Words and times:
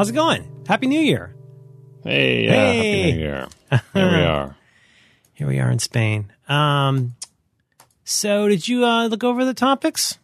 How's 0.00 0.08
it 0.08 0.14
going? 0.14 0.64
Happy 0.66 0.86
New 0.86 0.98
Year. 0.98 1.34
Hey, 2.02 2.46
yeah, 2.46 2.52
Hey. 2.52 2.76
happy 3.02 3.12
New 3.12 3.18
Year. 3.18 3.48
Here 3.92 4.10
we 4.10 4.24
are. 4.24 4.56
Here 5.34 5.46
we 5.46 5.58
are 5.60 5.70
in 5.70 5.78
Spain. 5.78 6.32
Um, 6.48 7.16
so 8.02 8.48
did 8.48 8.66
you 8.66 8.86
uh, 8.86 9.08
look 9.08 9.22
over 9.24 9.44
the 9.44 9.52
topics? 9.52 10.16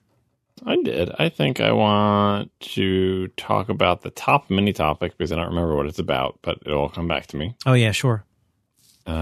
I 0.64 0.76
did. 0.76 1.10
I 1.18 1.28
think 1.28 1.60
I 1.60 1.72
want 1.72 2.58
to 2.70 3.28
talk 3.36 3.68
about 3.68 4.00
the 4.00 4.08
top 4.08 4.48
mini 4.48 4.72
topic 4.72 5.12
because 5.18 5.30
I 5.30 5.36
don't 5.36 5.48
remember 5.48 5.76
what 5.76 5.84
it's 5.84 5.98
about, 5.98 6.38
but 6.40 6.56
it'll 6.64 6.88
come 6.88 7.06
back 7.06 7.26
to 7.26 7.36
me. 7.36 7.54
Oh 7.66 7.74
yeah, 7.74 7.92
sure. 7.92 8.24
Um, 9.06 9.14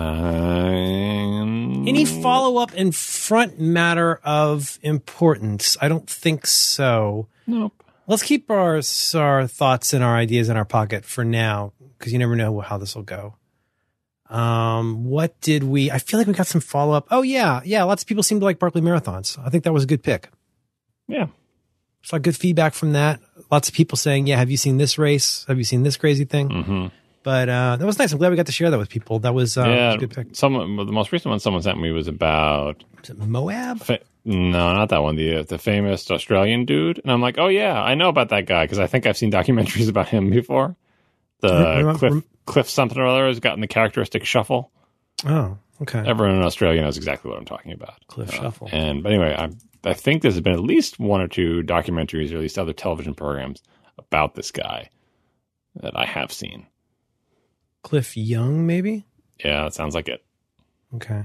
Any 1.88 2.04
follow 2.04 2.58
up 2.62 2.72
in 2.74 2.92
front 2.92 3.58
matter 3.58 4.20
of 4.22 4.78
importance? 4.82 5.76
I 5.80 5.88
don't 5.88 6.08
think 6.08 6.46
so. 6.46 7.26
Nope. 7.44 7.83
Let's 8.06 8.22
keep 8.22 8.50
our 8.50 8.80
our 9.14 9.46
thoughts 9.46 9.92
and 9.92 10.04
our 10.04 10.16
ideas 10.16 10.48
in 10.48 10.56
our 10.56 10.64
pocket 10.64 11.04
for 11.04 11.24
now, 11.24 11.72
because 11.98 12.12
you 12.12 12.18
never 12.18 12.36
know 12.36 12.60
how 12.60 12.78
this 12.78 12.94
will 12.94 13.02
go. 13.02 13.36
Um, 14.28 15.04
what 15.04 15.40
did 15.40 15.64
we? 15.64 15.90
I 15.90 15.98
feel 15.98 16.18
like 16.18 16.26
we 16.26 16.32
got 16.32 16.46
some 16.46 16.60
follow 16.60 16.94
up. 16.94 17.06
Oh 17.10 17.22
yeah, 17.22 17.60
yeah. 17.64 17.84
Lots 17.84 18.02
of 18.02 18.08
people 18.08 18.22
seem 18.22 18.40
to 18.40 18.44
like 18.44 18.58
Barkley 18.58 18.80
marathons. 18.80 19.38
I 19.44 19.50
think 19.50 19.64
that 19.64 19.72
was 19.72 19.84
a 19.84 19.86
good 19.86 20.02
pick. 20.02 20.28
Yeah. 21.08 21.26
Saw 22.02 22.18
good 22.18 22.36
feedback 22.36 22.74
from 22.74 22.92
that. 22.92 23.20
Lots 23.50 23.68
of 23.68 23.74
people 23.74 23.96
saying, 23.96 24.26
"Yeah, 24.26 24.36
have 24.38 24.50
you 24.50 24.56
seen 24.56 24.76
this 24.76 24.98
race? 24.98 25.44
Have 25.48 25.58
you 25.58 25.64
seen 25.64 25.82
this 25.82 25.96
crazy 25.96 26.24
thing?" 26.24 26.50
hmm 26.50 26.86
But 27.22 27.48
uh, 27.48 27.76
that 27.76 27.86
was 27.86 27.98
nice. 27.98 28.12
I'm 28.12 28.18
glad 28.18 28.30
we 28.30 28.36
got 28.36 28.46
to 28.46 28.52
share 28.52 28.70
that 28.70 28.78
with 28.78 28.90
people. 28.90 29.18
That 29.20 29.32
was, 29.34 29.56
uh, 29.56 29.64
yeah. 29.64 29.86
was 29.86 29.94
a 29.96 29.98
good 29.98 30.10
pick. 30.10 30.36
Someone, 30.36 30.76
the 30.76 30.92
most 30.92 31.12
recent 31.12 31.30
one 31.30 31.40
someone 31.40 31.62
sent 31.62 31.80
me 31.80 31.90
was 31.90 32.06
about 32.08 32.84
Moab? 33.16 33.80
Fa- 33.80 34.00
no, 34.24 34.72
not 34.72 34.88
that 34.90 35.02
one. 35.02 35.16
The 35.16 35.42
the 35.42 35.58
famous 35.58 36.10
Australian 36.10 36.64
dude, 36.64 36.98
and 36.98 37.10
I'm 37.12 37.20
like, 37.20 37.36
oh 37.38 37.48
yeah, 37.48 37.80
I 37.82 37.94
know 37.94 38.08
about 38.08 38.30
that 38.30 38.46
guy 38.46 38.64
because 38.64 38.78
I 38.78 38.86
think 38.86 39.06
I've 39.06 39.16
seen 39.18 39.30
documentaries 39.40 39.88
about 39.88 40.08
him 40.08 40.30
before. 40.30 40.76
The 41.40 41.82
Rem- 41.84 41.96
Cliff 41.96 42.12
rem- 42.12 42.24
Cliff 42.46 42.70
something 42.70 42.98
or 42.98 43.06
other 43.06 43.26
has 43.26 43.40
gotten 43.40 43.60
the 43.60 43.66
characteristic 43.66 44.24
shuffle. 44.24 44.70
Oh, 45.26 45.58
okay. 45.82 45.98
Everyone 46.06 46.36
in 46.36 46.42
Australia 46.42 46.80
knows 46.82 46.96
exactly 46.96 47.30
what 47.30 47.38
I'm 47.38 47.44
talking 47.44 47.72
about. 47.72 48.06
Cliff 48.06 48.30
Uh, 48.30 48.42
Shuffle. 48.42 48.68
And 48.72 49.02
but 49.02 49.12
anyway, 49.12 49.34
I 49.36 49.50
I 49.88 49.92
think 49.94 50.22
there's 50.22 50.40
been 50.40 50.52
at 50.54 50.60
least 50.60 50.98
one 50.98 51.20
or 51.20 51.28
two 51.28 51.62
documentaries 51.62 52.32
or 52.32 52.36
at 52.36 52.42
least 52.42 52.58
other 52.58 52.72
television 52.72 53.14
programs 53.14 53.62
about 53.98 54.34
this 54.34 54.50
guy 54.50 54.88
that 55.76 55.96
I 55.96 56.06
have 56.06 56.32
seen. 56.32 56.66
Cliff 57.82 58.16
Young, 58.16 58.66
maybe. 58.66 59.04
Yeah, 59.44 59.64
that 59.64 59.74
sounds 59.74 59.94
like 59.94 60.08
it. 60.08 60.24
Okay. 60.94 61.24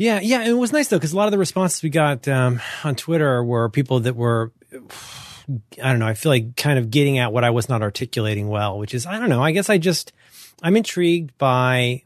Yeah, 0.00 0.18
yeah. 0.22 0.44
It 0.44 0.54
was 0.54 0.72
nice 0.72 0.88
though 0.88 0.96
because 0.96 1.12
a 1.12 1.16
lot 1.16 1.26
of 1.26 1.30
the 1.30 1.36
responses 1.36 1.82
we 1.82 1.90
got 1.90 2.26
um, 2.26 2.62
on 2.84 2.96
Twitter 2.96 3.44
were 3.44 3.68
people 3.68 4.00
that 4.00 4.16
were, 4.16 4.50
I 4.72 5.90
don't 5.90 5.98
know. 5.98 6.06
I 6.06 6.14
feel 6.14 6.32
like 6.32 6.56
kind 6.56 6.78
of 6.78 6.90
getting 6.90 7.18
at 7.18 7.34
what 7.34 7.44
I 7.44 7.50
was 7.50 7.68
not 7.68 7.82
articulating 7.82 8.48
well, 8.48 8.78
which 8.78 8.94
is 8.94 9.04
I 9.04 9.18
don't 9.18 9.28
know. 9.28 9.42
I 9.42 9.52
guess 9.52 9.68
I 9.68 9.76
just 9.76 10.14
I'm 10.62 10.74
intrigued 10.74 11.36
by. 11.36 12.02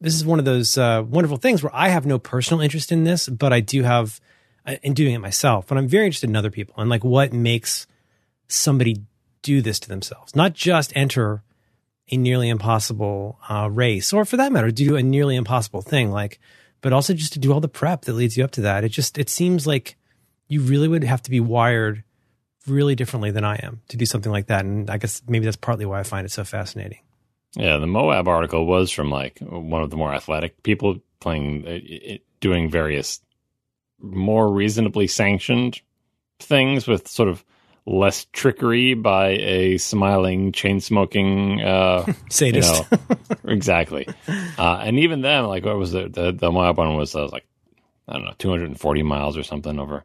This 0.00 0.16
is 0.16 0.26
one 0.26 0.40
of 0.40 0.46
those 0.46 0.76
uh, 0.76 1.04
wonderful 1.06 1.36
things 1.36 1.62
where 1.62 1.74
I 1.74 1.90
have 1.90 2.06
no 2.06 2.18
personal 2.18 2.60
interest 2.60 2.90
in 2.90 3.04
this, 3.04 3.28
but 3.28 3.52
I 3.52 3.60
do 3.60 3.84
have 3.84 4.20
uh, 4.66 4.74
in 4.82 4.94
doing 4.94 5.14
it 5.14 5.20
myself. 5.20 5.68
But 5.68 5.78
I'm 5.78 5.86
very 5.86 6.06
interested 6.06 6.28
in 6.28 6.34
other 6.34 6.50
people 6.50 6.74
and 6.78 6.90
like 6.90 7.04
what 7.04 7.32
makes 7.32 7.86
somebody 8.48 9.04
do 9.42 9.62
this 9.62 9.78
to 9.78 9.88
themselves, 9.88 10.34
not 10.34 10.54
just 10.54 10.92
enter 10.96 11.44
a 12.10 12.16
nearly 12.16 12.48
impossible 12.48 13.38
uh, 13.48 13.68
race, 13.70 14.12
or 14.12 14.24
for 14.24 14.36
that 14.38 14.50
matter, 14.50 14.72
do 14.72 14.96
a 14.96 15.04
nearly 15.04 15.36
impossible 15.36 15.82
thing, 15.82 16.10
like, 16.10 16.40
but 16.80 16.92
also 16.92 17.14
just 17.14 17.32
to 17.34 17.38
do 17.38 17.52
all 17.52 17.60
the 17.60 17.68
prep 17.68 18.02
that 18.02 18.12
leads 18.12 18.36
you 18.36 18.44
up 18.44 18.52
to 18.52 18.62
that. 18.62 18.84
It 18.84 18.90
just 18.90 19.18
it 19.18 19.28
seems 19.28 19.66
like 19.66 19.96
you 20.48 20.60
really 20.62 20.88
would 20.88 21.04
have 21.04 21.22
to 21.22 21.30
be 21.30 21.40
wired 21.40 22.04
really 22.66 22.94
differently 22.94 23.30
than 23.30 23.44
I 23.44 23.56
am 23.56 23.80
to 23.88 23.96
do 23.96 24.06
something 24.06 24.32
like 24.32 24.46
that, 24.46 24.64
and 24.64 24.90
I 24.90 24.98
guess 24.98 25.22
maybe 25.26 25.44
that's 25.44 25.56
partly 25.56 25.86
why 25.86 26.00
I 26.00 26.02
find 26.02 26.24
it 26.24 26.30
so 26.30 26.44
fascinating. 26.44 26.98
Yeah, 27.54 27.78
the 27.78 27.86
Moab 27.86 28.28
article 28.28 28.66
was 28.66 28.90
from 28.90 29.10
like 29.10 29.38
one 29.40 29.82
of 29.82 29.90
the 29.90 29.96
more 29.96 30.12
athletic 30.12 30.62
people 30.62 30.98
playing, 31.20 31.64
uh, 31.66 31.80
it, 31.82 32.22
doing 32.40 32.70
various 32.70 33.20
more 34.00 34.50
reasonably 34.52 35.06
sanctioned 35.06 35.80
things 36.38 36.86
with 36.86 37.08
sort 37.08 37.28
of 37.28 37.44
less 37.88 38.26
trickery 38.32 38.94
by 38.94 39.30
a 39.30 39.78
smiling, 39.78 40.52
chain 40.52 40.80
smoking, 40.80 41.60
uh, 41.60 42.04
you 42.06 42.14
Sadist. 42.28 42.90
know, 42.90 42.98
exactly. 43.44 44.06
Uh, 44.58 44.80
and 44.82 44.98
even 44.98 45.22
then, 45.22 45.46
like, 45.46 45.64
what 45.64 45.76
was 45.76 45.94
it? 45.94 46.12
The, 46.12 46.32
the 46.32 46.52
Moab 46.52 46.76
one 46.76 46.96
was, 46.96 47.14
uh, 47.14 47.26
like, 47.28 47.46
I 48.06 48.14
don't 48.14 48.24
know, 48.24 48.34
240 48.38 49.02
miles 49.02 49.36
or 49.36 49.42
something 49.42 49.78
over 49.78 50.04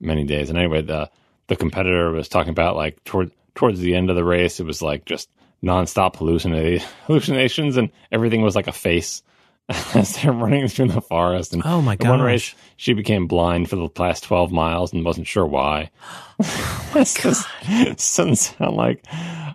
many 0.00 0.24
days. 0.24 0.48
And 0.48 0.58
anyway, 0.58 0.82
the, 0.82 1.10
the 1.48 1.56
competitor 1.56 2.10
was 2.10 2.28
talking 2.28 2.50
about 2.50 2.76
like 2.76 3.02
toward, 3.04 3.30
towards 3.54 3.80
the 3.80 3.94
end 3.94 4.10
of 4.10 4.16
the 4.16 4.24
race, 4.24 4.60
it 4.60 4.66
was 4.66 4.80
like 4.82 5.04
just 5.04 5.28
nonstop 5.62 6.14
hallucina- 6.16 6.82
hallucinations 7.06 7.76
and 7.76 7.90
everything 8.12 8.42
was 8.42 8.56
like 8.56 8.68
a 8.68 8.72
face 8.72 9.22
as 9.94 10.16
they're 10.16 10.32
running 10.32 10.66
through 10.68 10.88
the 10.88 11.00
forest. 11.00 11.52
And 11.52 11.62
Oh 11.64 11.82
my 11.82 11.96
in 12.00 12.08
one 12.08 12.20
race, 12.22 12.54
she 12.76 12.94
became 12.94 13.26
blind 13.26 13.68
for 13.68 13.76
the 13.76 13.88
past 13.88 14.24
12 14.24 14.50
miles 14.50 14.92
and 14.92 15.04
wasn't 15.04 15.26
sure 15.26 15.46
why. 15.46 15.90
Oh 16.40 17.04
this 17.04 18.16
doesn't 18.16 18.36
sound 18.36 18.76
like 18.76 19.04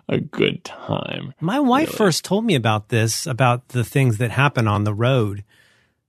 a 0.08 0.20
good 0.20 0.62
time. 0.64 1.34
My 1.40 1.58
wife 1.58 1.88
Really? 1.88 1.96
first 1.96 2.24
told 2.24 2.44
me 2.44 2.54
about 2.54 2.90
this, 2.90 3.26
about 3.26 3.68
the 3.68 3.82
things 3.84 4.18
that 4.18 4.30
happen 4.30 4.68
on 4.68 4.84
the 4.84 4.94
road. 4.94 5.42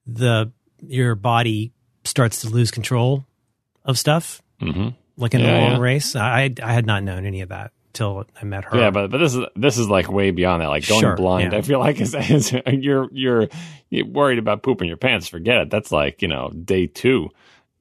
The 0.06 0.52
your 0.86 1.16
body 1.16 1.74
starts 2.04 2.42
to 2.42 2.50
lose 2.50 2.70
control 2.70 3.26
of 3.84 3.98
stuff, 3.98 4.42
hmm 4.60 4.90
like 5.18 5.34
in 5.34 5.42
Yeah, 5.42 5.58
a 5.58 5.62
long 5.62 5.72
yeah. 5.72 5.80
race. 5.80 6.16
I 6.16 6.54
I 6.62 6.74
had 6.74 6.86
not 6.86 7.04
known 7.04 7.26
any 7.26 7.42
of 7.42 7.50
that 7.50 7.72
till 7.96 8.26
I 8.40 8.46
met 8.46 8.66
her. 8.66 8.78
Yeah, 8.78 8.92
but 8.92 9.10
but 9.10 9.18
this 9.18 9.34
is 9.34 9.44
this 9.56 9.78
is 9.80 9.90
like 9.90 10.08
way 10.12 10.30
beyond 10.30 10.62
that. 10.62 10.68
Like 10.68 10.88
going 10.88 11.02
Sure, 11.02 11.16
blind, 11.16 11.54
yeah. 11.54 11.58
I 11.58 11.62
feel 11.64 11.80
like 11.80 12.00
is, 12.00 12.14
is 12.14 12.54
you're 12.72 13.10
you're 13.12 13.48
worried 14.06 14.38
about 14.38 14.62
pooping 14.62 14.88
your 14.88 14.98
pants. 14.98 15.28
Forget 15.28 15.58
it. 15.58 15.70
That's 15.72 15.92
like 15.92 16.22
you 16.22 16.28
know 16.28 16.50
day 16.52 16.86
two. 16.86 17.30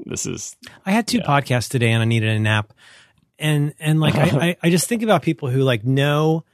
This 0.07 0.25
is 0.25 0.57
I 0.87 0.93
had 0.93 1.07
two 1.07 1.19
Yeah. 1.19 1.25
podcasts 1.27 1.69
today 1.69 1.91
and 1.93 2.01
I 2.01 2.07
needed 2.07 2.31
a 2.31 2.39
nap. 2.41 2.73
And 3.39 3.75
and 3.79 4.01
like 4.01 4.15
I, 4.15 4.23
I, 4.49 4.57
I 4.63 4.71
just 4.71 4.89
think 4.89 5.03
about 5.03 5.23
people 5.23 5.51
who 5.51 5.61
like 5.63 5.85
know 5.85 6.45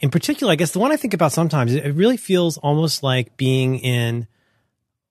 in 0.00 0.10
particular, 0.10 0.52
I 0.52 0.56
guess 0.56 0.70
the 0.70 0.78
one 0.78 0.92
I 0.92 0.96
think 0.96 1.12
about 1.12 1.32
sometimes, 1.32 1.74
it 1.74 1.90
really 1.94 2.16
feels 2.16 2.56
almost 2.58 3.02
like 3.02 3.36
being 3.36 3.80
in 3.80 4.28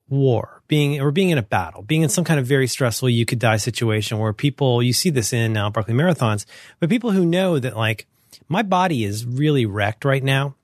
war, 0.08 0.57
being 0.68 1.00
or 1.02 1.12
being 1.12 1.30
in 1.30 1.38
a 1.38 1.44
battle, 1.44 1.82
being 1.82 2.02
in 2.02 2.10
some 2.10 2.24
kind 2.24 2.40
of 2.40 2.46
very 2.46 2.68
stressful 2.68 3.10
you 3.10 3.26
could 3.26 3.40
die 3.40 3.58
situation 3.58 4.20
where 4.20 4.34
people 4.34 4.84
you 4.84 4.94
see 4.94 5.10
this 5.10 5.34
in 5.34 5.56
uh, 5.58 5.70
Barkley 5.70 5.94
marathons, 5.94 6.46
but 6.80 6.90
people 6.90 7.12
who 7.12 7.26
know 7.26 7.60
that 7.60 7.76
like 7.76 8.06
my 8.50 8.62
body 8.62 9.04
is 9.04 9.26
really 9.26 9.66
wrecked 9.66 10.06
right 10.06 10.24
now, 10.24 10.56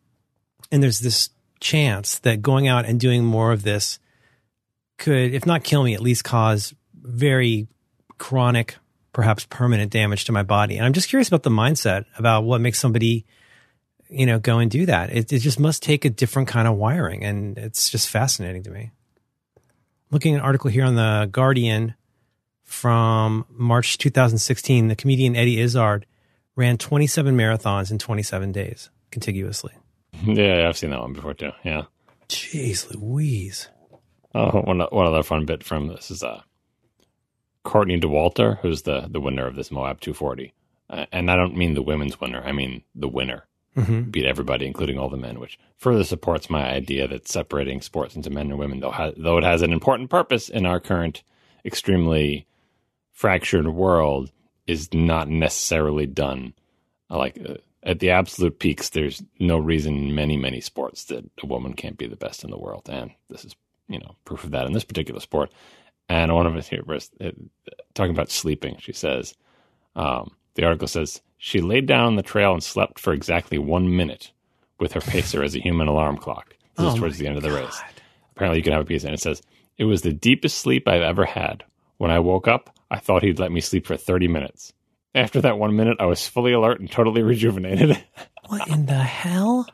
and 0.72 0.82
there's 0.82 1.00
this 1.00 1.30
chance 1.60 2.20
that 2.20 2.42
going 2.42 2.68
out 2.68 2.86
and 2.86 3.00
doing 3.00 3.24
more 3.24 3.52
of 3.52 3.64
this 3.64 4.00
could, 4.98 5.34
if 5.34 5.46
not 5.46 5.64
kill 5.64 5.84
me, 5.84 5.94
at 5.94 6.02
least 6.02 6.24
cause 6.24 6.74
very 6.94 7.68
chronic, 8.18 8.76
perhaps 9.12 9.46
permanent 9.50 9.92
damage 9.92 10.26
to 10.26 10.32
my 10.32 10.44
body. 10.44 10.78
And 10.78 10.86
I'm 10.86 10.94
just 10.94 11.10
curious 11.10 11.28
about 11.28 11.44
the 11.44 11.50
mindset 11.50 12.06
about 12.18 12.44
what 12.44 12.62
makes 12.62 12.80
somebody, 12.80 13.26
you 14.10 14.26
know, 14.26 14.40
go 14.40 14.60
and 14.60 14.70
do 14.70 14.86
that. 14.86 15.12
It, 15.12 15.32
it 15.32 15.40
just 15.40 15.60
must 15.60 15.84
take 15.84 16.06
a 16.06 16.10
different 16.10 16.48
kind 16.48 16.68
of 16.68 16.76
wiring. 16.76 17.24
And 17.24 17.58
it's 17.58 17.90
just 17.90 18.10
fascinating 18.10 18.64
to 18.64 18.72
me. 18.72 18.92
Looking 20.14 20.36
at 20.36 20.42
an 20.42 20.46
article 20.46 20.70
here 20.70 20.86
on 20.86 20.94
the 20.94 21.28
Guardian 21.32 21.96
from 22.62 23.48
March 23.50 23.98
2016, 23.98 24.88
the 24.88 24.96
comedian 24.96 25.36
Eddie 25.36 25.60
Izzard 25.60 26.06
ran 26.56 26.78
27 26.78 27.36
marathons 27.36 27.90
in 27.90 27.98
27 27.98 28.52
days 28.52 28.92
contiguously. 29.10 29.74
yeah. 30.24 30.68
I've 30.70 30.78
seen 30.78 30.92
that 30.92 31.02
one 31.02 31.14
before 31.14 31.34
too. 31.34 31.50
Yeah. 31.66 31.86
Jeez 32.30 32.94
Louise. 32.94 33.70
Oh, 34.36 34.62
one 34.62 34.80
one 34.80 35.08
other 35.08 35.24
fun 35.24 35.46
bit 35.46 35.64
from 35.64 35.88
this 35.88 36.12
is 36.12 36.22
uh, 36.22 36.44
Courtney 37.64 38.00
Dauwalter, 38.00 38.60
who's 38.60 38.84
the 38.84 39.08
the 39.10 39.20
winner 39.20 39.48
of 39.48 39.56
this 39.56 39.72
Moab 39.72 40.00
240, 40.00 40.54
uh, 40.92 41.06
and 41.12 41.32
I 41.32 41.36
don't 41.36 41.58
mean 41.58 41.74
the 41.74 41.82
women's 41.82 42.22
winner. 42.22 42.44
I 42.44 42.52
mean 42.52 42.84
the 42.94 43.08
winner. 43.08 43.48
Hmm 43.76 44.02
beat 44.02 44.26
everybody, 44.26 44.66
including 44.66 44.98
all 44.98 45.10
the 45.10 45.18
men, 45.18 45.40
which 45.40 45.58
further 45.78 46.04
supports 46.04 46.50
my 46.50 46.70
idea 46.70 47.08
that 47.08 47.28
separating 47.28 47.82
sports 47.82 48.16
into 48.16 48.30
men 48.30 48.50
and 48.50 48.60
women, 48.60 48.80
though, 48.80 48.92
ha- 48.92 49.12
though 49.18 49.38
it 49.38 49.44
has 49.44 49.62
an 49.62 49.74
important 49.74 50.10
purpose 50.10 50.50
in 50.50 50.66
our 50.66 50.80
current 50.80 51.24
extremely 51.66 52.46
fractured 53.12 53.68
world, 53.68 54.32
is 54.68 54.94
not 54.94 55.28
necessarily 55.28 56.06
done. 56.06 56.54
Like 57.10 57.40
uh, 57.48 57.56
at 57.84 58.00
the 58.00 58.12
absolute 58.12 58.60
peaks, 58.60 58.90
there's 58.90 59.22
no 59.40 59.58
reason 59.58 59.96
in 59.96 60.16
many, 60.16 60.38
many 60.38 60.62
sports 60.62 61.06
that 61.06 61.30
a 61.42 61.46
woman 61.46 61.74
can't 61.74 61.98
be 61.98 62.08
the 62.08 62.16
best 62.16 62.44
in 62.44 62.50
the 62.50 62.58
world, 62.58 62.90
and 62.90 63.12
this 63.30 63.46
is 63.46 63.56
you 63.88 64.00
know 64.00 64.16
proof 64.26 64.44
of 64.44 64.52
that 64.52 64.66
in 64.66 64.74
this 64.74 64.86
particular 64.86 65.20
sport. 65.20 65.52
And 66.10 66.34
one 66.34 66.46
of 66.46 66.56
us 66.56 66.68
here 66.68 66.84
uh, 66.90 67.32
talking 67.94 68.12
about 68.12 68.30
sleeping. 68.30 68.78
She 68.80 68.94
says, 68.94 69.36
um, 69.96 70.32
the 70.56 70.66
article 70.66 70.88
says 70.88 71.22
she 71.46 71.60
laid 71.60 71.86
down 71.86 72.06
on 72.06 72.16
the 72.16 72.24
trail 72.24 72.54
and 72.54 72.64
slept 72.64 72.98
for 72.98 73.12
exactly 73.12 73.58
one 73.58 73.98
minute 73.98 74.32
with 74.80 74.94
her 74.94 75.02
pacer 75.02 75.44
as 75.44 75.54
a 75.54 75.60
human 75.60 75.90
alarm 75.90 76.16
clock. 76.16 76.56
This 76.78 76.86
is 76.88 76.94
Oh 76.94 76.98
towards 77.00 77.18
the 77.18 77.28
end 77.28 77.36
of 77.36 77.44
the 77.44 77.52
race. 77.52 77.82
Apparently, 78.32 78.60
you 78.60 78.64
can 78.64 78.72
have 78.72 78.84
a 78.84 78.86
piece, 78.86 79.04
and 79.04 79.14
it 79.14 79.20
says 79.20 79.42
it 79.78 79.84
was 79.84 80.04
the 80.04 80.14
deepest 80.14 80.60
sleep 80.60 80.88
I've 80.88 81.02
ever 81.02 81.26
had. 81.26 81.66
When 81.98 82.12
I 82.12 82.20
woke 82.20 82.48
up, 82.48 82.74
I 82.90 83.00
thought 83.00 83.24
he'd 83.24 83.40
let 83.40 83.52
me 83.52 83.60
sleep 83.60 83.86
for 83.86 83.98
thirty 83.98 84.30
minutes. 84.30 84.72
after 85.14 85.42
that 85.42 85.60
one 85.60 85.76
minute, 85.76 85.98
I 86.00 86.06
was 86.06 86.26
fully 86.26 86.54
alert 86.54 86.80
and 86.80 86.90
totally 86.90 87.24
rejuvenated. 87.24 88.02
What 88.48 88.68
in 88.68 88.86
the 88.86 88.94
hell? 88.94 89.68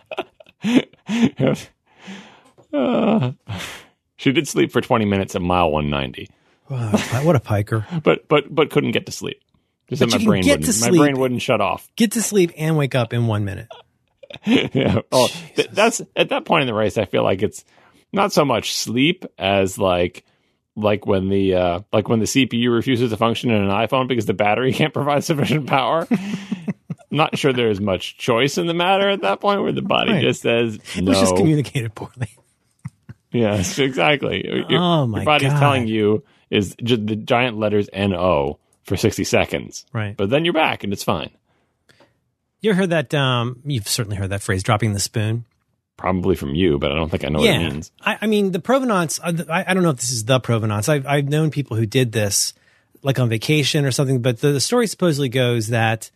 Uh, 2.71 3.31
she 4.15 4.31
did 4.31 4.47
sleep 4.47 4.71
for 4.71 4.79
20 4.79 5.05
minutes 5.05 5.35
at 5.35 5.41
mile 5.41 5.71
190, 5.71 6.29
Wow, 6.69 6.91
what 7.23 7.35
a 7.35 7.39
piker. 7.39 7.87
but 8.03 8.27
but 8.27 8.53
but 8.53 8.69
couldn't 8.69 8.91
get 8.91 9.07
to 9.07 9.11
sleep. 9.11 9.41
Just 9.89 9.99
But 10.01 10.07
you 10.09 10.11
my 10.13 10.17
can 10.19 10.25
brain 10.27 10.43
get 10.43 10.61
to 10.61 10.67
my 10.67 10.71
sleep. 10.71 10.99
brain 11.01 11.19
wouldn't 11.19 11.41
shut 11.41 11.61
off. 11.61 11.89
Get 11.95 12.11
to 12.13 12.21
sleep 12.21 12.51
and 12.57 12.77
wake 12.77 12.95
up 12.95 13.13
in 13.13 13.27
one 13.27 13.43
minute. 13.45 13.67
yeah. 14.45 15.01
Oh, 15.11 15.27
th- 15.55 15.69
that's 15.71 16.01
at 16.15 16.29
that 16.29 16.45
point 16.45 16.61
in 16.61 16.67
the 16.67 16.73
race. 16.75 16.97
I 16.97 17.05
feel 17.05 17.23
like 17.23 17.41
it's 17.41 17.65
not 18.13 18.31
so 18.31 18.45
much 18.45 18.73
sleep 18.75 19.25
as 19.37 19.77
like 19.79 20.23
like 20.75 21.05
when 21.07 21.29
the 21.29 21.55
uh, 21.55 21.79
like 21.91 22.07
when 22.07 22.19
the 22.19 22.25
CPU 22.25 22.71
refuses 22.73 23.09
to 23.09 23.17
function 23.17 23.49
in 23.49 23.61
an 23.63 23.69
iPhone 23.71 24.07
because 24.07 24.25
the 24.27 24.33
battery 24.35 24.71
can't 24.73 24.93
provide 24.93 25.23
sufficient 25.23 25.65
power. 25.67 26.07
Not 27.11 27.39
sure 27.39 27.51
there's 27.51 27.81
much 27.81 28.19
choice 28.19 28.59
in 28.59 28.67
the 28.67 28.75
matter 28.75 29.09
at 29.09 29.21
that 29.21 29.41
point 29.41 29.63
where 29.63 29.71
the 29.71 29.81
body 29.81 30.11
Right. 30.11 30.21
just 30.21 30.43
says 30.43 30.77
no. 30.95 31.01
It 31.01 31.09
was 31.09 31.19
just 31.19 31.35
communicated 31.35 31.95
poorly. 31.95 32.29
Yes, 33.31 33.79
exactly. 33.79 34.45
Your, 34.69 34.79
Oh, 34.79 35.07
my 35.07 35.19
your 35.19 35.25
body's 35.25 35.51
God. 35.51 35.59
telling 35.59 35.87
you 35.87 36.23
is 36.51 36.75
just 36.83 37.05
the 37.07 37.15
giant 37.15 37.57
letters 37.57 37.89
NO 37.95 38.59
for 38.89 38.97
60 38.97 39.23
seconds. 39.23 39.85
Right. 39.93 40.17
But 40.17 40.29
then 40.29 40.43
you're 40.43 40.53
back 40.53 40.83
and 40.83 40.91
it's 40.91 41.03
fine. 41.03 41.29
You 42.59 42.73
heard 42.73 42.89
that? 42.89 43.13
Um, 43.13 43.61
you've 43.63 43.87
certainly 43.87 44.17
heard 44.17 44.31
that 44.31 44.41
phrase, 44.41 44.63
dropping 44.63 44.91
the 44.93 44.99
spoon. 44.99 45.45
Probably 45.95 46.35
from 46.35 46.55
you, 46.55 46.77
but 46.77 46.91
I 46.91 46.95
don't 46.95 47.09
think 47.09 47.23
I 47.23 47.29
know 47.29 47.39
what 47.39 47.49
it 47.49 47.57
means. 47.57 47.91
I, 48.01 48.17
I 48.21 48.27
mean, 48.27 48.51
the 48.51 48.59
provenance, 48.59 49.19
uh, 49.23 49.33
I, 49.49 49.65
I 49.67 49.73
don't 49.73 49.83
know 49.83 49.89
if 49.91 49.97
this 49.97 50.11
is 50.11 50.25
the 50.25 50.39
provenance. 50.39 50.89
I've, 50.89 51.05
I've 51.05 51.29
known 51.29 51.51
people 51.51 51.77
who 51.77 51.85
did 51.85 52.11
this 52.11 52.53
like 53.01 53.19
on 53.19 53.29
vacation 53.29 53.85
or 53.85 53.91
something, 53.91 54.21
but 54.21 54.39
the, 54.39 54.51
the 54.51 54.59
story 54.59 54.87
supposedly 54.87 55.29
goes 55.29 55.67
that 55.67 56.09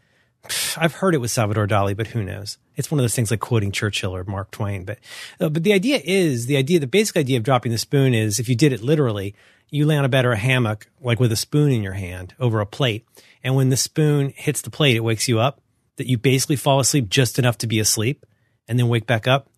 pff, 0.46 0.78
I've 0.82 0.96
heard 0.96 1.16
it 1.16 1.20
with 1.20 1.32
Salvador 1.32 1.68
Dali, 1.68 1.96
but 1.96 2.08
who 2.08 2.24
knows? 2.24 2.58
It's 2.76 2.90
one 2.90 3.00
of 3.00 3.04
those 3.04 3.16
things 3.16 3.30
like 3.30 3.40
quoting 3.40 3.72
Churchill 3.72 4.16
or 4.16 4.24
Mark 4.24 4.52
Twain. 4.52 4.84
But, 4.84 5.00
uh, 5.40 5.50
but 5.50 5.64
the 5.64 5.74
idea 5.74 6.02
is 6.04 6.48
the 6.48 6.58
idea, 6.58 6.80
the 6.80 6.88
basic 6.88 7.16
idea 7.16 7.38
of 7.38 7.44
dropping 7.44 7.72
the 7.72 7.78
spoon 7.78 8.14
is 8.14 8.40
if 8.40 8.50
you 8.50 8.56
did 8.56 8.74
it 8.74 8.82
literally, 8.82 9.36
you 9.74 9.88
lay 9.88 9.98
on 9.98 10.06
a 10.06 10.10
bed 10.10 10.24
or 10.24 10.34
a 10.34 10.38
hammock, 10.38 10.88
like 11.02 11.20
with 11.20 11.32
a 11.32 11.36
spoon 11.36 11.72
in 11.72 11.82
your 11.82 11.94
hand 11.94 12.36
over 12.40 12.62
a 12.62 12.66
plate. 12.66 13.06
And 13.44 13.56
when 13.56 13.70
the 13.70 13.78
spoon 13.78 14.32
hits 14.36 14.62
the 14.62 14.70
plate, 14.70 14.96
it 14.96 15.00
wakes 15.00 15.28
you 15.28 15.40
up 15.40 15.62
that 15.96 16.08
you 16.08 16.18
basically 16.18 16.58
fall 16.58 16.80
asleep 16.80 17.10
just 17.10 17.40
enough 17.40 17.58
to 17.58 17.68
be 17.68 17.80
asleep 17.80 18.24
and 18.68 18.78
then 18.78 18.88
wake 18.88 19.08
back 19.08 19.28
up 19.28 19.50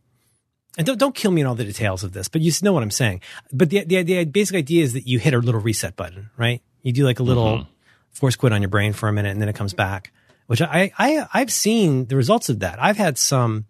and 0.78 0.88
don't, 0.88 0.98
don't 0.98 1.14
kill 1.14 1.32
me 1.32 1.42
in 1.42 1.48
all 1.48 1.56
the 1.56 1.66
details 1.66 2.04
of 2.04 2.14
this, 2.14 2.30
but 2.30 2.42
you 2.42 2.52
know 2.62 2.72
what 2.72 2.82
I'm 2.82 2.92
saying. 2.92 3.22
But 3.52 3.70
the, 3.70 3.84
the, 3.84 4.04
the 4.04 4.26
basic 4.26 4.56
idea 4.56 4.84
is 4.84 4.94
that 4.94 5.06
you 5.06 5.20
hit 5.20 5.34
a 5.34 5.40
little 5.40 5.60
reset 5.60 5.98
button, 5.98 6.30
right? 6.38 6.62
You 6.82 6.94
do 6.94 7.04
like 7.04 7.20
a 7.20 7.24
little 7.24 7.60
mm-hmm. 7.60 7.70
force 8.12 8.38
quit 8.38 8.54
on 8.54 8.62
your 8.62 8.70
brain 8.70 8.94
for 8.94 9.10
a 9.10 9.14
minute 9.14 9.32
and 9.32 9.42
then 9.42 9.50
it 9.50 9.56
comes 9.56 9.74
back, 9.74 10.14
which 10.48 10.62
I, 10.62 10.94
I, 10.98 11.28
I've 11.34 11.52
seen 11.52 12.06
the 12.06 12.16
results 12.16 12.48
of 12.48 12.60
that. 12.60 12.82
I've 12.82 12.98
had 12.98 13.18
some 13.18 13.66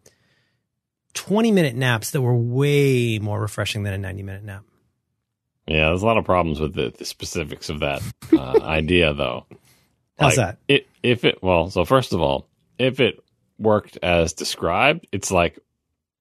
20 1.15 1.51
minute 1.51 1.75
naps 1.75 2.11
that 2.11 2.21
were 2.21 2.35
way 2.35 3.17
more 3.17 3.41
refreshing 3.41 3.81
than 3.81 3.93
a 3.93 3.97
90 3.97 4.21
minute 4.21 4.43
nap. 4.43 4.63
Yeah, 5.67 5.87
there's 5.89 6.03
a 6.03 6.05
lot 6.05 6.17
of 6.17 6.25
problems 6.25 6.59
with 6.59 6.73
the, 6.75 6.93
the 6.95 7.05
specifics 7.05 7.69
of 7.69 7.79
that 7.79 8.01
uh, 8.31 8.59
idea, 8.61 9.13
though. 9.13 9.45
How's 10.19 10.37
Like, 10.37 10.47
that? 10.47 10.57
It, 10.67 10.87
if 11.01 11.23
it, 11.25 11.41
well, 11.41 11.69
so 11.69 11.85
first 11.85 12.13
of 12.13 12.21
all, 12.21 12.47
if 12.77 12.99
it 12.99 13.19
worked 13.57 13.97
as 14.03 14.33
described, 14.33 15.07
it's 15.11 15.31
like, 15.31 15.57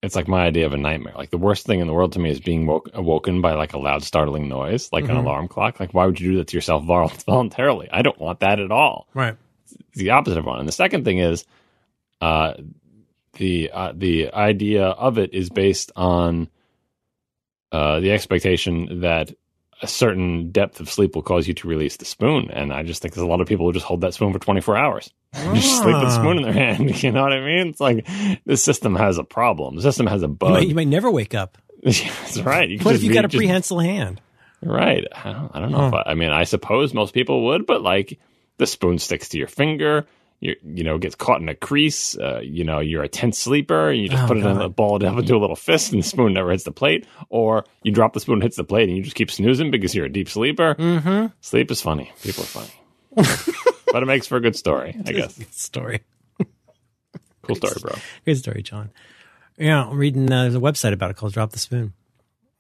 it's 0.02 0.14
like 0.16 0.28
my 0.28 0.44
idea 0.46 0.66
of 0.66 0.72
a 0.72 0.76
nightmare. 0.78 1.14
Like 1.16 1.30
the 1.30 1.38
worst 1.38 1.66
thing 1.66 1.80
in 1.80 1.86
the 1.86 1.92
world 1.94 2.12
to 2.12 2.18
me 2.18 2.30
is 2.30 2.40
being 2.40 2.66
woke, 2.66 2.90
awoken 2.94 3.40
by 3.40 3.54
like 3.54 3.72
a 3.72 3.78
loud, 3.78 4.02
startling 4.02 4.48
noise, 4.48 4.90
like 4.92 5.04
an 5.04 5.16
Mhm. 5.16 5.20
alarm 5.24 5.48
clock. 5.48 5.80
Like, 5.80 5.92
why 5.94 6.06
would 6.06 6.20
you 6.20 6.32
do 6.32 6.36
that 6.38 6.48
to 6.48 6.56
yourself 6.56 6.84
voluntarily? 7.26 7.88
I 7.90 8.02
don't 8.02 8.18
want 8.20 8.40
that 8.40 8.60
at 8.60 8.70
all. 8.70 9.08
Right. 9.14 9.36
It's 9.64 9.98
the 9.98 10.10
opposite 10.10 10.38
of 10.38 10.44
one. 10.46 10.58
And 10.58 10.68
the 10.68 10.72
second 10.72 11.04
thing 11.04 11.18
is, 11.18 11.44
uh, 12.20 12.54
the 13.34 13.70
uh, 13.72 13.92
the 13.96 14.32
idea 14.32 14.84
of 14.86 15.18
it 15.18 15.34
is 15.34 15.50
based 15.50 15.90
on 15.96 16.48
uh, 17.74 18.00
the 18.00 18.12
expectation 18.12 19.00
that 19.00 19.32
a 19.82 19.86
certain 19.88 20.50
depth 20.52 20.78
of 20.80 20.88
sleep 20.88 21.14
will 21.14 21.22
cause 21.22 21.48
you 21.48 21.54
to 21.54 21.66
release 21.68 21.96
the 21.96 22.04
spoon. 22.04 22.48
And 22.50 22.72
I 22.72 22.84
just 22.84 23.02
think 23.02 23.12
there's 23.14 23.24
a 23.24 23.28
lot 23.28 23.40
of 23.40 23.48
people 23.48 23.66
who 23.66 23.72
just 23.72 23.84
hold 23.84 24.00
that 24.02 24.14
spoon 24.14 24.32
for 24.32 24.38
24 24.38 24.76
hours, 24.76 25.10
just 25.34 25.78
sleep 25.82 25.94
with 25.94 26.02
the 26.04 26.10
spoon 26.10 26.36
in 26.38 26.42
their 26.44 26.52
hand. 26.52 26.90
You 27.02 27.10
know 27.12 27.22
what 27.22 27.32
I 27.32 27.40
mean? 27.40 27.68
It's 27.68 27.80
like 27.80 28.06
this 28.46 28.62
system 28.62 28.94
has 28.94 29.18
a 29.18 29.24
problem. 29.24 29.76
The 29.76 29.82
system 29.82 30.06
has 30.06 30.22
a 30.22 30.26
You 30.26 30.32
bug. 30.32 30.50
might, 30.52 30.68
you 30.68 30.74
might 30.74 30.88
never 30.88 31.10
wake 31.10 31.34
up. 31.34 31.58
That's 31.82 32.40
right. 32.40 32.68
You 32.70 32.78
What 32.78 32.94
if 32.94 33.02
you 33.02 33.08
be- 33.10 33.14
got 33.14 33.24
a 33.24 33.28
just- 33.28 33.38
prehensile 33.38 33.80
hand? 33.80 34.20
Right. 34.62 35.04
I 35.12 35.32
don't, 35.32 35.50
I 35.54 35.60
don't 35.60 35.72
know 35.72 35.88
if 35.88 35.94
I, 35.94 36.02
I 36.06 36.14
mean, 36.14 36.30
I 36.30 36.44
suppose 36.44 36.94
most 36.94 37.12
people 37.12 37.44
would, 37.46 37.66
but 37.66 37.82
like 37.82 38.18
the 38.56 38.66
spoon 38.66 38.98
sticks 38.98 39.28
to 39.30 39.38
your 39.38 39.48
finger, 39.48 40.06
you 40.40 40.56
you 40.64 40.84
know, 40.84 40.98
gets 40.98 41.14
caught 41.14 41.40
in 41.40 41.48
a 41.48 41.54
crease, 41.54 42.16
uh, 42.18 42.40
you 42.42 42.64
know, 42.64 42.80
you're 42.80 43.02
a 43.02 43.08
tense 43.08 43.38
sleeper, 43.38 43.90
and 43.90 44.00
you 44.00 44.08
just 44.08 44.24
Oh, 44.24 44.26
put 44.26 44.36
it 44.36 44.44
in 44.44 44.60
a 44.60 44.68
ball 44.68 44.96
up 44.96 45.02
into 45.18 45.36
a 45.36 45.38
little 45.38 45.56
fist 45.56 45.92
and 45.92 46.02
the 46.02 46.06
spoon 46.06 46.34
never 46.34 46.50
hits 46.50 46.64
the 46.64 46.72
plate, 46.72 47.06
or 47.30 47.64
you 47.82 47.92
drop 47.92 48.12
the 48.12 48.20
spoon, 48.20 48.40
hits 48.40 48.56
the 48.56 48.64
plate, 48.64 48.88
and 48.88 48.96
you 48.96 49.02
just 49.02 49.16
keep 49.16 49.30
snoozing 49.30 49.70
because 49.70 49.94
you're 49.94 50.06
a 50.06 50.12
deep 50.12 50.28
sleeper. 50.28 50.74
Mm-hmm. 50.74 51.26
Sleep 51.40 51.70
is 51.70 51.80
funny. 51.80 52.12
People 52.22 52.42
are 52.44 52.46
funny. 52.46 52.70
but 53.92 54.02
it 54.02 54.06
makes 54.06 54.26
for 54.26 54.36
a 54.36 54.40
good 54.40 54.56
story, 54.56 54.96
I 55.06 55.12
guess. 55.12 55.38
Good 55.38 55.54
story. 55.54 56.00
Cool 57.42 57.56
story, 57.56 57.74
bro. 57.80 57.92
Good 58.24 58.38
story, 58.38 58.62
John. 58.62 58.90
Yeah, 59.58 59.84
I'm 59.84 59.98
reading. 59.98 60.32
Uh, 60.32 60.42
there's 60.42 60.54
a 60.54 60.60
website 60.60 60.92
about 60.92 61.10
it 61.10 61.16
called 61.16 61.32
"Drop 61.34 61.52
the 61.52 61.58
Spoon." 61.58 61.92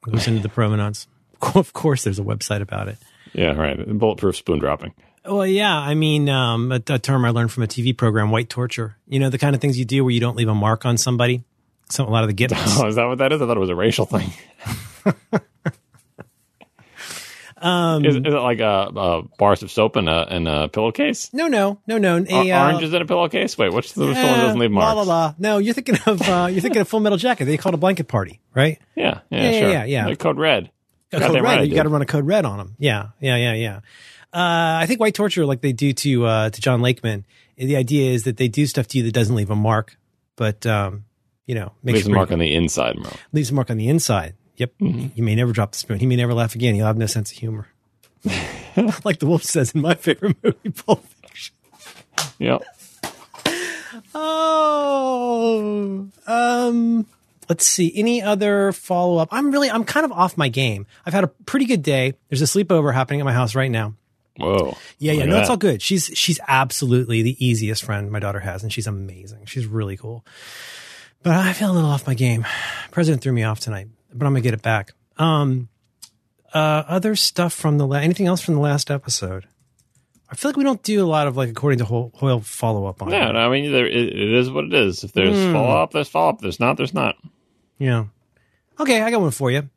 It 0.06 0.12
goes 0.12 0.28
into 0.28 0.42
the 0.42 0.48
provenance. 0.50 1.06
Of 1.54 1.72
course, 1.72 2.04
there's 2.04 2.18
a 2.18 2.22
website 2.22 2.60
about 2.60 2.88
it. 2.88 2.98
Yeah, 3.32 3.52
right. 3.52 3.76
Bulletproof 3.98 4.36
spoon 4.36 4.58
dropping. 4.58 4.94
Well, 5.26 5.46
yeah. 5.46 5.76
I 5.76 5.94
mean, 5.94 6.28
um, 6.28 6.70
a, 6.72 6.76
a 6.88 6.98
term 6.98 7.24
I 7.24 7.30
learned 7.30 7.50
from 7.52 7.62
a 7.62 7.66
TV 7.66 7.96
program, 7.96 8.30
white 8.30 8.48
torture. 8.50 8.96
You 9.08 9.18
know, 9.20 9.30
the 9.30 9.38
kind 9.38 9.54
of 9.54 9.60
things 9.60 9.78
you 9.78 9.84
do 9.84 10.04
where 10.04 10.10
you 10.12 10.20
don't 10.20 10.36
leave 10.36 10.48
a 10.48 10.54
mark 10.54 10.84
on 10.84 10.96
somebody. 10.98 11.44
Some 11.90 12.06
a 12.06 12.10
lot 12.10 12.24
of 12.24 12.28
the 12.28 12.34
get 12.34 12.52
Oh, 12.54 12.86
is 12.86 12.96
that 12.96 13.04
what 13.06 13.18
that 13.18 13.32
is? 13.32 13.40
I 13.42 13.46
thought 13.46 13.56
it 13.56 13.60
was 13.60 13.70
a 13.70 13.74
racial 13.74 14.06
thing. 14.06 14.30
Um, 17.56 18.04
Is, 18.04 18.16
is 18.16 18.22
it 18.26 18.30
like 18.30 18.60
a, 18.60 18.90
a 18.94 19.22
bars 19.38 19.62
of 19.62 19.70
soap 19.70 19.96
and 19.96 20.06
a, 20.08 20.26
and 20.28 20.46
a 20.46 20.68
pillowcase? 20.68 21.32
no, 21.32 21.46
no, 21.48 21.80
no, 21.86 21.96
no. 21.98 22.16
A, 22.28 22.52
O- 22.52 22.54
uh, 22.54 22.64
oranges 22.66 22.92
in 22.92 23.00
a 23.00 23.06
pillowcase? 23.06 23.56
Wait, 23.56 23.72
which 23.72 23.94
the 23.94 24.04
which 24.06 24.16
one 24.16 24.24
doesn't 24.38 24.58
leave 24.58 24.70
la, 24.72 24.92
marks? 24.94 25.08
la, 25.08 25.14
la. 25.26 25.34
No, 25.38 25.58
you're 25.58 25.72
thinking 25.72 25.96
of 26.06 26.20
uh, 26.28 26.48
you're 26.50 26.60
thinking 26.60 26.82
of 26.82 26.88
Full 26.88 27.00
Metal 27.00 27.16
Jacket. 27.16 27.46
They 27.46 27.56
call 27.56 27.70
it 27.72 27.76
a 27.76 27.78
blanket 27.78 28.06
party, 28.08 28.40
right? 28.54 28.78
Yeah, 28.96 29.20
yeah, 29.30 29.38
Yeah, 29.42 29.50
yeah, 29.50 29.60
sure. 29.60 29.70
yeah, 29.70 29.84
yeah. 29.84 30.06
Like 30.06 30.18
code 30.18 30.38
red. 30.38 30.70
Code 31.10 31.22
right 31.42 31.60
red. 31.60 31.68
You 31.68 31.74
got 31.74 31.84
to 31.84 31.88
run 31.88 32.02
a 32.02 32.06
code 32.06 32.26
red 32.26 32.44
on 32.44 32.58
them. 32.58 32.74
Yeah, 32.78 33.08
yeah, 33.20 33.36
yeah, 33.36 33.54
yeah. 33.54 33.80
Uh, 34.34 34.78
I 34.80 34.86
think 34.86 34.98
white 34.98 35.14
torture, 35.14 35.46
like 35.46 35.60
they 35.60 35.72
do 35.72 35.92
to 35.92 36.26
uh, 36.26 36.50
to 36.50 36.60
John 36.60 36.80
Lakeman, 36.82 37.24
the 37.56 37.76
idea 37.76 38.10
is 38.12 38.24
that 38.24 38.36
they 38.36 38.48
do 38.48 38.66
stuff 38.66 38.88
to 38.88 38.98
you 38.98 39.04
that 39.04 39.12
doesn't 39.12 39.36
leave 39.36 39.50
a 39.50 39.54
mark, 39.56 39.96
but 40.34 40.66
um, 40.66 41.04
you 41.46 41.54
know, 41.54 41.72
makes 41.84 41.98
Leaves 41.98 42.06
a 42.08 42.10
mark 42.10 42.28
pretty- 42.28 42.42
on 42.42 42.46
the 42.48 42.54
inside, 42.54 42.96
Mo. 42.98 43.10
leaves 43.32 43.50
a 43.50 43.54
mark 43.54 43.70
on 43.70 43.76
the 43.76 43.88
inside. 43.88 44.34
Yep. 44.56 44.72
Mm-hmm. 44.80 45.06
You 45.14 45.22
may 45.22 45.34
never 45.34 45.52
drop 45.52 45.72
the 45.72 45.78
spoon. 45.78 45.98
He 46.00 46.06
may 46.06 46.16
never 46.16 46.34
laugh 46.34 46.54
again. 46.54 46.74
He'll 46.74 46.86
have 46.86 46.96
no 46.96 47.06
sense 47.06 47.30
of 47.32 47.38
humor. 47.38 47.68
like 49.04 49.18
the 49.18 49.26
wolf 49.26 49.42
says 49.44 49.72
in 49.72 49.80
my 49.82 49.94
favorite 49.94 50.36
movie, 50.42 50.70
Pulp 50.70 51.04
Fiction. 51.22 51.54
Yep. 52.38 52.62
Oh, 54.14 56.08
um, 56.26 57.06
let's 57.48 57.66
see. 57.66 57.92
Any 57.94 58.22
other 58.22 58.72
follow 58.72 59.18
up? 59.18 59.28
I'm 59.32 59.50
really, 59.50 59.70
I'm 59.70 59.84
kind 59.84 60.04
of 60.06 60.12
off 60.12 60.36
my 60.36 60.48
game. 60.48 60.86
I've 61.04 61.14
had 61.14 61.24
a 61.24 61.28
pretty 61.28 61.66
good 61.66 61.82
day. 61.82 62.14
There's 62.28 62.42
a 62.42 62.46
sleepover 62.46 62.92
happening 62.94 63.20
at 63.20 63.24
my 63.24 63.32
house 63.32 63.54
right 63.54 63.70
now. 63.70 63.94
Whoa. 64.36 64.76
Yeah, 64.98 65.12
yeah. 65.12 65.24
No, 65.26 65.38
it's 65.40 65.48
all 65.50 65.56
good. 65.56 65.80
She's 65.80 66.06
she's 66.14 66.40
absolutely 66.48 67.22
the 67.22 67.44
easiest 67.44 67.84
friend 67.84 68.10
my 68.10 68.18
daughter 68.18 68.40
has, 68.40 68.62
and 68.62 68.72
she's 68.72 68.86
amazing. 68.86 69.46
She's 69.46 69.66
really 69.66 69.96
cool. 69.96 70.24
But 71.22 71.34
I 71.36 71.52
feel 71.52 71.70
a 71.70 71.74
little 71.74 71.88
off 71.90 72.06
my 72.06 72.14
game. 72.14 72.44
President 72.90 73.22
threw 73.22 73.32
me 73.32 73.44
off 73.44 73.60
tonight, 73.60 73.88
but 74.12 74.26
I'm 74.26 74.32
gonna 74.32 74.40
get 74.42 74.54
it 74.54 74.62
back. 74.62 74.92
Um, 75.18 75.68
uh, 76.52 76.82
other 76.86 77.16
stuff 77.16 77.52
from 77.52 77.78
the 77.78 77.86
la- 77.86 77.96
anything 77.98 78.26
else 78.26 78.40
from 78.40 78.54
the 78.54 78.60
last 78.60 78.90
episode? 78.90 79.46
I 80.30 80.36
feel 80.36 80.50
like 80.50 80.56
we 80.56 80.64
don't 80.64 80.82
do 80.82 81.04
a 81.04 81.06
lot 81.06 81.26
of 81.28 81.36
like 81.36 81.48
according 81.50 81.78
to 81.78 81.84
Hoyle 81.84 82.40
follow 82.40 82.86
up 82.86 83.02
on. 83.02 83.10
Yeah, 83.10 83.30
no, 83.30 83.38
I 83.38 83.48
mean, 83.50 83.70
there, 83.70 83.86
it, 83.86 83.94
it 84.08 84.32
is 84.34 84.50
what 84.50 84.64
it 84.64 84.74
is. 84.74 85.04
If 85.04 85.12
there's 85.12 85.36
Hmm. 85.36 85.52
follow 85.52 85.80
up, 85.80 85.92
there's 85.92 86.08
follow 86.08 86.30
up. 86.30 86.40
There's 86.40 86.58
not, 86.58 86.76
there's 86.76 86.94
not. 86.94 87.16
Yeah. 87.78 88.06
Okay, 88.80 89.00
I 89.00 89.10
got 89.12 89.20
one 89.20 89.30
for 89.30 89.50
you. 89.52 89.68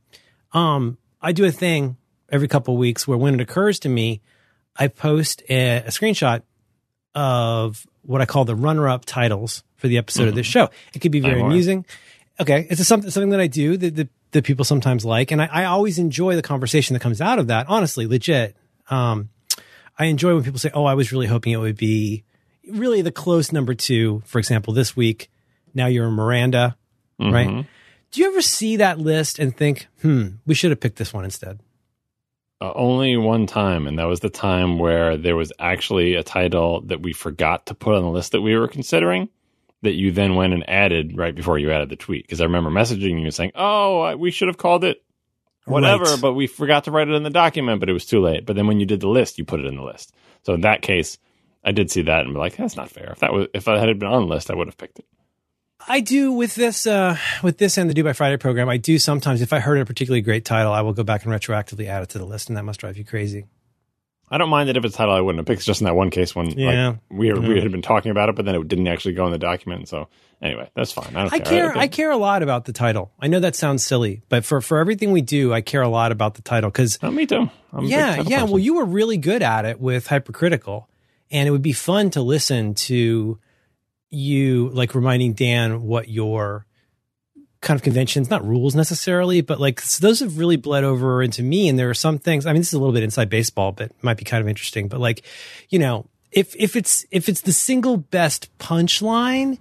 Um, 0.53 0.97
I 1.21 1.31
do 1.31 1.45
a 1.45 1.51
thing 1.51 1.97
every 2.29 2.47
couple 2.47 2.73
of 2.73 2.79
weeks 2.79 3.07
where 3.07 3.17
when 3.17 3.35
it 3.35 3.41
occurs 3.41 3.79
to 3.81 3.89
me, 3.89 4.21
I 4.77 4.87
post 4.87 5.43
a, 5.49 5.77
a 5.77 5.89
screenshot 5.89 6.43
of 7.15 7.85
what 8.03 8.21
I 8.21 8.25
call 8.25 8.45
the 8.45 8.55
runner-up 8.55 9.05
titles 9.05 9.63
for 9.75 9.87
the 9.87 9.97
episode 9.97 10.27
of 10.27 10.35
this 10.35 10.45
show. 10.45 10.69
It 10.93 10.99
could 10.99 11.11
be 11.11 11.19
very 11.19 11.41
amusing. 11.41 11.85
Okay, 12.39 12.67
it's 12.69 12.79
a, 12.79 12.85
something 12.85 13.09
something 13.09 13.31
that 13.31 13.39
I 13.39 13.47
do 13.47 13.77
that, 13.77 13.95
that, 13.95 14.09
that 14.31 14.43
people 14.43 14.63
sometimes 14.63 15.03
like, 15.03 15.31
and 15.31 15.41
I, 15.41 15.47
I 15.47 15.65
always 15.65 15.97
enjoy 15.97 16.35
the 16.35 16.41
conversation 16.43 16.93
that 16.93 16.99
comes 16.99 17.19
out 17.19 17.39
of 17.39 17.47
that. 17.47 17.65
Honestly, 17.67 18.05
legit. 18.05 18.55
Um, 18.89 19.29
I 19.97 20.05
enjoy 20.05 20.35
when 20.35 20.43
people 20.43 20.59
say, 20.59 20.69
"Oh, 20.73 20.85
I 20.85 20.93
was 20.93 21.11
really 21.11 21.25
hoping 21.25 21.53
it 21.53 21.57
would 21.57 21.77
be 21.77 22.23
really 22.69 23.01
the 23.01 23.11
close 23.11 23.51
number 23.51 23.73
two." 23.73 24.21
For 24.25 24.37
example, 24.37 24.73
this 24.73 24.95
week, 24.95 25.31
now 25.73 25.87
you're 25.87 26.05
a 26.05 26.11
Miranda, 26.11 26.77
right? 27.19 27.47
Do 28.11 28.21
you 28.21 28.27
ever 28.27 28.41
see 28.41 28.77
that 28.77 28.99
list 28.99 29.39
and 29.39 29.57
think, 29.57 29.87
"Hmm, 30.03 30.27
we 30.45 30.53
should 30.53 30.69
have 30.69 30.79
picked 30.79 30.97
this 30.97 31.11
one 31.13 31.25
instead"? 31.25 31.59
Uh, 32.59 32.71
only 32.73 33.15
one 33.17 33.45
time, 33.45 33.85
and 33.85 33.99
that 33.99 34.05
was 34.05 34.19
the 34.19 34.29
time 34.31 34.79
where 34.79 35.15
there 35.15 35.35
was 35.35 35.53
actually 35.59 36.15
a 36.15 36.23
title 36.23 36.81
that 36.81 37.01
we 37.03 37.13
forgot 37.13 37.67
to 37.67 37.75
put 37.75 37.93
on 37.93 38.01
the 38.01 38.09
list 38.09 38.31
that 38.31 38.41
we 38.41 38.57
were 38.57 38.67
considering. 38.67 39.29
That 39.83 39.93
you 39.93 40.11
then 40.11 40.33
went 40.33 40.53
and 40.53 40.67
added 40.67 41.15
right 41.15 41.35
before 41.35 41.59
you 41.59 41.71
added 41.71 41.89
the 41.89 41.95
tweet. 41.95 42.23
Because 42.23 42.41
I 42.41 42.45
remember 42.45 42.71
messaging 42.71 43.21
you 43.21 43.29
saying, 43.29 43.51
"Oh, 43.53 44.15
we 44.15 44.31
should 44.31 44.47
have 44.47 44.57
called 44.57 44.83
it 44.83 45.03
whatever," 45.65 46.05
Right. 46.05 46.19
but 46.19 46.33
we 46.33 46.47
forgot 46.47 46.85
to 46.85 46.91
write 46.91 47.09
it 47.09 47.13
in 47.13 47.21
the 47.21 47.29
document, 47.29 47.79
but 47.79 47.87
it 47.87 47.93
was 47.93 48.05
too 48.07 48.19
late. 48.19 48.43
But 48.43 48.55
then 48.55 48.65
when 48.65 48.79
you 48.79 48.87
did 48.87 49.01
the 49.01 49.07
list, 49.07 49.37
you 49.37 49.45
put 49.45 49.59
it 49.59 49.67
in 49.67 49.75
the 49.75 49.83
list. 49.83 50.15
So 50.41 50.55
in 50.55 50.61
that 50.61 50.81
case, 50.81 51.19
I 51.63 51.73
did 51.73 51.91
see 51.91 52.01
that 52.01 52.25
and 52.25 52.33
be 52.33 52.39
like, 52.39 52.55
"That's 52.57 52.75
not 52.75 52.89
fair." 52.89 53.11
If 53.11 53.19
that 53.19 53.31
was 53.31 53.47
if 53.53 53.67
I 53.67 53.77
had 53.77 53.99
been 53.99 54.09
on 54.09 54.23
the 54.23 54.33
list, 54.33 54.49
I 54.49 54.55
would 54.55 54.67
have 54.67 54.77
picked 54.79 54.97
it. 54.97 55.05
I 55.85 55.99
do 55.99 56.31
with 56.31 56.55
this 56.55 56.87
uh, 56.87 57.17
with 57.43 57.57
this 57.57 57.77
and 57.77 57.89
the 57.89 57.93
Do 57.93 58.03
by 58.03 58.13
Friday 58.13 58.37
program. 58.37 58.67
I 58.69 58.77
do 58.77 58.97
sometimes 58.97 59.41
if 59.41 59.53
I 59.53 59.59
heard 59.59 59.77
a 59.79 59.85
particularly 59.85 60.21
great 60.21 60.43
title, 60.45 60.71
I 60.73 60.81
will 60.81 60.93
go 60.93 61.03
back 61.03 61.23
and 61.23 61.31
retroactively 61.33 61.87
add 61.87 62.03
it 62.03 62.09
to 62.09 62.17
the 62.17 62.25
list, 62.25 62.49
and 62.49 62.57
that 62.57 62.63
must 62.63 62.79
drive 62.79 62.97
you 62.97 63.05
crazy. 63.05 63.45
I 64.29 64.37
don't 64.37 64.49
mind 64.49 64.67
that 64.67 64.75
if 64.75 64.83
it's 64.83 64.95
a 64.95 64.97
title 64.97 65.13
I 65.13 65.21
wouldn't 65.21 65.39
have 65.39 65.45
picked. 65.45 65.63
Just 65.65 65.79
in 65.79 65.85
that 65.85 65.95
one 65.95 66.09
case 66.09 66.35
when 66.35 66.49
Yeah. 66.57 66.87
like, 66.89 66.97
we 67.09 67.31
were, 67.31 67.41
Yeah. 67.41 67.47
we 67.47 67.61
had 67.61 67.71
been 67.71 67.81
talking 67.81 68.11
about 68.11 68.27
it, 68.27 68.35
but 68.35 68.43
then 68.45 68.55
it 68.55 68.67
didn't 68.67 68.87
actually 68.87 69.13
go 69.13 69.25
in 69.25 69.31
the 69.31 69.37
document. 69.37 69.87
So 69.87 70.09
anyway, 70.41 70.69
that's 70.75 70.91
fine. 70.91 71.15
I 71.15 71.21
don't 71.23 71.33
I 71.33 71.39
care. 71.39 71.71
care. 71.71 71.77
I 71.77 71.87
care 71.87 72.11
a 72.11 72.17
lot 72.17 72.43
about 72.43 72.65
the 72.65 72.73
title. 72.73 73.11
I 73.21 73.27
know 73.27 73.39
that 73.39 73.55
sounds 73.55 73.85
silly, 73.85 74.23
but 74.27 74.43
for 74.43 74.59
for 74.59 74.79
everything 74.79 75.11
we 75.13 75.21
do, 75.21 75.53
I 75.53 75.61
care 75.61 75.81
a 75.81 75.87
lot 75.87 76.11
about 76.11 76.33
the 76.33 76.41
title 76.41 76.69
because 76.69 76.99
Oh, 77.01 77.11
me 77.11 77.25
too. 77.25 77.49
I'm 77.71 77.85
yeah, 77.85 78.15
yeah. 78.23 78.39
person. 78.39 78.49
Well, 78.49 78.59
you 78.59 78.73
were 78.75 78.85
really 78.85 79.17
good 79.17 79.41
at 79.43 79.63
it 79.63 79.79
with 79.79 80.07
hypercritical, 80.07 80.89
and 81.31 81.47
it 81.47 81.51
would 81.51 81.61
be 81.61 81.71
fun 81.73 82.09
to 82.09 82.21
listen 82.21 82.73
to 82.73 83.39
you 84.09 84.69
like 84.69 84.95
reminding 84.95 85.33
Dan 85.33 85.83
what 85.83 86.09
your 86.09 86.65
kind 87.61 87.77
of 87.77 87.83
conventions, 87.83 88.29
not 88.29 88.45
rules 88.45 88.75
necessarily, 88.75 89.41
but 89.41 89.59
like 89.59 89.81
so 89.81 90.05
those 90.05 90.19
have 90.19 90.37
really 90.37 90.55
bled 90.55 90.83
over 90.83 91.21
into 91.21 91.43
me. 91.43 91.67
And 91.67 91.77
there 91.77 91.89
are 91.89 91.95
some 91.95 92.19
things. 92.19 92.45
I 92.45 92.53
mean, 92.53 92.61
this 92.61 92.67
is 92.67 92.73
a 92.73 92.79
little 92.79 92.93
bit 92.93 93.03
inside 93.03 93.29
baseball, 93.29 93.71
but 93.71 93.91
might 94.03 94.17
be 94.17 94.23
kind 94.23 94.41
of 94.41 94.47
interesting. 94.47 94.87
But 94.87 94.99
like, 94.99 95.25
you 95.69 95.79
know, 95.79 96.07
if 96.31 96.55
if 96.55 96.75
it's 96.75 97.05
if 97.11 97.29
it's 97.29 97.41
the 97.41 97.53
single 97.53 97.97
best 97.97 98.55
punchline 98.59 99.57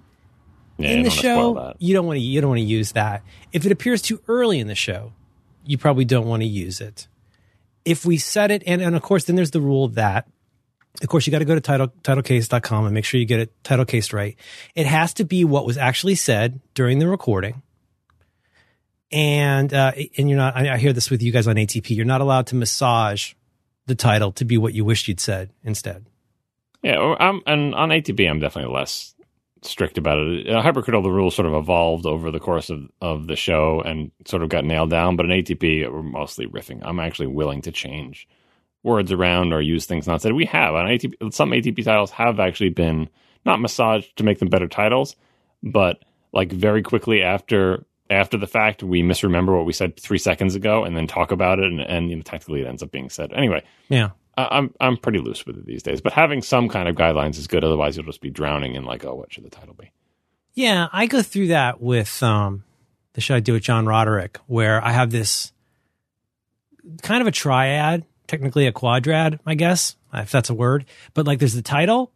yeah, 0.77 0.89
in 0.89 1.03
the 1.03 1.09
don't 1.09 1.37
wanna 1.37 1.55
spoil 1.55 1.55
show, 1.71 1.75
you 1.79 1.93
don't 1.93 2.05
want 2.05 2.17
to 2.17 2.21
you 2.21 2.41
don't 2.41 2.49
want 2.49 2.59
to 2.59 2.65
use 2.65 2.91
that. 2.93 3.23
If 3.51 3.65
it 3.65 3.71
appears 3.71 4.01
too 4.01 4.21
early 4.27 4.59
in 4.59 4.67
the 4.67 4.75
show, 4.75 5.13
you 5.65 5.77
probably 5.77 6.05
don't 6.05 6.27
want 6.27 6.41
to 6.41 6.47
use 6.47 6.81
it. 6.81 7.07
If 7.83 8.05
we 8.05 8.17
set 8.17 8.51
it, 8.51 8.63
and, 8.67 8.81
and 8.81 8.95
of 8.95 9.01
course, 9.01 9.25
then 9.25 9.35
there's 9.35 9.51
the 9.51 9.61
rule 9.61 9.87
that, 9.89 10.27
of 11.01 11.09
course, 11.09 11.27
you 11.27 11.31
got 11.31 11.39
to 11.39 11.45
go 11.45 11.55
to 11.55 11.61
title, 11.61 11.87
titlecase.com 12.03 12.85
and 12.85 12.93
make 12.93 13.05
sure 13.05 13.19
you 13.19 13.25
get 13.25 13.39
it 13.39 13.63
title 13.63 13.85
case 13.85 14.13
right. 14.13 14.35
It 14.75 14.85
has 14.85 15.13
to 15.15 15.25
be 15.25 15.45
what 15.45 15.65
was 15.65 15.77
actually 15.77 16.15
said 16.15 16.59
during 16.73 16.99
the 16.99 17.07
recording. 17.07 17.61
And, 19.11 19.73
uh, 19.73 19.93
and 20.17 20.29
you're 20.29 20.37
not, 20.37 20.55
I, 20.55 20.73
I 20.73 20.77
hear 20.77 20.93
this 20.93 21.09
with 21.09 21.21
you 21.21 21.31
guys 21.31 21.47
on 21.47 21.55
ATP, 21.55 21.95
you're 21.95 22.05
not 22.05 22.21
allowed 22.21 22.47
to 22.47 22.55
massage 22.55 23.33
the 23.85 23.95
title 23.95 24.31
to 24.33 24.45
be 24.45 24.57
what 24.57 24.73
you 24.73 24.83
wished 24.83 25.07
you'd 25.07 25.19
said 25.19 25.51
instead. 25.63 26.05
Yeah, 26.83 27.15
I'm, 27.19 27.41
and 27.47 27.73
on 27.73 27.89
ATP, 27.89 28.29
I'm 28.29 28.39
definitely 28.39 28.73
less 28.73 29.15
strict 29.61 29.97
about 29.97 30.19
it. 30.19 30.49
Uh, 30.49 30.61
Hypercritical, 30.61 31.01
the 31.01 31.11
rules 31.11 31.35
sort 31.35 31.47
of 31.47 31.53
evolved 31.53 32.05
over 32.05 32.31
the 32.31 32.39
course 32.39 32.69
of, 32.69 32.89
of 33.01 33.27
the 33.27 33.35
show 33.35 33.81
and 33.81 34.11
sort 34.25 34.43
of 34.43 34.49
got 34.49 34.65
nailed 34.65 34.89
down. 34.89 35.15
But 35.15 35.25
in 35.25 35.43
ATP, 35.43 35.91
we're 35.91 36.03
mostly 36.03 36.47
riffing. 36.47 36.81
I'm 36.83 36.99
actually 36.99 37.27
willing 37.27 37.61
to 37.63 37.71
change 37.71 38.27
words 38.83 39.11
around 39.11 39.53
or 39.53 39.61
use 39.61 39.85
things 39.85 40.07
not 40.07 40.21
said. 40.21 40.33
We 40.33 40.45
have 40.45 40.75
on 40.75 40.85
ATP. 40.85 41.33
Some 41.33 41.51
ATP 41.51 41.83
titles 41.83 42.11
have 42.11 42.39
actually 42.39 42.69
been 42.69 43.09
not 43.45 43.59
massaged 43.59 44.15
to 44.17 44.23
make 44.23 44.39
them 44.39 44.49
better 44.49 44.67
titles, 44.67 45.15
but 45.63 46.03
like 46.33 46.51
very 46.51 46.81
quickly 46.81 47.21
after 47.23 47.85
after 48.09 48.37
the 48.37 48.47
fact, 48.47 48.83
we 48.83 49.01
misremember 49.01 49.55
what 49.55 49.65
we 49.65 49.73
said 49.73 49.99
three 49.99 50.17
seconds 50.17 50.55
ago 50.55 50.83
and 50.83 50.95
then 50.95 51.07
talk 51.07 51.31
about 51.31 51.59
it, 51.59 51.65
and, 51.65 51.81
and 51.81 52.09
you 52.09 52.15
know, 52.15 52.21
technically 52.21 52.61
it 52.61 52.67
ends 52.67 52.81
up 52.81 52.91
being 52.91 53.09
said 53.09 53.33
anyway. 53.33 53.63
Yeah. 53.89 54.11
I'm 54.37 54.73
I'm 54.79 54.97
pretty 54.97 55.17
loose 55.17 55.47
with 55.47 55.57
it 55.57 55.65
these 55.65 55.81
days, 55.81 55.99
but 55.99 56.13
having 56.13 56.43
some 56.43 56.69
kind 56.69 56.87
of 56.87 56.95
guidelines 56.95 57.37
is 57.37 57.47
good. 57.47 57.63
Otherwise, 57.63 57.97
you'll 57.97 58.05
just 58.05 58.21
be 58.21 58.29
drowning 58.29 58.75
in 58.75 58.85
like, 58.85 59.03
oh, 59.03 59.15
what 59.15 59.33
should 59.33 59.43
the 59.43 59.49
title 59.49 59.73
be? 59.73 59.91
Yeah, 60.53 60.87
I 60.93 61.07
go 61.07 61.23
through 61.23 61.47
that 61.47 61.81
with 61.81 62.21
um, 62.21 62.63
the 63.13 63.21
show 63.21 63.35
I 63.35 63.39
do 63.39 63.53
with 63.53 63.63
John 63.63 63.87
Roderick, 63.87 64.37
where 64.45 64.83
I 64.83 64.91
have 64.91 65.09
this 65.09 65.51
kind 67.01 67.21
of 67.21 67.27
a 67.27 67.31
triad, 67.31 68.05
technically 68.27 68.67
a 68.67 68.71
quadrad, 68.71 69.39
I 69.45 69.55
guess, 69.55 69.95
if 70.13 70.31
that's 70.31 70.49
a 70.49 70.53
word. 70.53 70.85
But 71.13 71.25
like, 71.27 71.39
there's 71.39 71.53
the 71.53 71.61
title, 71.61 72.11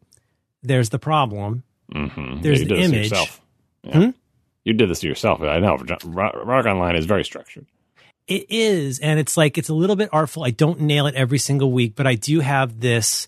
there's 0.64 0.90
the 0.90 1.00
problem, 1.00 1.64
Mm-hmm. 1.94 2.42
There's 2.42 2.62
you 2.62 2.68
the 2.68 2.76
did 2.76 2.84
this 2.84 2.90
to 2.90 2.96
image. 2.96 3.10
yourself. 3.12 3.42
Yeah. 3.84 3.98
Hmm? 3.98 4.10
You 4.64 4.74
did 4.74 4.90
this 4.90 5.02
to 5.02 5.08
yourself. 5.08 5.42
I 5.42 5.60
know. 5.60 5.78
Ro- 6.06 6.42
Rock 6.46 6.66
Online 6.66 6.96
is 6.96 7.06
very 7.06 7.26
structured. 7.26 7.66
It 8.28 8.46
is, 8.50 9.00
and 9.00 9.20
it's 9.20 9.36
like 9.36 9.58
it's 9.58 9.68
a 9.68 9.74
little 9.74 9.98
bit 9.98 10.08
artful. 10.14 10.46
I 10.46 10.52
don't 10.52 10.80
nail 10.82 11.06
it 11.08 11.16
every 11.16 11.38
single 11.40 11.70
week, 11.72 11.96
but 11.98 12.08
I 12.08 12.16
do 12.16 12.40
have 12.40 12.80
this 12.80 13.28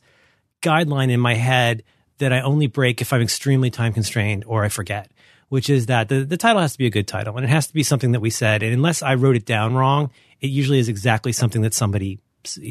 guideline 0.61 1.11
in 1.11 1.19
my 1.19 1.33
head 1.33 1.83
that 2.19 2.31
I 2.31 2.39
only 2.41 2.67
break 2.67 3.01
if 3.01 3.11
I'm 3.11 3.21
extremely 3.21 3.69
time 3.69 3.91
constrained 3.91 4.45
or 4.47 4.63
I 4.63 4.69
forget, 4.69 5.11
which 5.49 5.69
is 5.69 5.87
that 5.87 6.07
the, 6.07 6.23
the 6.23 6.37
title 6.37 6.61
has 6.61 6.71
to 6.73 6.77
be 6.77 6.85
a 6.85 6.91
good 6.91 7.07
title 7.07 7.35
and 7.35 7.43
it 7.45 7.49
has 7.49 7.67
to 7.67 7.73
be 7.73 7.83
something 7.83 8.13
that 8.13 8.21
we 8.21 8.29
said. 8.29 8.63
And 8.63 8.71
unless 8.73 9.01
I 9.01 9.15
wrote 9.15 9.35
it 9.35 9.45
down 9.45 9.73
wrong, 9.73 10.09
it 10.39 10.47
usually 10.51 10.79
is 10.79 10.87
exactly 10.87 11.33
something 11.33 11.63
that 11.63 11.73
somebody, 11.73 12.19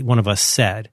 one 0.02 0.18
of 0.18 0.28
us 0.28 0.40
said. 0.40 0.90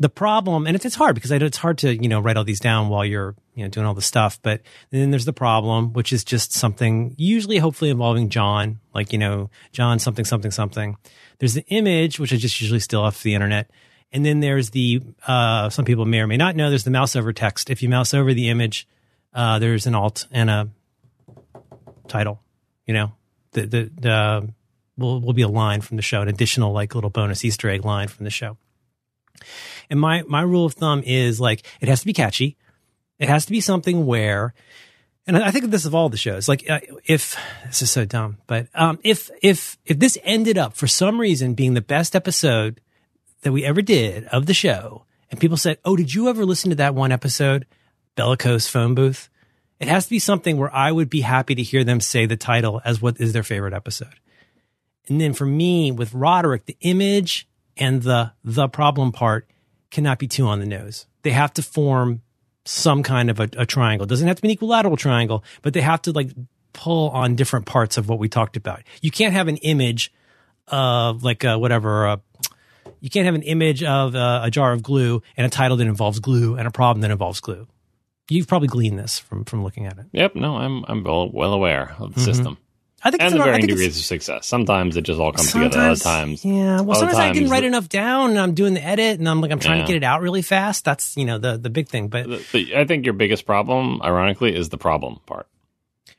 The 0.00 0.08
problem, 0.08 0.66
and 0.66 0.76
it's, 0.76 0.84
it's 0.84 0.94
hard 0.94 1.16
because 1.16 1.32
I 1.32 1.38
know 1.38 1.46
it's 1.46 1.56
hard 1.56 1.78
to, 1.78 1.92
you 1.92 2.08
know, 2.08 2.20
write 2.20 2.36
all 2.36 2.44
these 2.44 2.60
down 2.60 2.88
while 2.88 3.04
you're, 3.04 3.34
you 3.56 3.64
know, 3.64 3.68
doing 3.68 3.84
all 3.84 3.94
the 3.94 4.00
stuff. 4.00 4.38
But 4.40 4.60
then 4.90 5.10
there's 5.10 5.24
the 5.24 5.32
problem, 5.32 5.92
which 5.92 6.12
is 6.12 6.22
just 6.22 6.52
something 6.52 7.16
usually, 7.18 7.58
hopefully 7.58 7.90
involving 7.90 8.28
John, 8.28 8.78
like, 8.94 9.12
you 9.12 9.18
know, 9.18 9.50
John 9.72 9.98
something, 9.98 10.24
something, 10.24 10.52
something. 10.52 10.96
There's 11.40 11.54
the 11.54 11.66
image, 11.66 12.20
which 12.20 12.32
I 12.32 12.36
just 12.36 12.60
usually 12.60 12.78
steal 12.78 13.00
off 13.00 13.24
the 13.24 13.34
internet. 13.34 13.72
And 14.12 14.24
then 14.24 14.38
there's 14.38 14.70
the, 14.70 15.02
uh, 15.26 15.68
some 15.68 15.84
people 15.84 16.04
may 16.04 16.20
or 16.20 16.28
may 16.28 16.36
not 16.36 16.54
know, 16.54 16.68
there's 16.68 16.84
the 16.84 16.92
mouse 16.92 17.16
over 17.16 17.32
text. 17.32 17.68
If 17.68 17.82
you 17.82 17.88
mouse 17.88 18.14
over 18.14 18.32
the 18.32 18.50
image, 18.50 18.86
uh, 19.34 19.58
there's 19.58 19.88
an 19.88 19.96
alt 19.96 20.28
and 20.30 20.48
a 20.48 20.68
title, 22.06 22.40
you 22.86 22.94
know, 22.94 23.12
the, 23.50 23.66
the, 23.66 23.90
the, 24.00 24.52
will, 24.98 25.20
will 25.20 25.32
be 25.32 25.42
a 25.42 25.48
line 25.48 25.80
from 25.80 25.96
the 25.96 26.02
show, 26.02 26.20
an 26.20 26.28
additional 26.28 26.72
like 26.72 26.94
little 26.94 27.10
bonus 27.10 27.44
Easter 27.44 27.70
egg 27.70 27.84
line 27.84 28.08
from 28.08 28.24
the 28.24 28.30
show. 28.30 28.56
And 29.88 30.00
my, 30.00 30.22
my 30.22 30.42
rule 30.42 30.66
of 30.66 30.74
thumb 30.74 31.02
is 31.06 31.40
like, 31.40 31.64
it 31.80 31.88
has 31.88 32.00
to 32.00 32.06
be 32.06 32.12
catchy. 32.12 32.56
It 33.18 33.28
has 33.28 33.46
to 33.46 33.52
be 33.52 33.60
something 33.60 34.04
where, 34.04 34.52
and 35.26 35.36
I 35.36 35.50
think 35.50 35.64
of 35.64 35.70
this 35.70 35.84
of 35.84 35.94
all 35.94 36.08
the 36.08 36.16
shows, 36.16 36.48
like 36.48 36.68
uh, 36.68 36.80
if, 37.04 37.36
this 37.66 37.82
is 37.82 37.90
so 37.90 38.04
dumb, 38.04 38.38
but, 38.46 38.68
um, 38.74 38.98
if, 39.02 39.30
if, 39.42 39.78
if 39.86 39.98
this 39.98 40.18
ended 40.24 40.58
up 40.58 40.74
for 40.74 40.86
some 40.86 41.20
reason 41.20 41.54
being 41.54 41.74
the 41.74 41.80
best 41.80 42.14
episode 42.14 42.80
that 43.42 43.52
we 43.52 43.64
ever 43.64 43.82
did 43.82 44.24
of 44.26 44.46
the 44.46 44.54
show, 44.54 45.04
and 45.30 45.40
people 45.40 45.56
said, 45.56 45.78
Oh, 45.84 45.96
did 45.96 46.14
you 46.14 46.28
ever 46.28 46.44
listen 46.44 46.70
to 46.70 46.76
that 46.76 46.94
one 46.94 47.12
episode, 47.12 47.66
Bellicose 48.16 48.68
Phone 48.68 48.94
Booth? 48.94 49.28
It 49.78 49.88
has 49.88 50.04
to 50.04 50.10
be 50.10 50.18
something 50.18 50.56
where 50.56 50.74
I 50.74 50.90
would 50.90 51.08
be 51.08 51.20
happy 51.20 51.54
to 51.54 51.62
hear 51.62 51.84
them 51.84 52.00
say 52.00 52.26
the 52.26 52.36
title 52.36 52.80
as 52.84 53.00
what 53.00 53.20
is 53.20 53.32
their 53.32 53.42
favorite 53.42 53.74
episode. 53.74 54.14
And 55.08 55.20
then 55.20 55.32
for 55.32 55.46
me, 55.46 55.90
with 55.90 56.12
Roderick, 56.14 56.66
the 56.66 56.76
image 56.80 57.48
and 57.76 58.02
the 58.02 58.32
the 58.44 58.68
problem 58.68 59.12
part 59.12 59.48
cannot 59.90 60.18
be 60.18 60.26
too 60.26 60.46
on 60.46 60.60
the 60.60 60.66
nose. 60.66 61.06
They 61.22 61.30
have 61.30 61.52
to 61.54 61.62
form 61.62 62.22
some 62.64 63.02
kind 63.02 63.30
of 63.30 63.40
a, 63.40 63.48
a 63.56 63.66
triangle. 63.66 64.04
It 64.04 64.10
doesn't 64.10 64.28
have 64.28 64.36
to 64.36 64.42
be 64.42 64.48
an 64.48 64.52
equilateral 64.52 64.96
triangle, 64.96 65.42
but 65.62 65.72
they 65.72 65.80
have 65.80 66.02
to 66.02 66.12
like 66.12 66.30
pull 66.74 67.08
on 67.10 67.34
different 67.34 67.66
parts 67.66 67.96
of 67.96 68.08
what 68.08 68.18
we 68.18 68.28
talked 68.28 68.56
about. 68.56 68.82
You 69.00 69.10
can't 69.10 69.32
have 69.32 69.48
an 69.48 69.56
image 69.58 70.12
of 70.66 71.24
like 71.24 71.44
uh, 71.44 71.56
whatever. 71.56 72.06
Uh, 72.06 72.16
you 73.00 73.08
can't 73.08 73.24
have 73.24 73.34
an 73.34 73.42
image 73.42 73.82
of 73.82 74.14
uh, 74.14 74.40
a 74.44 74.50
jar 74.50 74.72
of 74.72 74.82
glue 74.82 75.22
and 75.36 75.46
a 75.46 75.50
title 75.50 75.76
that 75.78 75.86
involves 75.86 76.20
glue 76.20 76.56
and 76.56 76.66
a 76.66 76.70
problem 76.70 77.00
that 77.02 77.10
involves 77.10 77.40
glue. 77.40 77.66
You've 78.28 78.48
probably 78.48 78.68
gleaned 78.68 78.98
this 78.98 79.18
from 79.18 79.46
from 79.46 79.64
looking 79.64 79.86
at 79.86 79.96
it. 79.96 80.06
Yep. 80.12 80.34
No, 80.34 80.56
I'm 80.56 80.84
I'm 80.86 81.02
well, 81.02 81.30
well 81.30 81.54
aware 81.54 81.94
of 81.98 82.14
the 82.14 82.20
system 82.20 82.58
I 83.02 83.10
think 83.10 83.22
and 83.22 83.32
it's 83.32 83.38
the 83.38 83.44
varying 83.44 83.66
degrees 83.66 83.96
of 83.96 84.04
success. 84.04 84.46
Sometimes 84.46 84.96
it 84.96 85.02
just 85.02 85.20
all 85.20 85.32
comes 85.32 85.52
together. 85.52 85.78
Other 85.78 85.96
times, 86.00 86.44
yeah. 86.44 86.80
Well, 86.80 86.98
sometimes 86.98 87.18
I 87.18 87.32
didn't 87.32 87.48
write 87.50 87.60
the- 87.60 87.66
enough 87.68 87.88
down, 87.88 88.30
and 88.30 88.38
I'm 88.40 88.54
doing 88.54 88.74
the 88.74 88.84
edit, 88.84 89.18
and 89.20 89.28
I'm 89.28 89.40
like, 89.40 89.52
I'm 89.52 89.60
trying 89.60 89.78
Yeah. 89.80 89.86
to 89.86 89.92
get 89.92 89.96
it 90.02 90.04
out 90.04 90.20
really 90.20 90.42
fast. 90.42 90.84
That's 90.84 91.16
you 91.16 91.24
know 91.24 91.38
the 91.38 91.56
the 91.56 91.70
big 91.70 91.88
thing. 91.88 92.08
But 92.08 92.28
the, 92.28 92.44
the, 92.52 92.76
I 92.76 92.84
think 92.84 93.04
your 93.04 93.12
biggest 93.14 93.46
problem, 93.46 94.02
ironically, 94.02 94.54
is 94.54 94.68
the 94.70 94.78
problem 94.78 95.20
part. 95.26 95.46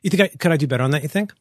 you 0.01 0.09
think 0.09 0.21
I 0.21 0.27
could 0.29 0.51
I 0.53 0.57
do 0.57 0.67
better 0.67 0.83
on 0.83 0.91
that? 0.91 1.03
You 1.03 1.09
think? 1.09 1.33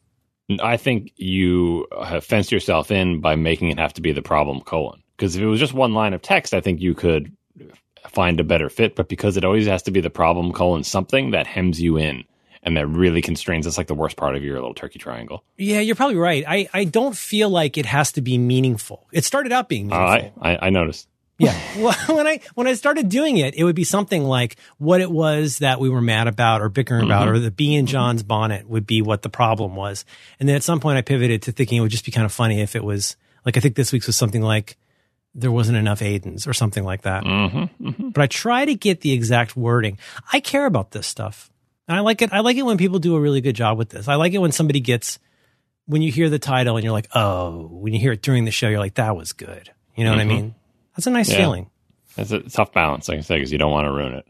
I 0.61 0.77
think 0.77 1.13
you 1.15 1.87
have 2.03 2.25
fenced 2.25 2.51
yourself 2.51 2.91
in 2.91 3.21
by 3.21 3.35
making 3.35 3.69
it 3.69 3.77
have 3.79 3.93
to 3.93 4.01
be 4.01 4.11
the 4.11 4.21
problem 4.23 4.59
colon. 4.61 5.03
Because 5.15 5.35
if 5.35 5.41
it 5.41 5.45
was 5.45 5.59
just 5.59 5.73
one 5.73 5.93
line 5.93 6.13
of 6.13 6.21
text, 6.21 6.53
I 6.53 6.59
think 6.61 6.81
you 6.81 6.95
could 6.95 7.31
find 8.07 8.39
a 8.39 8.43
better 8.43 8.67
fit. 8.69 8.95
But 8.95 9.07
because 9.09 9.37
it 9.37 9.45
always 9.45 9.67
has 9.67 9.83
to 9.83 9.91
be 9.91 10.01
the 10.01 10.09
problem 10.09 10.51
colon 10.51 10.83
something 10.83 11.31
that 11.31 11.45
hems 11.47 11.79
you 11.79 11.97
in 11.97 12.23
and 12.63 12.75
that 12.77 12.87
really 12.87 13.21
constrains, 13.21 13.65
that's 13.65 13.77
like 13.77 13.87
the 13.87 13.95
worst 13.95 14.17
part 14.17 14.35
of 14.35 14.43
your 14.43 14.55
little 14.55 14.73
turkey 14.73 14.99
triangle. 14.99 15.43
Yeah, 15.57 15.79
you're 15.79 15.95
probably 15.95 16.17
right. 16.17 16.43
I 16.47 16.69
I 16.73 16.83
don't 16.85 17.15
feel 17.15 17.49
like 17.49 17.77
it 17.77 17.85
has 17.85 18.11
to 18.13 18.21
be 18.21 18.37
meaningful. 18.37 19.07
It 19.11 19.23
started 19.23 19.51
out 19.51 19.69
being 19.69 19.91
Uh, 19.91 19.97
meaningful. 19.97 20.41
I, 20.41 20.51
I, 20.53 20.67
I 20.67 20.69
noticed. 20.69 21.07
Yeah. 21.37 21.57
Well, 21.77 21.95
when 22.17 22.27
I 22.27 22.41
when 22.55 22.67
I 22.67 22.73
started 22.73 23.07
doing 23.07 23.37
it, 23.37 23.55
it 23.55 23.63
would 23.63 23.75
be 23.75 23.85
something 23.85 24.23
like 24.25 24.57
what 24.77 24.99
it 24.99 25.09
was 25.09 25.59
that 25.59 25.79
we 25.79 25.89
were 25.89 26.01
mad 26.01 26.27
about 26.27 26.61
or 26.61 26.67
bickering 26.67 27.05
about, 27.05 27.29
or 27.29 27.39
the 27.39 27.51
bee 27.51 27.75
in 27.75 27.85
John's 27.85 28.23
bonnet 28.23 28.67
would 28.67 28.85
be 28.85 29.01
what 29.01 29.21
the 29.21 29.29
problem 29.29 29.75
was. 29.77 30.03
And 30.39 30.49
then 30.49 30.57
at 30.57 30.63
some 30.63 30.81
point, 30.81 30.97
I 30.97 31.01
pivoted 31.01 31.43
to 31.43 31.53
thinking 31.53 31.77
it 31.77 31.81
would 31.81 31.91
just 31.91 32.03
be 32.03 32.11
kind 32.11 32.25
of 32.25 32.33
funny 32.33 32.59
if 32.59 32.75
it 32.75 32.83
was 32.83 33.15
like 33.45 33.55
I 33.55 33.61
think 33.61 33.75
this 33.75 33.93
week's 33.93 34.07
was 34.07 34.17
something 34.17 34.41
like 34.41 34.75
there 35.33 35.51
wasn't 35.51 35.77
enough 35.77 36.01
Aidens 36.01 36.45
or 36.47 36.53
something 36.53 36.83
like 36.83 37.03
that. 37.03 37.23
Mm-hmm, 37.23 37.87
mm-hmm. 37.87 38.09
But 38.09 38.21
I 38.23 38.27
try 38.27 38.65
to 38.65 38.75
get 38.75 38.99
the 39.01 39.13
exact 39.13 39.55
wording. 39.55 39.97
I 40.33 40.41
care 40.41 40.65
about 40.65 40.91
this 40.91 41.07
stuff. 41.07 41.48
And 41.89 41.97
I 41.97 42.01
like 42.01 42.21
it. 42.21 42.31
I 42.31 42.39
like 42.41 42.55
it 42.55 42.61
when 42.61 42.77
people 42.77 42.99
do 42.99 43.15
a 43.15 43.19
really 43.19 43.41
good 43.41 43.55
job 43.55 43.77
with 43.77 43.89
this. 43.89 44.07
I 44.07 44.15
like 44.15 44.31
it 44.33 44.37
when 44.37 44.51
somebody 44.53 44.79
gets 44.79 45.19
when 45.87 46.01
you 46.03 46.11
hear 46.11 46.29
the 46.29 46.37
title 46.39 46.77
and 46.77 46.83
you're 46.83 46.93
like, 46.93 47.07
oh, 47.15 47.67
when 47.71 47.93
you 47.93 47.99
hear 47.99 48.11
it 48.13 48.21
during 48.21 48.45
the 48.45 48.51
show, 48.51 48.69
you're 48.69 48.79
like, 48.79 48.93
that 48.93 49.17
was 49.17 49.33
good. 49.33 49.71
You 49.95 50.03
know 50.05 50.11
what 50.11 50.19
I 50.19 50.23
mean? 50.25 50.53
That's 50.95 51.07
a 51.07 51.11
nice 51.11 51.29
Yeah. 51.31 51.37
feeling. 51.37 51.69
It's 52.15 52.31
a 52.31 52.41
tough 52.41 52.71
balance, 52.73 53.09
like 53.09 53.17
I 53.17 53.21
say, 53.21 53.35
because 53.37 53.51
you 53.51 53.57
don't 53.57 53.71
want 53.71 53.85
to 53.87 53.91
ruin 53.91 54.13
it. 54.13 54.27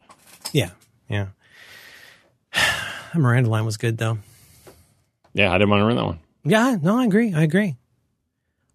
Yeah. 0.54 0.70
Yeah. 1.10 1.28
Miranda 3.14 3.50
line 3.50 3.66
was 3.66 3.76
good 3.78 3.98
though. 3.98 4.20
Yeah, 5.34 5.50
I 5.52 5.58
didn't 5.58 5.70
want 5.70 5.82
to 5.82 5.86
ruin 5.86 5.98
that 5.98 6.06
one. 6.06 6.20
Yeah, 6.46 6.78
no, 6.82 6.98
I 6.98 7.04
agree. 7.06 7.34
I 7.34 7.44
agree. 7.44 7.76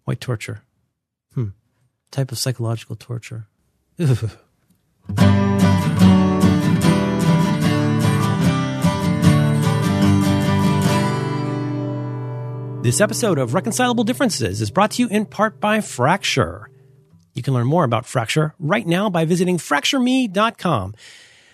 White 0.03 0.21
torture. 0.21 0.61
Hmm. 1.33 1.49
Type 2.11 2.31
of 2.31 2.37
psychological 2.37 2.95
torture. 2.95 3.47
This 12.85 13.01
episode 13.01 13.39
of 13.39 13.55
Reconcilable 13.55 14.03
Differences 14.03 14.61
is 14.61 14.69
brought 14.69 14.91
to 14.91 15.01
you 15.01 15.07
in 15.07 15.25
part 15.25 15.59
by 15.59 15.81
Fracture. 15.81 16.69
You 17.33 17.41
can 17.41 17.55
learn 17.55 17.65
more 17.65 17.83
about 17.83 18.05
Fracture 18.05 18.53
right 18.59 18.85
now 18.85 19.09
by 19.09 19.25
visiting 19.25 19.57
fractureme.com. 19.57 20.93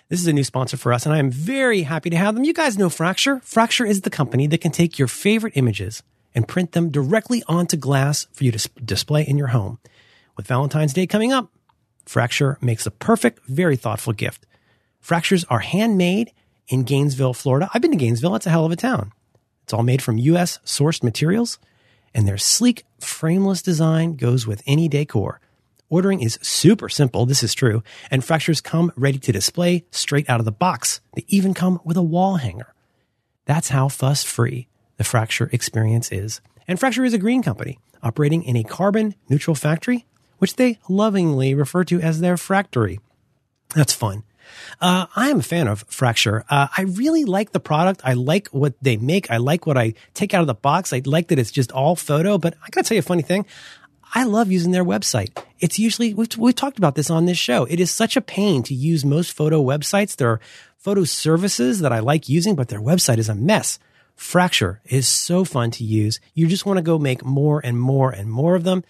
This 0.09 0.19
is 0.19 0.27
a 0.27 0.33
new 0.33 0.43
sponsor 0.43 0.75
for 0.75 0.91
us, 0.91 1.05
and 1.05 1.15
I 1.15 1.19
am 1.19 1.31
very 1.31 1.83
happy 1.83 2.09
to 2.09 2.17
have 2.17 2.35
them. 2.35 2.43
You 2.43 2.53
guys 2.53 2.77
know 2.77 2.89
Fracture. 2.89 3.39
Fracture 3.45 3.85
is 3.85 4.01
the 4.01 4.09
company 4.09 4.45
that 4.47 4.59
can 4.59 4.73
take 4.73 4.99
your 4.99 5.07
favorite 5.07 5.55
images 5.55 6.03
and 6.35 6.49
print 6.49 6.73
them 6.73 6.91
directly 6.91 7.43
onto 7.47 7.77
glass 7.77 8.27
for 8.33 8.43
you 8.43 8.51
to 8.51 8.69
display 8.83 9.23
in 9.25 9.37
your 9.37 9.47
home. 9.47 9.79
With 10.35 10.47
Valentine's 10.47 10.91
Day 10.91 11.07
coming 11.07 11.31
up, 11.31 11.49
Fracture 12.05 12.57
makes 12.59 12.85
a 12.85 12.91
perfect, 12.91 13.39
very 13.47 13.77
thoughtful 13.77 14.11
gift. 14.11 14.45
Fractures 14.99 15.45
are 15.45 15.59
handmade 15.59 16.33
in 16.67 16.83
Gainesville, 16.83 17.35
Florida. 17.35 17.69
I've 17.73 17.81
been 17.81 17.91
to 17.91 17.97
Gainesville. 17.97 18.35
It's 18.35 18.47
a 18.47 18.49
hell 18.49 18.65
of 18.65 18.73
a 18.73 18.75
town. 18.75 19.13
It's 19.71 19.77
all 19.77 19.83
made 19.83 20.01
from 20.01 20.17
U.S. 20.17 20.59
sourced 20.65 21.01
materials, 21.01 21.57
and 22.13 22.27
their 22.27 22.37
sleek, 22.37 22.83
frameless 22.99 23.61
design 23.61 24.17
goes 24.17 24.45
with 24.45 24.61
any 24.67 24.89
decor. 24.89 25.39
Ordering 25.87 26.21
is 26.21 26.37
super 26.41 26.89
simple. 26.89 27.25
This 27.25 27.41
is 27.41 27.53
true. 27.53 27.81
And 28.11 28.21
fractures 28.21 28.59
come 28.59 28.91
ready 28.97 29.17
to 29.19 29.31
display 29.31 29.85
straight 29.89 30.29
out 30.29 30.41
of 30.41 30.45
the 30.45 30.51
box. 30.51 30.99
They 31.15 31.23
even 31.29 31.53
come 31.53 31.79
with 31.85 31.95
a 31.95 32.03
wall 32.03 32.35
hanger. 32.35 32.73
That's 33.45 33.69
how 33.69 33.87
fuss 33.87 34.25
free 34.25 34.67
the 34.97 35.05
Fracture 35.05 35.49
experience 35.53 36.11
is. 36.11 36.41
And 36.67 36.77
Fracture 36.77 37.05
is 37.05 37.13
a 37.13 37.17
green 37.17 37.41
company 37.41 37.79
operating 38.03 38.43
in 38.43 38.57
a 38.57 38.65
carbon 38.65 39.15
neutral 39.29 39.55
factory, 39.55 40.05
which 40.39 40.57
they 40.57 40.79
lovingly 40.89 41.55
refer 41.55 41.85
to 41.85 42.01
as 42.01 42.19
their 42.19 42.35
fractory. 42.35 42.99
That's 43.73 43.93
fun. 43.93 44.23
Uh, 44.79 45.05
I 45.15 45.29
am 45.29 45.39
a 45.39 45.43
fan 45.43 45.67
of 45.67 45.83
Fracture. 45.87 46.43
Uh, 46.49 46.67
I 46.75 46.83
really 46.83 47.25
like 47.25 47.51
the 47.51 47.59
product. 47.59 48.01
I 48.03 48.13
like 48.13 48.47
what 48.49 48.73
they 48.81 48.97
make. 48.97 49.29
I 49.31 49.37
like 49.37 49.65
what 49.65 49.77
I 49.77 49.93
take 50.13 50.33
out 50.33 50.41
of 50.41 50.47
the 50.47 50.53
box. 50.53 50.93
I 50.93 51.01
like 51.05 51.27
that 51.29 51.39
it's 51.39 51.51
just 51.51 51.71
all 51.71 51.95
photo, 51.95 52.37
but 52.37 52.55
I 52.63 52.69
gotta 52.69 52.87
tell 52.87 52.95
you 52.95 52.99
a 52.99 53.03
funny 53.03 53.21
thing. 53.21 53.45
I 54.13 54.25
love 54.25 54.51
using 54.51 54.71
their 54.71 54.83
website. 54.83 55.37
It's 55.59 55.79
usually, 55.79 56.13
we've, 56.13 56.35
we've 56.37 56.55
talked 56.55 56.77
about 56.77 56.95
this 56.95 57.09
on 57.09 57.25
this 57.25 57.37
show. 57.37 57.63
It 57.65 57.79
is 57.79 57.91
such 57.91 58.17
a 58.17 58.21
pain 58.21 58.61
to 58.63 58.73
use 58.73 59.05
most 59.05 59.31
photo 59.31 59.63
websites. 59.63 60.17
There 60.17 60.29
are 60.29 60.41
photo 60.77 61.05
services 61.05 61.79
that 61.79 61.93
I 61.93 61.99
like 61.99 62.27
using, 62.27 62.55
but 62.55 62.67
their 62.67 62.81
website 62.81 63.19
is 63.19 63.29
a 63.29 63.35
mess. 63.35 63.79
Fracture 64.15 64.81
is 64.85 65.07
so 65.07 65.45
fun 65.45 65.71
to 65.71 65.83
use. 65.83 66.19
You 66.33 66.47
just 66.47 66.65
want 66.65 66.77
to 66.77 66.83
go 66.83 66.99
make 66.99 67.23
more 67.23 67.61
and 67.63 67.79
more 67.79 68.11
and 68.11 68.29
more 68.29 68.55
of 68.55 68.63
them. 68.63 68.83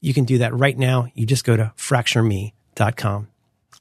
You 0.00 0.14
can 0.14 0.24
do 0.24 0.38
that 0.38 0.54
right 0.54 0.76
now. 0.76 1.08
You 1.14 1.26
just 1.26 1.44
go 1.44 1.56
to 1.56 1.72
fractureme.com. 1.76 3.28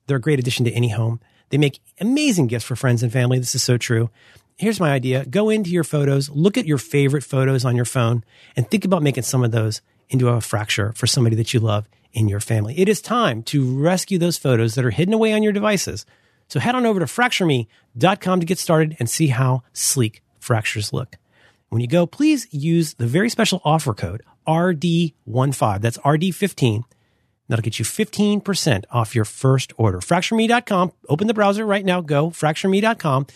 They're 0.07 0.17
a 0.17 0.21
great 0.21 0.39
addition 0.39 0.65
to 0.65 0.71
any 0.71 0.89
home. 0.89 1.19
They 1.49 1.57
make 1.57 1.79
amazing 1.99 2.47
gifts 2.47 2.65
for 2.65 2.75
friends 2.75 3.03
and 3.03 3.11
family. 3.11 3.39
This 3.39 3.55
is 3.55 3.63
so 3.63 3.77
true. 3.77 4.09
Here's 4.57 4.79
my 4.79 4.91
idea. 4.91 5.25
Go 5.25 5.49
into 5.49 5.71
your 5.71 5.83
photos, 5.83 6.29
look 6.29 6.57
at 6.57 6.65
your 6.65 6.77
favorite 6.77 7.23
photos 7.23 7.65
on 7.65 7.75
your 7.75 7.85
phone, 7.85 8.23
and 8.55 8.69
think 8.69 8.85
about 8.85 9.03
making 9.03 9.23
some 9.23 9.43
of 9.43 9.51
those 9.51 9.81
into 10.09 10.29
a 10.29 10.41
fracture 10.41 10.93
for 10.93 11.07
somebody 11.07 11.35
that 11.35 11.53
you 11.53 11.59
love 11.59 11.87
in 12.13 12.29
your 12.29 12.39
family. 12.39 12.77
It 12.77 12.87
is 12.87 13.01
time 13.01 13.41
to 13.43 13.79
rescue 13.79 14.17
those 14.17 14.37
photos 14.37 14.75
that 14.75 14.85
are 14.85 14.91
hidden 14.91 15.13
away 15.13 15.33
on 15.33 15.43
your 15.43 15.53
devices. 15.53 16.05
So 16.47 16.59
head 16.59 16.75
on 16.75 16.85
over 16.85 16.99
to 16.99 17.05
fractureme.com 17.05 18.39
to 18.39 18.45
get 18.45 18.59
started 18.59 18.95
and 18.99 19.09
see 19.09 19.27
how 19.27 19.63
sleek 19.73 20.21
fractures 20.39 20.93
look. 20.93 21.17
When 21.69 21.81
you 21.81 21.87
go, 21.87 22.05
please 22.05 22.47
use 22.51 22.93
the 22.93 23.07
very 23.07 23.29
special 23.29 23.59
offer 23.65 23.95
code 23.95 24.21
RD15. 24.47 25.81
That's 25.81 25.97
RD15. 25.97 26.83
That'll 27.53 27.61
get 27.61 27.77
you 27.77 27.85
15% 27.85 28.85
off 28.89 29.13
your 29.13 29.25
first 29.25 29.73
order. 29.77 29.99
FractureMe.com. 29.99 30.91
Open 31.07 31.27
the 31.27 31.35
browser 31.35 31.63
right 31.67 31.85
now. 31.85 32.01
Go 32.01 32.31
FractureMe.com. 32.31 33.27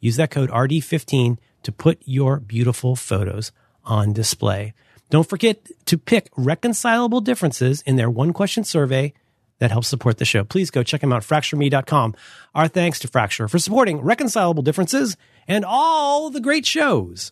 Use 0.00 0.16
that 0.16 0.30
code 0.30 0.48
RD15 0.48 1.36
to 1.64 1.72
put 1.72 1.98
your 2.06 2.40
beautiful 2.40 2.96
photos 2.96 3.52
on 3.84 4.14
display. 4.14 4.72
Don't 5.10 5.28
forget 5.28 5.68
to 5.84 5.98
pick 5.98 6.30
reconcilable 6.38 7.20
differences 7.20 7.82
in 7.82 7.96
their 7.96 8.08
one 8.08 8.32
question 8.32 8.64
survey 8.64 9.12
that 9.58 9.72
helps 9.72 9.88
support 9.88 10.16
the 10.16 10.24
show. 10.24 10.42
Please 10.42 10.70
go 10.70 10.82
check 10.82 11.02
them 11.02 11.12
out, 11.12 11.22
fractureme.com. 11.22 12.14
Our 12.54 12.68
thanks 12.68 12.98
to 13.00 13.08
Fracture 13.08 13.46
for 13.46 13.58
supporting 13.58 14.00
reconcilable 14.00 14.62
differences 14.62 15.18
and 15.46 15.66
all 15.66 16.30
the 16.30 16.40
great 16.40 16.64
shows. 16.64 17.30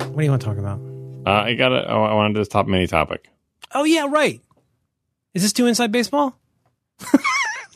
What 0.00 0.16
do 0.16 0.24
you 0.24 0.30
want 0.30 0.42
to 0.42 0.48
talk 0.48 0.58
about? 0.58 0.95
Uh, 1.26 1.30
I 1.30 1.54
got 1.54 1.70
to 1.70 1.90
Oh, 1.90 2.04
I 2.04 2.14
wanted 2.14 2.34
to 2.34 2.46
top 2.46 2.66
mini 2.68 2.86
topic. 2.86 3.28
Oh, 3.74 3.84
yeah, 3.84 4.06
right. 4.08 4.40
Is 5.34 5.42
this 5.42 5.52
too 5.52 5.66
inside 5.66 5.92
baseball? 5.92 6.38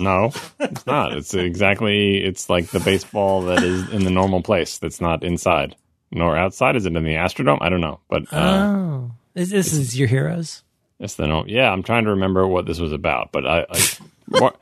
No, 0.01 0.33
it's 0.59 0.87
not. 0.87 1.13
It's 1.13 1.35
exactly. 1.35 2.25
It's 2.25 2.49
like 2.49 2.69
the 2.69 2.81
baseball 2.81 3.43
that 3.43 3.63
is 3.63 3.91
in 3.91 4.03
the 4.05 4.11
normal 4.11 4.43
place. 4.43 4.79
That's 4.79 4.99
not 4.99 5.23
inside 5.23 5.77
nor 6.11 6.37
outside. 6.37 6.75
Is 6.75 6.87
it 6.87 6.97
in 6.97 7.05
the 7.05 7.15
Astrodome? 7.17 7.59
I 7.61 7.69
don't 7.69 7.83
know, 7.83 8.01
but 8.09 8.23
uh, 8.33 8.37
oh. 8.39 9.11
This, 9.35 9.51
this 9.51 9.73
is 9.75 9.99
your 9.99 10.09
heroes? 10.09 10.63
it's 10.99 11.17
the 11.17 11.27
no. 11.27 11.45
Yeah, 11.47 11.71
I'm 11.71 11.83
trying 11.83 12.05
to 12.05 12.11
remember 12.11 12.47
what 12.47 12.65
this 12.65 12.81
was 12.81 12.93
about, 12.93 13.31
but 13.31 13.47
I. 13.47 13.67
I 13.71 13.91
what, 14.27 14.57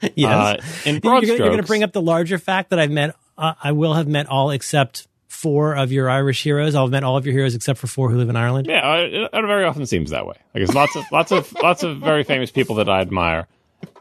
Yes. 0.14 0.30
uh, 0.30 0.62
in 0.84 0.96
you're, 0.96 1.00
broad 1.00 1.22
gonna, 1.22 1.38
you're 1.38 1.50
gonna 1.50 1.62
bring 1.62 1.82
up 1.82 1.92
the 1.92 2.02
larger 2.02 2.36
fact 2.36 2.68
that 2.70 2.78
I've 2.78 2.90
met, 2.90 3.16
uh, 3.38 3.54
I 3.62 3.72
will 3.72 3.94
have 3.94 4.06
met 4.06 4.26
all 4.26 4.50
except 4.50 5.08
four 5.36 5.74
of 5.76 5.92
your 5.92 6.08
Irish 6.10 6.42
heroes. 6.42 6.74
I'll 6.74 6.84
have 6.86 6.90
met 6.90 7.04
all 7.04 7.16
of 7.16 7.26
your 7.26 7.32
heroes 7.34 7.54
except 7.54 7.78
for 7.78 7.86
four 7.86 8.10
who 8.10 8.16
live 8.16 8.28
in 8.28 8.36
Ireland. 8.36 8.66
Yeah, 8.66 8.96
it, 8.96 9.12
it 9.14 9.30
very 9.46 9.64
often 9.64 9.86
seems 9.86 10.10
that 10.10 10.26
way. 10.26 10.34
Like 10.36 10.54
there's 10.54 10.74
lots 10.74 10.96
of 10.96 11.04
lots 11.12 11.32
of 11.32 11.52
lots 11.62 11.82
of 11.82 11.98
very 11.98 12.24
famous 12.24 12.50
people 12.50 12.76
that 12.76 12.88
I 12.88 13.00
admire 13.00 13.46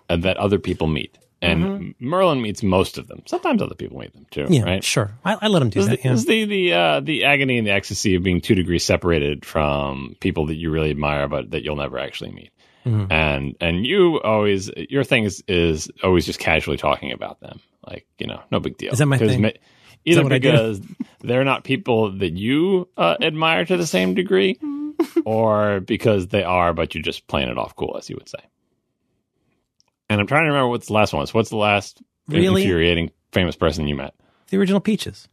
and 0.09 0.23
that 0.23 0.37
other 0.37 0.57
people 0.59 0.87
meet. 0.87 1.17
And 1.41 1.93
Merlin 1.99 2.41
meets 2.41 2.63
most 2.63 2.97
of 2.97 3.07
them. 3.07 3.21
Sometimes 3.27 3.61
other 3.61 3.75
people 3.75 3.99
meet 3.99 4.13
them 4.13 4.25
too, 4.31 4.45
Mm-hmm. 4.45 4.53
Yeah, 4.53 4.63
right? 4.63 4.83
sure. 4.83 5.11
I, 5.23 5.37
I 5.43 5.47
let 5.47 5.61
him 5.61 5.69
do 5.69 5.83
that. 5.83 6.01
the, 6.01 6.09
yeah. 6.09 6.15
the 6.15 6.45
the 6.45 6.73
uh, 6.73 6.99
the 7.01 7.23
agony 7.25 7.59
and 7.59 7.67
the 7.67 7.71
ecstasy 7.71 8.15
of 8.15 8.23
being 8.23 8.41
two 8.41 8.55
degrees 8.55 8.83
separated 8.83 9.45
from 9.45 10.15
people 10.21 10.47
that 10.47 10.55
you 10.55 10.71
really 10.71 10.89
admire, 10.89 11.27
but 11.27 11.51
that 11.51 11.63
you'll 11.63 11.75
never 11.75 11.99
actually 11.99 12.31
meet. 12.31 12.51
Mm-hmm. 12.85 13.11
And 13.11 13.55
and 13.61 13.85
you 13.85 14.19
always 14.21 14.71
your 14.89 15.03
thing 15.03 15.25
is 15.25 15.43
is 15.47 15.91
always 16.03 16.25
just 16.25 16.39
casually 16.39 16.77
talking 16.77 17.11
about 17.11 17.39
them, 17.41 17.59
like 17.85 18.07
you 18.17 18.25
know, 18.27 18.41
no 18.49 18.59
big 18.59 18.77
deal. 18.77 18.93
Is 18.93 18.99
that 18.99 19.05
my 19.05 19.17
thing? 19.19 19.41
ma- 19.41 19.49
either 20.05 20.23
what 20.23 20.33
I 20.33 20.39
do? 20.39 20.51
because 20.51 20.81
they're 21.21 21.43
not 21.43 21.63
people 21.63 22.11
that 22.19 22.33
you 22.33 22.87
uh, 22.97 23.15
admire 23.21 23.65
to 23.65 23.77
the 23.77 23.87
same 23.87 24.13
degree, 24.13 24.59
or 25.25 25.79
because 25.79 26.27
they 26.27 26.43
are, 26.43 26.73
but 26.73 26.93
you're 26.95 27.01
just 27.03 27.27
playing 27.27 27.49
it 27.49 27.57
off 27.57 27.75
cool, 27.75 27.95
as 27.97 28.09
you 28.09 28.15
would 28.15 28.29
say. 28.29 28.39
And 30.09 30.21
I'm 30.21 30.27
trying 30.27 30.43
to 30.45 30.49
remember 30.49 30.69
what's 30.69 30.87
the 30.87 30.93
last 30.93 31.13
one 31.13 31.21
was. 31.21 31.33
What's 31.33 31.49
the 31.49 31.57
last 31.57 32.01
Really? 32.27 32.61
infuriating 32.61 33.11
famous 33.31 33.55
person 33.55 33.87
you 33.87 33.95
met? 33.95 34.13
the 34.49 34.57
original 34.57 34.79
Peaches. 34.79 35.27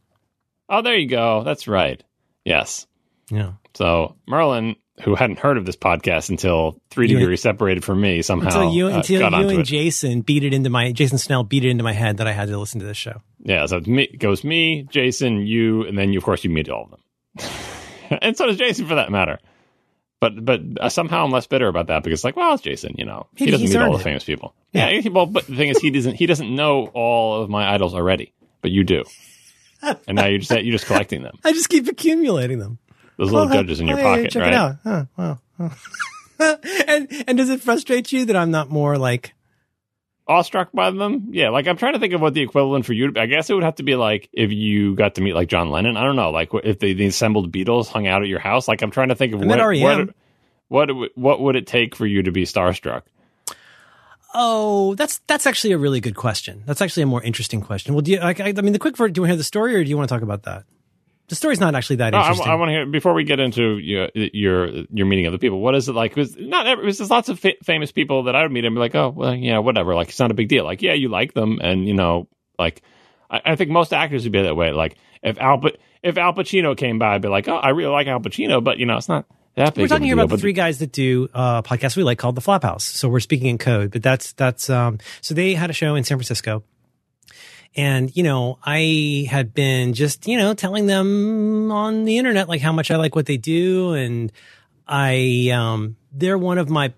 Oh, 0.67 0.81
there 0.81 0.95
you 0.97 1.07
go. 1.07 1.43
That's 1.43 1.67
right. 1.67 2.03
Yes. 2.43 2.87
Yeah. 3.29 3.53
So 3.75 4.15
Merlin, 4.27 4.75
who 5.01 5.15
hadn't 5.15 5.39
heard 5.39 5.57
of 5.57 5.65
this 5.65 5.75
podcast 5.75 6.29
until 6.29 6.79
three 6.91 7.09
You- 7.09 7.17
degrees 7.19 7.41
separated 7.41 7.83
from 7.83 7.99
me, 7.99 8.21
somehow 8.21 8.47
Until 8.47 8.73
you, 8.73 8.87
uh, 8.87 8.97
until 8.97 9.21
you 9.21 9.49
and 9.49 9.59
it. 9.61 9.63
Jason 9.63 10.21
beat 10.21 10.43
it 10.43 10.53
into 10.53 10.69
my 10.69 10.91
Jason 10.91 11.17
Snell 11.17 11.43
beat 11.43 11.65
it 11.65 11.69
into 11.69 11.83
my 11.83 11.93
head 11.93 12.17
that 12.17 12.27
I 12.27 12.31
had 12.31 12.47
to 12.49 12.57
listen 12.59 12.79
to 12.79 12.85
this 12.85 12.97
show. 12.97 13.21
yeah, 13.43 13.65
so 13.65 13.77
it's 13.77 13.87
me, 13.87 14.03
it 14.03 14.19
goes 14.19 14.43
me, 14.43 14.83
Jason, 14.89 15.47
you, 15.47 15.83
and 15.87 15.97
then 15.97 16.13
you, 16.13 16.19
of 16.19 16.23
course 16.23 16.43
you 16.43 16.49
meet 16.51 16.69
all 16.69 16.83
of 16.85 16.91
them, 16.91 17.49
and 18.21 18.37
so 18.37 18.45
does 18.47 18.57
Jason 18.57 18.85
for 18.87 18.95
that 18.95 19.11
matter. 19.11 19.39
But 20.19 20.45
but 20.45 20.61
uh, 20.79 20.87
somehow 20.89 21.25
I'm 21.25 21.31
less 21.31 21.47
bitter 21.47 21.67
about 21.67 21.87
that 21.87 22.01
because 22.03 22.19
it's 22.19 22.23
like, 22.23 22.37
well, 22.37 22.53
it's 22.53 22.63
Jason, 22.63 22.95
you 22.97 23.03
know, 23.05 23.27
he, 23.35 23.45
He- 23.45 23.51
doesn't 23.51 23.67
meet 23.67 23.75
all 23.75 23.83
earned 23.83 23.95
the 23.95 23.99
it. 23.99 24.03
famous 24.03 24.23
people. 24.23 24.53
Yeah. 24.71 24.89
Yeah, 24.89 25.09
well, 25.09 25.25
but 25.25 25.45
the 25.47 25.55
thing 25.55 25.69
is, 25.69 25.79
he 25.79 25.89
doesn't 25.91 26.15
he 26.15 26.25
doesn't 26.27 26.53
know 26.55 26.85
all 26.93 27.41
of 27.41 27.49
my 27.49 27.73
idols 27.73 27.93
already, 27.93 28.31
but 28.61 28.71
you 28.71 28.83
do, 28.85 29.03
and 29.81 30.15
now 30.15 30.27
you're 30.27 30.39
just 30.39 30.51
you're 30.51 30.71
just 30.71 30.85
collecting 30.85 31.23
them. 31.23 31.35
I 31.43 31.51
just 31.51 31.67
keep 31.67 31.87
accumulating 31.87 32.59
them. 32.59 32.77
Those 33.17 33.31
little 33.31 33.49
Oh, 33.49 33.53
judges 33.53 33.79
in 33.79 33.87
your 33.87 33.97
oh, 33.99 34.01
hey, 34.01 34.03
pocket, 34.03 34.31
check 34.31 34.41
right? 34.41 34.53
it 34.53 34.55
out. 34.55 35.07
Wow. 35.17 35.39
huh. 35.57 35.69
and 36.87 37.07
and 37.27 37.37
does 37.37 37.49
it 37.49 37.61
frustrate 37.61 38.11
you 38.11 38.25
that 38.25 38.35
I'm 38.35 38.51
not 38.51 38.69
more 38.69 38.97
like 38.97 39.33
awestruck 40.27 40.71
by 40.73 40.89
them. 40.89 41.27
Yeah, 41.31 41.49
like 41.49 41.67
I'm 41.67 41.77
trying 41.77 41.93
to 41.93 41.99
think 41.99 42.13
of 42.13 42.21
what 42.21 42.33
the 42.33 42.41
equivalent 42.41 42.85
for 42.85 42.93
you. 42.93 43.11
To, 43.11 43.21
I 43.21 43.25
guess 43.27 43.49
it 43.49 43.53
would 43.53 43.63
have 43.63 43.75
to 43.75 43.83
be 43.83 43.95
like 43.95 44.29
if 44.33 44.51
you 44.51 44.95
got 44.95 45.15
to 45.15 45.21
meet 45.21 45.33
like 45.33 45.47
John 45.47 45.69
Lennon. 45.69 45.95
I 45.97 46.03
don't 46.03 46.15
know, 46.15 46.31
like 46.31 46.49
if 46.63 46.79
the, 46.79 46.93
the 46.93 47.05
assembled 47.05 47.51
Beatles 47.51 47.87
hung 47.87 48.07
out 48.07 48.23
at 48.23 48.27
your 48.27 48.39
house. 48.39 48.67
Like 48.67 48.81
I'm 48.81 48.91
trying 48.91 49.09
to 49.09 49.15
think 49.15 49.33
of 49.33 49.41
what, 49.41 49.59
what 49.59 50.09
what 50.67 50.89
what 51.15 51.41
would 51.41 51.55
it 51.55 51.67
take 51.67 51.95
for 51.95 52.05
you 52.05 52.23
to 52.23 52.31
be 52.31 52.43
starstruck? 52.45 53.03
Oh, 54.33 54.95
that's 54.95 55.19
that's 55.27 55.45
actually 55.45 55.73
a 55.73 55.77
really 55.77 55.99
good 55.99 56.15
question. 56.15 56.63
That's 56.65 56.81
actually 56.81 57.03
a 57.03 57.07
more 57.07 57.21
interesting 57.21 57.61
question. 57.61 57.93
Well, 57.93 58.01
do 58.01 58.11
you? 58.11 58.19
I, 58.19 58.33
I 58.39 58.51
mean, 58.61 58.73
the 58.73 58.79
quick 58.79 58.97
version. 58.97 59.13
Do 59.13 59.19
you 59.19 59.23
want 59.23 59.29
to 59.29 59.33
hear 59.33 59.37
the 59.37 59.43
story, 59.43 59.75
or 59.75 59.83
do 59.83 59.89
you 59.89 59.95
want 59.97 60.09
to 60.09 60.15
talk 60.15 60.23
about 60.23 60.43
that? 60.43 60.63
The 61.33 61.37
story's 61.37 61.59
not 61.59 61.73
actually 61.73 61.95
that 61.95 62.11
No, 62.11 62.19
I, 62.19 62.29
interesting. 62.29 62.59
want 62.59 62.69
to 62.69 62.73
hear 62.73 62.85
before 62.85 63.15
we 63.15 63.23
get 63.23 63.39
into 63.39 63.79
your 63.79 64.07
your 64.13 64.67
your 64.93 65.07
meeting 65.07 65.25
of 65.25 65.31
the 65.31 65.39
people. 65.39 65.59
What 65.59 65.73
is 65.73 65.89
it 65.89 65.93
like? 65.93 66.11
Because 66.13 66.37
not 66.37 66.67
every, 66.67 66.83
there's 66.83 67.09
lots 67.09 67.27
of 67.27 67.39
fa- 67.39 67.55
famous 67.63 67.91
people 67.91 68.25
that 68.25 68.35
I 68.35 68.43
would 68.43 68.51
meet 68.51 68.65
and 68.65 68.75
be 68.75 68.79
like, 68.79 68.93
oh, 68.93 69.09
well, 69.09 69.33
yeah, 69.33 69.57
whatever. 69.57 69.95
Like 69.95 70.09
it's 70.09 70.19
not 70.19 70.29
a 70.29 70.35
big 70.35 70.47
deal. 70.47 70.63
Like 70.63 70.83
yeah, 70.83 70.93
you 70.93 71.09
like 71.09 71.33
them, 71.33 71.57
and 71.59 71.87
you 71.87 71.95
know, 71.95 72.27
like 72.59 72.83
I, 73.31 73.41
I 73.43 73.55
think 73.55 73.71
most 73.71 73.93
actors 73.93 74.25
would 74.25 74.31
be 74.31 74.43
that 74.43 74.55
way. 74.55 74.73
Like 74.73 74.95
if 75.23 75.39
Al 75.39 75.59
if 76.03 76.19
Al 76.19 76.33
Pacino 76.33 76.77
came 76.77 76.99
by, 76.99 77.15
I'd 77.15 77.23
be 77.23 77.29
like, 77.29 77.47
oh, 77.47 77.55
I 77.55 77.69
really 77.69 77.91
like 77.91 78.05
Al 78.05 78.19
Pacino, 78.19 78.63
but 78.63 78.77
you 78.77 78.85
know, 78.85 78.97
it's 78.97 79.09
not 79.09 79.25
that 79.55 79.73
big. 79.73 79.81
we're 79.81 79.87
talking 79.87 80.03
here 80.03 80.15
deal. 80.15 80.25
about 80.25 80.35
the 80.35 80.39
three 80.39 80.53
guys 80.53 80.77
that 80.79 80.91
do 80.91 81.29
uh, 81.33 81.63
a 81.65 81.67
podcast 81.67 81.97
we 81.97 82.03
like 82.03 82.19
called 82.19 82.35
the 82.35 82.41
Flophouse. 82.41 82.81
So 82.81 83.09
we're 83.09 83.21
speaking 83.21 83.47
in 83.47 83.57
code, 83.57 83.89
but 83.89 84.03
that's 84.03 84.33
that's 84.33 84.69
um. 84.69 84.99
So 85.21 85.33
they 85.33 85.55
had 85.55 85.71
a 85.71 85.73
show 85.73 85.95
in 85.95 86.03
San 86.03 86.19
Francisco, 86.19 86.63
and 87.75 88.15
you 88.15 88.23
know 88.23 88.59
I 88.63 89.27
had 89.29 89.53
been 89.53 89.93
just 89.93 90.27
you 90.27 90.37
know 90.37 90.53
telling 90.53 90.85
them 90.85 91.71
on 91.71 92.05
the 92.05 92.17
internet 92.17 92.47
like 92.47 92.61
how 92.61 92.71
much 92.71 92.91
I 92.91 92.97
like 92.97 93.15
what 93.15 93.25
they 93.25 93.37
do, 93.37 93.93
and 93.93 94.31
I 94.87 95.51
um 95.53 95.95
they're 96.11 96.37
one 96.37 96.57
of 96.57 96.69
my 96.69 96.93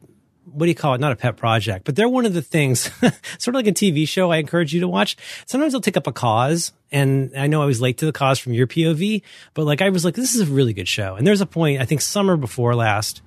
what 0.55 0.67
do 0.67 0.69
you 0.69 0.75
call 0.75 0.93
it? 0.93 1.01
Not 1.01 1.11
a 1.11 1.15
pet 1.15 1.35
project, 1.35 1.85
but 1.85 1.95
they're 1.95 2.07
one 2.07 2.25
of 2.25 2.33
the 2.33 2.41
things, 2.41 2.89
sort 3.37 3.47
of 3.47 3.55
like 3.55 3.67
a 3.67 3.71
TV 3.71 4.07
show 4.07 4.31
I 4.31 4.37
encourage 4.37 4.73
you 4.73 4.81
to 4.81 4.87
watch. 4.87 5.17
Sometimes 5.45 5.73
I'll 5.73 5.81
take 5.81 5.97
up 5.97 6.07
a 6.07 6.13
cause 6.13 6.71
and 6.91 7.31
I 7.37 7.47
know 7.47 7.61
I 7.61 7.65
was 7.65 7.81
late 7.81 7.97
to 7.97 8.05
the 8.05 8.13
cause 8.13 8.39
from 8.39 8.53
your 8.53 8.67
POV, 8.67 9.21
but 9.53 9.65
like 9.65 9.81
I 9.81 9.89
was 9.89 10.05
like, 10.05 10.15
this 10.15 10.33
is 10.33 10.41
a 10.41 10.45
really 10.51 10.73
good 10.73 10.87
show. 10.87 11.15
And 11.15 11.27
there's 11.27 11.41
a 11.41 11.45
point, 11.45 11.81
I 11.81 11.85
think 11.85 11.99
summer 11.99 12.37
before 12.37 12.73
last, 12.73 13.21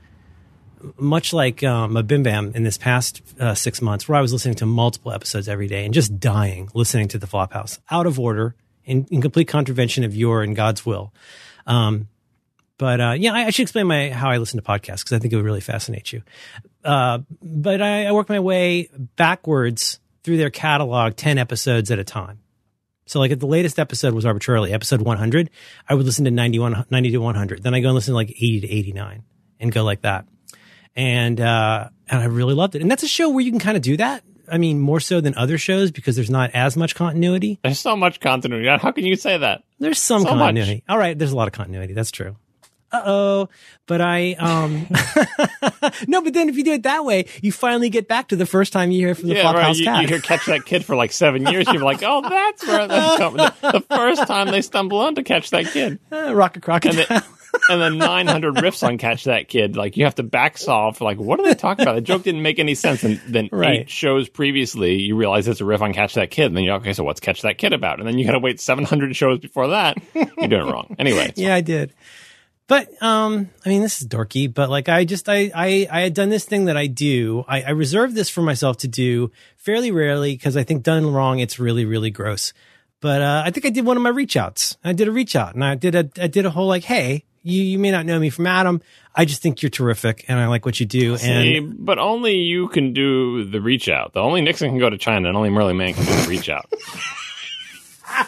much 0.98 1.32
like 1.32 1.62
um, 1.62 1.96
a 1.96 2.02
Bim 2.02 2.22
Bam 2.22 2.52
in 2.54 2.62
this 2.62 2.78
past 2.78 3.22
uh, 3.38 3.54
six 3.54 3.80
months, 3.82 4.08
where 4.08 4.18
I 4.18 4.20
was 4.20 4.32
listening 4.32 4.56
to 4.56 4.66
multiple 4.66 5.12
episodes 5.12 5.48
every 5.48 5.68
day 5.68 5.84
and 5.84 5.94
just 5.94 6.18
dying 6.18 6.68
listening 6.74 7.08
to 7.08 7.18
the 7.18 7.26
Flophouse 7.26 7.78
out 7.90 8.06
of 8.06 8.18
order 8.18 8.54
in, 8.84 9.06
in 9.10 9.20
complete 9.20 9.48
contravention 9.48 10.04
of 10.04 10.14
your 10.14 10.42
and 10.42 10.56
God's 10.56 10.84
will. 10.84 11.12
Um, 11.66 12.08
but 12.78 13.00
uh, 13.00 13.14
yeah, 13.18 13.32
I, 13.34 13.46
I 13.46 13.50
should 13.50 13.62
explain 13.62 13.86
my 13.86 14.10
how 14.10 14.30
I 14.30 14.38
listen 14.38 14.60
to 14.60 14.66
podcasts 14.66 15.00
because 15.00 15.12
I 15.12 15.18
think 15.18 15.32
it 15.32 15.36
would 15.36 15.44
really 15.44 15.60
fascinate 15.60 16.12
you. 16.12 16.22
Uh, 16.84 17.18
but 17.42 17.82
I, 17.82 18.06
I 18.06 18.12
work 18.12 18.28
my 18.28 18.40
way 18.40 18.88
backwards 19.16 20.00
through 20.22 20.36
their 20.36 20.50
catalog, 20.50 21.16
ten 21.16 21.38
episodes 21.38 21.90
at 21.90 21.98
a 21.98 22.04
time. 22.04 22.40
So 23.08 23.18
like 23.20 23.30
if 23.30 23.38
the 23.38 23.46
latest 23.46 23.78
episode 23.78 24.14
was 24.14 24.26
arbitrarily 24.26 24.72
episode 24.72 25.00
100, 25.00 25.50
I 25.88 25.94
would 25.94 26.04
listen 26.04 26.26
to 26.26 26.30
91, 26.30 26.86
90 26.90 27.10
to 27.12 27.18
100. 27.18 27.62
Then 27.62 27.74
I 27.74 27.80
go 27.80 27.88
and 27.88 27.94
listen 27.94 28.12
to 28.12 28.16
like 28.16 28.30
80 28.30 28.60
to 28.60 28.70
89 28.70 29.22
and 29.60 29.72
go 29.72 29.82
like 29.82 30.02
that. 30.02 30.26
And, 30.98 31.40
uh, 31.40 31.88
and 32.08 32.20
I 32.20 32.24
really 32.26 32.54
loved 32.54 32.74
it. 32.74 32.82
And 32.82 32.90
that's 32.90 33.04
a 33.04 33.08
show 33.08 33.30
where 33.30 33.44
you 33.44 33.50
can 33.52 33.61
kind 33.61 33.76
of 33.76 33.82
do 33.82 33.96
that. 33.98 34.24
I 34.50 34.58
mean, 34.58 34.80
more 34.80 34.98
so 34.98 35.20
than 35.20 35.34
other 35.37 35.58
shows 35.58 35.90
because 35.90 36.16
there's 36.16 36.30
not 36.30 36.50
as 36.54 36.76
much 36.76 36.94
continuity. 36.94 37.58
there's 37.62 37.78
so 37.78 37.94
much 37.96 38.18
continuity. 38.18 38.66
How 38.82 38.90
can 38.92 39.04
you 39.04 39.14
say 39.14 39.38
that? 39.38 39.62
There's 39.78 39.98
some 40.00 40.22
So 40.22 40.34
much. 40.34 40.38
continuity. 40.38 40.82
All 40.88 40.98
right, 40.98 41.16
there's 41.18 41.32
a 41.32 41.37
lot 41.37 41.46
of 41.48 41.52
continuity. 41.52 41.92
That's 41.94 42.11
true. 42.11 42.37
Uh 42.90 43.02
oh. 43.04 43.48
But 43.87 44.00
I 44.00 44.32
um 44.38 44.87
No, 46.08 46.22
but 46.22 46.32
then 46.32 46.48
if 46.48 46.56
you 46.56 46.64
do 46.64 46.72
it 46.72 46.84
that 46.84 47.04
way, 47.04 47.26
you 47.42 47.52
finally 47.52 47.90
get 47.90 48.08
back 48.08 48.28
to 48.28 48.37
the 48.37 48.46
first 48.46 48.72
time 48.72 48.90
you 48.90 49.00
hear 49.06 49.14
from 49.14 49.28
the 49.28 49.34
yeah, 49.34 49.44
Flophouse 49.44 49.54
right. 49.62 49.76
You, 49.76 49.84
cat. 49.84 50.02
you 50.02 50.08
hear 50.08 50.20
catch 50.20 50.46
that 50.46 50.64
kid 50.64 50.84
for 50.87 50.96
like 50.96 51.12
seven 51.12 51.46
years. 51.46 51.66
You're 51.70 51.82
like, 51.84 52.02
oh, 52.02 52.22
that's 52.26 52.66
where 52.66 52.88
that's 52.88 53.18
coming. 53.18 53.37
The, 53.37 53.72
the 53.72 53.80
first 53.94 54.26
time 54.26 54.48
they 54.50 54.62
stumble 54.62 55.00
on 55.00 55.14
to 55.16 55.22
catch 55.22 55.50
that 55.50 55.66
kid. 55.66 55.98
Uh, 56.11 56.34
Rocket 56.34 56.62
Crocodile. 56.62 57.22
And 57.68 57.81
then, 57.81 57.99
900 57.99 58.55
riffs 58.57 58.87
on 58.87 58.99
catch 58.99 59.25
that 59.25 59.49
kid 59.49 59.77
like 59.77 59.97
you 59.97 60.05
have 60.05 60.14
to 60.16 60.23
back 60.23 60.59
solve 60.59 60.97
for 60.97 61.05
like 61.05 61.18
what 61.18 61.40
are 61.40 61.44
they 61.44 61.55
talking 61.55 61.83
about 61.83 61.94
the 61.94 62.01
joke 62.01 62.23
didn't 62.23 62.42
make 62.42 62.59
any 62.59 62.75
sense 62.75 63.03
and 63.05 63.21
then 63.29 63.49
Right. 63.53 63.81
eight 63.81 63.90
shows 63.90 64.29
previously 64.29 64.94
you 64.94 65.16
realize 65.16 65.49
it's 65.49 65.61
a 65.61 65.64
riff 65.64 65.83
on 65.83 65.92
catch 65.92 66.14
that 66.14 66.31
kid 66.31 66.47
and 66.47 66.57
then 66.57 66.64
you're 66.64 66.77
okay 66.77 66.92
so 66.92 67.05
what's 67.05 67.21
catch 67.21 67.42
that 67.42 67.59
kid 67.59 67.73
about 67.73 67.99
and 67.99 68.07
then 68.09 68.18
you 68.18 68.25
gotta 68.27 68.38
wait 68.38 68.61
700 68.61 69.14
shows 69.16 69.38
before 69.40 69.68
that 69.68 69.99
you're 70.14 70.49
doing 70.49 70.68
it 70.68 70.73
wrong 70.73 70.94
anyway 70.99 71.33
yeah, 71.37 71.55
I 71.55 71.61
did. 71.61 71.92
But 72.66 73.03
um, 73.03 73.49
I 73.64 73.71
mean, 73.71 73.81
this 73.81 74.03
is 74.03 74.07
dorky. 74.09 74.53
But 74.53 74.68
like, 74.68 74.90
I 74.90 75.07
just 75.07 75.27
I 75.29 75.51
I, 75.55 75.88
I 75.90 76.01
had 76.03 76.12
done 76.12 76.29
this 76.29 76.44
thing 76.44 76.66
that 76.66 76.77
I 76.77 76.87
do. 76.87 77.42
I, 77.49 77.62
I 77.62 77.71
reserve 77.71 78.12
this 78.14 78.29
for 78.29 78.42
myself 78.42 78.77
to 78.79 78.88
do 78.88 79.31
fairly 79.57 79.90
rarely 79.90 80.35
because 80.35 80.55
I 80.55 80.64
think 80.64 80.83
done 80.83 81.11
wrong, 81.11 81.38
it's 81.38 81.59
really 81.59 81.87
really 81.87 82.11
gross. 82.11 82.53
But 83.01 83.23
uh, 83.23 83.42
I 83.47 83.51
think 83.53 83.64
I 83.64 83.71
did 83.71 83.87
one 83.87 83.97
of 83.97 84.03
my 84.03 84.11
reach 84.11 84.37
outs. 84.37 84.77
I 84.85 84.92
did 84.92 85.09
a 85.09 85.11
reach 85.12 85.35
out, 85.35 85.55
and 85.55 85.64
I 85.64 85.77
did 85.77 85.94
a 85.94 86.11
I 86.21 86.27
did 86.27 86.44
a 86.44 86.51
whole 86.51 86.66
like, 86.66 86.85
hey, 86.85 87.25
you 87.42 87.62
you 87.62 87.79
may 87.79 87.90
not 87.90 88.07
know 88.07 88.18
me 88.18 88.31
from 88.31 88.46
Adam. 88.46 88.81
I 89.14 89.24
just 89.24 89.42
think 89.42 89.62
you're 89.62 89.70
terrific, 89.70 90.24
and 90.29 90.38
I 90.38 90.46
like 90.46 90.64
what 90.64 90.79
you 90.79 90.87
do. 90.87 91.16
See, 91.16 91.57
And 91.57 91.85
but 91.85 91.98
only 91.98 92.35
you 92.37 92.68
can 92.68 92.92
do 92.92 93.44
the 93.44 93.61
reach 93.61 93.88
out. 93.88 94.12
The 94.12 94.20
only 94.20 94.40
Nixon 94.42 94.70
can 94.70 94.79
go 94.79 94.90
to 94.90 94.98
China, 94.98 95.29
and 95.29 95.37
only 95.37 95.51
Merlin 95.51 95.77
Mann 95.77 95.94
can 95.94 96.05
do 96.05 96.12
the 96.12 96.29
reach 96.29 96.48
out. 96.48 96.72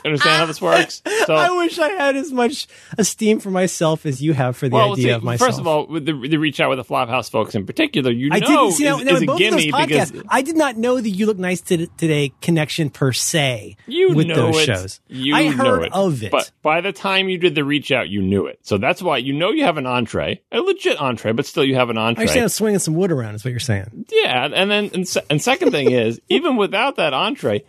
Understand 0.04 0.36
how 0.38 0.46
this 0.46 0.60
works? 0.60 1.02
So, 1.26 1.34
I 1.34 1.50
wish 1.58 1.78
I 1.78 1.88
had 1.90 2.16
as 2.16 2.32
much 2.32 2.66
esteem 2.98 3.40
for 3.40 3.50
myself 3.50 4.06
as 4.06 4.22
you 4.22 4.32
have 4.32 4.56
for 4.56 4.68
the 4.68 4.74
well, 4.76 4.92
idea 4.92 5.04
see, 5.04 5.10
of 5.10 5.22
myself. 5.22 5.48
first 5.50 5.60
of 5.60 5.66
all, 5.66 5.86
with 5.86 6.06
the, 6.06 6.12
the 6.12 6.36
reach 6.38 6.60
out 6.60 6.70
with 6.70 6.78
the 6.78 6.84
Flophouse 6.84 7.30
folks 7.30 7.54
in 7.54 7.66
particular, 7.66 8.10
you 8.10 8.30
I 8.32 8.38
know 8.40 8.46
didn't 8.46 8.72
see 8.72 8.84
is, 8.84 8.90
now 8.90 8.96
is 8.96 9.02
in 9.02 9.08
a 9.08 9.12
both 9.12 9.20
of 9.22 9.26
those 9.26 9.38
gimme 9.38 9.72
podcasts. 9.72 10.12
because 10.12 10.22
I 10.28 10.42
did 10.42 10.56
not 10.56 10.76
know 10.76 11.00
the 11.00 11.10
"You 11.10 11.26
Look 11.26 11.38
Nice 11.38 11.60
to, 11.62 11.86
Today" 11.86 12.32
connection 12.40 12.90
per 12.90 13.12
se 13.12 13.76
You 13.86 14.12
with 14.14 14.26
know 14.26 14.34
those 14.52 14.58
it. 14.62 14.66
shows. 14.66 15.00
You 15.08 15.34
I 15.34 15.48
know 15.48 15.52
heard 15.64 15.82
it. 15.84 15.92
of 15.92 16.22
it. 16.22 16.30
But 16.30 16.50
by 16.62 16.80
the 16.80 16.92
time 16.92 17.28
you 17.28 17.38
did 17.38 17.54
the 17.54 17.64
reach 17.64 17.92
out, 17.92 18.08
you 18.08 18.22
knew 18.22 18.46
it. 18.46 18.58
So 18.62 18.78
that's 18.78 19.02
why 19.02 19.18
you 19.18 19.32
know 19.32 19.50
you 19.50 19.64
have 19.64 19.76
an 19.76 19.86
entree, 19.86 20.40
a 20.52 20.60
legit 20.60 21.00
entree, 21.00 21.32
but 21.32 21.46
still 21.46 21.64
you 21.64 21.74
have 21.76 21.90
an 21.90 21.98
entree. 21.98 22.22
I 22.22 22.22
understand 22.22 22.52
swinging 22.52 22.78
some 22.78 22.94
wood 22.94 23.12
around 23.12 23.34
is 23.34 23.44
what 23.44 23.50
you're 23.50 23.60
saying. 23.60 24.06
Yeah, 24.10 24.48
and 24.52 24.70
then 24.70 24.90
and, 24.94 25.06
se- 25.08 25.24
and 25.30 25.40
second 25.40 25.70
thing 25.72 25.90
is, 25.90 26.20
even 26.28 26.56
without 26.56 26.96
that 26.96 27.12
entree, 27.14 27.64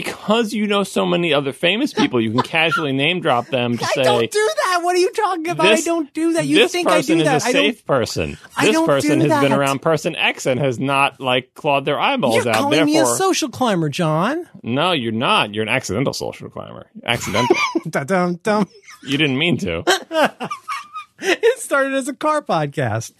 because 0.00 0.52
you 0.52 0.66
know 0.66 0.82
so 0.84 1.06
many 1.06 1.32
other 1.32 1.54
famous 1.54 1.94
people, 1.94 2.20
you 2.20 2.30
can 2.30 2.42
casually 2.42 2.92
name 2.92 3.20
drop 3.20 3.46
them 3.46 3.78
to 3.78 3.84
I 3.96 4.02
don't 4.02 4.30
do 4.30 4.50
that. 4.56 4.80
What 4.82 4.94
are 4.94 4.98
you 4.98 5.10
talking 5.10 5.48
about? 5.48 5.62
This, 5.64 5.80
I 5.80 5.84
don't 5.84 6.12
do 6.12 6.34
that. 6.34 6.44
You 6.46 6.56
this 6.56 6.72
think 6.72 6.86
I 6.86 6.98
person 6.98 7.18
do 7.18 7.24
that? 7.24 7.36
is 7.36 7.44
a 7.44 7.48
I 7.48 7.52
don't. 7.52 7.62
safe 7.62 7.86
person. 7.86 8.36
This 8.60 8.80
person 8.82 9.20
has 9.22 9.42
been 9.42 9.54
around 9.54 9.80
person 9.80 10.14
X 10.14 10.44
and 10.44 10.60
has 10.60 10.78
not 10.78 11.18
like 11.18 11.54
clawed 11.54 11.86
their 11.86 11.98
eyeballs 11.98 12.44
You're 12.44 12.48
out. 12.50 12.56
calling 12.56 12.84
me 12.84 12.98
a 12.98 13.06
social 13.06 13.48
climber, 13.48 13.88
John. 13.88 14.46
no, 14.62 14.92
you're 14.92 15.12
not. 15.12 15.54
You're 15.54 15.62
an 15.62 15.70
accidental 15.70 16.12
social 16.12 16.50
climber. 16.50 16.90
Accidental. 17.02 17.56
Dum 17.88 18.36
dum. 18.42 18.68
you 19.02 19.16
didn't 19.16 19.38
mean 19.38 19.56
to. 19.58 19.82
It 21.20 21.58
started 21.60 21.94
as 21.94 22.08
a 22.08 22.14
car 22.14 22.42
podcast. 22.42 23.12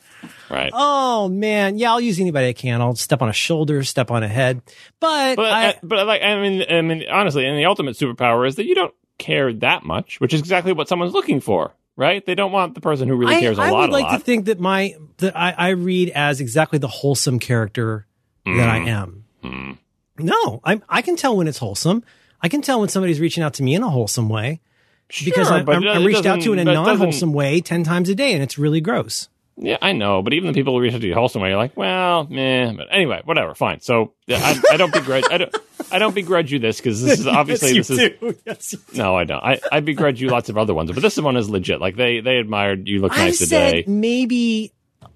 Right. 0.51 0.71
Oh 0.75 1.29
man, 1.29 1.79
yeah, 1.79 1.91
I'll 1.91 2.01
use 2.01 2.19
anybody 2.21 2.49
I 2.49 2.53
can. 2.53 2.81
I'll 2.81 2.95
step 2.97 3.23
on 3.23 3.29
a 3.29 3.33
shoulder, 3.33 3.83
step 3.85 4.11
on 4.11 4.23
a 4.23 4.29
head, 4.29 4.61
but, 5.01 5.37
But 5.37 5.53
I, 5.53 5.69
uh, 5.69 5.73
but 5.83 6.07
like 6.07 6.23
I 6.23 6.41
mean 6.41 6.65
I 6.69 6.81
mean 6.83 7.05
honestly, 7.11 7.47
and 7.47 7.57
the 7.59 7.67
ultimate 7.67 7.97
superpower 7.97 8.47
is 8.47 8.57
that 8.57 8.67
you 8.67 8.75
don't 8.75 8.95
care 9.19 9.53
that 9.53 9.85
much, 9.85 10.21
which 10.21 10.35
is 10.35 10.41
exactly 10.41 10.73
what 10.73 10.89
someone's 10.89 11.13
looking 11.15 11.41
for, 11.41 11.75
right? 11.97 12.25
They 12.25 12.35
don't 12.35 12.53
want 12.53 12.75
the 12.75 12.81
person 12.81 13.09
who 13.09 13.17
really 13.17 13.41
cares 13.41 13.59
a 13.59 13.63
I 13.63 13.71
lot. 13.71 13.81
would 13.83 13.91
like 13.91 14.05
lot. 14.05 14.19
to 14.19 14.25
think 14.25 14.47
that 14.47 14.59
my 14.61 14.95
that 15.19 15.37
I, 15.37 15.53
I 15.53 15.69
read 15.71 16.11
as 16.11 16.41
exactly 16.41 16.79
the 16.79 16.89
wholesome 16.89 17.39
character 17.39 18.07
that 18.45 18.69
I 18.69 18.79
Mm. 18.81 18.89
am. 18.89 19.79
No, 20.19 20.61
I 20.65 20.81
I 20.89 21.03
can 21.03 21.17
tell 21.17 21.37
when 21.37 21.47
it's 21.49 21.59
wholesome. 21.59 22.03
I 22.41 22.49
can 22.49 22.63
tell 22.63 22.81
when 22.81 22.89
somebody's 22.89 23.21
reaching 23.21 23.43
out 23.43 23.55
to 23.55 23.63
me 23.63 23.75
in 23.75 23.83
a 23.83 23.89
wholesome 23.91 24.29
way 24.29 24.61
Sure, 25.09 25.45
I'm, 25.45 25.65
but 25.65 25.77
I'm, 25.77 25.87
I'm 25.89 26.05
reached 26.05 26.27
out 26.27 26.41
to 26.43 26.53
in 26.53 26.59
a 26.59 26.65
doesn't- 26.65 26.85
non-wholesome 26.85 27.33
way 27.33 27.61
ten 27.61 27.85
times 27.85 28.09
a 28.09 28.15
day, 28.15 28.33
and 28.33 28.43
it's 28.43 28.59
really 28.59 28.81
gross. 28.81 29.29
Yeah, 29.59 29.79
I 29.81 29.93
know, 29.93 30.21
but 30.21 30.35
even 30.35 30.49
the 30.49 30.53
people 30.53 30.75
who 30.75 30.81
reach 30.83 30.93
out 30.93 31.01
to 31.01 31.07
you 31.07 31.15
wholesome 31.15 31.41
way, 31.41 31.49
you're 31.49 31.57
like, 31.57 31.75
well, 31.79 32.25
meh. 32.29 32.73
But 32.73 32.89
anyway, 32.91 33.23
whatever, 33.25 33.55
fine. 33.55 33.81
So 33.81 34.13
yeah, 34.27 34.39
I, 34.43 34.75
I 34.75 34.77
don't 34.77 34.93
begrudge. 34.93 35.25
I 35.31 35.39
don't. 35.39 35.57
I 35.91 35.99
don't 35.99 36.15
begrudge 36.15 36.53
you 36.53 36.59
this 36.59 36.77
because 36.79 37.03
this 37.03 37.21
is 37.21 37.27
obviously 37.39 37.73
yes, 37.77 37.89
this 37.89 37.99
you 37.99 38.05
is 38.07 38.21
do. 38.21 38.39
Yes, 38.47 38.73
you 38.75 38.79
do. 38.93 38.99
no, 38.99 39.17
I 39.17 39.25
don't. 39.25 39.43
I, 39.43 39.61
I 39.73 39.81
begrudge 39.81 40.21
you 40.21 40.29
lots 40.29 40.49
of 40.51 40.59
other 40.59 40.75
ones, 40.75 40.91
but 40.93 41.01
this 41.01 41.17
one 41.17 41.37
is 41.39 41.49
legit. 41.49 41.81
Like 41.81 41.97
they 41.97 42.21
they 42.21 42.37
admired 42.37 42.87
you 42.87 43.01
look 43.01 43.13
I 43.13 43.27
nice 43.27 43.39
said 43.39 43.71
today. 43.71 43.85
maybe 43.87 44.73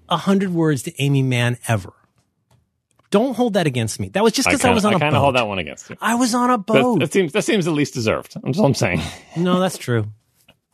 a 0.09 0.17
hundred 0.17 0.51
words 0.53 0.83
to 0.83 1.01
Aimee 1.03 1.21
Mann 1.23 1.57
ever. 1.67 1.93
Don't 3.11 3.35
hold 3.35 3.53
that 3.53 3.67
against 3.67 3.99
me. 3.99 4.09
That 4.09 4.23
was 4.23 4.33
just 4.33 4.47
because 4.47 4.61
I, 4.61 4.69
kind 4.69 4.75
was 4.75 4.85
on 4.85 4.93
I 4.93 4.95
a 4.95 4.99
kind 4.99 5.11
boat. 5.11 5.17
of 5.17 5.21
hold 5.21 5.35
that 5.35 5.47
one 5.47 5.59
against 5.59 5.89
you. 5.89 5.97
I 6.01 6.15
was 6.15 6.33
on 6.33 6.49
a 6.49 6.57
boat. 6.57 6.99
that 6.99 7.11
seems 7.13 7.33
that 7.33 7.43
seems 7.43 7.65
the 7.65 7.71
least 7.71 7.93
deserved. 7.93 8.35
That's 8.41 8.57
all 8.57 8.65
I'm 8.65 8.73
saying. 8.73 9.01
no, 9.37 9.59
that's 9.59 9.77
true. 9.77 10.07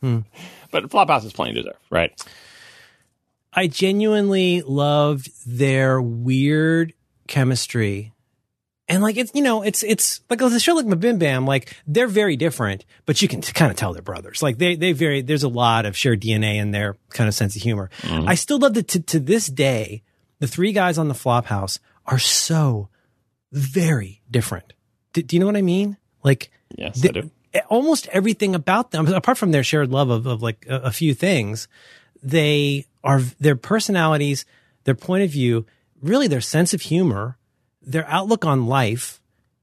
Hmm. 0.00 0.20
But 0.70 0.84
Flophouse 0.84 1.24
is 1.24 1.32
plenty 1.32 1.54
deserved, 1.54 1.78
right? 1.90 2.12
I 3.52 3.66
genuinely 3.66 4.62
loved 4.62 5.30
their 5.46 6.00
weird 6.00 6.92
chemistry. 7.26 8.12
And 8.86 9.02
like 9.02 9.16
it's 9.16 9.32
you 9.34 9.42
know 9.42 9.62
it's 9.62 9.82
it's 9.82 10.20
like 10.30 10.40
a 10.40 10.60
show 10.60 10.74
like 10.74 10.86
MBMBaM 10.86 11.46
like 11.46 11.76
they're 11.86 12.06
very 12.06 12.36
different 12.36 12.86
but 13.04 13.20
you 13.20 13.28
can 13.28 13.42
kind 13.42 13.70
of 13.70 13.76
tell 13.76 13.92
they're 13.92 14.00
brothers 14.00 14.42
like 14.42 14.56
they 14.56 14.76
they 14.76 14.92
very 14.92 15.20
there's 15.20 15.42
a 15.42 15.48
lot 15.48 15.84
of 15.84 15.94
shared 15.94 16.22
DNA 16.22 16.54
in 16.54 16.70
their 16.70 16.96
kind 17.10 17.28
of 17.28 17.34
sense 17.34 17.54
of 17.54 17.60
humor. 17.60 17.90
Mm-hmm. 18.00 18.28
I 18.28 18.34
still 18.34 18.58
love 18.58 18.74
that 18.74 18.88
to 18.88 19.00
to 19.00 19.18
this 19.20 19.48
day 19.48 20.02
the 20.38 20.46
three 20.46 20.72
guys 20.72 20.96
on 20.96 21.08
the 21.08 21.14
Flophouse 21.14 21.78
are 22.08 22.18
so 22.18 22.88
very 23.52 24.20
different. 24.30 24.72
Do, 25.12 25.22
do 25.22 25.36
you 25.36 25.40
know 25.40 25.46
what 25.46 25.56
I 25.56 25.62
mean? 25.62 25.96
Like, 26.24 26.50
Yes, 26.76 27.00
the- 27.00 27.08
I 27.10 27.12
do. 27.12 27.30
almost 27.70 28.08
everything 28.08 28.54
about 28.54 28.90
them, 28.90 29.06
apart 29.08 29.38
from 29.38 29.52
their 29.52 29.62
shared 29.64 29.90
love 29.90 30.10
of, 30.10 30.26
of 30.26 30.42
like 30.42 30.66
a, 30.68 30.76
a 30.76 30.90
few 30.90 31.14
things, 31.14 31.68
they 32.22 32.86
are 33.04 33.20
their 33.40 33.56
personalities, 33.56 34.44
their 34.84 34.94
point 34.94 35.22
of 35.24 35.30
view, 35.30 35.64
really 36.02 36.26
their 36.28 36.40
sense 36.40 36.74
of 36.74 36.82
humor, 36.82 37.38
their 37.80 38.06
outlook 38.08 38.44
on 38.44 38.66
life. 38.66 39.20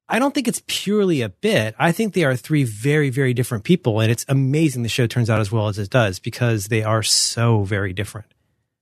I 0.08 0.20
don't 0.20 0.34
think 0.34 0.48
it's 0.48 0.62
purely 0.68 1.22
a 1.22 1.30
bit. 1.30 1.76
I 1.80 1.92
think 1.92 2.14
they 2.14 2.24
are 2.24 2.36
three 2.36 2.64
very, 2.64 3.10
very 3.10 3.34
different 3.34 3.64
people. 3.64 4.00
And 4.00 4.12
it's 4.12 4.26
amazing 4.30 4.84
the 4.84 4.90
show 4.90 5.08
turns 5.08 5.30
out 5.30 5.40
as 5.42 5.52
well 5.52 5.68
as 5.68 5.78
it 5.80 5.90
does 5.90 6.20
because 6.20 6.68
they 6.68 6.84
are 6.84 7.02
so 7.04 7.64
very 7.64 7.92
different. 7.94 8.28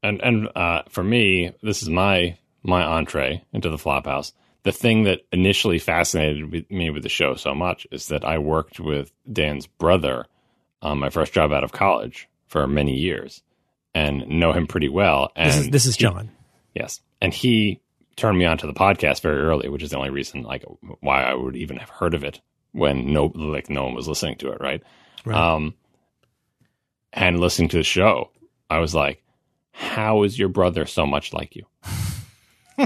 And 0.02 0.22
and 0.22 0.50
uh, 0.56 0.84
for 0.90 1.02
me, 1.04 1.54
this 1.62 1.82
is 1.82 1.90
my 1.90 2.38
my 2.64 2.84
entree 2.84 3.44
into 3.54 3.70
the 3.70 3.78
Flophouse. 3.78 4.32
The 4.64 4.72
thing 4.72 5.04
that 5.04 5.22
initially 5.32 5.78
fascinated 5.80 6.70
me 6.72 6.90
with 6.90 7.04
the 7.04 7.10
show 7.10 7.36
so 7.36 7.54
much 7.54 7.86
is 7.92 8.08
that 8.08 8.24
I 8.24 8.38
worked 8.38 8.80
with 8.80 9.12
Dan's 9.32 9.68
brother 9.68 10.26
on 10.82 11.00
my 11.00 11.10
first 11.10 11.34
job 11.34 11.52
out 11.52 11.64
of 11.66 11.72
college 11.74 12.30
for 12.48 12.66
many 12.68 12.96
years, 12.98 13.42
and 13.94 14.28
know 14.28 14.54
him 14.54 14.68
pretty 14.68 14.90
well. 14.90 15.32
And 15.36 15.50
This 15.50 15.58
is, 15.58 15.70
this 15.70 15.86
is 15.86 15.96
he- 15.98 16.02
John. 16.04 16.32
Yes, 16.74 17.02
and 17.22 17.34
he 17.34 17.82
turned 18.16 18.38
me 18.38 18.46
on 18.46 18.58
to 18.60 18.68
the 18.68 18.74
podcast 18.74 19.22
very 19.22 19.40
early, 19.42 19.70
which 19.70 19.84
is 19.84 19.90
the 19.92 19.98
only 19.98 20.10
reason 20.12 20.44
like 20.44 20.64
why 21.02 21.24
I 21.24 21.34
would 21.34 21.56
even 21.56 21.78
have 21.78 21.90
heard 21.90 22.14
of 22.14 22.24
it 22.24 22.40
when 22.72 23.12
no 23.14 23.26
like 23.36 23.70
no 23.70 23.84
one 23.84 23.94
was 23.96 24.08
listening 24.08 24.38
to 24.38 24.52
it, 24.52 24.62
right? 24.62 24.82
Right. 25.26 25.38
Um, 25.38 25.74
and 27.12 27.40
listening 27.40 27.70
to 27.70 27.78
the 27.78 27.84
show, 27.84 28.32
I 28.70 28.80
was 28.80 28.96
like, 28.96 29.24
"How 29.72 30.24
is 30.24 30.38
your 30.40 30.50
brother 30.50 30.86
so 30.86 31.06
much 31.06 31.34
like 31.34 31.56
you? 31.56 31.66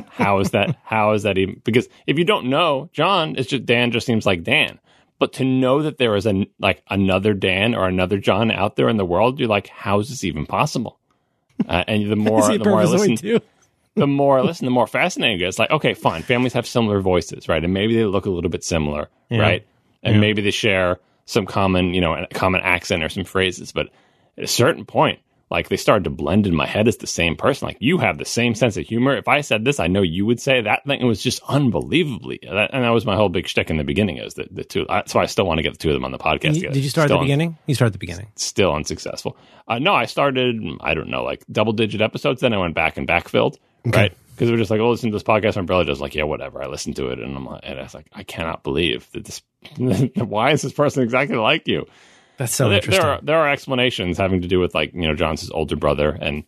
How 0.10 0.40
is 0.40 0.52
that? 0.52 0.78
How 0.84 1.14
is 1.14 1.24
that 1.24 1.38
even? 1.38 1.62
Because 1.64 1.88
if 2.06 2.18
you 2.18 2.26
don't 2.26 2.48
know, 2.50 2.90
John, 2.94 3.36
it's 3.38 3.50
just 3.50 3.66
Dan. 3.66 3.92
Just 3.92 4.06
seems 4.06 4.26
like 4.26 4.44
Dan." 4.44 4.80
But 5.20 5.34
to 5.34 5.44
know 5.44 5.82
that 5.82 5.98
there 5.98 6.16
is 6.16 6.28
a 6.28 6.46
like 6.60 6.84
another 6.90 7.34
Dan 7.34 7.74
or 7.74 7.88
another 7.88 8.20
John 8.20 8.52
out 8.52 8.76
there 8.76 8.88
in 8.90 8.98
the 8.98 9.06
world, 9.06 9.40
you're 9.40 9.48
like, 9.50 9.68
how 9.68 10.00
is 10.00 10.10
this 10.10 10.24
even 10.24 10.46
possible? 10.46 11.00
Uh, 11.68 11.84
and 11.88 12.12
the 12.12 12.16
more 12.30 12.42
Is 12.42 12.48
he 12.50 12.56
a 12.56 12.60
the 12.60 12.66
more 12.66 12.82
I 12.82 12.86
listen, 12.86 13.42
the 13.96 14.06
more 14.08 14.38
I 14.38 14.42
listen, 14.44 14.66
the 14.66 14.72
more 14.72 14.86
fascinating 14.86 15.42
it 15.42 15.48
is. 15.48 15.58
Like, 15.58 15.72
okay, 15.72 15.96
fine, 15.96 16.22
families 16.22 16.54
have 16.54 16.68
similar 16.68 17.02
voices, 17.02 17.50
right? 17.50 17.64
And 17.64 17.74
maybe 17.74 17.96
they 17.96 18.06
look 18.06 18.28
a 18.28 18.30
little 18.30 18.52
bit 18.52 18.64
similar, 18.64 19.10
Yeah. 19.30 19.40
right? 19.42 19.68
And 20.04 20.16
Yeah. 20.16 20.22
maybe 20.22 20.44
they 20.44 20.52
share 20.52 21.00
some 21.26 21.48
common, 21.48 21.96
you 21.96 22.02
know, 22.02 22.14
a 22.14 22.28
common 22.28 22.62
accent 22.62 23.04
or 23.04 23.10
some 23.10 23.24
phrases. 23.24 23.72
But 23.72 23.88
at 24.38 24.44
a 24.44 24.48
certain 24.48 24.86
point, 24.86 25.18
like 25.50 25.70
they 25.70 25.78
started 25.78 26.04
to 26.04 26.10
blend 26.10 26.46
in 26.46 26.56
my 26.56 26.66
head 26.66 26.88
as 26.88 26.98
the 26.98 27.08
same 27.08 27.36
person. 27.36 27.68
Like 27.68 27.78
you 27.80 27.98
have 28.00 28.18
the 28.18 28.26
same 28.26 28.54
sense 28.56 28.76
of 28.78 28.86
humor. 28.86 29.16
If 29.16 29.28
I 29.28 29.42
said 29.42 29.64
this, 29.64 29.80
I 29.80 29.88
know 29.88 30.02
you 30.02 30.26
would 30.26 30.42
say 30.42 30.62
that 30.62 30.84
thing. 30.86 31.00
It 31.00 31.06
was 31.06 31.22
just 31.24 31.42
unbelievably, 31.48 32.40
that, 32.44 32.72
and 32.74 32.84
that 32.84 32.90
was 32.90 33.06
my 33.06 33.16
whole 33.16 33.30
big 33.30 33.48
shtick 33.48 33.70
in 33.70 33.78
the 33.78 33.84
beginning. 33.84 34.18
Is 34.18 34.34
that 34.36 34.54
the 34.54 34.64
two? 34.64 34.86
That's 34.90 35.14
why 35.16 35.24
I 35.24 35.26
still 35.28 35.46
want 35.46 35.60
to 35.60 35.64
get 35.64 35.72
the 35.74 35.78
two 35.78 35.90
of 35.90 35.94
them 35.94 36.06
on 36.06 36.12
the 36.12 36.18
podcast. 36.18 36.56
You- 36.56 36.70
did 36.70 36.84
you 36.84 36.90
start 36.90 37.06
at 37.06 37.08
the 37.08 37.14
Still 37.14 37.18
un- 37.20 37.26
beginning? 37.26 37.58
You 37.66 37.76
start 37.76 37.88
at 37.88 37.94
the 37.94 38.00
beginning. 38.00 38.28
still 38.36 38.74
unsuccessful. 38.74 39.38
Uh, 39.68 39.80
no, 39.80 39.94
I 39.94 40.06
started, 40.06 40.62
I 40.82 40.94
don't 40.94 41.10
know, 41.10 41.24
like 41.24 41.44
double 41.52 41.74
digit 41.74 42.02
episodes. 42.02 42.42
Then 42.42 42.54
I 42.54 42.58
went 42.58 42.76
back 42.76 42.98
and 42.98 43.08
backfilled, 43.08 43.58
right? 43.86 44.14
Because 44.36 44.52
we're 44.52 44.58
just 44.58 44.70
like, 44.70 44.80
oh, 44.80 44.92
listen 44.92 45.10
to 45.12 45.16
this 45.16 45.24
podcast. 45.24 45.56
My 45.56 45.64
brother 45.64 45.84
just 45.86 46.00
like, 46.02 46.14
yeah, 46.14 46.24
whatever. 46.24 46.62
I 46.62 46.68
listened 46.68 46.96
to 46.98 47.08
it, 47.08 47.20
and 47.20 47.36
I'm 47.36 47.46
like, 47.46 47.62
and 47.64 47.80
I 47.80 47.84
was 47.84 47.94
like, 47.94 48.08
I 48.14 48.24
cannot 48.24 48.64
believe 48.64 49.08
that 49.14 49.26
this. 49.26 49.42
why 50.16 50.52
is 50.52 50.62
this 50.62 50.74
person 50.74 51.04
exactly 51.04 51.38
like 51.38 51.68
you? 51.68 51.86
That's 52.38 52.54
so 52.54 52.70
there, 52.70 52.78
interesting. 52.78 53.02
there 53.02 53.12
are 53.12 53.22
there 53.22 53.38
are 53.38 53.50
explanations 53.52 54.18
having 54.18 54.42
to 54.42 54.48
do 54.48 54.60
with 54.60 54.76
like 54.76 54.94
you 54.94 55.02
know 55.08 55.16
John's 55.16 55.50
older 55.52 55.76
brother, 55.76 56.10
and 56.22 56.44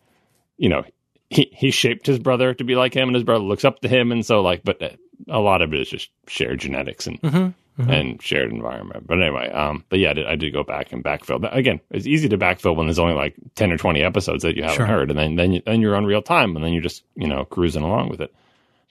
you 0.56 0.68
know 0.68 0.84
he 1.28 1.50
he 1.52 1.70
shaped 1.70 2.06
his 2.06 2.18
brother 2.18 2.54
to 2.54 2.64
be 2.64 2.74
like 2.76 2.94
him, 2.94 3.08
and 3.08 3.14
his 3.14 3.24
brother 3.24 3.44
looks 3.44 3.64
up 3.64 3.80
to 3.80 3.88
him, 3.88 4.12
and 4.12 4.24
so 4.24 4.40
like, 4.40 4.62
but 4.64 4.80
uh, 4.82 4.88
a 5.28 5.38
lot 5.40 5.62
of 5.62 5.72
it 5.74 5.80
is 5.80 5.88
just 5.90 6.10
shared 6.28 6.60
genetics 6.60 7.06
and 7.06 7.20
Mhm, 7.22 7.54
mhm. 7.78 7.88
and 7.92 8.22
shared 8.22 8.50
environment. 8.52 9.06
But 9.06 9.20
anyway, 9.22 9.50
um, 9.50 9.84
but 9.88 9.98
yeah, 9.98 10.10
I 10.10 10.12
did, 10.14 10.26
I 10.26 10.36
did 10.36 10.52
go 10.52 10.62
back 10.64 10.92
and 10.92 11.04
backfill. 11.04 11.40
But 11.40 11.56
again, 11.56 11.80
it's 11.90 12.06
easy 12.06 12.28
to 12.30 12.38
backfill 12.38 12.74
when 12.76 12.86
there's 12.86 12.98
only 12.98 13.14
like 13.14 13.34
ten 13.54 13.70
or 13.72 13.76
twenty 13.76 14.02
episodes 14.02 14.42
that 14.44 14.56
you 14.56 14.62
haven't 14.62 14.76
Sure. 14.78 14.86
heard, 14.86 15.10
and 15.10 15.18
then 15.18 15.34
then 15.36 15.52
you, 15.52 15.62
then 15.66 15.80
you're 15.80 15.96
on 15.96 16.04
real 16.06 16.22
time, 16.22 16.56
and 16.56 16.64
then 16.64 16.72
you're 16.72 16.82
just 16.82 17.02
you 17.16 17.28
know 17.28 17.44
cruising 17.44 17.82
along 17.82 18.08
with 18.08 18.20
it. 18.20 18.32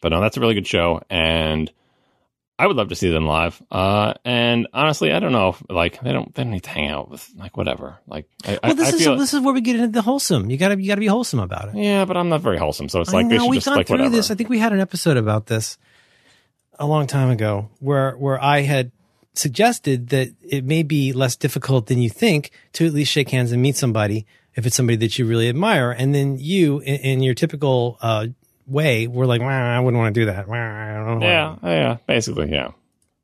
But 0.02 0.10
no, 0.10 0.22
that's 0.22 0.38
a 0.38 0.40
really 0.40 0.54
good 0.56 0.68
show, 0.68 1.02
and 1.10 1.72
I 2.60 2.68
would 2.68 2.76
love 2.76 2.90
to 2.90 2.96
see 2.96 3.10
them 3.10 3.26
live. 3.26 3.62
Uh, 3.72 4.16
and 4.26 4.68
honestly, 4.74 5.14
I 5.14 5.20
don't 5.20 5.32
know, 5.32 5.50
if, 5.50 5.64
like 5.70 6.02
they 6.02 6.12
don't 6.12 6.36
they 6.36 6.44
don't 6.44 6.52
need 6.52 6.64
to 6.64 6.70
hang 6.70 6.90
out 6.90 7.10
with 7.10 7.28
like 7.38 7.56
whatever. 7.56 8.00
Like 8.06 8.28
I, 8.46 8.60
well, 8.62 8.76
this 8.76 8.88
I, 8.88 9.12
I 9.12 9.14
is 9.14 9.20
this 9.20 9.34
is 9.34 9.40
where 9.40 9.54
we 9.54 9.62
get 9.62 9.78
into 9.78 9.88
the 9.88 10.02
wholesome. 10.02 10.50
You 10.50 10.58
gotta 10.58 10.80
you 10.80 10.90
gotta 10.90 11.00
be 11.00 11.08
wholesome 11.08 11.40
about 11.40 11.70
it. 11.70 11.76
yeah, 11.76 12.04
but 12.04 12.18
I'm 12.18 12.28
not 12.28 12.42
very 12.42 12.58
wholesome, 12.58 12.90
so 12.90 13.00
it's 13.00 13.14
like 13.14 13.30
they 13.30 13.38
know 13.38 13.44
should 13.44 13.50
we've 13.50 13.58
just 13.60 13.68
gone 13.68 13.78
like 13.78 13.88
through 13.88 14.00
whatever. 14.00 14.16
this. 14.16 14.30
I 14.30 14.36
think 14.36 14.50
we 14.50 14.60
had 14.60 14.74
an 14.74 14.82
episode 14.82 15.16
about 15.16 15.46
this 15.46 15.78
a 16.78 16.86
long 16.86 17.08
time 17.08 17.30
ago, 17.30 17.70
where 17.80 18.12
where 18.18 18.44
I 18.44 18.62
had 18.62 18.92
suggested 19.34 20.10
that 20.10 20.34
it 20.42 20.66
may 20.66 20.84
be 20.84 21.14
less 21.14 21.38
difficult 21.38 21.88
than 21.88 22.00
you 22.00 22.10
think 22.10 22.52
to 22.74 22.86
at 22.86 22.94
least 22.94 23.12
shake 23.12 23.30
hands 23.30 23.54
and 23.54 23.62
meet 23.62 23.78
somebody 23.78 24.26
if 24.56 24.66
it's 24.66 24.76
somebody 24.76 24.98
that 24.98 25.18
you 25.18 25.26
really 25.26 25.48
admire, 25.48 25.92
and 25.92 26.14
then 26.14 26.38
you, 26.38 26.80
in, 26.80 26.96
in 26.96 27.24
your 27.24 27.34
typical 27.34 27.98
uh, 28.02 28.28
way, 28.70 29.08
we're 29.08 29.26
like, 29.26 29.42
"Wah, 29.42 29.48
"I 29.50 29.80
wouldn't 29.80 30.00
want 30.00 30.14
to 30.14 30.22
do 30.22 30.26
that." 30.28 30.48
Wah, 30.48 30.56
I 30.56 30.94
don't 31.06 31.20
know. 31.20 31.26
yeah, 31.28 31.56
yeah, 31.64 31.98
basically, 32.08 32.52
yeah. 32.52 32.72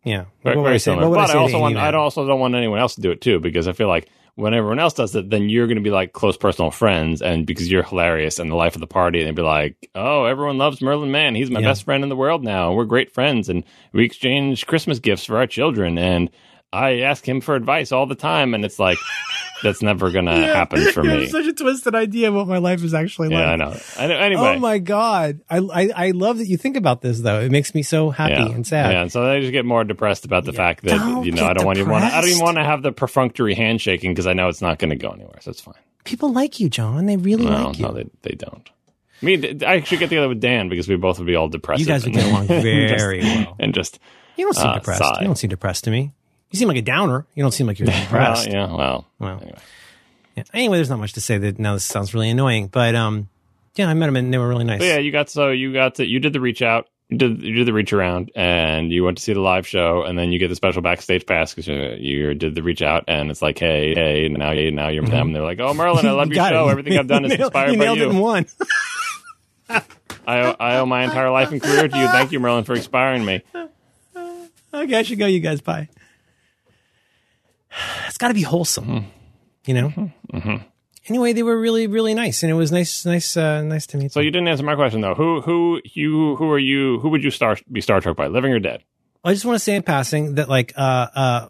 yeah. 0.04 0.26
Very, 0.44 0.56
very 0.62 0.80
similar. 0.80 1.10
But 1.10 1.30
I, 1.30 1.34
to 1.34 1.40
also 1.40 1.60
want 1.60 1.78
I 1.78 1.94
also 1.94 2.28
don't 2.28 2.40
want 2.40 2.56
anyone 2.56 2.80
else 2.80 2.96
to 2.96 3.02
do 3.02 3.12
it 3.12 3.22
too 3.22 3.40
because 3.40 3.68
I 3.68 3.74
feel 3.74 3.88
like 3.88 4.08
when 4.36 4.54
everyone 4.54 4.80
else 4.80 4.94
does 4.94 5.16
it, 5.16 5.30
then 5.30 5.48
you're 5.48 5.66
going 5.68 5.78
to 5.78 5.82
be 5.82 5.92
like 5.92 6.12
close 6.12 6.36
personal 6.36 6.70
friends, 6.70 7.22
and 7.22 7.46
because 7.46 7.72
you're 7.72 7.84
hilarious 7.84 8.38
and 8.40 8.52
the 8.52 8.56
life 8.56 8.76
of 8.76 8.82
the 8.82 8.88
party, 8.88 9.20
and 9.20 9.28
they'd 9.28 9.36
be 9.36 9.42
like, 9.42 9.90
"Oh, 9.96 10.26
everyone 10.26 10.58
loves 10.58 10.82
Merlin 10.82 11.12
Mann. 11.12 11.36
He's 11.36 11.50
my 11.52 11.62
Yeah. 11.62 11.68
best 11.70 11.84
friend 11.86 12.04
in 12.04 12.10
the 12.10 12.16
world 12.18 12.44
now. 12.44 12.74
We're 12.74 12.86
great 12.86 13.14
friends, 13.14 13.48
and 13.50 13.64
we 13.94 14.04
exchange 14.04 14.66
Christmas 14.68 15.00
gifts 15.00 15.26
for 15.26 15.38
our 15.38 15.48
children." 15.48 15.98
And 15.98 16.30
I 16.74 17.00
ask 17.02 17.28
him 17.28 17.42
for 17.42 17.56
advice 17.56 17.92
all 17.92 18.06
the 18.06 18.16
time, 18.16 18.54
and 18.54 18.66
it's 18.66 18.80
like 18.80 18.98
that's 19.64 19.82
never 19.82 20.12
going 20.12 20.26
to 20.26 20.32
happen 20.34 20.86
for 20.92 21.04
You 21.06 21.12
me. 21.12 21.22
have 21.22 21.30
such 21.30 21.46
a 21.46 21.54
twisted 21.54 21.96
idea 21.96 22.28
of 22.30 22.34
what 22.36 22.48
my 22.48 22.58
life 22.58 22.84
is 22.84 22.94
actually 22.94 23.30
Yeah, 23.30 23.40
like. 23.40 23.48
I 23.48 23.56
know. 23.56 23.80
I 23.98 24.08
know. 24.08 24.18
Anyway, 24.18 24.42
Oh 24.56 24.60
my 24.60 24.80
god! 24.80 25.40
I, 25.50 25.58
I 25.60 25.90
I 26.08 26.12
love 26.12 26.40
that 26.40 26.48
you 26.48 26.58
think 26.58 26.76
about 26.76 27.02
this 27.02 27.22
though. 27.22 27.40
It 27.40 27.52
makes 27.52 27.74
me 27.74 27.82
so 27.84 28.10
happy 28.10 28.34
yeah, 28.34 28.50
and 28.50 28.68
sad. 28.68 28.92
Yeah, 28.92 29.02
and 29.04 29.12
so 29.12 29.26
I 29.26 29.40
just 29.40 29.52
get 29.54 29.66
more 29.66 29.84
depressed 29.84 30.26
about 30.26 30.44
the 30.46 30.54
fact 30.54 30.84
that 30.84 31.24
you 31.26 31.32
know 31.32 31.46
I 31.46 31.54
don't 31.54 31.66
want 31.66 31.78
even 31.78 31.92
want 31.92 32.04
I 32.04 32.20
don't 32.22 32.30
even 32.30 32.44
want 32.44 32.58
to 32.58 32.64
have 32.64 32.82
the 32.82 32.92
perfunctory 32.92 33.54
handshaking 33.56 34.12
because 34.12 34.28
I 34.28 34.34
know 34.34 34.50
it's 34.50 34.62
not 34.62 34.78
going 34.80 34.90
to 34.90 34.96
go 34.98 35.10
anywhere. 35.12 35.40
So 35.42 35.52
it's 35.52 35.62
fine. 35.62 35.76
People 36.04 36.34
like 36.34 36.60
you, 36.60 36.70
John. 36.70 37.06
They 37.06 37.18
really 37.18 37.46
No, 37.46 37.68
like 37.68 37.80
you. 37.80 37.86
no, 37.88 37.94
they 37.94 38.06
they 38.24 38.36
don't. 38.36 38.70
Me, 39.22 39.38
th- 39.38 39.64
I 39.64 39.80
should 39.82 40.00
get 40.00 40.10
together 40.10 40.28
with 40.28 40.42
Dan 40.42 40.68
because 40.68 40.90
we 40.90 40.98
both 40.98 41.18
would 41.20 41.26
be 41.26 41.36
all 41.36 41.48
depressed. 41.48 41.80
you 41.80 41.86
guys 41.86 42.04
would 42.04 42.14
get 42.14 42.26
along 42.30 42.48
very 42.48 43.22
well. 43.22 43.56
and 43.60 43.74
just 43.74 43.98
You 44.36 44.44
don't 44.46 44.54
seem 44.54 44.68
uh, 44.68 44.74
depressed. 44.76 45.00
sigh. 45.02 45.22
You 45.22 45.28
don't 45.28 45.38
seem 45.38 45.50
depressed 45.50 45.86
to 45.86 45.92
me. 45.92 46.12
You 46.56 46.60
seem 46.60 46.68
like 46.70 46.78
a 46.78 46.82
downer. 46.82 47.26
You 47.36 47.44
don't 47.44 47.52
seem 47.52 47.68
like 47.68 47.80
you're 47.80 47.88
well, 47.90 48.02
depressed. 48.04 48.48
yeah, 48.48 48.74
well, 48.74 49.06
Well. 49.20 49.40
anyway. 49.42 49.58
Yeah. 50.38 50.44
Anyway, 50.54 50.78
there's 50.78 50.90
not 50.90 51.00
much 51.00 51.14
to 51.14 51.22
say. 51.22 51.38
That 51.38 51.60
now 51.60 51.74
this 51.74 51.84
sounds 51.84 52.14
really 52.14 52.30
annoying, 52.30 52.68
but 52.68 52.96
um, 52.96 53.28
yeah, 53.76 53.90
I 53.90 53.94
met 53.94 54.06
them 54.06 54.16
and 54.16 54.34
they 54.34 54.38
were 54.38 54.48
really 54.48 54.64
nice. 54.64 54.80
But 54.80 54.86
yeah, 54.86 54.98
you 55.00 55.12
got 55.12 55.30
so 55.30 55.50
you 55.52 55.74
got 55.74 55.96
to 55.96 56.06
you 56.06 56.20
did 56.20 56.32
the 56.34 56.40
reach 56.40 56.62
out. 56.62 56.88
You 57.10 57.18
did, 57.20 57.44
you 57.44 57.54
did 57.54 57.68
the 57.68 57.74
reach 57.74 57.94
around 57.94 58.32
and 58.36 58.92
you 58.92 59.04
went 59.04 59.18
to 59.18 59.24
see 59.24 59.34
the 59.34 59.40
live 59.40 59.68
show 59.68 60.02
and 60.04 60.18
then 60.18 60.32
you 60.32 60.40
get 60.40 60.48
the 60.48 60.56
special 60.56 60.82
backstage 60.82 61.26
pass 61.28 61.54
because 61.54 61.68
you, 61.68 61.76
you 62.00 62.34
did 62.34 62.56
the 62.56 62.64
reach 62.64 62.82
out 62.82 63.04
and 63.08 63.30
it's 63.30 63.42
like 63.44 63.60
hey 63.60 63.94
hey 63.94 64.28
now 64.28 64.52
you 64.52 64.72
now 64.72 64.88
you're 64.88 65.06
them 65.06 65.32
they're 65.32 65.44
like 65.44 65.60
oh 65.60 65.74
Merlin 65.76 66.08
I 66.08 66.12
love 66.12 66.30
You 66.30 66.34
your 66.36 66.44
got 66.44 66.54
it. 66.54 66.56
show 66.56 66.68
everything 66.70 66.98
I've 66.98 67.06
done 67.08 67.26
is 67.26 67.30
nailed- 67.38 67.42
inspired 67.54 67.72
you 67.74 67.78
by 67.78 67.86
nailed 67.86 67.98
you 68.00 68.06
it 68.06 68.10
in 68.10 68.18
one. 68.20 68.46
I 69.70 70.40
owe, 70.42 70.56
I 70.60 70.78
owe 70.78 70.86
my 70.88 71.04
entire 71.04 71.30
life 71.30 71.52
and 71.52 71.62
career 71.62 71.88
to 71.88 71.98
you. 71.98 72.08
Thank 72.08 72.32
you, 72.32 72.40
Merlin, 72.40 72.64
for 72.64 72.74
inspiring 72.74 73.24
me. 73.24 73.44
okay, 74.74 74.96
I 74.96 75.04
should 75.04 75.20
go. 75.20 75.28
You 75.28 75.40
guys, 75.40 75.62
bye. 75.62 75.90
It's 78.08 78.18
got 78.18 78.30
to 78.30 78.34
be 78.34 78.42
wholesome, 78.44 78.86
Mm-hmm. 78.86 79.06
you 79.66 79.74
know. 79.74 80.62
Anyway, 81.08 81.34
they 81.34 81.44
were 81.44 81.60
really, 81.60 81.86
really 81.86 82.16
nice, 82.16 82.42
and 82.42 82.52
it 82.52 82.56
was 82.56 82.72
nice, 82.72 83.06
nice, 83.06 83.38
uh, 83.38 83.62
nice 83.62 83.86
to 83.88 83.98
meet 83.98 84.12
So 84.12 84.20
them. 84.20 84.26
you 84.26 84.32
didn't 84.32 84.48
answer 84.48 84.64
my 84.64 84.74
question 84.76 85.02
though. 85.02 85.14
Who 85.14 85.42
who 85.42 85.80
you 85.84 86.36
who 86.38 86.50
are 86.52 86.58
you? 86.58 87.00
Who 87.00 87.10
would 87.10 87.24
you 87.24 87.30
star 87.30 87.58
be 87.72 87.80
Star 87.82 88.02
Trek 88.02 88.16
by, 88.16 88.26
living 88.28 88.52
or 88.52 88.60
dead? 88.60 88.84
I 89.24 89.34
just 89.34 89.46
want 89.46 89.56
to 89.56 89.60
say 89.60 89.76
in 89.76 89.84
passing 89.84 90.36
that, 90.36 90.50
like, 90.50 90.74
uh, 90.76 91.08
uh, 91.16 91.48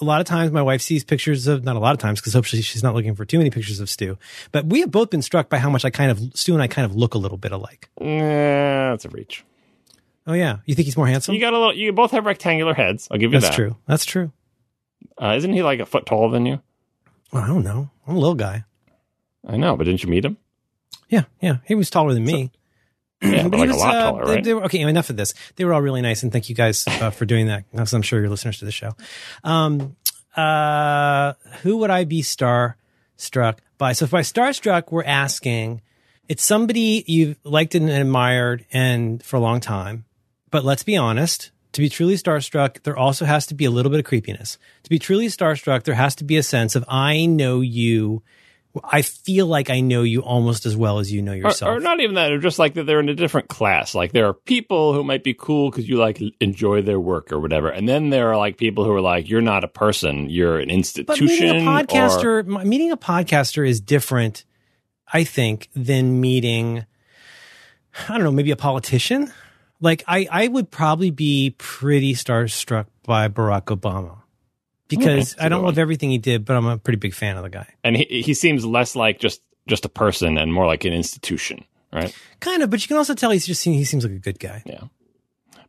a 0.00 0.04
lot 0.04 0.20
of 0.20 0.26
times 0.26 0.50
my 0.52 0.62
wife 0.62 0.82
sees 0.82 1.02
pictures 1.04 1.46
of 1.48 1.64
not 1.64 1.74
a 1.76 1.78
lot 1.80 1.92
of 1.94 1.98
times 1.98 2.20
because 2.20 2.32
hopefully 2.34 2.62
she's 2.62 2.82
not 2.82 2.94
looking 2.94 3.14
for 3.16 3.24
too 3.24 3.38
many 3.38 3.50
pictures 3.50 3.80
of 3.80 3.88
Stu. 3.90 4.18
But 4.52 4.66
we 4.66 4.80
have 4.80 4.90
both 4.92 5.10
been 5.10 5.22
struck 5.22 5.48
by 5.48 5.58
how 5.58 5.70
much 5.70 5.84
I 5.84 5.90
kind 5.90 6.10
of 6.12 6.20
Stu 6.36 6.52
and 6.54 6.62
I 6.62 6.66
kind 6.68 6.84
of 6.84 6.94
look 6.96 7.14
a 7.14 7.18
little 7.18 7.38
bit 7.38 7.50
alike. 7.52 7.88
Nah, 8.00 8.90
that's 8.90 9.04
a 9.04 9.08
reach. 9.08 9.44
Oh 10.28 10.32
yeah, 10.34 10.58
you 10.66 10.76
think 10.76 10.86
he's 10.86 10.96
more 10.96 11.08
handsome? 11.08 11.34
You 11.34 11.40
got 11.40 11.52
a 11.54 11.58
little. 11.58 11.74
You 11.74 11.92
both 11.92 12.12
have 12.12 12.24
rectangular 12.26 12.74
heads. 12.74 13.08
I'll 13.10 13.18
give 13.18 13.32
you 13.32 13.40
That's 13.40 13.50
that. 13.50 13.56
true. 13.56 13.76
That's 13.88 14.04
true. 14.04 14.30
Uh, 15.20 15.34
isn't 15.36 15.52
he 15.52 15.62
like 15.62 15.80
a 15.80 15.86
foot 15.86 16.06
taller 16.06 16.30
than 16.30 16.46
you? 16.46 16.60
Well, 17.32 17.42
I 17.42 17.46
don't 17.46 17.64
know. 17.64 17.90
I'm 18.06 18.16
a 18.16 18.18
little 18.18 18.34
guy. 18.34 18.64
I 19.46 19.56
know, 19.56 19.76
but 19.76 19.84
didn't 19.84 20.02
you 20.02 20.08
meet 20.10 20.24
him? 20.24 20.36
Yeah, 21.08 21.24
yeah. 21.40 21.56
He 21.66 21.74
was 21.74 21.90
taller 21.90 22.14
than 22.14 22.24
me. 22.24 22.50
Yeah, 23.22 23.46
but 23.46 23.58
he 23.60 23.66
like 23.66 23.70
a 23.70 23.72
was, 23.74 23.80
lot 23.80 23.94
uh, 23.94 24.00
taller, 24.10 24.26
they- 24.26 24.34
right? 24.34 24.44
they 24.44 24.54
were- 24.54 24.64
okay, 24.64 24.80
enough 24.80 25.08
of 25.08 25.16
this. 25.16 25.32
They 25.54 25.64
were 25.64 25.72
all 25.74 25.80
really 25.80 26.02
nice, 26.02 26.24
and 26.24 26.32
thank 26.32 26.48
you 26.48 26.56
guys 26.56 26.84
uh, 26.88 27.10
for 27.10 27.24
doing 27.24 27.46
that. 27.46 27.70
Because 27.70 27.92
I'm 27.92 28.02
sure 28.02 28.18
you're 28.20 28.28
listeners 28.28 28.58
to 28.58 28.64
the 28.64 28.72
show. 28.72 28.96
Um, 29.44 29.94
uh, 30.36 31.34
who 31.62 31.76
would 31.78 31.90
I 31.90 32.02
be 32.02 32.22
starstruck 32.22 33.58
by? 33.78 33.92
So, 33.92 34.06
if 34.06 34.10
by 34.10 34.22
starstruck, 34.22 34.90
we're 34.90 35.04
asking, 35.04 35.82
it's 36.28 36.42
somebody 36.42 37.04
you've 37.06 37.36
liked 37.44 37.76
and 37.76 37.88
admired, 37.88 38.66
and 38.72 39.22
for 39.22 39.36
a 39.36 39.40
long 39.40 39.60
time, 39.60 40.04
But 40.50 40.64
let's 40.64 40.82
be 40.82 40.96
honest. 40.96 41.51
To 41.72 41.80
be 41.80 41.88
truly 41.88 42.14
starstruck, 42.14 42.82
there 42.82 42.96
also 42.96 43.24
has 43.24 43.46
to 43.46 43.54
be 43.54 43.64
a 43.64 43.70
little 43.70 43.90
bit 43.90 43.98
of 43.98 44.04
creepiness. 44.04 44.58
To 44.82 44.90
be 44.90 44.98
truly 44.98 45.28
starstruck, 45.28 45.84
there 45.84 45.94
has 45.94 46.14
to 46.16 46.24
be 46.24 46.36
a 46.36 46.42
sense 46.42 46.76
of 46.76 46.84
I 46.86 47.24
know 47.26 47.60
you. 47.60 48.22
I 48.84 49.02
feel 49.02 49.46
like 49.46 49.68
I 49.68 49.80
know 49.80 50.02
you 50.02 50.22
almost 50.22 50.64
as 50.64 50.74
well 50.74 50.98
as 50.98 51.12
you 51.12 51.20
know 51.20 51.34
yourself. 51.34 51.70
Or, 51.70 51.76
or 51.76 51.80
not 51.80 52.00
even 52.00 52.14
that, 52.14 52.32
or 52.32 52.38
just 52.38 52.58
like 52.58 52.74
that 52.74 52.84
they're 52.84 53.00
in 53.00 53.10
a 53.10 53.14
different 53.14 53.48
class. 53.48 53.94
Like 53.94 54.12
there 54.12 54.26
are 54.26 54.32
people 54.32 54.94
who 54.94 55.04
might 55.04 55.22
be 55.22 55.34
cool 55.34 55.70
because 55.70 55.86
you 55.86 55.96
like 55.96 56.22
enjoy 56.40 56.80
their 56.80 56.98
work 56.98 57.32
or 57.32 57.38
whatever, 57.38 57.68
and 57.68 57.86
then 57.86 58.08
there 58.08 58.30
are 58.30 58.36
like 58.38 58.56
people 58.56 58.84
who 58.84 58.92
are 58.92 59.00
like, 59.02 59.28
you're 59.28 59.42
not 59.42 59.62
a 59.62 59.68
person, 59.68 60.30
you're 60.30 60.58
an 60.58 60.70
institution. 60.70 61.06
But 61.06 61.20
meeting 61.20 61.66
a 61.66 61.70
or- 61.70 61.82
podcaster, 61.82 62.64
meeting 62.64 62.92
a 62.92 62.96
podcaster 62.96 63.68
is 63.68 63.80
different, 63.80 64.44
I 65.12 65.24
think, 65.24 65.68
than 65.74 66.20
meeting, 66.20 66.86
I 68.08 68.14
don't 68.14 68.24
know, 68.24 68.32
maybe 68.32 68.52
a 68.52 68.56
politician. 68.56 69.32
Like 69.82 70.04
I, 70.06 70.26
I 70.30 70.48
would 70.48 70.70
probably 70.70 71.10
be 71.10 71.54
pretty 71.58 72.14
starstruck 72.14 72.86
by 73.04 73.28
Barack 73.28 73.64
Obama 73.64 74.18
because 74.88 75.34
Okay, 75.34 75.44
I 75.44 75.48
don't 75.50 75.64
love 75.64 75.76
everything 75.76 76.10
he 76.10 76.18
did, 76.18 76.44
but 76.46 76.56
I'm 76.56 76.64
a 76.66 76.78
pretty 76.78 76.98
big 76.98 77.12
fan 77.14 77.36
of 77.36 77.42
the 77.42 77.50
guy. 77.50 77.68
and 77.84 77.96
he 77.96 78.22
he 78.22 78.32
seems 78.32 78.64
less 78.64 78.96
like 78.96 79.18
just 79.18 79.42
just 79.68 79.84
a 79.84 79.88
person 79.90 80.38
and 80.38 80.52
more 80.52 80.66
like 80.66 80.84
an 80.84 80.92
institution, 80.92 81.64
right? 81.92 82.14
Kind 82.40 82.62
of, 82.62 82.70
but 82.70 82.80
you 82.82 82.88
can 82.88 82.96
also 82.96 83.14
tell 83.14 83.30
he's 83.30 83.46
just 83.46 83.62
he 83.64 83.84
seems 83.84 84.04
like 84.04 84.14
a 84.14 84.18
good 84.18 84.38
guy. 84.38 84.62
Yeah. 84.64 84.84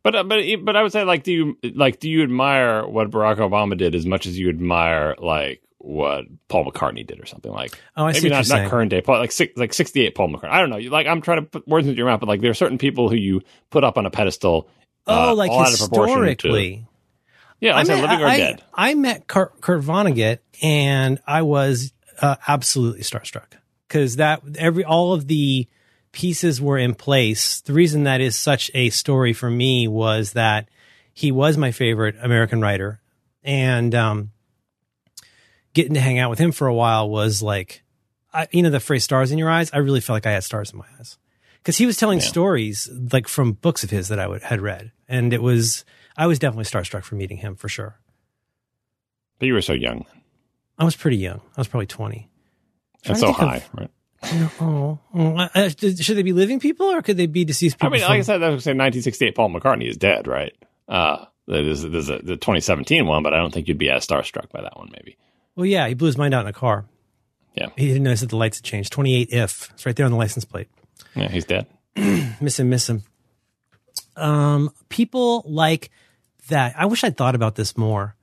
But 0.03 0.15
uh, 0.15 0.23
but 0.23 0.43
but 0.63 0.75
I 0.75 0.83
would 0.83 0.91
say 0.91 1.03
like 1.03 1.23
do 1.23 1.31
you 1.31 1.57
like 1.73 1.99
do 1.99 2.09
you 2.09 2.23
admire 2.23 2.85
what 2.85 3.09
Barack 3.09 3.37
Obama 3.37 3.77
did 3.77 3.95
as 3.95 4.05
much 4.05 4.25
as 4.27 4.37
you 4.37 4.49
admire 4.49 5.15
like 5.17 5.61
what 5.83 6.25
Paul 6.47 6.65
McCartney 6.71 7.05
did 7.05 7.19
or 7.19 7.25
something 7.25 7.51
like. 7.51 7.77
Oh, 7.97 8.05
I 8.05 8.13
see 8.13 8.23
maybe 8.29 8.35
what 8.35 8.47
not 8.49 8.61
not 8.61 8.69
current 8.69 8.89
day 8.89 9.01
Paul 9.01 9.19
like 9.19 9.31
six, 9.33 9.57
like 9.57 9.73
68 9.73 10.15
Paul 10.15 10.29
McCartney. 10.29 10.49
I 10.51 10.61
don't 10.61 10.69
know. 10.69 10.77
Like 10.77 11.07
I'm 11.07 11.21
trying 11.21 11.39
to 11.39 11.45
put 11.45 11.67
words 11.67 11.87
into 11.87 11.97
your 11.97 12.07
mouth 12.07 12.19
but 12.21 12.29
like 12.29 12.41
there 12.41 12.51
are 12.51 12.55
certain 12.55 12.77
people 12.77 13.09
who 13.09 13.15
you 13.17 13.41
put 13.69 13.83
up 13.83 13.97
on 13.97 14.05
a 14.05 14.09
pedestal 14.09 14.69
Oh, 15.05 15.31
uh, 15.31 15.35
like 15.35 15.51
all 15.51 15.61
out 15.61 15.73
of 15.73 15.79
proportion 15.79 16.21
to- 16.21 16.25
historically. 16.29 16.87
yeah 17.59 17.75
I 17.75 17.83
said 17.83 17.99
living 17.99 18.21
or 18.21 18.27
I, 18.27 18.37
dead. 18.37 18.63
I 18.73 18.93
met 18.95 19.27
Kurt, 19.27 19.59
Kurt 19.59 19.81
Vonnegut 19.81 20.39
and 20.61 21.19
I 21.27 21.41
was 21.41 21.91
uh, 22.21 22.37
absolutely 22.47 23.01
starstruck. 23.01 23.47
Because 23.87 24.15
that 24.15 24.41
every 24.57 24.85
all 24.85 25.11
of 25.13 25.27
the 25.27 25.67
pieces 26.13 26.61
were 26.61 26.77
in 26.77 26.95
place. 26.95 27.59
The 27.61 27.73
reason 27.73 28.05
that 28.05 28.21
is 28.21 28.35
such 28.37 28.71
a 28.73 28.89
story 28.89 29.33
for 29.33 29.49
me 29.49 29.87
was 29.89 30.31
that 30.33 30.69
he 31.13 31.31
was 31.31 31.57
my 31.57 31.71
favorite 31.71 32.15
American 32.21 32.61
writer, 32.61 33.01
and 33.43 33.93
um, 33.93 34.31
getting 35.73 35.93
to 35.95 35.99
hang 35.99 36.19
out 36.19 36.29
with 36.29 36.39
him 36.39 36.51
for 36.51 36.67
a 36.67 36.73
while 36.73 37.09
was 37.09 37.41
like, 37.41 37.83
I, 38.33 38.47
you 38.51 38.61
know, 38.61 38.69
the 38.69 38.79
phrase 38.79 39.03
"stars 39.03 39.31
in 39.31 39.37
your 39.37 39.49
eyes." 39.49 39.69
I 39.73 39.77
really 39.77 40.01
felt 40.01 40.15
like 40.15 40.25
I 40.25 40.31
had 40.31 40.43
stars 40.43 40.71
in 40.71 40.77
my 40.79 40.85
eyes 40.99 41.17
because 41.57 41.77
he 41.77 41.85
was 41.85 41.97
telling 41.97 42.19
Yeah. 42.19 42.25
stories 42.25 42.89
like 43.11 43.27
from 43.27 43.53
books 43.53 43.83
of 43.83 43.89
his 43.89 44.07
that 44.09 44.19
I 44.19 44.27
would, 44.27 44.41
had 44.43 44.61
read, 44.61 44.91
and 45.07 45.33
it 45.33 45.41
was 45.41 45.85
I 46.17 46.27
was 46.27 46.39
definitely 46.39 46.65
starstruck 46.65 47.03
for 47.03 47.15
meeting 47.15 47.37
him 47.37 47.55
for 47.55 47.69
sure. 47.69 47.99
but 49.39 49.47
you 49.47 49.53
were 49.53 49.61
so 49.61 49.73
young 49.73 50.05
I 50.77 50.85
was 50.85 50.95
pretty 50.95 51.17
young. 51.17 51.41
I 51.55 51.61
was 51.61 51.67
probably 51.67 51.85
twenty. 51.87 52.29
and 53.05 53.17
Trying 53.17 53.17
so 53.19 53.27
think 53.27 53.41
of- 53.41 53.47
high 53.49 53.63
right 53.77 53.89
Oh, 54.61 54.99
oh, 55.13 55.67
should 55.67 56.15
they 56.17 56.23
be 56.23 56.31
living 56.31 56.59
people 56.61 56.85
or 56.87 57.01
could 57.01 57.17
they 57.17 57.25
be 57.25 57.43
deceased 57.43 57.77
people? 57.77 57.87
I 57.89 57.91
mean 57.91 58.01
like 58.07 58.19
I 58.19 58.21
said 58.21 58.41
I 58.41 58.49
was 58.49 58.63
say 58.63 58.71
1968 58.71 59.35
Paul 59.35 59.49
McCartney 59.49 59.89
is 59.89 59.97
dead 59.97 60.27
right 60.27 60.53
uh 60.87 61.25
there's, 61.45 61.81
there's 61.81 62.09
a, 62.09 62.19
the 62.19 62.37
2017 62.37 63.05
one 63.05 63.21
but 63.21 63.33
I 63.33 63.37
don't 63.37 63.53
think 63.53 63.67
you'd 63.67 63.77
be 63.77 63.89
as 63.89 64.07
starstruck 64.07 64.49
by 64.49 64.61
that 64.61 64.77
one 64.77 64.89
maybe 64.93 65.17
well, 65.55 65.65
yeah, 65.65 65.87
he 65.87 65.93
blew 65.93 66.07
his 66.07 66.17
mind 66.17 66.33
out 66.33 66.41
in 66.41 66.47
a 66.47 66.53
car. 66.53 66.85
Yeah. 67.55 67.67
he 67.77 67.87
didn't 67.87 68.03
notice 68.03 68.21
that 68.21 68.29
the 68.29 68.35
lights 68.37 68.57
had 68.57 68.63
changed. 68.65 68.91
Twenty 68.91 69.15
eight 69.15 69.29
if 69.31 69.69
it's 69.73 69.85
right 69.85 69.95
there 69.95 70.05
on 70.05 70.11
the 70.11 70.17
license 70.17 70.43
plate. 70.45 70.67
yeah 71.15 71.29
he's 71.29 71.45
dead 71.45 71.67
miss 72.41 72.59
him, 72.59 72.69
miss 72.69 72.89
him. 72.89 73.03
Um, 74.15 74.71
people 74.89 75.43
like 75.45 75.91
that. 76.49 76.73
I 76.77 76.85
wish 76.87 77.03
I'd 77.03 77.17
thought 77.17 77.35
about 77.35 77.55
this 77.55 77.77
more. 77.77 78.15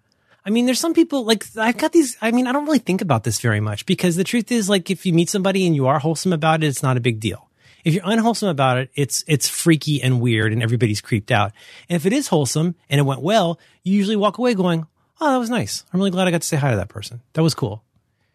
I 0.44 0.50
mean, 0.50 0.66
there's 0.66 0.80
some 0.80 0.94
people 0.94 1.24
like 1.24 1.44
I've 1.56 1.76
got 1.78 1.92
these. 1.92 2.16
I 2.20 2.30
mean, 2.32 2.46
I 2.46 2.52
don't 2.52 2.64
really 2.64 2.78
think 2.78 3.02
about 3.02 3.24
this 3.24 3.40
very 3.40 3.60
much 3.60 3.86
because 3.86 4.16
the 4.16 4.24
truth 4.24 4.50
is, 4.50 4.68
like, 4.68 4.90
if 4.90 5.04
you 5.06 5.12
meet 5.12 5.28
somebody 5.28 5.66
and 5.66 5.76
you 5.76 5.86
are 5.86 5.98
wholesome 5.98 6.32
about 6.32 6.64
it, 6.64 6.66
it's 6.66 6.82
not 6.82 6.96
a 6.96 7.00
big 7.00 7.20
deal. 7.20 7.48
If 7.84 7.94
you're 7.94 8.02
unwholesome 8.04 8.48
about 8.48 8.78
it, 8.78 8.90
it's 8.94 9.22
it's 9.26 9.48
freaky 9.48 10.02
and 10.02 10.20
weird, 10.20 10.52
and 10.52 10.62
everybody's 10.62 11.00
creeped 11.00 11.30
out. 11.30 11.52
And 11.88 11.96
if 11.96 12.06
it 12.06 12.12
is 12.12 12.28
wholesome 12.28 12.74
and 12.88 12.98
it 12.98 13.04
went 13.04 13.22
well, 13.22 13.58
you 13.84 13.96
usually 13.96 14.16
walk 14.16 14.38
away 14.38 14.54
going, 14.54 14.86
"Oh, 15.20 15.30
that 15.32 15.38
was 15.38 15.50
nice. 15.50 15.84
I'm 15.92 16.00
really 16.00 16.10
glad 16.10 16.28
I 16.28 16.30
got 16.30 16.42
to 16.42 16.46
say 16.46 16.56
hi 16.56 16.70
to 16.70 16.76
that 16.76 16.88
person. 16.88 17.20
That 17.34 17.42
was 17.42 17.54
cool." 17.54 17.82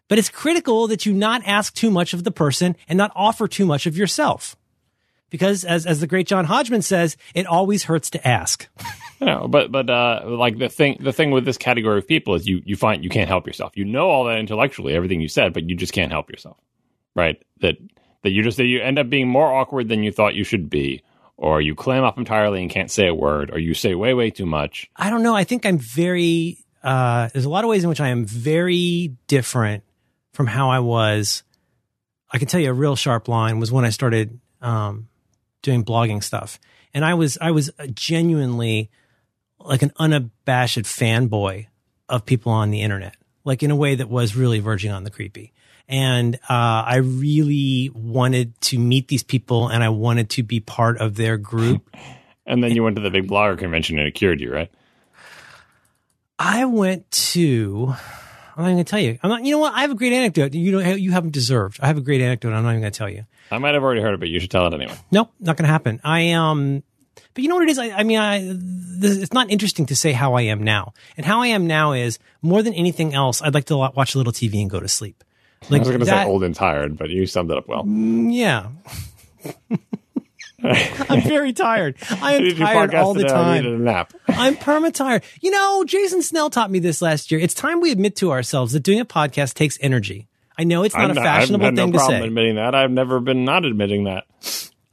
But 0.08 0.18
it's 0.18 0.28
critical 0.28 0.86
that 0.86 1.04
you 1.04 1.12
not 1.12 1.42
ask 1.44 1.74
too 1.74 1.90
much 1.90 2.14
of 2.14 2.22
the 2.22 2.30
person 2.30 2.76
and 2.88 2.96
not 2.96 3.10
offer 3.16 3.48
too 3.48 3.66
much 3.66 3.86
of 3.86 3.96
yourself 3.96 4.56
because 5.30 5.64
as 5.64 5.86
as 5.86 6.00
the 6.00 6.06
great 6.06 6.26
John 6.26 6.44
Hodgman 6.44 6.82
says, 6.82 7.16
it 7.34 7.46
always 7.46 7.84
hurts 7.84 8.10
to 8.10 8.26
ask. 8.26 8.68
You 9.18 9.24
know, 9.28 9.48
but 9.48 9.72
but 9.72 9.88
uh, 9.88 10.24
like 10.26 10.58
the 10.58 10.68
thing 10.68 10.98
the 11.00 11.10
thing 11.10 11.30
with 11.30 11.46
this 11.46 11.56
category 11.56 11.96
of 11.96 12.06
people 12.06 12.34
is 12.34 12.46
you 12.46 12.60
you 12.66 12.76
find 12.76 13.02
you 13.02 13.08
can't 13.08 13.30
help 13.30 13.46
yourself. 13.46 13.74
You 13.74 13.86
know 13.86 14.10
all 14.10 14.24
that 14.24 14.38
intellectually, 14.38 14.92
everything 14.92 15.22
you 15.22 15.28
said, 15.28 15.54
but 15.54 15.66
you 15.66 15.74
just 15.74 15.94
can't 15.94 16.12
help 16.12 16.28
yourself, 16.28 16.58
right? 17.14 17.42
That 17.62 17.78
that 18.24 18.32
you 18.32 18.42
just 18.42 18.58
that 18.58 18.66
you 18.66 18.82
end 18.82 18.98
up 18.98 19.08
being 19.08 19.26
more 19.26 19.50
awkward 19.50 19.88
than 19.88 20.02
you 20.02 20.12
thought 20.12 20.34
you 20.34 20.44
should 20.44 20.68
be, 20.68 21.02
or 21.38 21.62
you 21.62 21.74
clam 21.74 22.04
up 22.04 22.18
entirely 22.18 22.60
and 22.60 22.70
can't 22.70 22.90
say 22.90 23.06
a 23.06 23.14
word, 23.14 23.50
or 23.50 23.58
you 23.58 23.72
say 23.72 23.94
way 23.94 24.12
way 24.12 24.30
too 24.30 24.44
much. 24.44 24.90
I 24.94 25.08
don't 25.08 25.22
know. 25.22 25.34
I 25.34 25.44
think 25.44 25.64
I'm 25.64 25.78
very 25.78 26.58
uh 26.86 27.28
there's 27.32 27.44
a 27.44 27.50
lot 27.50 27.64
of 27.64 27.70
ways 27.70 27.82
in 27.82 27.88
which 27.88 28.00
I 28.00 28.08
am 28.08 28.24
very 28.24 29.16
different 29.26 29.84
from 30.32 30.46
how 30.46 30.70
I 30.70 30.78
was. 30.78 31.42
I 32.30 32.38
can 32.38 32.48
tell 32.48 32.60
you 32.60 32.70
a 32.70 32.74
real 32.74 32.96
sharp 32.96 33.28
line 33.28 33.58
was 33.58 33.72
when 33.72 33.84
I 33.84 33.90
started 33.90 34.38
um 34.62 35.08
doing 35.62 35.84
blogging 35.84 36.22
stuff. 36.22 36.58
And 36.94 37.04
I 37.04 37.14
was 37.14 37.36
I 37.40 37.50
was 37.50 37.70
genuinely 37.92 38.90
like 39.58 39.82
an 39.82 39.92
unabashed 39.96 40.78
fanboy 40.78 41.66
of 42.08 42.24
people 42.24 42.52
on 42.52 42.70
the 42.70 42.82
internet, 42.82 43.16
like 43.44 43.62
in 43.62 43.70
a 43.70 43.76
way 43.76 43.96
that 43.96 44.08
was 44.08 44.36
really 44.36 44.60
verging 44.60 44.92
on 44.92 45.04
the 45.04 45.10
creepy. 45.10 45.52
And 45.88 46.36
uh, 46.48 46.82
I 46.86 46.96
really 46.96 47.90
wanted 47.94 48.60
to 48.62 48.78
meet 48.78 49.06
these 49.06 49.22
people, 49.22 49.68
and 49.68 49.84
I 49.84 49.88
wanted 49.90 50.30
to 50.30 50.42
be 50.42 50.58
part 50.58 50.98
of 50.98 51.16
their 51.16 51.36
group. 51.36 51.88
And 52.48 52.62
then 52.62 52.76
you 52.76 52.84
went 52.84 52.94
to 52.94 53.02
the 53.02 53.10
big 53.10 53.26
blogger 53.26 53.58
convention 53.58 53.98
and 53.98 54.06
it 54.06 54.12
cured 54.12 54.40
you, 54.40 54.52
right? 54.52 54.70
I 56.38 56.64
went 56.64 57.10
to. 57.10 57.94
I'm 58.56 58.62
not 58.62 58.68
even 58.68 58.76
gonna 58.76 58.84
tell 58.84 59.00
you. 59.00 59.18
I'm 59.22 59.30
not. 59.30 59.44
You 59.44 59.52
know 59.52 59.58
what? 59.58 59.74
I 59.74 59.82
have 59.82 59.90
a 59.90 59.94
great 59.94 60.12
anecdote. 60.12 60.54
You 60.54 60.72
don't. 60.72 61.00
You 61.00 61.10
haven't 61.12 61.32
deserved. 61.32 61.78
I 61.82 61.86
have 61.86 61.98
a 61.98 62.02
great 62.02 62.20
anecdote. 62.20 62.52
I'm 62.52 62.62
not 62.62 62.70
even 62.70 62.82
gonna 62.82 62.90
tell 62.90 63.08
you. 63.08 63.24
I 63.50 63.58
might 63.58 63.74
have 63.74 63.82
already 63.82 64.00
heard 64.00 64.14
it, 64.14 64.20
but 64.20 64.28
you 64.28 64.40
should 64.40 64.50
tell 64.50 64.66
it 64.66 64.74
anyway. 64.74 64.96
Nope, 65.10 65.30
not 65.40 65.56
gonna 65.56 65.68
happen. 65.68 66.00
I 66.04 66.32
um. 66.32 66.82
But 67.32 67.42
you 67.42 67.48
know 67.50 67.56
what 67.56 67.64
it 67.64 67.70
is? 67.70 67.78
I, 67.78 67.90
I 67.90 68.02
mean, 68.02 68.18
I, 68.18 68.40
this, 68.42 69.18
it's 69.18 69.32
not 69.32 69.50
interesting 69.50 69.86
to 69.86 69.96
say 69.96 70.12
how 70.12 70.34
I 70.34 70.42
am 70.42 70.62
now. 70.62 70.94
And 71.18 71.26
how 71.26 71.42
I 71.42 71.48
am 71.48 71.66
now 71.66 71.92
is 71.92 72.18
more 72.40 72.62
than 72.62 72.72
anything 72.72 73.14
else. 73.14 73.42
I'd 73.42 73.52
like 73.52 73.66
to 73.66 73.76
watch 73.76 74.14
a 74.14 74.18
little 74.18 74.32
TV 74.32 74.60
and 74.62 74.70
go 74.70 74.80
to 74.80 74.88
sleep. 74.88 75.22
Like 75.68 75.80
I 75.80 75.84
was 75.84 75.88
going 75.88 76.00
to 76.00 76.06
say 76.06 76.24
old 76.24 76.44
and 76.44 76.54
tired, 76.54 76.96
but 76.96 77.10
you 77.10 77.26
summed 77.26 77.50
it 77.50 77.58
up 77.58 77.68
well. 77.68 77.86
Yeah. 77.86 78.68
I'm 81.08 81.22
very 81.22 81.52
tired. 81.52 81.96
I 82.10 82.34
am 82.34 82.56
tired 82.56 82.94
all 82.94 83.14
the? 83.14 83.24
I 83.24 83.28
time. 83.28 83.62
needed 83.62 83.80
a 83.80 83.82
nap. 83.82 84.12
I'm 84.28 84.56
perma 84.56 84.92
tired. 84.92 85.24
You 85.40 85.50
know, 85.50 85.84
Jason 85.84 86.22
Snell 86.22 86.50
taught 86.50 86.70
me 86.70 86.78
this 86.78 87.00
last 87.02 87.30
year. 87.30 87.40
It's 87.40 87.54
time 87.54 87.80
we 87.80 87.92
admit 87.92 88.16
to 88.16 88.30
ourselves 88.30 88.72
that 88.72 88.80
doing 88.80 89.00
a 89.00 89.04
podcast 89.04 89.54
takes 89.54 89.78
energy. 89.80 90.28
I 90.58 90.64
know 90.64 90.84
it's 90.84 90.94
not 90.94 91.10
I'm 91.10 91.18
a 91.18 91.20
fashionable 91.20 91.66
thing 91.66 91.90
no 91.90 91.92
to 91.92 91.98
say. 91.98 92.24
admitting 92.24 92.56
that. 92.56 92.74
I've 92.74 92.90
never 92.90 93.20
been 93.20 93.44
not 93.44 93.64
admitting 93.64 94.04
that. 94.04 94.24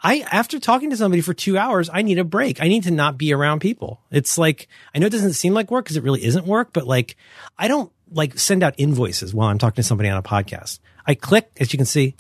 I 0.02 0.20
after 0.30 0.60
talking 0.60 0.90
to 0.90 0.98
somebody 0.98 1.22
for 1.22 1.34
two 1.34 1.58
hours, 1.58 1.90
I 1.92 2.02
need 2.02 2.20
a 2.20 2.26
break. 2.26 2.62
I 2.62 2.68
need 2.68 2.84
to 2.84 2.92
not 2.92 3.18
be 3.18 3.34
around 3.34 3.60
people. 3.60 4.02
It's 4.12 4.38
like 4.38 4.68
I 4.94 5.00
know 5.00 5.08
it 5.08 5.12
doesn't 5.12 5.34
seem 5.34 5.54
like 5.54 5.72
work 5.72 5.86
because 5.86 5.96
it 5.96 6.04
really 6.04 6.24
isn't 6.26 6.46
work, 6.46 6.72
but 6.74 6.86
like 6.86 7.16
I 7.58 7.70
don't 7.70 7.92
like 8.12 8.38
send 8.38 8.64
out 8.64 8.76
invoices 8.78 9.34
while 9.34 9.48
I'm 9.48 9.58
talking 9.58 9.78
to 9.78 9.84
somebody 9.84 10.10
on 10.10 10.18
a 10.18 10.24
podcast. 10.24 10.80
I 11.08 11.16
click, 11.16 11.50
as 11.60 11.72
you 11.72 11.78
can 11.78 11.86
see, 11.86 12.16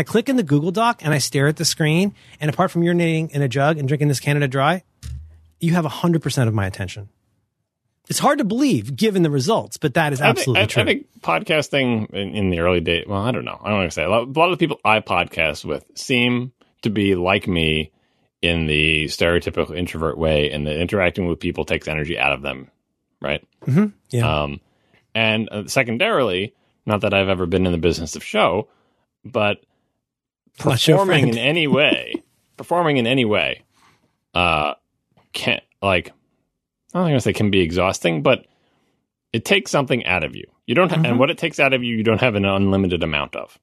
I 0.00 0.02
click 0.02 0.30
in 0.30 0.36
the 0.36 0.42
Google 0.42 0.70
Doc 0.70 1.04
and 1.04 1.12
I 1.12 1.18
stare 1.18 1.46
at 1.46 1.56
the 1.56 1.64
screen. 1.66 2.14
And 2.40 2.50
apart 2.50 2.70
from 2.70 2.80
urinating 2.80 3.32
in 3.32 3.42
a 3.42 3.48
jug 3.48 3.76
and 3.76 3.86
drinking 3.86 4.08
this 4.08 4.18
Canada 4.18 4.48
Dry, 4.48 4.82
you 5.60 5.74
have 5.74 5.84
hundred 5.84 6.22
percent 6.22 6.48
of 6.48 6.54
my 6.54 6.66
attention. 6.66 7.10
It's 8.08 8.18
hard 8.18 8.38
to 8.38 8.44
believe 8.44 8.96
given 8.96 9.22
the 9.22 9.30
results, 9.30 9.76
but 9.76 9.92
that 9.94 10.14
is 10.14 10.22
absolutely 10.22 10.62
I 10.62 10.66
think, 10.66 10.70
I, 10.70 10.72
true. 10.72 10.82
I 10.82 10.86
think 10.86 11.20
podcasting 11.20 12.10
in, 12.14 12.34
in 12.34 12.48
the 12.48 12.60
early 12.60 12.80
days. 12.80 13.04
Well, 13.06 13.20
I 13.20 13.30
don't 13.30 13.44
know. 13.44 13.60
I 13.62 13.68
don't 13.68 13.78
want 13.80 13.90
to 13.90 13.94
say 13.94 14.04
a 14.04 14.08
lot, 14.08 14.22
a 14.22 14.30
lot 14.30 14.50
of 14.50 14.52
the 14.52 14.56
people 14.56 14.80
I 14.86 15.00
podcast 15.00 15.66
with 15.66 15.84
seem 15.94 16.52
to 16.80 16.88
be 16.88 17.14
like 17.14 17.46
me 17.46 17.92
in 18.40 18.66
the 18.66 19.04
stereotypical 19.04 19.76
introvert 19.76 20.16
way, 20.16 20.50
and 20.50 20.66
that 20.66 20.80
interacting 20.80 21.26
with 21.26 21.40
people 21.40 21.66
takes 21.66 21.88
energy 21.88 22.18
out 22.18 22.32
of 22.32 22.40
them, 22.40 22.70
right? 23.20 23.46
yeah. 24.08 24.42
Um, 24.44 24.62
and 25.14 25.46
uh, 25.52 25.66
secondarily, 25.66 26.54
not 26.86 27.02
that 27.02 27.12
I've 27.12 27.28
ever 27.28 27.44
been 27.44 27.66
in 27.66 27.72
the 27.72 27.78
business 27.78 28.16
of 28.16 28.24
show, 28.24 28.68
but 29.26 29.60
performing 30.60 31.28
in 31.28 31.38
any 31.38 31.66
way, 31.66 32.22
performing 32.56 32.96
in 32.98 33.06
any 33.06 33.24
way, 33.24 33.62
uh, 34.34 34.74
can 35.32 35.60
like 35.82 36.12
I'm 36.94 37.02
not 37.02 37.08
gonna 37.08 37.20
say 37.20 37.32
can 37.32 37.50
be 37.50 37.60
exhausting, 37.60 38.22
but 38.22 38.46
it 39.32 39.44
takes 39.44 39.70
something 39.70 40.04
out 40.06 40.24
of 40.24 40.34
you. 40.34 40.44
You 40.66 40.74
don't, 40.74 40.90
ha- 40.90 40.98
Mhm. 40.98 41.08
and 41.08 41.18
what 41.18 41.30
it 41.30 41.38
takes 41.38 41.58
out 41.60 41.72
of 41.72 41.82
you, 41.82 41.96
you 41.96 42.02
don't 42.04 42.20
have 42.20 42.34
an 42.34 42.44
unlimited 42.44 43.02
amount 43.02 43.34
of. 43.36 43.58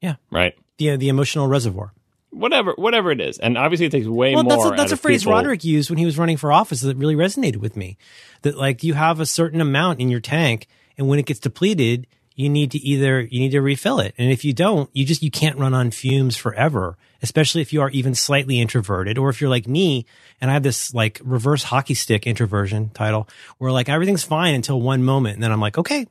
Yeah. 0.00 0.16
Right. 0.30 0.54
the 0.78 0.96
the 0.96 1.08
emotional 1.08 1.48
reservoir. 1.48 1.92
whatever 2.30 2.72
whatever 2.76 3.10
it 3.10 3.20
is. 3.20 3.38
And 3.38 3.56
obviously, 3.58 3.86
it 3.86 3.90
takes 3.90 4.06
way 4.06 4.34
well, 4.34 4.44
more. 4.44 4.52
that's 4.56 4.64
a, 4.66 4.76
that's 4.76 4.92
a 4.92 4.96
phrase 4.96 5.22
people. 5.22 5.32
Roderick 5.32 5.64
used 5.64 5.88
when 5.90 5.98
he 5.98 6.04
was 6.04 6.18
running 6.18 6.36
for 6.36 6.52
office 6.52 6.82
that 6.82 6.96
really 6.96 7.16
resonated 7.16 7.56
with 7.56 7.74
me. 7.76 7.96
That 8.42 8.56
like 8.56 8.84
you 8.84 8.94
have 8.94 9.18
a 9.18 9.26
certain 9.26 9.60
amount 9.60 9.98
in 10.00 10.08
your 10.10 10.20
tank, 10.20 10.66
and 10.98 11.08
when 11.08 11.18
it 11.18 11.26
gets 11.26 11.40
depleted, 11.40 12.06
you 12.38 12.48
need 12.48 12.70
to 12.70 12.78
either 12.78 13.20
you 13.20 13.40
need 13.40 13.50
to 13.50 13.60
refill 13.60 13.98
it, 13.98 14.14
and 14.16 14.30
if 14.30 14.44
you 14.44 14.52
don't, 14.52 14.88
you 14.92 15.04
just 15.04 15.24
you 15.24 15.30
can't 15.30 15.58
run 15.58 15.74
on 15.74 15.90
fumes 15.90 16.36
forever. 16.36 16.96
Especially 17.20 17.62
if 17.62 17.72
you 17.72 17.80
are 17.80 17.90
even 17.90 18.14
slightly 18.14 18.60
introverted, 18.60 19.18
or 19.18 19.28
if 19.28 19.40
you're 19.40 19.50
like 19.50 19.66
me, 19.66 20.06
and 20.40 20.48
I 20.48 20.54
have 20.54 20.62
this 20.62 20.94
like 20.94 21.20
reverse 21.24 21.64
hockey 21.64 21.94
stick 21.94 22.28
introversion 22.28 22.90
title, 22.90 23.28
where 23.58 23.72
like 23.72 23.88
everything's 23.88 24.22
fine 24.22 24.54
until 24.54 24.80
one 24.80 25.02
moment, 25.02 25.34
and 25.34 25.42
then 25.42 25.50
I'm 25.50 25.60
like, 25.60 25.78
okay, 25.78 26.06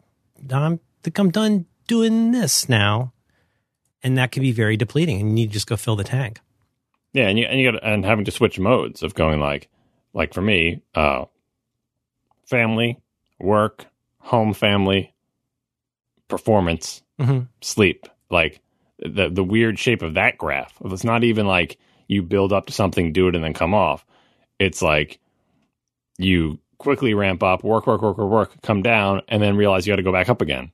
I'm 0.51 0.81
think 1.01 1.17
I'm 1.17 1.31
done 1.31 1.65
doing 1.87 2.31
this 2.31 2.67
now, 2.67 3.13
and 4.03 4.17
that 4.17 4.33
can 4.33 4.43
be 4.43 4.51
very 4.51 4.75
depleting, 4.75 5.21
and 5.21 5.29
you 5.29 5.33
need 5.35 5.47
to 5.47 5.53
just 5.53 5.67
go 5.67 5.77
fill 5.77 5.95
the 5.95 6.03
tank. 6.03 6.41
Yeah, 7.13 7.29
and 7.29 7.39
you 7.39 7.45
and 7.45 7.57
you 7.57 7.71
got 7.71 7.81
and 7.81 8.03
having 8.03 8.25
to 8.25 8.31
switch 8.31 8.59
modes 8.59 9.01
of 9.01 9.15
going 9.15 9.39
like 9.39 9.69
like 10.13 10.33
for 10.33 10.41
me, 10.41 10.81
uh, 10.93 11.23
family, 12.43 12.99
work, 13.39 13.85
home, 14.19 14.53
family, 14.53 15.13
performance, 16.27 17.01
hmm 17.19 17.41
sleep. 17.61 18.07
Like 18.29 18.61
the 18.99 19.29
the 19.29 19.43
weird 19.43 19.79
shape 19.79 20.01
of 20.01 20.15
that 20.15 20.37
graph. 20.37 20.73
It's 20.83 21.03
not 21.03 21.23
even 21.23 21.47
like 21.47 21.77
you 22.07 22.23
build 22.23 22.53
up 22.53 22.67
to 22.67 22.73
something, 22.73 23.13
do 23.13 23.27
it, 23.27 23.35
and 23.35 23.43
then 23.43 23.53
come 23.53 23.73
off. 23.73 24.05
It's 24.59 24.81
like 24.81 25.19
you 26.17 26.59
quickly 26.77 27.13
ramp 27.13 27.43
up, 27.43 27.63
work, 27.63 27.87
work, 27.87 28.01
work, 28.01 28.17
work, 28.17 28.29
work, 28.29 28.61
come 28.61 28.81
down, 28.81 29.21
and 29.27 29.41
then 29.41 29.55
realize 29.55 29.85
you 29.85 29.91
got 29.91 29.97
to 29.97 30.03
go 30.03 30.11
back 30.11 30.29
up 30.29 30.41
again, 30.41 30.71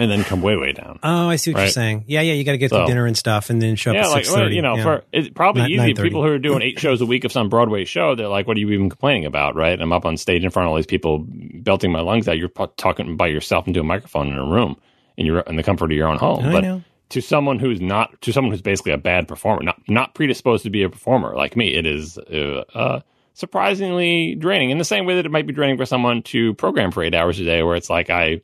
and 0.00 0.10
then 0.10 0.24
come 0.24 0.40
way, 0.40 0.56
way 0.56 0.72
down. 0.72 0.98
Oh, 1.02 1.28
I 1.28 1.36
see 1.36 1.52
what 1.52 1.60
you're 1.60 1.68
saying. 1.68 2.04
Yeah, 2.06 2.22
yeah, 2.22 2.32
you 2.32 2.44
got 2.44 2.52
to 2.52 2.58
get 2.58 2.70
So- 2.70 2.78
through 2.78 2.86
dinner 2.86 3.06
and 3.06 3.16
stuff, 3.16 3.50
and 3.50 3.60
then 3.60 3.76
show 3.76 3.90
up 3.90 3.96
yeah, 3.96 4.06
at 4.06 4.10
like 4.10 4.52
you 4.52 4.62
know, 4.62 4.82
for 4.82 5.04
it's 5.12 5.28
probably 5.28 5.62
Not 5.62 5.88
easy. 5.88 5.94
People 5.94 6.22
who 6.22 6.28
are 6.28 6.38
doing 6.38 6.62
eight 6.62 6.78
shows 6.78 7.00
a 7.00 7.06
week 7.06 7.24
of 7.24 7.32
some 7.32 7.48
Broadway 7.48 7.84
show, 7.84 8.14
they're 8.14 8.28
like, 8.28 8.46
"What 8.46 8.56
are 8.56 8.60
you 8.60 8.70
even 8.70 8.88
complaining 8.88 9.26
about?" 9.26 9.54
Right? 9.54 9.78
I'm 9.80 9.92
up 9.92 10.06
on 10.06 10.16
stage 10.16 10.44
in 10.44 10.50
front 10.50 10.66
of 10.66 10.70
all 10.70 10.76
these 10.76 10.86
people, 10.86 11.24
belting 11.26 11.92
my 11.92 12.00
lungs 12.00 12.28
out. 12.28 12.38
You're 12.38 12.48
talking 12.76 13.16
by 13.16 13.26
yourself 13.26 13.66
into 13.68 13.80
a 13.80 13.84
microphone 13.84 14.28
in 14.28 14.38
a 14.38 14.46
room, 14.46 14.76
in 15.16 15.26
your 15.26 15.40
in 15.40 15.56
the 15.56 15.62
comfort 15.62 15.90
of 15.92 15.96
your 15.96 16.08
own 16.08 16.18
home. 16.18 16.46
I 16.46 16.52
but 16.52 16.64
know. 16.64 16.82
to 17.10 17.20
someone 17.20 17.58
who's 17.58 17.80
not, 17.80 18.20
to 18.22 18.32
someone 18.32 18.52
who's 18.52 18.62
basically 18.62 18.92
a 18.92 18.98
bad 18.98 19.28
performer, 19.28 19.62
not 19.62 19.80
not 19.88 20.14
predisposed 20.14 20.64
to 20.64 20.70
be 20.70 20.82
a 20.82 20.88
performer 20.88 21.34
like 21.36 21.56
me, 21.56 21.74
it 21.74 21.86
is 21.86 22.16
uh, 22.16 22.64
uh, 22.74 23.00
surprisingly 23.34 24.34
draining. 24.34 24.70
In 24.70 24.78
the 24.78 24.84
same 24.84 25.06
way 25.06 25.16
that 25.16 25.26
it 25.26 25.32
might 25.32 25.46
be 25.46 25.52
draining 25.52 25.76
for 25.76 25.86
someone 25.86 26.22
to 26.24 26.54
program 26.54 26.90
for 26.90 27.02
eight 27.02 27.14
hours 27.14 27.38
a 27.40 27.44
day, 27.44 27.62
where 27.62 27.76
it's 27.76 27.90
like 27.90 28.10
I, 28.10 28.40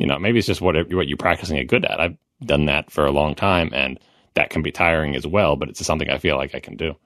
you 0.00 0.06
know, 0.06 0.18
maybe 0.18 0.38
it's 0.38 0.46
just 0.46 0.62
what 0.62 0.74
what 0.92 1.08
you're 1.08 1.18
practicing 1.18 1.58
it 1.58 1.64
good 1.64 1.84
at. 1.84 2.00
I've 2.00 2.16
done 2.42 2.64
that 2.64 2.90
for 2.90 3.04
a 3.04 3.10
long 3.10 3.34
time, 3.34 3.70
and 3.74 4.00
that 4.32 4.48
can 4.48 4.62
be 4.62 4.72
tiring 4.72 5.14
as 5.14 5.26
well. 5.26 5.56
But 5.56 5.68
it's 5.68 5.84
something 5.84 6.08
I 6.08 6.16
feel 6.16 6.36
like 6.36 6.54
I 6.54 6.60
can 6.60 6.76
do. 6.76 6.96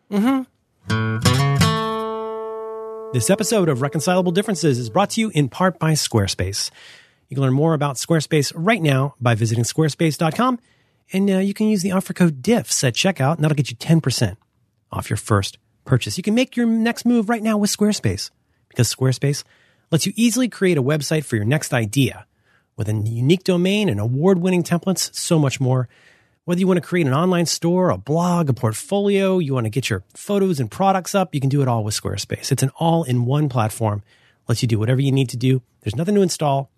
This 3.12 3.30
episode 3.30 3.68
of 3.68 3.82
Reconcilable 3.82 4.30
Differences 4.30 4.78
is 4.78 4.90
brought 4.90 5.10
to 5.10 5.20
you 5.20 5.30
in 5.34 5.48
part 5.48 5.80
by 5.80 5.92
Squarespace. 5.92 6.70
You 7.28 7.34
can 7.34 7.42
learn 7.42 7.52
more 7.52 7.74
about 7.74 7.96
Squarespace 7.96 8.52
right 8.54 8.80
now 8.80 9.16
by 9.20 9.34
visiting 9.34 9.64
squarespace.com, 9.64 10.60
and 11.12 11.30
uh, 11.30 11.38
you 11.38 11.52
can 11.52 11.66
use 11.66 11.82
the 11.82 11.90
offer 11.90 12.12
code 12.12 12.42
DIFFS 12.42 12.84
at 12.84 12.94
checkout, 12.94 13.34
and 13.34 13.44
that'll 13.44 13.56
get 13.56 13.70
you 13.70 13.76
10% 13.76 14.36
off 14.92 15.10
your 15.10 15.16
first 15.16 15.58
purchase. 15.84 16.16
You 16.16 16.22
can 16.22 16.34
make 16.34 16.56
your 16.56 16.66
next 16.66 17.04
move 17.04 17.28
right 17.28 17.42
now 17.42 17.58
with 17.58 17.76
Squarespace 17.76 18.30
because 18.68 18.94
Squarespace 18.94 19.42
lets 19.90 20.06
you 20.06 20.12
easily 20.14 20.48
create 20.48 20.78
a 20.78 20.82
website 20.82 21.24
for 21.24 21.34
your 21.34 21.44
next 21.44 21.74
idea 21.74 22.26
with 22.76 22.88
a 22.88 22.92
unique 22.92 23.44
domain 23.44 23.88
and 23.88 24.00
award 24.00 24.38
winning 24.38 24.62
templates, 24.62 25.14
so 25.14 25.38
much 25.38 25.60
more. 25.60 25.88
Whether 26.44 26.60
you 26.60 26.66
want 26.66 26.76
to 26.76 26.86
create 26.86 27.06
an 27.06 27.14
online 27.14 27.46
store, 27.46 27.88
a 27.88 27.96
blog, 27.96 28.50
a 28.50 28.52
portfolio, 28.52 29.38
you 29.38 29.54
want 29.54 29.64
to 29.64 29.70
get 29.70 29.88
your 29.88 30.04
photos 30.14 30.60
and 30.60 30.70
products 30.70 31.14
up, 31.14 31.34
you 31.34 31.40
can 31.40 31.48
do 31.48 31.62
it 31.62 31.68
all 31.68 31.84
with 31.84 31.94
Squarespace. 31.94 32.52
It's 32.52 32.62
an 32.62 32.70
all 32.78 33.04
in 33.04 33.24
one 33.24 33.48
platform, 33.48 34.02
lets 34.46 34.60
you 34.60 34.68
do 34.68 34.78
whatever 34.78 35.00
you 35.00 35.12
need 35.12 35.30
to 35.30 35.38
do. 35.38 35.62
There's 35.80 35.96
nothing 35.96 36.14
to 36.16 36.22
install, 36.22 36.70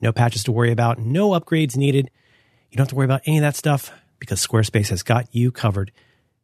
no 0.00 0.12
patches 0.12 0.44
to 0.44 0.52
worry 0.52 0.72
about, 0.72 0.98
no 0.98 1.30
upgrades 1.30 1.76
needed. 1.76 2.10
You 2.70 2.76
don't 2.76 2.84
have 2.84 2.90
to 2.90 2.96
worry 2.96 3.06
about 3.06 3.22
any 3.24 3.38
of 3.38 3.42
that 3.42 3.56
stuff 3.56 3.90
because 4.18 4.46
Squarespace 4.46 4.88
has 4.88 5.02
got 5.02 5.34
you 5.34 5.50
covered. 5.50 5.90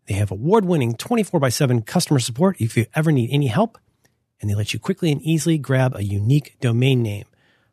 They 0.06 0.14
have 0.14 0.30
award 0.30 0.64
winning 0.64 0.94
24 0.94 1.38
by 1.38 1.50
7 1.50 1.82
customer 1.82 2.18
support 2.18 2.60
if 2.60 2.76
you 2.76 2.86
ever 2.94 3.12
need 3.12 3.30
any 3.30 3.48
help, 3.48 3.78
and 4.40 4.48
they 4.48 4.54
let 4.54 4.72
you 4.72 4.80
quickly 4.80 5.12
and 5.12 5.20
easily 5.20 5.58
grab 5.58 5.94
a 5.94 6.02
unique 6.02 6.56
domain 6.60 7.02
name. 7.02 7.26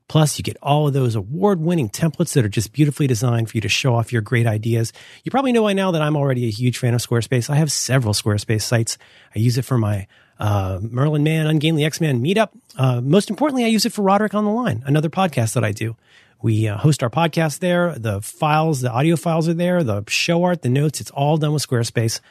Plus, 0.08 0.38
you 0.38 0.44
get 0.44 0.58
all 0.62 0.88
of 0.88 0.94
those 0.94 1.16
award 1.16 1.60
winning 1.60 1.90
templates 1.90 2.34
that 2.34 2.46
are 2.46 2.50
just 2.50 2.72
beautifully 2.72 3.08
designed 3.08 3.50
for 3.50 3.58
you 3.58 3.62
to 3.62 3.70
show 3.70 3.96
off 3.96 4.14
your 4.14 4.22
great 4.22 4.48
ideas. 4.48 4.94
You 5.24 5.32
probably 5.32 5.52
know 5.52 5.64
by 5.64 5.74
now 5.74 5.92
that 5.92 6.02
I'm 6.02 6.16
already 6.16 6.46
a 6.46 6.52
huge 6.52 6.78
fan 6.78 6.94
of 6.94 7.02
Squarespace. 7.02 7.50
I 7.50 7.56
have 7.56 7.72
several 7.72 8.14
Squarespace 8.14 8.62
sites. 8.62 8.98
I 9.36 9.40
use 9.40 9.58
it 9.58 9.66
for 9.66 9.78
my 9.78 10.08
uh, 10.40 10.80
Merlin 10.82 11.24
Mann, 11.24 11.48
Ungainly 11.48 11.84
X 11.84 12.00
Man 12.00 12.24
meetup. 12.24 12.50
Uh, 12.78 13.02
most 13.02 13.30
importantly, 13.30 13.66
I 13.66 13.68
use 13.68 13.86
it 13.86 13.92
for 13.92 14.02
Roderick 14.02 14.34
on 14.34 14.46
the 14.46 14.52
Line, 14.52 14.82
another 14.86 15.10
podcast 15.10 15.56
that 15.56 15.64
I 15.66 15.74
do. 15.74 15.98
We 16.42 16.68
uh, 16.68 16.78
host 16.78 17.04
our 17.04 17.10
podcast 17.10 17.60
there. 17.60 17.98
The 17.98 18.22
files, 18.22 18.82
the 18.82 18.92
audio 18.92 19.16
files 19.16 19.50
are 19.50 19.54
there. 19.54 19.84
The 19.84 20.04
show 20.08 20.44
art, 20.44 20.62
the 20.62 20.70
notes, 20.70 21.02
it's 21.02 21.12
all 21.12 21.38
done 21.38 21.54
with 21.54 21.68
Squarespace. 21.68 22.22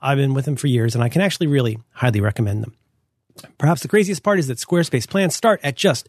I've 0.00 0.18
been 0.18 0.34
with 0.34 0.44
them 0.44 0.56
for 0.56 0.66
years 0.66 0.94
and 0.94 1.02
I 1.02 1.08
can 1.08 1.22
actually 1.22 1.48
really 1.48 1.78
highly 1.92 2.20
recommend 2.20 2.62
them. 2.62 2.76
Perhaps 3.56 3.82
the 3.82 3.88
craziest 3.88 4.22
part 4.22 4.38
is 4.38 4.48
that 4.48 4.58
Squarespace 4.58 5.08
plans 5.08 5.34
start 5.34 5.60
at 5.62 5.76
just 5.76 6.08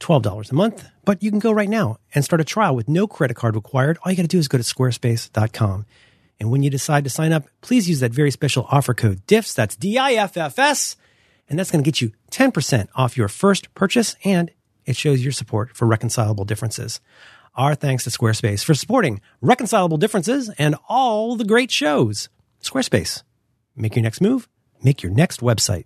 $12 0.00 0.50
a 0.50 0.54
month, 0.54 0.88
but 1.04 1.22
you 1.22 1.30
can 1.30 1.38
go 1.38 1.52
right 1.52 1.68
now 1.68 1.98
and 2.14 2.24
start 2.24 2.40
a 2.40 2.44
trial 2.44 2.74
with 2.74 2.88
no 2.88 3.06
credit 3.06 3.36
card 3.36 3.54
required. 3.54 3.98
All 4.02 4.10
you 4.10 4.16
got 4.16 4.22
to 4.22 4.28
do 4.28 4.38
is 4.38 4.48
go 4.48 4.58
to 4.58 4.64
squarespace.com. 4.64 5.86
And 6.40 6.50
when 6.50 6.62
you 6.62 6.70
decide 6.70 7.04
to 7.04 7.10
sign 7.10 7.32
up, 7.32 7.44
please 7.60 7.88
use 7.88 8.00
that 8.00 8.12
very 8.12 8.30
special 8.30 8.66
offer 8.70 8.94
code 8.94 9.26
DIFFS. 9.26 9.54
That's 9.54 9.76
D 9.76 9.98
I 9.98 10.12
F 10.12 10.36
F 10.36 10.58
S. 10.58 10.96
And 11.48 11.58
that's 11.58 11.70
going 11.70 11.84
to 11.84 11.88
get 11.88 12.00
you 12.00 12.12
10% 12.30 12.88
off 12.94 13.16
your 13.16 13.28
first 13.28 13.74
purchase. 13.74 14.16
And 14.24 14.50
it 14.86 14.96
shows 14.96 15.22
your 15.22 15.32
support 15.32 15.76
for 15.76 15.86
reconcilable 15.86 16.44
differences. 16.44 17.00
Our 17.56 17.74
thanks 17.74 18.04
to 18.04 18.10
Squarespace 18.10 18.64
for 18.64 18.74
supporting 18.74 19.20
reconcilable 19.40 19.98
differences 19.98 20.48
and 20.56 20.76
all 20.88 21.36
the 21.36 21.44
great 21.44 21.70
shows. 21.70 22.28
Squarespace. 22.62 23.22
Make 23.76 23.96
your 23.96 24.02
next 24.02 24.20
move, 24.20 24.48
make 24.82 25.02
your 25.02 25.12
next 25.12 25.40
website. 25.40 25.84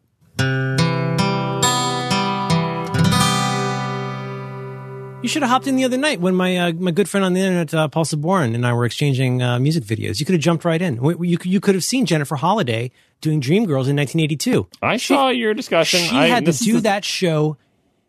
You 5.24 5.28
should 5.28 5.40
have 5.40 5.50
hopped 5.50 5.66
in 5.66 5.76
the 5.76 5.84
other 5.84 5.96
night 5.96 6.20
when 6.20 6.34
my 6.34 6.54
uh, 6.58 6.72
my 6.74 6.90
good 6.90 7.08
friend 7.08 7.24
on 7.24 7.32
the 7.32 7.40
internet, 7.40 7.72
uh, 7.72 7.88
Paul 7.88 8.04
Sabourin, 8.04 8.54
and 8.54 8.66
I 8.66 8.74
were 8.74 8.84
exchanging 8.84 9.40
uh, 9.42 9.58
music 9.58 9.84
videos. 9.84 10.20
You 10.20 10.26
could 10.26 10.34
have 10.34 10.42
jumped 10.42 10.66
right 10.66 10.82
in. 10.82 10.98
We- 10.98 11.28
You, 11.28 11.38
could- 11.38 11.50
you 11.50 11.60
could 11.60 11.74
have 11.74 11.82
seen 11.82 12.04
Jennifer 12.04 12.36
Holliday 12.36 12.90
doing 13.22 13.40
Dreamgirls 13.40 13.88
in 13.88 13.96
1982. 13.96 14.66
I 14.82 14.98
saw 14.98 15.30
your 15.30 15.54
discussion. 15.54 16.00
She 16.00 16.14
I, 16.14 16.26
had 16.26 16.44
to 16.44 16.52
do 16.52 16.74
the- 16.74 16.80
that 16.82 17.06
show 17.06 17.56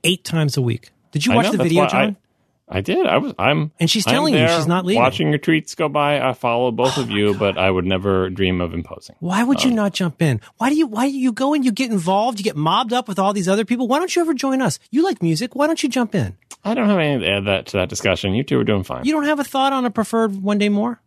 eight 0.04 0.26
times 0.26 0.58
a 0.58 0.62
week. 0.62 0.92
Did 1.14 1.26
you 1.26 1.34
watch 1.34 1.46
know, 1.46 1.52
the 1.54 1.64
video, 1.64 1.84
why 1.84 1.88
I- 1.88 1.90
John? 1.90 2.18
I 2.68 2.82
did. 2.82 3.06
I 3.06 3.18
was. 3.20 3.32
I'm. 3.38 3.72
And 3.80 3.88
she's 3.90 4.04
telling 4.06 4.34
you 4.34 4.48
she's 4.50 4.66
not 4.66 4.86
leaving. 4.86 5.02
Watching 5.04 5.30
your 5.30 5.38
tweets 5.38 5.76
go 5.76 5.88
by, 5.88 6.20
I 6.20 6.34
follow 6.34 6.72
both 6.72 6.98
of 6.98 7.12
you, 7.12 7.36
but 7.36 7.60
I 7.60 7.70
would 7.70 7.86
never 7.86 8.28
dream 8.32 8.60
of 8.60 8.74
imposing. 8.74 9.16
Why 9.20 9.44
would 9.44 9.64
Um, 9.64 9.70
you 9.70 9.76
not 9.76 9.94
jump 9.94 10.20
in? 10.20 10.42
Why 10.58 10.70
do 10.72 10.76
you 10.76 10.88
why 10.88 11.08
do 11.08 11.16
you 11.16 11.32
go 11.32 11.54
and 11.54 11.64
you 11.64 11.72
get 11.72 11.92
involved? 11.92 12.40
You 12.40 12.44
get 12.44 12.56
mobbed 12.58 12.92
up 12.92 13.08
with 13.08 13.20
all 13.20 13.34
these 13.34 13.48
other 13.48 13.66
people. 13.66 13.88
Why 13.88 14.00
don't 14.00 14.14
you 14.16 14.22
ever 14.24 14.34
join 14.34 14.64
us? 14.64 14.80
You 14.90 15.04
like 15.04 15.22
music. 15.22 15.54
Why 15.56 15.68
don't 15.68 15.82
you 15.84 15.90
jump 15.90 16.16
in? 16.16 16.38
I 16.66 16.74
don't 16.74 16.90
have 16.90 16.98
anything 17.00 17.22
to 17.22 17.30
add 17.30 17.46
that 17.46 17.66
to 17.68 17.78
that 17.78 17.90
discussion. 17.90 18.34
You 18.34 18.44
two 18.44 18.60
are 18.60 18.64
doing 18.64 18.84
fine. 18.84 19.06
You 19.06 19.12
don't 19.14 19.26
have 19.26 19.40
a 19.40 19.44
thought 19.44 19.72
on 19.72 19.86
a 19.86 19.92
preferred 19.92 20.42
one 20.42 20.58
day 20.58 20.70
more? 20.70 21.00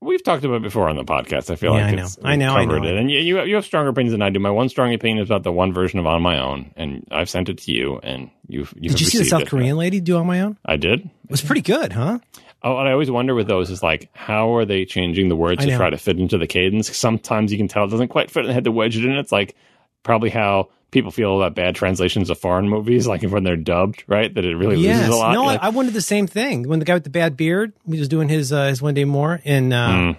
We've 0.00 0.22
talked 0.24 0.42
about 0.44 0.56
it 0.56 0.62
before 0.62 0.88
on 0.88 0.96
the 0.96 1.04
podcast. 1.04 1.48
I 1.48 1.54
feel 1.54 1.76
Yeah, 1.76 1.84
like 1.84 1.92
I 1.92 1.96
know. 1.96 2.08
I 2.24 2.36
know, 2.36 2.54
I 2.56 2.64
know. 2.64 2.82
it, 2.82 2.96
and 2.96 3.08
you, 3.08 3.40
you 3.44 3.54
have 3.54 3.64
stronger 3.64 3.90
opinions 3.90 4.10
than 4.10 4.20
I 4.22 4.30
do. 4.30 4.40
My 4.40 4.50
one 4.50 4.68
strong 4.68 4.92
opinion 4.92 5.22
is 5.22 5.28
about 5.28 5.44
the 5.44 5.52
one 5.52 5.72
version 5.72 6.00
of 6.00 6.06
On 6.08 6.20
My 6.20 6.40
Own, 6.40 6.72
and 6.74 7.06
I've 7.12 7.30
sent 7.30 7.48
it 7.48 7.58
to 7.58 7.72
you, 7.72 8.00
and 8.02 8.28
you've 8.48 8.74
you 8.76 8.88
Did 8.90 9.00
you 9.00 9.06
see 9.06 9.18
the 9.18 9.24
South 9.24 9.46
Korean 9.46 9.76
lady 9.76 10.00
do 10.00 10.16
on 10.16 10.26
my 10.26 10.40
own? 10.40 10.58
I 10.66 10.76
did. 10.76 11.02
It 11.04 11.30
was 11.30 11.40
pretty 11.40 11.60
good, 11.60 11.92
huh? 11.92 12.18
Oh, 12.64 12.78
and 12.78 12.88
I 12.88 12.92
always 12.92 13.12
wonder 13.12 13.32
with 13.34 13.46
those 13.46 13.70
is 13.70 13.80
like, 13.80 14.08
how 14.12 14.56
are 14.56 14.64
they 14.64 14.84
changing 14.86 15.28
the 15.28 15.36
words 15.36 15.64
to 15.64 15.76
try 15.76 15.90
to 15.90 15.98
fit 15.98 16.18
into 16.18 16.36
the 16.36 16.48
cadence? 16.48 16.96
Sometimes 16.96 17.52
you 17.52 17.58
can 17.58 17.68
tell 17.68 17.84
it 17.84 17.90
doesn't 17.90 18.08
quite 18.08 18.28
fit, 18.30 18.40
and 18.40 18.48
they 18.50 18.54
had 18.54 18.64
to 18.64 18.72
wedge 18.72 18.96
it 18.96 19.04
in. 19.04 19.12
It's 19.12 19.30
like 19.32 19.54
probably 20.02 20.30
how 20.30 20.70
people 20.92 21.10
feel 21.10 21.36
about 21.36 21.56
bad 21.56 21.74
translations 21.74 22.30
of 22.30 22.38
foreign 22.38 22.68
movies, 22.68 23.06
like 23.08 23.22
when 23.22 23.42
they're 23.42 23.56
dubbed, 23.56 24.04
right? 24.06 24.32
That 24.32 24.44
it 24.44 24.54
really 24.56 24.76
Yes. 24.76 24.98
loses 24.98 25.14
a 25.14 25.16
lot. 25.18 25.32
No, 25.34 25.44
Like, 25.46 25.60
I, 25.62 25.70
wanted 25.70 25.94
the 25.94 26.00
same 26.00 26.28
thing. 26.28 26.68
When 26.68 26.78
the 26.78 26.84
guy 26.84 26.94
with 26.94 27.02
the 27.04 27.10
bad 27.10 27.36
beard 27.36 27.72
he 27.90 27.98
was 27.98 28.06
doing 28.08 28.28
his 28.28 28.52
uh, 28.52 28.66
his 28.68 28.80
one 28.80 28.94
day 28.94 29.04
more 29.04 29.40
and 29.44 29.72
uh, 29.72 29.88
Mm. 29.88 30.18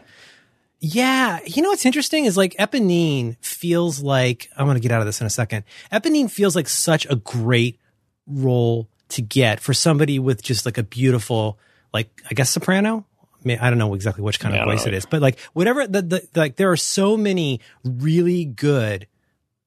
yeah, 0.80 1.40
you 1.46 1.62
know 1.62 1.70
what's 1.70 1.86
interesting 1.86 2.26
is 2.26 2.36
like 2.36 2.56
Eponine 2.60 3.38
feels 3.40 4.02
like 4.02 4.50
I'm 4.58 4.66
going 4.66 4.76
to 4.76 4.82
get 4.82 4.92
out 4.92 5.00
of 5.00 5.06
this 5.06 5.22
in 5.22 5.28
a 5.28 5.30
second. 5.30 5.64
Eponine 5.92 6.30
feels 6.30 6.56
like 6.56 6.68
such 6.68 7.06
a 7.10 7.16
great 7.16 7.80
role 8.28 8.88
to 9.10 9.22
get 9.22 9.60
for 9.60 9.74
somebody 9.74 10.18
with 10.20 10.42
just 10.44 10.66
like 10.66 10.78
a 10.78 10.84
beautiful 10.84 11.58
like 11.94 12.10
I 12.30 12.34
guess 12.34 12.50
soprano. 12.50 13.06
I, 13.22 13.48
mean, 13.48 13.60
I 13.60 13.70
don't 13.70 13.78
know 13.78 13.94
exactly 13.94 14.24
which 14.24 14.40
kind 14.40 14.56
Yeah, 14.56 14.62
of 14.64 14.68
voice 14.70 14.86
it 14.88 14.94
is, 14.94 15.06
but 15.06 15.22
like 15.22 15.40
whatever 15.54 15.86
the, 15.86 16.02
the 16.02 16.28
like 16.36 16.56
there 16.56 16.72
are 16.72 16.78
so 16.78 17.16
many 17.18 17.60
really 17.84 18.46
good 18.46 19.06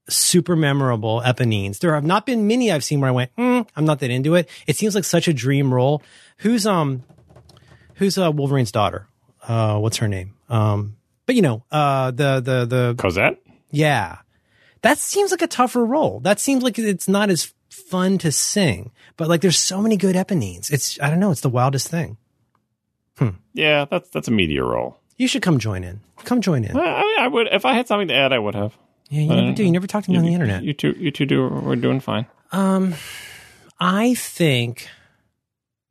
super 0.09 0.57
memorable 0.57 1.23
Eponines. 1.25 1.79
There 1.79 1.95
have 1.95 2.05
not 2.05 2.27
been 2.27 2.47
many 2.47 2.71
I've 2.71 2.85
seen 2.85 3.01
where 3.01 3.09
I 3.09 3.13
went, 3.13 3.35
mm, 3.37 3.67
I'm 3.77 3.85
not 3.85 4.01
that 4.01 4.11
into 4.11 4.35
it. 4.35 4.49
It 4.67 4.77
seems 4.77 4.95
like 4.95 5.05
such 5.05 5.29
a 5.29 5.33
dream 5.33 5.73
role. 5.73 6.03
Who's 6.39 6.67
um, 6.67 7.03
who's 7.95 8.19
uh 8.19 8.31
Wolverine's 8.31 8.73
daughter? 8.73 9.09
Uh, 9.47 9.79
what's 9.79 9.99
her 9.99 10.09
name? 10.09 10.35
Um, 10.49 10.97
but 11.27 11.35
you 11.35 11.43
know, 11.43 11.65
uh, 11.71 12.11
the 12.11 12.41
the 12.41 12.67
the 12.67 12.95
Cosette? 12.99 13.39
yeah, 13.71 14.19
that 14.83 14.99
seems 14.99 15.31
like 15.31 15.43
a 15.43 15.47
tougher 15.47 15.85
role. 15.85 16.21
That 16.21 16.39
seems 16.41 16.63
like 16.63 16.79
it's 16.79 17.09
not 17.09 17.31
as 17.31 17.53
fun 17.71 18.19
to 18.19 18.33
sing. 18.33 18.93
But 19.17 19.29
like, 19.29 19.41
there's 19.41 19.59
so 19.59 19.81
many 19.81 19.97
good 19.97 20.15
Eponines. 20.15 20.71
It's 20.71 21.01
I 21.01 21.11
don't 21.11 21.21
know. 21.21 21.31
It's 21.31 21.41
the 21.41 21.49
wildest 21.49 21.89
thing. 21.89 22.17
Hmm. 23.19 23.31
Yeah, 23.55 23.87
that's 23.87 24.11
that's 24.11 24.29
a 24.29 24.33
media 24.33 24.63
role. 24.63 24.99
You 25.17 25.27
should 25.27 25.43
come 25.43 25.59
join 25.59 25.85
in. 25.85 26.01
Come 26.25 26.43
join 26.43 26.65
in. 26.65 26.77
I, 26.77 27.01
I, 27.01 27.17
I 27.21 27.29
would 27.29 27.49
if 27.51 27.65
I 27.65 27.73
had 27.75 27.89
something 27.89 28.09
to 28.09 28.15
add, 28.15 28.33
I 28.33 28.39
would 28.39 28.55
have. 28.55 28.77
Yeah, 29.09 29.21
you 29.21 29.29
never 29.29 29.53
do. 29.53 29.65
You 29.65 29.73
never 29.73 29.87
talk 29.87 30.05
to 30.05 30.11
me 30.11 30.17
on 30.17 30.25
the 30.25 30.33
internet. 30.33 30.63
You 30.63 30.73
two, 30.73 30.95
you 30.99 31.11
two 31.11 31.27
do. 31.27 31.49
We're 31.49 31.77
doing 31.77 32.01
fine. 32.01 32.27
Um, 32.53 32.95
I 33.79 34.15
think 34.15 34.89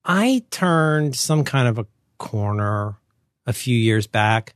I 0.04 0.44
turned 0.52 1.16
some 1.16 1.44
kind 1.44 1.68
of 1.68 1.80
a 1.80 1.88
corner 2.18 2.98
a 3.46 3.54
few 3.54 3.78
years 3.78 4.08
back 4.08 4.56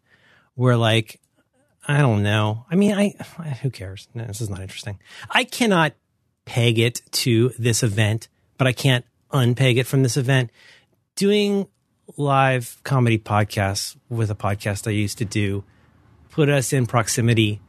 where 0.56 0.76
like 0.76 1.20
I 1.88 2.00
don't 2.00 2.24
know. 2.24 2.66
I 2.70 2.76
mean, 2.76 2.94
I 2.94 3.10
who 3.62 3.70
cares? 3.70 4.08
No, 4.14 4.26
this 4.26 4.42
is 4.42 4.50
not 4.50 4.62
interesting. 4.62 5.00
I 5.30 5.44
cannot 5.44 5.94
peg 6.46 6.80
it 6.80 7.02
to 7.12 7.50
this 7.58 7.84
event, 7.84 8.28
but 8.58 8.68
I 8.68 8.74
can't 8.74 9.06
unpeg 9.32 9.78
it 9.78 9.86
from 9.86 10.04
this 10.04 10.18
event. 10.18 10.52
Doing 11.16 11.68
live 12.18 12.78
comedy 12.84 13.18
podcasts 13.18 13.96
with 14.10 14.32
a 14.32 14.36
podcast 14.36 14.88
I 14.88 14.92
used 14.92 15.20
to 15.20 15.26
do 15.26 15.64
put 16.32 16.50
us 16.50 16.74
in 16.74 16.86
proximity 16.86 17.60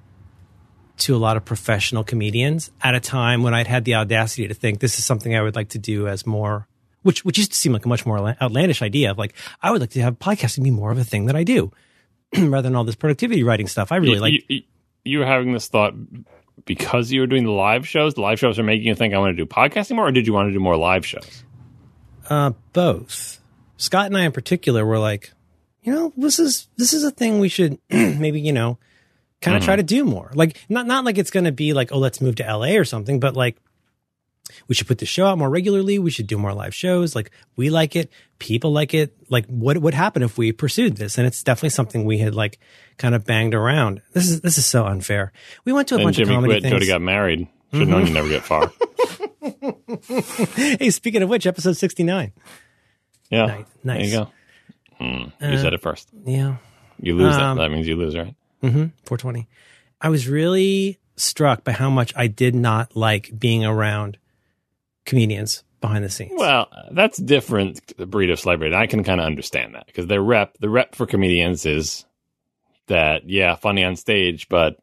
to 1.01 1.15
a 1.17 1.19
lot 1.19 1.37
of 1.37 1.45
professional 1.45 2.05
comedians 2.05 2.71
at 2.83 2.95
a 2.95 3.01
time 3.01 3.43
when 3.43 3.55
I'd 3.55 3.67
had 3.67 3.85
the 3.85 3.95
audacity 3.97 4.49
to 4.49 4.55
think 4.55 4.81
this 4.81 4.99
is 4.99 5.05
something 5.05 5.35
I 5.35 5.43
would 5.43 5.55
like 5.57 5.71
to 5.71 5.79
do 5.79 6.07
as 6.09 6.27
more, 6.27 6.67
which 7.03 7.25
which 7.25 7.39
used 7.39 7.53
to 7.53 7.59
seem 7.59 7.73
like 7.73 7.85
a 7.85 7.89
much 7.89 8.07
more 8.07 8.37
outlandish 8.41 8.83
idea 8.83 9.11
of 9.11 9.19
like 9.19 9.35
I 9.63 9.71
would 9.71 9.81
like 9.81 9.91
to 9.91 10.03
have 10.03 10.19
podcasting 10.19 10.65
be 10.65 10.71
more 10.71 10.91
of 10.91 10.99
a 10.99 11.05
thing 11.05 11.27
that 11.27 11.37
I 11.37 11.45
do 11.45 11.73
rather 12.39 12.63
than 12.63 12.77
all 12.77 12.85
this 12.85 12.95
productivity 12.97 13.43
writing 13.43 13.67
stuff. 13.67 13.93
I 13.93 13.97
really 13.97 14.19
like. 14.21 14.33
you, 14.49 14.63
you- 15.05 15.19
were 15.19 15.27
having 15.27 15.53
this 15.53 15.67
thought 15.69 15.95
because 16.67 17.11
you 17.11 17.21
were 17.21 17.27
doing 17.27 17.45
the 17.45 17.51
live 17.51 17.89
shows. 17.89 18.15
The 18.15 18.21
live 18.21 18.39
shows 18.39 18.59
are 18.59 18.63
making 18.63 18.87
you 18.87 18.95
think 18.95 19.15
I 19.15 19.19
want 19.19 19.37
to 19.37 19.45
do 19.45 19.47
podcasting 19.47 19.97
more, 19.97 20.09
or 20.09 20.13
did 20.13 20.27
you 20.27 20.33
want 20.33 20.49
to 20.49 20.53
do 20.53 20.61
more 20.61 20.77
live 20.77 21.07
shows? 21.07 21.43
Uh, 22.29 22.53
both. 22.73 23.41
Scott 23.77 24.07
and 24.07 24.17
I 24.17 24.23
in 24.25 24.33
particular 24.33 24.85
were 24.85 24.99
like, 24.99 25.33
you 25.83 25.93
know, 25.95 26.13
this 26.17 26.39
is 26.39 26.69
this 26.77 26.93
is 26.93 27.03
a 27.03 27.11
thing 27.11 27.39
we 27.41 27.49
should 27.49 27.79
maybe 27.91 28.41
you 28.41 28.53
know 28.53 28.79
kind 29.41 29.57
of 29.57 29.63
try 29.65 29.77
to 29.77 29.83
do 29.83 30.05
more. 30.05 30.31
Like 30.35 30.57
not 30.69 30.87
not 30.87 31.05
like 31.05 31.19
it's 31.19 31.31
going 31.31 31.45
to 31.45 31.53
be 31.53 31.73
like 31.73 31.93
oh 31.93 31.99
let's 31.99 32.21
move 32.21 32.37
to 32.37 32.47
L.A. 32.47 32.77
or 32.77 32.85
something, 32.85 33.21
but 33.21 33.35
like 33.37 33.57
we 34.67 34.75
should 34.75 34.89
put 34.89 34.99
the 34.99 35.07
show 35.07 35.27
out 35.27 35.39
more 35.39 35.49
regularly. 35.49 35.99
We 36.01 36.11
should 36.11 36.27
do 36.27 36.37
more 36.37 36.53
live 36.53 36.75
shows. 36.75 37.15
Like 37.15 37.31
we 37.57 37.71
like 37.71 37.95
it, 37.95 38.11
people 38.41 38.73
like 38.73 38.95
it. 38.95 39.15
Like 39.29 39.47
what 39.47 39.79
would 39.79 39.95
happen 39.95 40.23
if 40.23 40.37
we 40.37 40.51
pursued 40.53 40.97
this? 40.97 41.19
And 41.19 41.27
it's 41.27 41.43
definitely 41.43 41.71
something 41.71 42.05
we 42.05 42.19
had 42.19 42.35
like 42.35 42.59
kind 42.99 43.15
of 43.15 43.25
banged 43.25 43.55
around. 43.55 44.03
This 44.13 44.29
is 44.29 44.41
this 44.41 44.59
is 44.59 44.67
so 44.67 44.87
unfair. 44.87 45.33
We 45.65 45.73
went 45.73 45.89
to 45.89 45.95
a 45.95 45.99
And 45.99 46.05
bunch 46.07 46.17
Jimmy 46.17 46.31
of 46.31 46.37
comedy 46.37 46.53
quit. 46.55 46.63
things. 46.65 46.73
Jody 46.73 46.87
got 46.87 47.01
married. 47.01 47.47
Should 47.73 47.81
have 47.83 47.89
known 47.89 48.07
you 48.09 48.13
never 48.13 48.29
get 48.29 48.43
far. 48.43 48.73
hey, 50.57 50.91
speaking 50.91 51.23
of 51.23 51.29
which, 51.29 51.47
episode 51.47 51.77
sixty 51.77 52.03
nine. 52.03 52.33
Yeah, 53.31 53.47
Nice. 53.47 53.67
there 53.85 54.01
you 54.05 54.11
go. 54.13 54.31
Hmm, 54.99 55.51
you 55.53 55.59
said 55.59 55.73
it 55.73 55.81
first. 55.81 56.09
Yeah. 56.25 56.57
You 57.01 57.15
lose 57.15 57.35
Um, 57.37 57.57
that. 57.57 57.63
That 57.63 57.71
means 57.71 57.87
you 57.87 57.95
lose, 57.97 58.17
right? 58.17 58.35
Mm-hmm. 58.63 58.87
420. 59.05 59.49
I 60.01 60.09
was 60.09 60.29
really 60.29 60.99
struck 61.17 61.65
by 61.65 61.73
how 61.73 61.91
much 61.91 62.13
I 62.17 62.27
did 62.27 62.55
not 62.55 62.97
like 62.97 63.39
being 63.39 63.65
around 63.65 64.19
comedians 65.05 65.65
behind 65.81 66.05
the 66.05 66.11
scenes. 66.11 66.33
Well, 66.35 66.69
that's 66.91 67.19
different 67.19 67.97
the 67.97 68.07
breed 68.07 68.31
of 68.31 68.41
celebrity. 68.41 68.75
I 68.75 68.87
can 68.87 69.05
kind 69.05 69.21
of 69.21 69.27
understand 69.27 69.75
that 69.75 69.87
because 69.87 70.07
their 70.07 70.23
rep, 70.23 70.57
the 70.59 70.69
rep 70.69 70.95
for 70.95 71.07
comedians 71.07 71.67
is 71.67 72.05
that 72.87 73.29
yeah, 73.29 73.55
funny 73.55 73.85
on 73.85 73.97
stage, 73.97 74.49
but 74.49 74.77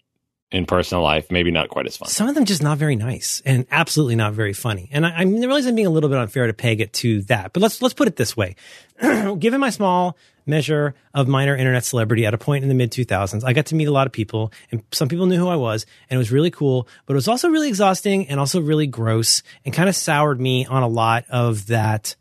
in 0.51 0.65
personal 0.65 1.03
life, 1.03 1.29
maybe 1.29 1.51
not 1.51 1.69
quite 1.69 1.85
as 1.87 1.97
fun. 1.97 2.07
Some 2.07 2.29
of 2.29 2.35
them 2.35 2.45
just 2.45 2.63
not 2.63 2.77
very 2.77 2.95
nice 2.95 3.41
and 3.45 3.65
absolutely 3.69 4.15
not 4.15 4.33
very 4.33 4.53
funny. 4.53 4.89
And 4.93 5.05
I, 5.05 5.19
I 5.19 5.23
realize 5.23 5.65
I'm 5.65 5.75
being 5.75 5.87
a 5.87 5.91
little 5.91 6.09
bit 6.09 6.17
unfair 6.17 6.47
to 6.47 6.53
peg 6.53 6.79
it 6.79 6.93
to 6.93 7.21
that, 7.23 7.51
but 7.53 7.61
let's 7.61 7.81
let's 7.81 7.93
put 7.93 8.07
it 8.07 8.15
this 8.15 8.37
way: 8.37 8.55
given 9.39 9.59
my 9.59 9.69
small 9.69 10.17
measure 10.45 10.95
of 11.13 11.27
minor 11.27 11.53
internet 11.55 11.83
celebrity 11.83 12.25
at 12.25 12.33
a 12.33 12.37
point 12.37 12.63
in 12.63 12.69
the 12.69 12.75
mid 12.75 12.91
2000s, 12.91 13.43
I 13.43 13.51
got 13.51 13.65
to 13.67 13.75
meet 13.75 13.89
a 13.89 13.91
lot 13.91 14.07
of 14.07 14.13
people, 14.13 14.53
and 14.71 14.83
some 14.93 15.09
people 15.09 15.25
knew 15.25 15.37
who 15.37 15.49
I 15.49 15.57
was, 15.57 15.85
and 16.09 16.15
it 16.15 16.19
was 16.19 16.31
really 16.31 16.51
cool. 16.51 16.87
But 17.05 17.13
it 17.13 17.15
was 17.15 17.27
also 17.27 17.49
really 17.49 17.67
exhausting 17.67 18.29
and 18.29 18.39
also 18.39 18.61
really 18.61 18.87
gross, 18.87 19.43
and 19.65 19.73
kind 19.73 19.89
of 19.89 19.95
soured 19.95 20.39
me 20.39 20.65
on 20.65 20.81
a 20.81 20.87
lot 20.87 21.25
of 21.29 21.67
that 21.67 22.15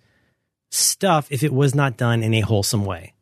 stuff 0.72 1.29
if 1.31 1.45
it 1.45 1.53
was 1.53 1.77
not 1.77 1.97
done 1.97 2.24
in 2.24 2.35
a 2.35 2.41
wholesome 2.41 2.85
way. 2.85 3.14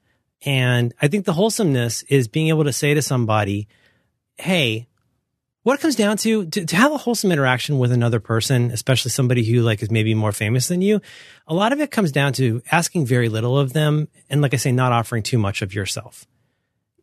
And 0.47 0.95
I 1.01 1.09
think 1.09 1.27
the 1.27 1.35
wholesomeness 1.35 2.03
is 2.05 2.27
being 2.27 2.49
able 2.49 2.65
to 2.65 2.73
say 2.73 2.95
to 2.95 3.03
somebody, 3.03 3.69
"Hey." 4.37 4.89
What 5.65 5.75
it 5.75 5.83
comes 5.83 5.97
down 5.97 6.17
to, 6.19 6.47
to 6.47 6.65
to 6.65 6.77
have 6.77 6.93
a 6.93 6.99
wholesome 6.99 7.33
interaction 7.33 7.79
with 7.79 7.91
another 7.91 8.21
person 8.21 8.71
especially 8.71 9.11
somebody 9.11 9.45
who 9.45 9.63
like 9.63 9.83
is 9.83 9.91
maybe 9.91 10.15
more 10.15 10.33
famous 10.33 10.69
than 10.69 10.81
you 10.81 11.01
a 11.49 11.55
lot 11.55 11.73
of 11.73 11.81
it 11.81 11.91
comes 11.91 12.13
down 12.13 12.33
to 12.35 12.63
asking 12.71 13.05
very 13.05 13.29
little 13.29 13.59
of 13.59 13.73
them 13.73 14.09
and 14.31 14.41
like 14.41 14.55
i 14.55 14.57
say 14.57 14.71
not 14.71 14.93
offering 14.93 15.23
too 15.23 15.39
much 15.39 15.63
of 15.63 15.75
yourself. 15.75 16.27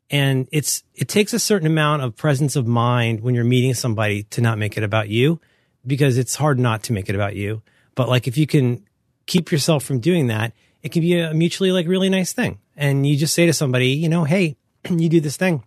And 0.10 0.50
it's 0.52 0.84
it 0.94 1.08
takes 1.08 1.34
a 1.34 1.40
certain 1.40 1.68
amount 1.68 2.02
of 2.02 2.18
presence 2.18 2.56
of 2.56 2.68
mind 2.68 3.22
when 3.22 3.34
you're 3.34 3.46
meeting 3.46 3.74
somebody 3.74 4.24
to 4.24 4.42
not 4.42 4.58
make 4.58 4.78
it 4.78 4.84
about 4.84 5.08
you 5.08 5.40
because 5.88 6.18
it's 6.18 6.36
hard 6.36 6.60
not 6.60 6.84
to 6.84 6.94
make 6.94 7.08
it 7.08 7.16
about 7.16 7.36
you. 7.36 7.62
But 7.96 8.10
like 8.10 8.28
if 8.28 8.38
you 8.38 8.46
can 8.46 8.86
keep 9.26 9.52
yourself 9.52 9.84
from 9.84 10.00
doing 10.00 10.28
that 10.28 10.54
it 10.84 10.92
can 10.92 11.02
be 11.02 11.20
a 11.20 11.34
mutually 11.34 11.72
like 11.72 11.88
really 11.88 12.10
nice 12.10 12.34
thing. 12.34 12.60
And 12.76 13.06
you 13.08 13.16
just 13.16 13.34
say 13.34 13.46
to 13.46 13.54
somebody 13.54 13.90
you 13.90 14.10
know 14.10 14.26
hey 14.26 14.58
you 14.90 15.10
do 15.10 15.22
this 15.22 15.38
thing 15.38 15.64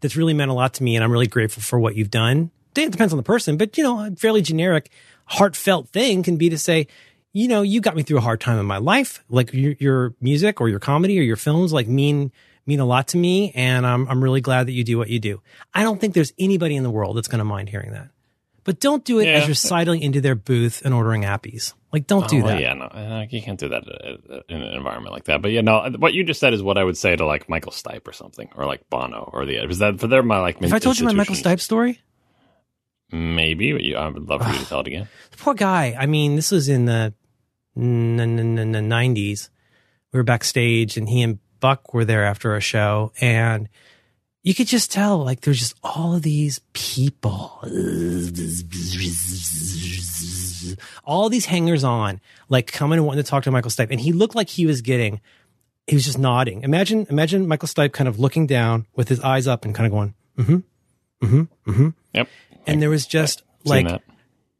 that's 0.00 0.16
really 0.16 0.34
meant 0.34 0.50
a 0.50 0.54
lot 0.54 0.74
to 0.74 0.82
me, 0.82 0.96
and 0.96 1.04
I'm 1.04 1.12
really 1.12 1.26
grateful 1.26 1.62
for 1.62 1.78
what 1.78 1.96
you've 1.96 2.10
done. 2.10 2.50
It 2.76 2.90
depends 2.90 3.12
on 3.12 3.16
the 3.16 3.22
person, 3.22 3.56
but 3.56 3.78
you 3.78 3.84
know, 3.84 4.06
a 4.06 4.10
fairly 4.16 4.42
generic, 4.42 4.90
heartfelt 5.26 5.88
thing 5.88 6.22
can 6.22 6.36
be 6.36 6.50
to 6.50 6.58
say, 6.58 6.88
you 7.32 7.48
know, 7.48 7.62
you 7.62 7.80
got 7.80 7.96
me 7.96 8.02
through 8.02 8.18
a 8.18 8.22
hard 8.22 8.40
time 8.40 8.58
in 8.58 8.66
my 8.66 8.78
life. 8.78 9.22
Like 9.28 9.52
your, 9.52 9.74
your 9.78 10.14
music 10.20 10.60
or 10.60 10.68
your 10.68 10.80
comedy 10.80 11.18
or 11.18 11.22
your 11.22 11.36
films, 11.36 11.72
like 11.72 11.88
mean 11.88 12.32
mean 12.66 12.80
a 12.80 12.84
lot 12.84 13.08
to 13.08 13.16
me, 13.16 13.52
and 13.54 13.86
I'm 13.86 14.08
I'm 14.08 14.22
really 14.22 14.40
glad 14.40 14.66
that 14.66 14.72
you 14.72 14.84
do 14.84 14.98
what 14.98 15.08
you 15.08 15.18
do. 15.18 15.42
I 15.72 15.82
don't 15.82 16.00
think 16.00 16.14
there's 16.14 16.32
anybody 16.38 16.76
in 16.76 16.82
the 16.82 16.90
world 16.90 17.16
that's 17.16 17.28
going 17.28 17.40
to 17.40 17.44
mind 17.44 17.68
hearing 17.68 17.92
that. 17.92 18.08
But 18.64 18.80
don't 18.80 19.04
do 19.04 19.20
it 19.20 19.26
as 19.28 19.46
you're 19.46 19.54
sidling 19.54 20.00
into 20.02 20.20
their 20.22 20.34
booth 20.34 20.82
and 20.84 20.94
ordering 20.94 21.22
appies. 21.24 21.74
Like, 21.92 22.06
don't 22.06 22.26
do 22.28 22.38
Oh, 22.40 22.44
well, 22.44 22.54
that. 22.54 22.60
yeah, 22.62 22.72
no, 22.74 22.84
uh, 22.86 23.26
you 23.28 23.42
can't 23.42 23.60
do 23.60 23.68
that 23.68 23.84
uh, 23.86 24.40
in 24.48 24.62
an 24.62 24.74
environment 24.74 25.12
like 25.12 25.24
that. 25.24 25.42
But 25.42 25.52
yeah, 25.52 25.60
no, 25.60 25.90
what 25.98 26.14
you 26.14 26.24
just 26.24 26.40
said 26.40 26.54
is 26.54 26.62
what 26.62 26.78
I 26.78 26.82
would 26.82 26.96
say 26.96 27.14
to 27.14 27.26
like 27.26 27.48
Michael 27.48 27.72
Stipe 27.72 28.08
or 28.08 28.12
something, 28.12 28.48
or 28.56 28.64
like 28.66 28.88
Bono 28.90 29.28
or 29.32 29.44
the. 29.44 29.62
Is 29.68 29.78
that 29.80 30.00
for 30.00 30.06
they're 30.08 30.22
my 30.22 30.38
like? 30.40 30.60
If 30.62 30.72
I 30.72 30.78
told 30.78 30.98
you 30.98 31.04
my 31.04 31.12
Michael. 31.12 31.34
Stipe 31.36 31.60
story, 31.60 32.00
maybe 33.12 33.72
but 33.72 33.82
you, 33.82 33.96
I 33.96 34.08
would 34.08 34.28
love 34.28 34.42
for 34.42 34.50
you 34.50 34.58
to 34.58 34.66
tell 34.66 34.80
it 34.80 34.86
again. 34.86 35.08
The 35.30 35.36
poor 35.36 35.54
guy. 35.54 35.94
I 35.98 36.06
mean, 36.06 36.36
this 36.36 36.50
was 36.50 36.68
in 36.68 36.86
the 36.86 37.12
n- 37.76 38.18
n- 38.20 38.58
n- 38.58 38.74
n- 38.74 38.88
90s. 38.88 39.50
We 40.12 40.18
were 40.18 40.24
backstage 40.24 40.96
and 40.96 41.08
he 41.08 41.22
and 41.22 41.38
Buck 41.60 41.92
were 41.92 42.04
there 42.04 42.24
after 42.24 42.54
a 42.56 42.60
show 42.60 43.12
and 43.20 43.68
you 44.44 44.54
could 44.54 44.66
just 44.66 44.92
tell 44.92 45.24
like 45.24 45.40
there's 45.40 45.58
just 45.58 45.74
all 45.82 46.14
of 46.14 46.22
these 46.22 46.60
people. 46.74 47.58
All 51.02 51.28
these 51.30 51.46
hangers 51.46 51.82
on, 51.82 52.20
like 52.50 52.70
coming 52.70 52.98
and 52.98 53.06
wanting 53.06 53.24
to 53.24 53.28
talk 53.28 53.44
to 53.44 53.50
Michael 53.50 53.70
Stipe. 53.70 53.90
And 53.90 54.00
he 54.00 54.12
looked 54.12 54.34
like 54.34 54.50
he 54.50 54.66
was 54.66 54.82
getting, 54.82 55.22
he 55.86 55.96
was 55.96 56.04
just 56.04 56.18
nodding. 56.18 56.62
Imagine, 56.62 57.06
imagine 57.08 57.48
Michael 57.48 57.68
Stipe 57.68 57.92
kind 57.92 58.06
of 58.06 58.18
looking 58.18 58.46
down 58.46 58.86
with 58.94 59.08
his 59.08 59.18
eyes 59.20 59.46
up 59.46 59.64
and 59.64 59.74
kind 59.74 59.86
of 59.86 59.92
going, 59.92 60.14
mm-hmm, 60.36 61.26
mm-hmm, 61.26 61.70
mm-hmm. 61.70 61.88
Yep, 62.12 62.28
And 62.66 62.82
there 62.82 62.90
was 62.90 63.06
just 63.06 63.42
like, 63.64 64.02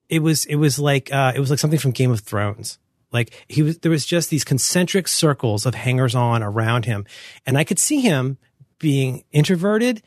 it 0.08 0.20
was 0.20 0.46
it 0.46 0.56
was 0.56 0.78
like 0.78 1.12
uh, 1.12 1.32
it 1.34 1.40
was 1.40 1.50
like 1.50 1.58
something 1.58 1.78
from 1.78 1.90
Game 1.90 2.10
of 2.10 2.20
Thrones. 2.20 2.78
Like 3.12 3.44
he 3.48 3.62
was 3.62 3.78
there 3.78 3.90
was 3.90 4.06
just 4.06 4.30
these 4.30 4.44
concentric 4.44 5.08
circles 5.08 5.66
of 5.66 5.74
hangers 5.74 6.14
on 6.14 6.42
around 6.42 6.84
him, 6.84 7.06
and 7.46 7.58
I 7.58 7.64
could 7.64 7.78
see 7.78 8.00
him 8.00 8.38
being 8.78 9.24
introverted 9.32 10.02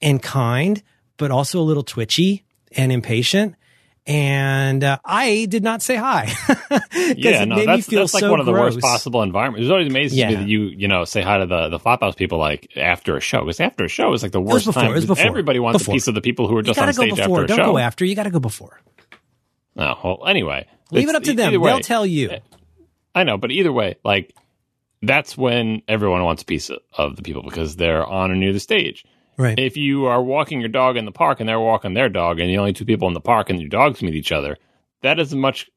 and 0.00 0.22
kind, 0.22 0.82
but 1.16 1.30
also 1.30 1.60
a 1.60 1.62
little 1.64 1.82
twitchy 1.82 2.44
and 2.72 2.92
impatient. 2.92 3.54
And 4.08 4.84
uh, 4.84 4.98
I 5.04 5.46
did 5.50 5.64
not 5.64 5.82
say 5.82 5.96
hi. 5.96 6.32
Yeah, 7.16 7.44
no, 7.44 7.64
that's 7.64 7.86
that's 7.86 8.14
like 8.14 8.20
so 8.22 8.30
one 8.30 8.40
of 8.40 8.46
the 8.46 8.52
worst 8.52 8.80
possible 8.80 9.22
environments. 9.22 9.66
It 9.66 9.70
always 9.70 9.86
amazing 9.86 10.18
Yeah. 10.18 10.28
me 10.30 10.34
that 10.36 10.48
you 10.48 10.62
you 10.64 10.88
know 10.88 11.04
say 11.04 11.22
hi 11.22 11.38
to 11.38 11.46
the 11.46 11.68
the 11.68 11.78
flophouse 11.78 12.16
people 12.16 12.38
like 12.38 12.68
after 12.76 13.16
a 13.16 13.20
show 13.20 13.40
because 13.40 13.60
after 13.60 13.84
a 13.84 13.88
show 13.88 14.12
is 14.12 14.22
like 14.22 14.32
the 14.32 14.40
was 14.40 14.52
worst 14.54 14.66
before, 14.66 14.82
time. 14.82 14.92
was 14.92 15.06
before. 15.06 15.24
Everybody 15.26 15.58
wants 15.58 15.78
Before. 15.80 15.92
a 15.92 15.96
piece 15.96 16.08
of 16.08 16.14
the 16.14 16.20
people 16.20 16.48
who 16.48 16.56
are 16.56 16.62
just 16.62 16.78
on 16.78 16.92
stage 16.92 17.18
after 17.18 17.44
a 17.44 17.46
Don't 17.46 17.56
show. 17.56 17.64
go 17.72 17.78
after. 17.78 18.04
You 18.04 18.14
got 18.16 18.24
to 18.24 18.30
go 18.30 18.40
before. 18.40 18.80
Oh, 19.76 19.94
well, 20.02 20.26
anyway, 20.26 20.66
Leave 20.90 21.08
it 21.08 21.14
up 21.14 21.22
to 21.24 21.32
them. 21.34 21.60
way, 21.60 21.70
They'll 21.70 21.80
tell 21.80 22.06
you. 22.06 22.30
I 23.14 23.24
know, 23.24 23.36
but 23.38 23.50
either 23.50 23.72
way, 23.72 23.96
like 24.04 24.34
that's 25.06 25.36
when 25.36 25.82
everyone 25.88 26.24
wants 26.24 26.42
a 26.42 26.46
piece 26.46 26.70
of, 26.70 27.16
the 27.16 27.22
people 27.22 27.42
because 27.42 27.76
they're 27.76 28.04
on 28.04 28.30
or 28.30 28.36
near 28.36 28.52
the 28.52 28.60
stage. 28.60 29.04
Right. 29.36 29.58
If 29.58 29.76
you 29.76 30.06
are 30.06 30.22
walking 30.22 30.60
your 30.60 30.70
dog 30.70 30.96
in 30.96 31.04
the 31.04 31.12
park 31.12 31.40
and 31.40 31.48
they're 31.48 31.60
walking 31.60 31.94
their 31.94 32.08
dog, 32.08 32.40
and 32.40 32.48
the 32.48 32.58
only 32.58 32.72
two 32.72 32.86
people 32.86 33.08
in 33.08 33.14
the 33.14 33.20
park 33.20 33.50
and 33.50 33.60
your 33.60 33.68
dogs 33.68 34.02
meet 34.02 34.14
each 34.14 34.32
other, 34.32 34.56
that 35.02 35.18
is 35.18 35.32
a 35.32 35.36
much 35.36 35.70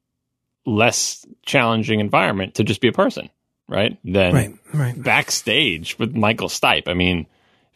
less 0.66 1.26
challenging 1.44 2.00
environment 2.00 2.54
to 2.54 2.64
just 2.64 2.80
be 2.80 2.88
a 2.88 2.92
person, 2.92 3.30
right? 3.68 3.98
Than 4.04 4.34
right. 4.34 4.54
Right. 4.72 5.02
backstage 5.02 5.98
with 5.98 6.14
Michael 6.14 6.48
Stipe. 6.48 6.88
I 6.88 6.94
mean, 6.94 7.26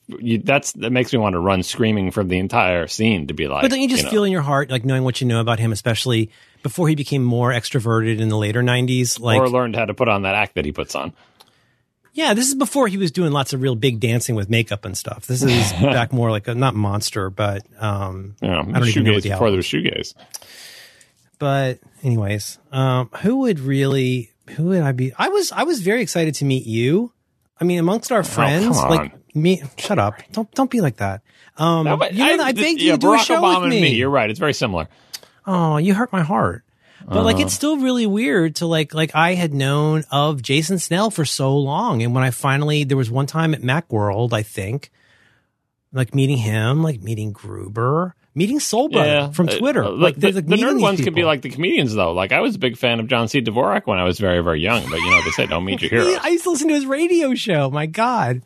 you, 0.07 0.39
that's 0.39 0.73
that 0.75 0.91
makes 0.91 1.13
me 1.13 1.19
want 1.19 1.35
to 1.35 1.39
run 1.39 1.63
screaming 1.63 2.11
from 2.11 2.29
the 2.29 2.39
entire 2.39 2.87
scene 2.87 3.29
to 3.29 3.35
be 3.35 3.49
like. 3.49 3.63
But 3.63 3.71
don't 3.71 3.81
you 3.81 3.89
just 3.89 4.05
know, 4.05 4.11
feel 4.11 4.25
in 4.25 4.33
your 4.33 4.43
heart, 4.43 4.71
like 4.71 4.85
knowing 4.85 5.05
what 5.05 5.21
you 5.21 5.27
know 5.27 5.41
about 5.41 5.59
him, 5.59 5.73
especially 5.73 6.31
before 6.63 6.89
he 6.89 6.95
became 6.95 7.25
more 7.25 7.53
extroverted 7.53 8.21
in 8.21 8.29
the 8.29 8.37
later 8.37 8.63
'90s? 8.63 9.19
Like, 9.19 9.41
or 9.41 9.49
learned 9.49 9.77
how 9.77 9.87
to 9.87 9.95
put 9.95 10.09
on 10.09 10.23
that 10.23 10.35
act 10.35 10.57
that 10.57 10.65
he 10.65 10.73
puts 10.73 10.95
on. 10.95 11.13
Yeah, 12.15 12.33
this 12.33 12.49
is 12.49 12.55
before 12.55 12.87
he 12.89 12.97
was 12.97 13.11
doing 13.11 13.33
lots 13.33 13.53
of 13.53 13.61
real 13.61 13.75
big 13.75 14.01
dancing 14.01 14.35
with 14.37 14.49
makeup 14.49 14.85
and 14.85 14.97
stuff. 14.97 15.27
This 15.27 15.43
is 15.43 15.73
back 15.83 16.12
more 16.12 16.31
like 16.31 16.49
a 16.49 16.55
not 16.55 16.75
monster, 16.75 17.29
but 17.29 17.62
um, 17.79 18.37
know, 18.41 18.61
I 18.61 18.79
don't 18.79 18.87
even 18.89 19.05
know 19.05 19.21
the 19.21 19.31
before 19.31 19.51
there 19.51 19.57
was 19.59 19.67
shoegaze. 19.67 20.15
But 21.39 21.81
anyways, 22.03 22.59
um, 22.73 23.11
who 23.23 23.41
would 23.41 23.59
really? 23.61 24.31
Who 24.51 24.67
would 24.67 24.83
I 24.83 24.93
be? 24.93 25.12
I 25.19 25.29
was 25.29 25.53
I 25.53 25.65
was 25.65 25.81
very 25.81 26.03
excited 26.03 26.35
to 26.37 26.45
meet 26.45 26.67
you. 26.67 27.12
I 27.61 27.65
mean, 27.65 27.79
amongst 27.79 28.12
our 28.12 28.23
friends, 28.23 28.79
Oh, 28.79 28.89
like 28.89 29.12
me. 29.35 29.62
Shut 29.77 29.99
up! 29.99 30.15
Don't 30.33 30.51
don't 30.55 30.71
be 30.71 30.81
like 30.81 30.97
that. 30.99 31.23
Um, 31.57 31.85
No, 31.85 32.03
you 32.11 32.37
know, 32.37 32.43
I, 32.45 32.53
begged 32.53 32.81
you 32.81 32.89
yeah, 32.89 32.93
to 32.93 32.99
do 32.99 33.15
a 33.15 33.19
show 33.19 33.41
Obama 33.41 33.62
with 33.62 33.71
me. 33.71 33.81
me. 33.83 33.95
You're 33.95 34.11
right. 34.11 34.29
It's 34.31 34.41
very 34.41 34.55
similar. 34.55 34.89
Oh, 35.47 35.77
you 35.77 35.95
hurt 35.95 36.12
my 36.12 36.23
heart. 36.23 36.65
But 37.07 37.25
like, 37.25 37.37
Uh-huh. 37.37 37.45
it's 37.47 37.55
still 37.55 37.77
really 37.77 38.07
weird 38.07 38.57
to 38.57 38.67
like, 38.67 38.95
like 38.95 39.15
I 39.15 39.35
had 39.35 39.53
known 39.53 40.05
of 40.11 40.41
Jason 40.43 40.79
Snell 40.79 41.11
for 41.11 41.25
so 41.25 41.57
long. 41.57 42.03
And 42.03 42.15
when 42.15 42.25
I 42.25 42.31
finally, 42.31 42.85
there 42.85 42.97
was 42.97 43.11
one 43.11 43.27
time 43.27 43.53
at 43.55 43.61
Macworld, 43.63 44.33
I 44.33 44.43
think, 44.43 44.91
like 45.93 46.15
meeting 46.15 46.39
him, 46.39 46.83
like 46.83 47.03
meeting 47.03 47.33
Gruber, 47.33 48.15
meeting 48.35 48.59
Soul 48.59 48.89
Brother 48.89 49.33
from 49.35 49.49
Uh, 49.49 49.59
Twitter. 49.59 49.85
uh, 49.85 49.91
like, 49.91 50.15
the, 50.17 50.31
the, 50.31 50.35
like, 50.41 50.47
the 50.47 50.57
nerd 50.57 50.81
ones 50.81 51.01
could 51.03 51.15
be 51.15 51.25
like 51.25 51.43
the 51.43 51.51
comedians, 51.51 51.95
though. 51.95 52.13
Like 52.13 52.33
I 52.33 52.41
was 52.41 52.57
a 52.57 52.59
big 52.59 52.77
fan 52.79 53.01
of 53.01 53.07
John 53.07 53.29
C. 53.29 53.41
Dvorak 53.43 53.87
when 53.87 53.99
I 53.99 54.05
was 54.05 54.19
very, 54.19 54.43
very 54.43 54.61
young. 54.61 54.83
But 54.89 54.99
you 55.01 55.11
know, 55.11 55.23
they 55.23 55.31
said 55.31 55.51
don't 55.51 55.65
meet 55.65 55.83
your 55.83 55.91
heroes. 56.03 56.19
I 56.23 56.29
used 56.29 56.45
to 56.45 56.51
listen 56.51 56.69
to 56.69 56.75
his 56.75 56.87
radio 56.87 57.35
show. 57.35 57.71
My 57.71 57.87
God. 57.87 58.43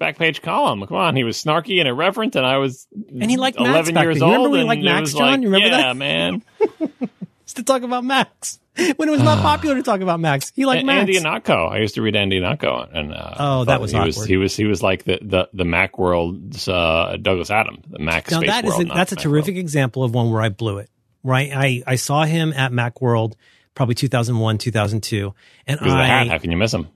Backpage 0.00 0.40
column. 0.42 0.86
Come 0.86 0.96
on, 0.96 1.16
he 1.16 1.24
was 1.24 1.42
snarky 1.42 1.80
and 1.80 1.88
irreverent, 1.88 2.36
and 2.36 2.46
I 2.46 2.58
was 2.58 2.86
And 3.20 3.28
he 3.28 3.36
liked 3.36 3.58
Macs 3.58 3.68
eleven 3.70 3.94
back 3.94 4.04
years. 4.04 4.18
You 4.18 4.22
old. 4.22 4.32
remember 4.32 4.50
when 4.50 4.60
he 4.60 4.66
liked 4.66 4.82
Macs, 4.84 5.12
John? 5.12 5.20
like, 5.32 5.40
You 5.40 5.48
remember 5.50 5.66
yeah, 5.76 5.82
that? 5.82 5.96
man. 5.96 6.42
To 7.54 7.62
talk 7.62 7.82
about 7.82 8.04
Macs. 8.04 8.58
When 8.96 9.08
it 9.08 9.12
was 9.12 9.22
not 9.22 9.38
popular 9.42 9.74
to 9.74 9.82
talk 9.82 10.00
about 10.02 10.20
Macs. 10.20 10.52
He 10.54 10.64
liked 10.64 10.78
And 10.78 10.86
Macs. 10.86 11.00
Andy 11.00 11.14
Ihnatko. 11.18 11.72
I 11.72 11.78
used 11.78 11.96
to 11.96 12.02
read 12.02 12.14
Andy 12.14 12.38
Ihnatko, 12.40 12.88
and 12.96 13.12
uh, 13.12 13.34
Oh, 13.38 13.64
that 13.64 13.80
was 13.80 13.90
he 13.90 13.98
was 13.98 14.24
he 14.24 14.36
was 14.36 14.54
he 14.54 14.66
was 14.66 14.82
like 14.84 15.02
the 15.02 15.18
the 15.20 15.48
the 15.52 15.64
Mac 15.64 15.98
world's 15.98 16.68
uh, 16.68 17.16
Douglas 17.20 17.50
Adams, 17.50 17.84
the 17.90 17.98
Mac 17.98 18.30
Now 18.30 18.38
space 18.38 18.50
that 18.50 18.64
is 18.64 18.70
world. 18.70 18.90
a, 18.90 18.94
that's 18.94 19.10
a 19.10 19.16
Mac 19.16 19.22
terrific 19.22 19.56
example 19.56 20.04
of 20.04 20.14
one 20.14 20.30
where 20.30 20.42
I 20.42 20.48
blew 20.50 20.78
it. 20.78 20.90
Right, 21.24 21.50
I 21.52 21.82
I 21.86 21.96
saw 21.96 22.22
him 22.24 22.52
at 22.52 22.70
MacWorld 22.70 23.34
probably 23.74 23.96
2001, 23.96 24.58
2002, 24.58 25.34
and 25.66 25.80
World. 25.80 25.92
I 25.92 26.26
how 26.28 26.38
can 26.38 26.52
you 26.52 26.56
miss 26.56 26.72
him? 26.72 26.86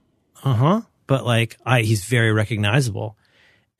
uh 0.43 0.53
huh. 0.53 0.81
But 1.05 1.25
like 1.25 1.57
I, 1.65 1.81
he's 1.81 2.05
very 2.05 2.31
recognizable, 2.31 3.17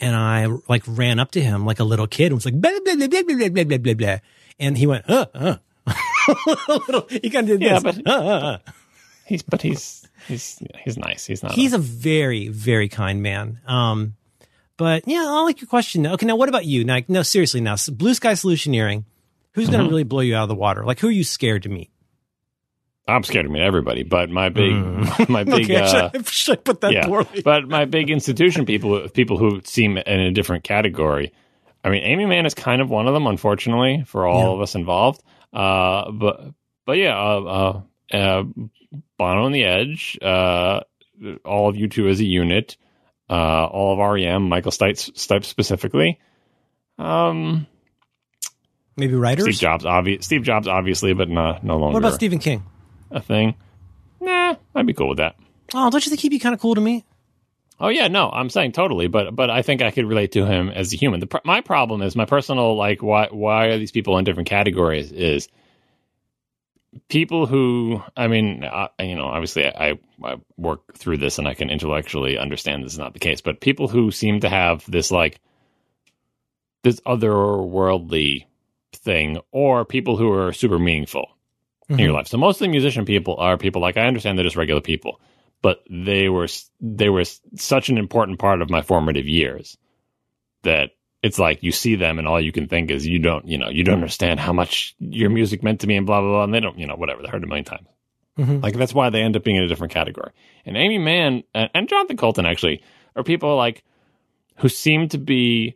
and 0.01 0.13
I 0.13 0.47
like 0.67 0.83
ran 0.85 1.19
up 1.19 1.31
to 1.31 1.41
him 1.41 1.65
like 1.65 1.79
a 1.79 1.85
little 1.85 2.07
kid 2.07 2.25
and 2.27 2.35
was 2.35 2.43
like 2.45 2.59
blah 2.59 2.71
blah 2.83 2.95
blah 2.95 3.07
blah 3.07 3.23
blah 3.49 3.63
blah 3.63 3.77
blah 3.77 3.93
blah, 3.93 4.17
and 4.59 4.77
he 4.77 4.87
went 4.87 5.09
uh 5.09 5.27
uh. 5.33 5.55
a 6.67 6.73
little, 6.87 7.07
he 7.09 7.29
kind 7.29 7.49
of 7.49 7.59
did 7.59 7.61
Yeah, 7.61 7.79
this. 7.79 7.97
but- 7.97 8.07
uh, 8.07 8.11
uh, 8.11 8.39
uh. 8.39 8.57
He's 9.25 9.41
but 9.41 9.61
he's 9.61 10.05
he's 10.27 10.61
he's 10.83 10.97
nice. 10.97 11.25
He's 11.25 11.41
not. 11.43 11.53
He's 11.53 11.71
a, 11.71 11.77
a 11.77 11.79
very 11.79 12.49
very 12.49 12.89
kind 12.89 13.21
man. 13.23 13.59
Um, 13.65 14.15
but 14.75 15.07
yeah, 15.07 15.23
I 15.25 15.43
like 15.43 15.61
your 15.61 15.69
question. 15.69 16.05
Okay, 16.05 16.25
now 16.25 16.35
what 16.35 16.49
about 16.49 16.65
you? 16.65 16.83
Now, 16.83 16.99
no, 17.07 17.21
seriously, 17.23 17.61
now 17.61 17.75
Blue 17.91 18.13
Sky 18.13 18.33
Solutioneering. 18.33 19.05
Who's 19.53 19.69
going 19.69 19.83
to 19.83 19.89
really 19.89 20.03
blow 20.03 20.21
you 20.21 20.35
out 20.35 20.43
of 20.43 20.49
the 20.49 20.55
water? 20.55 20.83
Like, 20.83 20.99
who 20.99 21.07
are 21.07 21.11
you 21.11 21.23
scared 21.23 21.63
to 21.63 21.69
meet? 21.69 21.91
I'm 23.07 23.23
scared 23.23 23.45
to 23.45 23.51
meet 23.51 23.61
everybody, 23.61 24.03
but 24.03 24.29
my 24.29 24.49
big 24.49 24.73
my 25.29 25.43
big 25.43 25.65
okay, 25.65 25.77
I 25.77 25.81
uh, 25.83 26.09
should, 26.11 26.27
should 26.29 26.53
I 26.53 26.61
put 26.61 26.81
that 26.81 26.91
yeah, 26.91 27.05
poorly? 27.05 27.41
but 27.43 27.67
my 27.67 27.85
big 27.85 28.09
institution 28.09 28.65
people 28.65 29.07
people 29.09 29.37
who 29.37 29.61
seem 29.63 29.97
in 29.97 30.19
a 30.19 30.31
different 30.31 30.63
category. 30.63 31.31
I 31.83 31.89
mean, 31.89 32.03
Aimee 32.03 32.25
Mann 32.25 32.45
is 32.45 32.53
kind 32.53 32.81
of 32.81 32.89
one 32.89 33.07
of 33.07 33.13
them, 33.13 33.27
unfortunately, 33.27 34.03
for 34.07 34.25
all 34.25 34.43
Yeah. 34.49 34.53
of 34.55 34.61
us 34.61 34.73
involved. 34.75 35.21
Uh, 35.53 36.11
but 36.11 36.53
but 36.85 36.97
yeah, 36.97 37.17
uh, 37.17 37.81
uh, 38.11 38.15
uh, 38.15 38.43
Bono 39.17 39.45
and 39.45 39.55
the 39.55 39.63
Edge, 39.63 40.17
uh, 40.21 40.81
all 41.45 41.69
of 41.69 41.75
U2 41.75 42.09
as 42.09 42.19
a 42.19 42.25
unit, 42.25 42.77
uh, 43.29 43.65
all 43.65 43.93
of 43.93 44.13
REM, 44.13 44.49
Michael 44.49 44.71
Stipe, 44.71 45.11
Stipe 45.13 45.45
specifically. 45.45 46.19
Um, 46.97 47.67
Maybe 48.95 49.15
writers. 49.15 49.45
Steve 49.45 49.55
Jobs, 49.61 49.85
obvious. 49.85 50.25
Steve 50.25 50.43
Jobs, 50.43 50.67
obviously, 50.67 51.13
but 51.13 51.29
not 51.29 51.63
no 51.63 51.77
longer 51.77 51.93
What 51.95 51.99
about 51.99 52.13
Stephen 52.15 52.39
King? 52.39 52.63
a 53.11 53.21
thing. 53.21 53.55
Nah, 54.19 54.55
I'd 54.75 54.87
be 54.87 54.93
cool 54.93 55.09
with 55.09 55.17
that. 55.19 55.35
Oh, 55.73 55.89
don't 55.89 56.03
you 56.05 56.09
think 56.09 56.21
he'd 56.21 56.29
be 56.29 56.39
kind 56.39 56.53
of 56.55 56.59
cool 56.61 56.75
to 56.75 56.81
me? 56.81 57.05
Oh 57.79 57.89
yeah, 57.89 58.07
no, 58.07 58.29
I'm 58.29 58.49
saying 58.49 58.73
totally, 58.73 59.07
but 59.07 59.35
but 59.35 59.49
I 59.49 59.61
think 59.61 59.81
I 59.81 59.91
could 59.91 60.05
relate 60.05 60.33
to 60.33 60.45
him 60.45 60.69
as 60.69 60.93
a 60.93 60.97
human. 60.97 61.19
The, 61.19 61.27
pr- 61.27 61.37
my 61.43 61.61
problem 61.61 62.01
is 62.01 62.15
my 62.15 62.25
personal 62.25 62.75
like 62.75 63.01
why 63.01 63.27
why 63.31 63.67
are 63.67 63.77
these 63.77 63.91
people 63.91 64.17
in 64.17 64.25
different 64.25 64.49
categories 64.49 65.11
is 65.11 65.49
people 67.09 67.45
who 67.45 68.01
I 68.15 68.27
mean 68.27 68.63
uh, 68.63 68.89
you 68.99 69.15
know 69.15 69.25
obviously 69.25 69.65
I, 69.65 69.99
I 70.23 70.35
work 70.57 70.95
through 70.95 71.17
this 71.17 71.39
and 71.39 71.47
I 71.47 71.55
can 71.55 71.69
intellectually 71.69 72.37
understand 72.37 72.83
this 72.83 72.93
is 72.93 72.99
not 72.99 73.13
the 73.13 73.19
case, 73.19 73.41
but 73.41 73.59
people 73.59 73.87
who 73.87 74.11
seem 74.11 74.41
to 74.41 74.49
have 74.49 74.89
this 74.89 75.11
like 75.11 75.39
this 76.83 76.99
otherworldly 77.01 78.45
thing 78.93 79.39
or 79.51 79.85
people 79.85 80.17
who 80.17 80.31
are 80.31 80.53
super 80.53 80.77
meaningful 80.77 81.29
in 81.89 81.99
your 81.99 82.13
life. 82.13 82.27
So 82.27 82.37
most 82.37 82.57
of 82.57 82.65
the 82.65 82.69
musician 82.69 83.05
people 83.05 83.35
are 83.37 83.57
people 83.57 83.81
like 83.81 83.97
I 83.97 84.07
understand 84.07 84.37
they're 84.37 84.43
just 84.43 84.55
regular 84.55 84.81
people, 84.81 85.19
but 85.63 85.83
they 85.89 86.29
were 86.29 86.47
they 86.79 87.09
were 87.09 87.23
such 87.55 87.89
an 87.89 87.97
important 87.97 88.37
part 88.37 88.61
of 88.61 88.69
my 88.69 88.83
formative 88.83 89.27
years 89.27 89.75
that 90.61 90.91
it's 91.23 91.39
like 91.39 91.63
you 91.63 91.71
see 91.71 91.95
them 91.95 92.19
and 92.19 92.27
all 92.27 92.39
you 92.39 92.51
can 92.51 92.67
think 92.67 92.91
is 92.91 93.07
you 93.07 93.17
don't 93.17 93.47
you 93.47 93.57
know 93.57 93.69
you 93.69 93.83
don't 93.83 93.95
understand 93.95 94.39
how 94.39 94.53
much 94.53 94.93
your 94.99 95.29
music 95.31 95.63
meant 95.63 95.79
to 95.81 95.87
me 95.87 95.95
and 95.97 96.05
blah 96.05 96.21
blah 96.21 96.29
blah 96.29 96.43
and 96.43 96.53
they 96.53 96.59
don't 96.59 96.77
you 96.77 96.85
know 96.85 96.95
whatever 96.95 97.21
they 97.23 97.29
heard 97.29 97.41
it 97.41 97.45
a 97.45 97.47
million 97.47 97.65
times. 97.65 97.87
Mhm. 98.37 98.61
Like 98.61 98.75
that's 98.75 98.93
why 98.93 99.09
they 99.09 99.21
end 99.21 99.35
up 99.35 99.43
being 99.43 99.57
in 99.57 99.63
a 99.63 99.67
different 99.67 99.93
category. 99.93 100.31
And 100.65 100.75
Aimee 100.77 100.97
Mann 100.99 101.43
and, 101.55 101.69
and 101.73 101.87
Jonathan 101.89 102.17
Coulton 102.17 102.45
actually 102.45 102.83
are 103.15 103.23
people 103.23 103.55
like 103.55 103.83
who 104.57 104.69
seem 104.69 105.07
to 105.09 105.17
be 105.17 105.75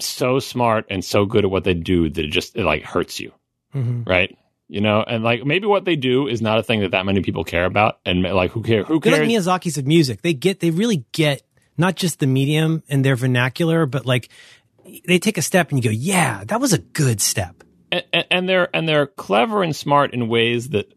so 0.00 0.38
smart 0.38 0.86
and 0.90 1.04
so 1.04 1.24
good 1.26 1.44
at 1.44 1.50
what 1.50 1.64
they 1.64 1.74
do 1.74 2.08
that 2.08 2.24
it 2.24 2.30
just 2.30 2.54
it 2.56 2.64
like 2.64 2.82
hurts 2.84 3.18
you 3.18 3.32
Mhm. 3.74 4.06
right? 4.08 4.36
You 4.68 4.82
know, 4.82 5.02
and 5.02 5.24
like 5.24 5.44
maybe 5.46 5.66
what 5.66 5.84
they 5.86 5.96
do 5.96 6.28
is 6.28 6.42
not 6.42 6.58
a 6.58 6.62
thing 6.62 6.80
that 6.80 6.90
that 6.90 7.06
many 7.06 7.22
people 7.22 7.42
care 7.44 7.64
about, 7.64 8.00
and 8.04 8.22
like 8.22 8.50
who 8.50 8.62
care? 8.62 8.84
Who 8.84 9.00
They're 9.00 9.14
cares? 9.14 9.46
like 9.48 9.62
Miyazaki's 9.62 9.78
of 9.78 9.86
music. 9.86 10.20
They 10.22 10.34
get, 10.34 10.60
they 10.60 10.70
really 10.70 11.06
get 11.12 11.42
not 11.78 11.96
just 11.96 12.18
the 12.20 12.26
medium 12.26 12.82
and 12.88 13.02
their 13.04 13.16
vernacular, 13.16 13.86
but 13.86 14.04
like 14.04 14.28
they 15.06 15.18
take 15.18 15.38
a 15.38 15.42
step 15.42 15.70
and 15.70 15.82
you 15.82 15.90
go, 15.90 15.94
yeah, 15.94 16.44
that 16.48 16.60
was 16.60 16.72
a 16.74 16.78
good 16.78 17.20
step. 17.22 17.64
and, 17.90 18.04
and- 18.30 18.48
they're 18.48 18.68
and 18.76 18.86
they're 18.86 19.06
clever 19.06 19.62
and 19.62 19.74
smart 19.74 20.12
in 20.12 20.28
ways 20.28 20.68
that 20.70 20.92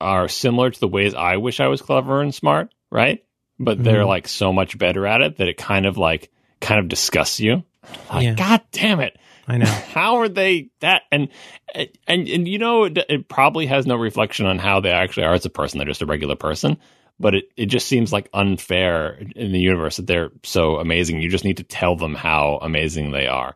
are 0.00 0.28
similar 0.28 0.70
to 0.70 0.80
the 0.80 0.88
ways 0.88 1.14
I 1.14 1.36
wish 1.36 1.60
I 1.60 1.68
was 1.68 1.82
clever 1.82 2.22
and 2.22 2.34
smart, 2.34 2.72
right? 2.90 3.22
But 3.58 3.82
they're 3.82 4.04
Mhm. 4.04 4.08
like 4.08 4.28
so 4.28 4.52
much 4.52 4.78
better 4.78 5.06
at 5.06 5.20
it 5.22 5.36
that 5.38 5.48
it 5.48 5.56
kind 5.58 5.84
of 5.86 5.98
like 5.98 6.30
kind 6.60 6.80
of 6.80 6.88
disgusts 6.88 7.40
you. 7.40 7.62
Like, 8.10 8.24
Yeah. 8.24 8.34
God 8.34 8.62
damn 8.72 9.00
it! 9.00 9.18
I 9.46 9.58
know. 9.58 9.66
How 9.94 10.16
are 10.16 10.28
they 10.28 10.70
that? 10.80 11.02
And 11.10 11.28
and 11.74 12.28
and 12.28 12.48
you 12.48 12.58
know, 12.58 12.84
it, 12.84 12.98
it 13.08 13.28
probably 13.28 13.66
has 13.66 13.86
no 13.86 13.96
reflection 13.96 14.46
on 14.46 14.58
how 14.58 14.80
they 14.80 14.90
actually 14.90 15.24
are 15.24 15.34
as 15.34 15.44
a 15.46 15.50
person. 15.50 15.78
They're 15.78 15.86
just 15.86 16.02
a 16.02 16.06
regular 16.06 16.36
person. 16.36 16.78
But 17.18 17.34
it, 17.34 17.44
it 17.56 17.66
just 17.66 17.88
seems 17.88 18.12
like 18.12 18.28
unfair 18.34 19.18
in 19.34 19.52
the 19.52 19.58
universe 19.58 19.96
that 19.96 20.06
they're 20.06 20.32
so 20.42 20.76
amazing. 20.76 21.22
You 21.22 21.30
just 21.30 21.46
need 21.46 21.56
to 21.56 21.62
tell 21.62 21.96
them 21.96 22.14
how 22.14 22.58
amazing 22.60 23.10
they 23.10 23.26
are. 23.26 23.54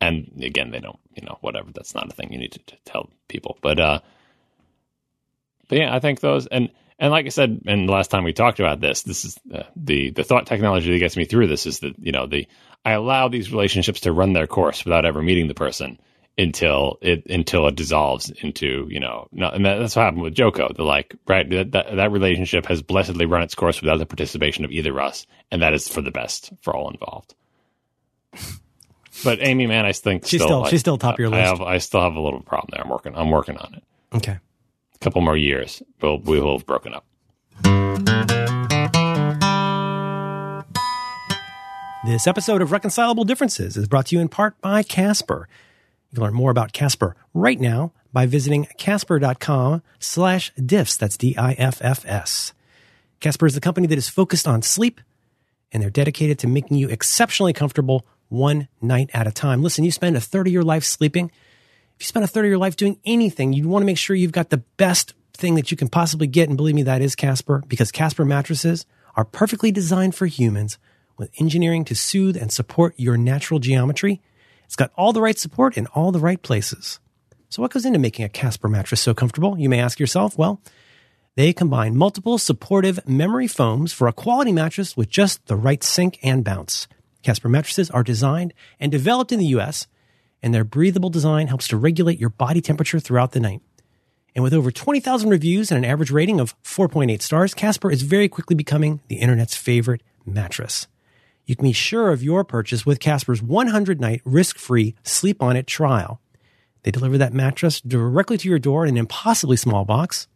And 0.00 0.40
again, 0.40 0.70
they 0.70 0.78
don't, 0.78 0.98
you 1.16 1.26
know, 1.26 1.36
whatever. 1.40 1.72
That's 1.72 1.92
not 1.92 2.08
a 2.08 2.14
thing 2.14 2.32
you 2.32 2.38
need 2.38 2.52
to, 2.52 2.60
to 2.60 2.76
tell 2.84 3.10
people. 3.26 3.58
But 3.62 3.80
uh, 3.80 4.00
but 5.68 5.78
yeah, 5.78 5.94
I 5.94 5.98
think 5.98 6.20
those 6.20 6.46
and 6.46 6.70
and 6.98 7.10
like 7.10 7.26
I 7.26 7.30
said, 7.30 7.62
and 7.66 7.88
last 7.88 8.10
time 8.10 8.24
we 8.24 8.32
talked 8.32 8.60
about 8.60 8.80
this, 8.80 9.02
this 9.02 9.24
is 9.24 9.38
uh, 9.52 9.64
the 9.74 10.10
the 10.10 10.22
thought 10.22 10.46
technology 10.46 10.92
that 10.92 10.98
gets 10.98 11.16
me 11.16 11.24
through 11.24 11.48
this 11.48 11.66
is 11.66 11.80
that 11.80 11.94
you 11.98 12.12
know 12.12 12.26
the 12.26 12.46
I 12.84 12.92
allow 12.92 13.28
these 13.28 13.52
relationships 13.52 14.00
to 14.00 14.12
run 14.12 14.32
their 14.32 14.46
course 14.46 14.84
without 14.84 15.04
ever 15.04 15.20
meeting 15.22 15.48
the 15.48 15.54
person 15.54 15.98
until 16.38 16.96
it 17.02 17.26
until 17.26 17.66
it 17.66 17.74
dissolves 17.76 18.30
into 18.30 18.86
you 18.90 18.98
know 19.00 19.28
no, 19.32 19.48
and 19.50 19.66
that, 19.66 19.78
that's 19.78 19.94
what 19.96 20.02
happened 20.04 20.22
with 20.22 20.34
Joko. 20.34 20.72
The 20.74 20.84
like 20.84 21.14
right 21.28 21.48
that, 21.50 21.72
that 21.72 21.96
that 21.96 22.12
relationship 22.12 22.64
has 22.66 22.80
blessedly 22.82 23.26
run 23.26 23.42
its 23.42 23.54
course 23.54 23.82
without 23.82 23.98
the 23.98 24.06
participation 24.06 24.64
of 24.64 24.70
either 24.70 24.92
of 24.92 24.98
us, 25.04 25.26
and 25.50 25.60
that 25.60 25.74
is 25.74 25.88
for 25.88 26.00
the 26.00 26.10
best 26.10 26.50
for 26.62 26.74
all 26.74 26.90
involved. 26.90 27.34
But 29.24 29.42
Aimee 29.42 29.66
Mann, 29.66 29.84
I 29.84 29.92
think 29.92 30.24
She's 30.24 30.40
still, 30.40 30.46
still- 30.48 30.64
I- 30.64 30.70
she's 30.70 30.80
still 30.80 30.96
top 30.96 31.14
of 31.14 31.18
your 31.18 31.34
I 31.34 31.40
list. 31.40 31.48
have 31.50 31.60
I 31.60 31.78
still 31.78 32.00
have 32.00 32.14
a 32.14 32.20
little 32.20 32.40
problem 32.40 32.68
there. 32.72 32.82
I'm 32.82 32.88
working 32.88 33.14
I'm 33.16 33.30
working 33.30 33.56
on 33.58 33.74
it. 33.74 33.82
Okay. 34.14 34.38
A 34.94 34.98
couple 35.00 35.20
more 35.20 35.36
years, 35.36 35.82
we'll 36.00 36.20
we 36.20 36.40
will 36.40 36.56
have 36.56 36.64
broken 36.66 36.94
up. 36.94 37.04
This 42.02 42.26
episode 42.26 42.62
of 42.62 42.72
Reconcilable 42.72 43.24
Differences 43.24 43.76
is 43.76 43.86
brought 43.86 44.06
to 44.06 44.16
you 44.16 44.22
in 44.22 44.30
part 44.30 44.58
by 44.62 44.82
Casper. 44.82 45.46
You 46.10 46.16
can 46.16 46.24
learn 46.24 46.32
more 46.32 46.50
about 46.50 46.72
Casper 46.72 47.14
right 47.34 47.60
now 47.60 47.92
by 48.10 48.24
visiting 48.24 48.66
casper.com 48.78 49.82
slash 49.98 50.50
diffs. 50.54 50.96
That's 50.96 51.18
D-I-F-F-S. 51.18 52.54
Casper 53.20 53.44
is 53.44 53.54
the 53.54 53.60
company 53.60 53.86
that 53.86 53.98
is 53.98 54.08
focused 54.08 54.48
on 54.48 54.62
sleep 54.62 55.02
and 55.72 55.82
they're 55.82 55.90
dedicated 55.90 56.38
to 56.38 56.46
making 56.46 56.78
you 56.78 56.88
exceptionally 56.88 57.52
comfortable 57.52 58.06
one 58.30 58.68
night 58.80 59.10
at 59.12 59.26
a 59.26 59.32
time. 59.32 59.62
Listen, 59.62 59.84
you 59.84 59.92
spend 59.92 60.16
a 60.16 60.22
third 60.22 60.46
of 60.46 60.54
your 60.54 60.62
life 60.62 60.84
sleeping. 60.84 61.26
If 61.26 62.00
you 62.00 62.06
spend 62.06 62.24
a 62.24 62.28
third 62.28 62.46
of 62.46 62.48
your 62.48 62.56
life 62.56 62.76
doing 62.76 62.98
anything, 63.04 63.52
you 63.52 63.68
want 63.68 63.82
to 63.82 63.86
make 63.86 63.98
sure 63.98 64.16
you've 64.16 64.32
got 64.32 64.48
the 64.48 64.64
best 64.78 65.12
thing 65.34 65.54
that 65.56 65.70
you 65.70 65.76
can 65.76 65.88
possibly 65.88 66.28
get. 66.28 66.48
And 66.48 66.56
believe 66.56 66.74
me, 66.74 66.84
that 66.84 67.02
is 67.02 67.14
Casper, 67.14 67.62
because 67.68 67.92
Casper 67.92 68.24
mattresses 68.24 68.86
are 69.16 69.26
perfectly 69.26 69.70
designed 69.70 70.14
for 70.14 70.24
humans 70.24 70.78
with 71.20 71.30
engineering 71.38 71.84
to 71.84 71.94
soothe 71.94 72.36
and 72.36 72.50
support 72.50 72.94
your 72.96 73.16
natural 73.16 73.60
geometry. 73.60 74.20
It's 74.64 74.74
got 74.74 74.90
all 74.96 75.12
the 75.12 75.20
right 75.20 75.38
support 75.38 75.76
in 75.76 75.86
all 75.88 76.10
the 76.10 76.18
right 76.18 76.40
places. 76.42 76.98
So, 77.50 77.60
what 77.60 77.70
goes 77.70 77.84
into 77.84 77.98
making 77.98 78.24
a 78.24 78.28
Casper 78.28 78.68
mattress 78.68 79.02
so 79.02 79.12
comfortable? 79.12 79.58
You 79.58 79.68
may 79.68 79.80
ask 79.80 80.00
yourself. 80.00 80.38
Well, 80.38 80.62
they 81.36 81.52
combine 81.52 81.96
multiple 81.96 82.38
supportive 82.38 83.06
memory 83.06 83.46
foams 83.46 83.92
for 83.92 84.08
a 84.08 84.12
quality 84.12 84.50
mattress 84.50 84.96
with 84.96 85.10
just 85.10 85.46
the 85.46 85.56
right 85.56 85.84
sink 85.84 86.18
and 86.22 86.42
bounce. 86.42 86.88
Casper 87.22 87.48
mattresses 87.48 87.90
are 87.90 88.02
designed 88.02 88.54
and 88.80 88.90
developed 88.90 89.30
in 89.30 89.38
the 89.38 89.52
US, 89.58 89.86
and 90.42 90.54
their 90.54 90.64
breathable 90.64 91.10
design 91.10 91.48
helps 91.48 91.68
to 91.68 91.76
regulate 91.76 92.18
your 92.18 92.30
body 92.30 92.62
temperature 92.62 92.98
throughout 92.98 93.32
the 93.32 93.40
night. 93.40 93.60
And 94.34 94.42
with 94.42 94.54
over 94.54 94.70
20,000 94.70 95.28
reviews 95.28 95.70
and 95.70 95.84
an 95.84 95.90
average 95.90 96.10
rating 96.10 96.40
of 96.40 96.60
4.8 96.62 97.20
stars, 97.20 97.52
Casper 97.52 97.90
is 97.90 98.02
very 98.02 98.28
quickly 98.28 98.56
becoming 98.56 99.00
the 99.08 99.16
internet's 99.16 99.56
favorite 99.56 100.02
mattress. 100.24 100.86
You 101.50 101.56
can 101.56 101.64
be 101.64 101.72
sure 101.72 102.12
of 102.12 102.22
your 102.22 102.44
purchase 102.44 102.86
with 102.86 103.00
Casper's 103.00 103.42
100 103.42 104.00
night 104.00 104.22
risk 104.24 104.56
free 104.56 104.94
sleep 105.02 105.42
on 105.42 105.56
it 105.56 105.66
trial. 105.66 106.20
They 106.84 106.92
deliver 106.92 107.18
that 107.18 107.34
mattress 107.34 107.80
directly 107.80 108.38
to 108.38 108.48
your 108.48 108.60
door 108.60 108.84
in 108.84 108.90
an 108.90 108.96
impossibly 108.96 109.56
small 109.56 109.84
box. 109.84 110.28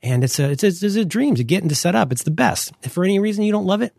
And 0.00 0.22
it's 0.22 0.38
a, 0.38 0.50
it's 0.50 0.62
a, 0.62 0.68
it's 0.68 0.94
a 0.94 1.04
dream 1.04 1.34
to 1.34 1.42
get 1.42 1.62
and 1.62 1.70
to 1.70 1.74
set 1.74 1.96
up. 1.96 2.12
It's 2.12 2.22
the 2.22 2.30
best. 2.30 2.72
If 2.84 2.92
for 2.92 3.02
any 3.02 3.18
reason 3.18 3.42
you 3.42 3.50
don't 3.50 3.66
love 3.66 3.82
it, 3.82 3.92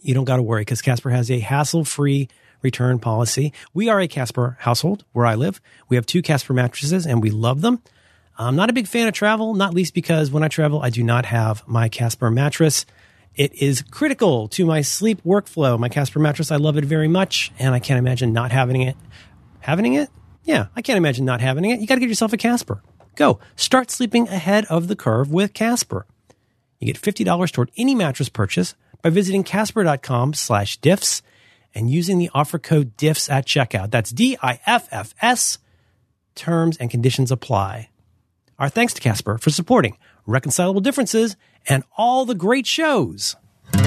you 0.00 0.14
don't 0.14 0.24
got 0.24 0.38
to 0.38 0.42
worry 0.42 0.62
because 0.62 0.82
Casper 0.82 1.10
has 1.10 1.30
a 1.30 1.38
hassle 1.38 1.84
free 1.84 2.28
return 2.62 2.98
policy. 2.98 3.52
We 3.72 3.88
are 3.88 4.00
a 4.00 4.08
Casper 4.08 4.56
household 4.58 5.04
where 5.12 5.26
I 5.26 5.36
live. 5.36 5.60
We 5.88 5.94
have 5.94 6.06
two 6.06 6.22
Casper 6.22 6.54
mattresses 6.54 7.06
and 7.06 7.22
we 7.22 7.30
love 7.30 7.60
them. 7.60 7.80
I'm 8.36 8.56
not 8.56 8.68
a 8.68 8.72
big 8.72 8.88
fan 8.88 9.06
of 9.06 9.14
travel, 9.14 9.54
not 9.54 9.74
least 9.74 9.94
because 9.94 10.28
when 10.32 10.42
I 10.42 10.48
travel, 10.48 10.82
I 10.82 10.90
do 10.90 11.04
not 11.04 11.24
have 11.26 11.62
my 11.68 11.88
Casper 11.88 12.32
mattress. 12.32 12.84
It 13.34 13.54
is 13.54 13.82
critical 13.82 14.48
to 14.48 14.66
my 14.66 14.82
sleep 14.82 15.22
workflow. 15.24 15.78
My 15.78 15.88
Casper 15.88 16.18
mattress, 16.18 16.50
I 16.50 16.56
love 16.56 16.76
it 16.76 16.84
very 16.84 17.08
much, 17.08 17.50
and 17.58 17.74
I 17.74 17.78
can't 17.78 17.98
imagine 17.98 18.32
not 18.32 18.52
having 18.52 18.82
it. 18.82 18.96
Having 19.60 19.94
it? 19.94 20.10
Yeah, 20.44 20.66
I 20.76 20.82
can't 20.82 20.98
imagine 20.98 21.24
not 21.24 21.40
having 21.40 21.64
it. 21.64 21.80
You 21.80 21.86
got 21.86 21.94
to 21.94 22.00
get 22.00 22.08
yourself 22.08 22.32
a 22.32 22.36
Casper. 22.36 22.82
Go. 23.14 23.38
Start 23.56 23.90
sleeping 23.90 24.28
ahead 24.28 24.66
of 24.66 24.88
the 24.88 24.96
curve 24.96 25.30
with 25.30 25.54
Casper. 25.54 26.06
You 26.78 26.92
get 26.92 27.00
$50 27.00 27.52
toward 27.52 27.70
any 27.76 27.94
mattress 27.94 28.28
purchase 28.28 28.74
by 29.02 29.10
visiting 29.10 29.44
casper.com 29.44 30.34
slash 30.34 30.80
diffs 30.80 31.22
and 31.74 31.88
using 31.88 32.18
the 32.18 32.30
offer 32.34 32.58
code 32.58 32.96
diffs 32.96 33.30
at 33.30 33.46
checkout. 33.46 33.90
That's 33.90 34.10
D-I-F-F-S. 34.10 35.58
Terms 36.34 36.76
and 36.78 36.90
conditions 36.90 37.30
apply. 37.30 37.90
Our 38.58 38.68
thanks 38.68 38.94
to 38.94 39.00
Casper 39.00 39.38
for 39.38 39.50
supporting 39.50 39.96
Reconcilable 40.26 40.80
Differences 40.80 41.36
and 41.68 41.84
all 41.96 42.24
the 42.24 42.34
great 42.34 42.66
shows. 42.66 43.36
I 43.74 43.80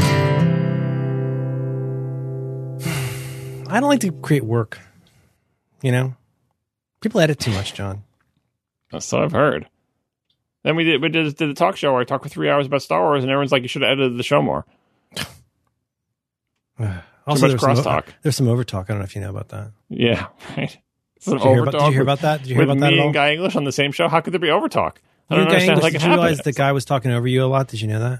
don't 3.79 3.89
like 3.89 4.01
to 4.01 4.11
create 4.11 4.43
work. 4.43 4.79
You 5.81 5.91
know, 5.91 6.15
people 7.01 7.21
edit 7.21 7.39
too 7.39 7.51
much, 7.51 7.73
John. 7.73 8.03
Uh, 8.91 8.99
so 8.99 9.21
I've 9.21 9.31
heard. 9.31 9.67
Then 10.63 10.75
we 10.75 10.83
did 10.83 11.01
we 11.01 11.09
did, 11.09 11.35
did 11.35 11.49
the 11.49 11.53
talk 11.53 11.77
show 11.77 11.91
where 11.91 12.01
I 12.01 12.05
talked 12.05 12.23
for 12.23 12.29
three 12.29 12.49
hours 12.49 12.65
about 12.65 12.81
Star 12.81 13.03
Wars, 13.03 13.23
and 13.23 13.31
everyone's 13.31 13.51
like, 13.51 13.61
"You 13.61 13.67
should 13.67 13.83
have 13.83 13.91
edited 13.91 14.17
the 14.17 14.23
show 14.23 14.41
more." 14.41 14.65
also, 16.79 16.91
much 17.27 17.39
there's 17.39 17.61
some, 17.61 17.75
crosstalk. 17.75 18.05
there's 18.23 18.35
some 18.35 18.47
overtalk. 18.47 18.85
I 18.85 18.87
don't 18.87 18.97
know 18.97 19.03
if 19.03 19.15
you 19.15 19.21
know 19.21 19.29
about 19.29 19.49
that. 19.49 19.71
Yeah, 19.89 20.27
right. 20.57 20.75
It's 21.17 21.27
an 21.27 21.37
Did 21.37 21.43
you, 21.43 21.49
hear 21.51 21.61
about, 21.61 21.71
did 21.71 21.81
you 21.81 21.91
hear 21.91 22.01
about 22.01 22.19
that? 22.21 22.39
Did 22.41 22.49
you 22.49 22.55
hear 22.55 22.63
about 22.63 22.79
that 22.79 22.91
me 22.91 22.97
at 22.97 22.99
all? 22.99 23.05
and 23.07 23.13
Guy 23.13 23.33
English 23.33 23.55
on 23.55 23.63
the 23.63 23.71
same 23.71 23.91
show. 23.91 24.07
How 24.07 24.21
could 24.21 24.33
there 24.33 24.39
be 24.39 24.47
overtalk? 24.47 24.95
I 25.29 25.35
You 25.35 25.39
don't 25.41 25.47
understand. 25.47 25.69
English, 25.77 25.83
Like, 25.83 25.93
did 25.93 26.01
you 26.03 26.09
realize 26.09 26.39
the 26.39 26.51
guy 26.53 26.71
was 26.71 26.85
talking 26.85 27.11
over 27.11 27.27
you 27.27 27.43
a 27.43 27.47
lot? 27.47 27.67
Did 27.67 27.81
you 27.81 27.87
know 27.87 27.99
that? 27.99 28.19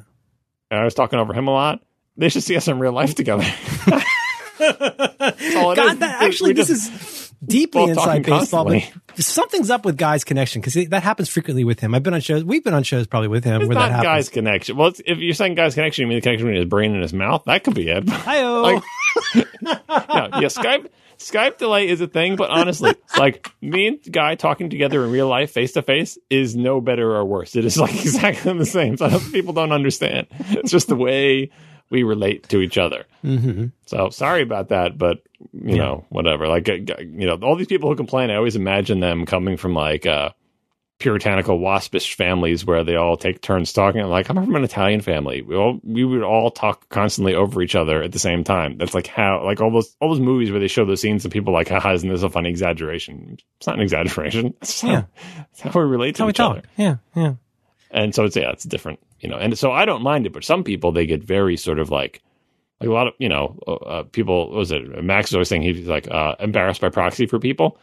I 0.72 0.84
was 0.84 0.93
talking 0.93 1.20
over 1.20 1.34
him 1.34 1.47
a 1.47 1.51
lot. 1.51 1.82
They 2.18 2.30
should 2.30 2.43
see 2.43 2.56
us 2.56 2.68
in 2.68 2.80
real 2.80 2.93
life 2.93 3.14
together. 3.16 3.43
God, 4.58 5.99
that, 5.99 6.18
actually, 6.22 6.53
this 6.53 6.70
is 6.70 7.32
deeply 7.43 7.84
inside 7.84 8.24
baseball, 8.26 8.66
but 8.66 8.82
something's 9.18 9.70
up 9.70 9.86
with 9.86 9.97
Guy's 9.97 10.24
connection 10.24 10.62
because 10.62 10.74
that 10.89 11.03
happens 11.03 11.30
frequently 11.30 11.64
with 11.64 11.80
him. 11.80 11.93
I've 11.93 12.03
been 12.03 12.14
on 12.14 12.22
shows. 12.22 12.43
We've 12.43 12.64
been 12.64 12.74
on 12.74 12.84
shows 12.84 13.06
probably 13.08 13.28
with 13.28 13.43
him 13.43 13.62
It's 13.62 13.68
where 13.68 13.76
not 13.76 13.89
that 13.89 13.91
happens. 13.91 14.06
guy's 14.06 14.30
connection. 14.30 14.78
Well, 14.78 14.93
if 15.06 15.18
you're 15.20 15.34
saying 15.34 15.56
guy's 15.56 15.76
connection, 15.76 16.03
you 16.03 16.08
mean 16.08 16.18
the 16.18 16.22
connection 16.22 16.47
between 16.47 16.62
his 16.62 16.70
brain 16.70 16.93
and 16.93 17.01
his 17.01 17.14
mouth? 17.14 17.43
That 17.45 17.64
could 17.64 17.76
be 17.76 17.89
it. 17.89 18.08
Hi-oh. 18.10 18.62
like, 18.62 18.84
yeah, 19.62 20.39
yeah, 20.39 20.47
Skype 20.47 20.88
Skype 21.18 21.57
delay 21.57 21.88
is 21.88 22.01
a 22.01 22.07
thing, 22.07 22.36
but 22.36 22.49
honestly, 22.49 22.93
like 23.18 23.49
me 23.61 23.88
and 23.88 23.99
Guy 24.11 24.36
talking 24.36 24.70
together 24.70 25.03
in 25.03 25.11
real 25.11 25.28
life, 25.28 25.51
face 25.51 25.74
to 25.74 25.82
face, 25.82 26.18
is 26.30 26.55
no 26.55 26.82
better 26.82 27.16
or 27.16 27.26
worse. 27.26 27.55
It 27.55 27.66
is 27.66 27.78
like 27.78 27.93
exactly 28.01 28.57
the 28.57 28.66
same. 28.66 28.97
So 28.97 29.20
people 29.32 29.53
don't 29.53 29.72
understand. 29.72 30.28
It's 30.49 30.72
just 30.72 30.88
the 30.88 30.95
way 30.95 31.51
we 31.89 32.03
relate 32.03 32.49
to 32.49 32.61
each 32.61 32.78
other. 32.78 33.05
Mhm. 33.24 33.72
So 33.86 34.09
sorry 34.09 34.41
about 34.41 34.70
that, 34.70 34.97
but 34.97 35.24
you 35.53 35.78
know, 35.78 36.05
whatever. 36.09 36.47
Like, 36.47 36.68
uh, 36.68 36.74
you 36.99 37.28
know, 37.28 37.36
all 37.43 37.55
these 37.55 37.68
people 37.68 37.89
who 37.89 37.95
complain, 37.95 38.32
I 38.32 38.36
always 38.36 38.55
imagine 38.55 38.99
them 38.99 39.26
coming 39.26 39.57
from 39.57 39.74
like 39.74 40.05
uh, 40.05 40.30
puritanical 40.97 41.59
waspish 41.59 42.15
families 42.15 42.65
where 42.65 42.83
they 42.83 42.95
all 42.95 43.17
take 43.17 43.41
turns 43.41 43.73
talking. 43.73 44.01
Like, 44.05 44.29
I'm 44.29 44.35
from 44.37 44.55
an 44.55 44.63
Italian 44.63 45.01
family. 45.01 45.41
We 45.41 45.55
all 45.55 45.79
we 45.83 46.03
would 46.05 46.23
all 46.23 46.51
talk 46.51 46.87
constantly 46.89 47.35
over 47.35 47.61
each 47.61 47.75
other 47.75 48.01
at 48.01 48.11
the 48.13 48.19
same 48.19 48.43
time. 48.43 48.77
That's 48.77 48.93
like 48.93 49.07
how 49.07 49.43
like 49.43 49.59
all 49.61 49.71
those 49.71 49.95
all 49.99 50.09
those 50.09 50.19
movies 50.21 50.51
where 50.51 50.59
they 50.59 50.67
show 50.67 50.85
those 50.85 51.01
scenes 51.01 51.25
and 51.25 51.31
people 51.33 51.53
like, 51.53 51.67
haha, 51.69 51.93
isn't 51.93 52.09
this 52.09 52.23
a 52.23 52.29
funny 52.29 52.49
exaggeration? 52.49 53.37
It's 53.57 53.67
not 53.67 53.75
an 53.75 53.81
exaggeration. 53.81 54.53
It's 54.61 54.81
how, 54.81 54.89
Yeah. 54.89 55.03
it's 55.51 55.61
how 55.61 55.71
we 55.75 55.81
relate 55.81 56.15
That's 56.17 56.17
to 56.17 56.23
how 56.23 56.27
we 56.27 56.29
each 56.31 56.39
other. 56.39 56.61
talk. 56.61 56.69
Yeah, 56.77 56.95
yeah. 57.15 57.33
And 57.91 58.15
so 58.15 58.23
it's 58.25 58.35
yeah, 58.35 58.51
it's 58.51 58.63
different, 58.63 58.99
you 59.19 59.29
know. 59.29 59.37
And 59.37 59.57
so 59.57 59.71
I 59.71 59.85
don't 59.85 60.01
mind 60.01 60.25
it, 60.25 60.33
but 60.33 60.43
some 60.43 60.63
people 60.63 60.91
they 60.91 61.05
get 61.05 61.23
very 61.23 61.57
sort 61.57 61.79
of 61.79 61.89
like 61.91 62.21
like 62.81 62.89
a 62.89 62.93
lot 62.93 63.07
of 63.07 63.13
you 63.19 63.29
know 63.29 63.57
uh, 63.67 64.03
people. 64.03 64.49
What 64.49 64.57
was 64.57 64.71
it 64.71 65.03
Max 65.03 65.29
was 65.29 65.35
always 65.35 65.49
saying 65.49 65.61
he's 65.61 65.87
like 65.87 66.09
uh, 66.09 66.35
embarrassed 66.39 66.81
by 66.81 66.89
proxy 66.89 67.25
for 67.25 67.39
people. 67.39 67.77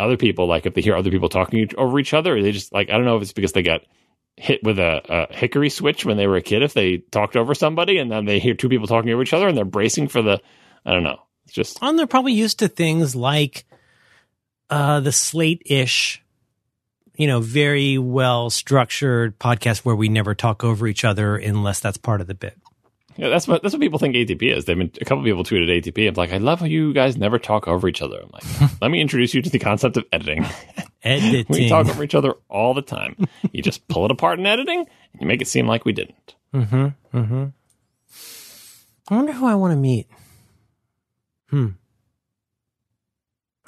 Other 0.00 0.16
people 0.16 0.46
like 0.46 0.66
if 0.66 0.74
they 0.74 0.80
hear 0.80 0.96
other 0.96 1.10
people 1.10 1.28
talking 1.28 1.68
over 1.76 1.98
each 1.98 2.14
other, 2.14 2.40
they 2.42 2.52
just 2.52 2.72
like 2.72 2.90
I 2.90 2.94
don't 2.94 3.04
know 3.04 3.16
if 3.16 3.22
it's 3.22 3.32
because 3.32 3.52
they 3.52 3.62
got 3.62 3.82
hit 4.36 4.62
with 4.62 4.78
a, 4.78 5.02
a 5.08 5.34
hickory 5.34 5.68
switch 5.68 6.04
when 6.04 6.16
they 6.16 6.26
were 6.26 6.36
a 6.36 6.42
kid. 6.42 6.62
If 6.62 6.72
they 6.72 6.98
talked 6.98 7.36
over 7.36 7.54
somebody 7.54 7.98
and 7.98 8.10
then 8.10 8.24
they 8.24 8.38
hear 8.38 8.54
two 8.54 8.68
people 8.68 8.86
talking 8.86 9.10
over 9.10 9.22
each 9.22 9.34
other 9.34 9.48
and 9.48 9.56
they're 9.56 9.64
bracing 9.64 10.08
for 10.08 10.22
the 10.22 10.40
I 10.84 10.92
don't 10.92 11.02
know. 11.02 11.20
It's 11.44 11.54
just 11.54 11.78
And 11.82 11.98
they're 11.98 12.06
probably 12.06 12.32
used 12.32 12.60
to 12.60 12.68
things 12.68 13.14
like 13.14 13.64
uh, 14.70 15.00
the 15.00 15.12
slate-ish, 15.12 16.22
you 17.16 17.26
know, 17.26 17.40
very 17.40 17.98
well 17.98 18.50
structured 18.50 19.38
podcast 19.38 19.78
where 19.78 19.96
we 19.96 20.08
never 20.08 20.34
talk 20.34 20.64
over 20.64 20.86
each 20.86 21.04
other 21.04 21.36
unless 21.36 21.80
that's 21.80 21.98
part 21.98 22.20
of 22.20 22.26
the 22.26 22.34
bit. 22.34 22.56
Yeah, 23.20 23.28
that's 23.28 23.46
what 23.46 23.62
that's 23.62 23.74
what 23.74 23.80
people 23.82 23.98
think 23.98 24.14
ATP 24.14 24.42
is. 24.56 24.64
They've 24.64 24.78
been 24.78 24.90
a 25.00 25.04
couple 25.04 25.22
people 25.24 25.44
tweeted 25.44 25.68
ATP. 25.68 26.08
I'm 26.08 26.14
like, 26.14 26.32
I 26.32 26.38
love 26.38 26.60
how 26.60 26.66
you 26.66 26.94
guys 26.94 27.18
never 27.18 27.38
talk 27.38 27.68
over 27.68 27.86
each 27.86 28.00
other. 28.00 28.18
I'm 28.22 28.30
like, 28.32 28.70
let 28.80 28.90
me 28.90 28.98
introduce 29.00 29.34
you 29.34 29.42
to 29.42 29.50
the 29.50 29.58
concept 29.58 29.96
of 29.98 30.04
editing. 30.10 30.46
Editing. 31.02 31.46
we 31.48 31.68
talk 31.68 31.86
over 31.88 32.02
each 32.04 32.14
other 32.14 32.34
all 32.50 32.74
the 32.74 32.82
time. 32.82 33.16
You 33.52 33.62
just 33.62 33.88
pull 33.88 34.04
it 34.04 34.10
apart 34.10 34.38
in 34.38 34.44
editing, 34.46 34.80
and 34.80 35.20
you 35.20 35.26
make 35.26 35.40
it 35.40 35.48
seem 35.48 35.66
like 35.66 35.86
we 35.86 35.92
didn't. 35.92 36.34
Mm-hmm. 36.54 36.86
Mm-hmm. 37.18 37.44
I 39.10 39.14
wonder 39.16 39.32
who 39.32 39.46
I 39.46 39.54
want 39.54 39.72
to 39.72 39.76
meet. 39.76 40.06
Hmm. 41.48 41.68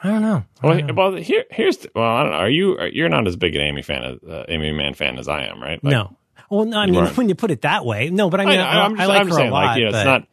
I 0.03 0.09
don't 0.09 0.23
know. 0.23 0.45
I 0.63 0.67
Well, 0.67 0.77
don't 0.79 0.87
know. 0.89 0.95
well, 0.95 1.15
here, 1.15 1.45
here's 1.51 1.79
the- 1.79 1.91
well, 1.95 2.05
I 2.05 2.23
don't 2.23 2.33
know. 2.33 2.39
Are 2.39 2.51
you? 2.51 2.77
Are, 2.79 2.89
you're 2.89 3.09
not 3.09 3.27
as 3.27 3.37
big 3.37 3.55
an 3.55 3.63
Aimee 3.63 3.83
fan, 3.83 4.03
as, 4.05 4.19
uh, 4.29 4.45
Aimee 4.49 4.73
Mann 4.73 4.95
fan 4.95 5.19
as 5.19 5.29
I 5.29 5.45
am, 5.47 5.63
right? 5.63 5.83
Like, 5.83 5.91
no. 5.93 6.17
Well, 6.53 6.67
no, 6.67 6.79
I 6.79 6.85
mean, 6.87 6.97
weren't. 6.97 7.17
when 7.17 7.29
you 7.31 7.35
put 7.35 7.51
it 7.51 7.63
that 7.63 7.87
way, 7.87 8.11
no, 8.11 8.29
but 8.29 8.41
I 8.41 8.45
mean, 8.45 8.61
I, 8.61 8.85
am 8.85 9.01
I 9.01 9.07
like 9.07 9.21
I'm 9.23 9.29
her 9.29 9.35
saying, 9.35 9.49
a 9.49 9.53
lot. 9.53 9.65
like, 9.65 9.81
know, 9.83 9.91
but- 9.91 9.97
it's 9.99 10.05
not 10.05 10.27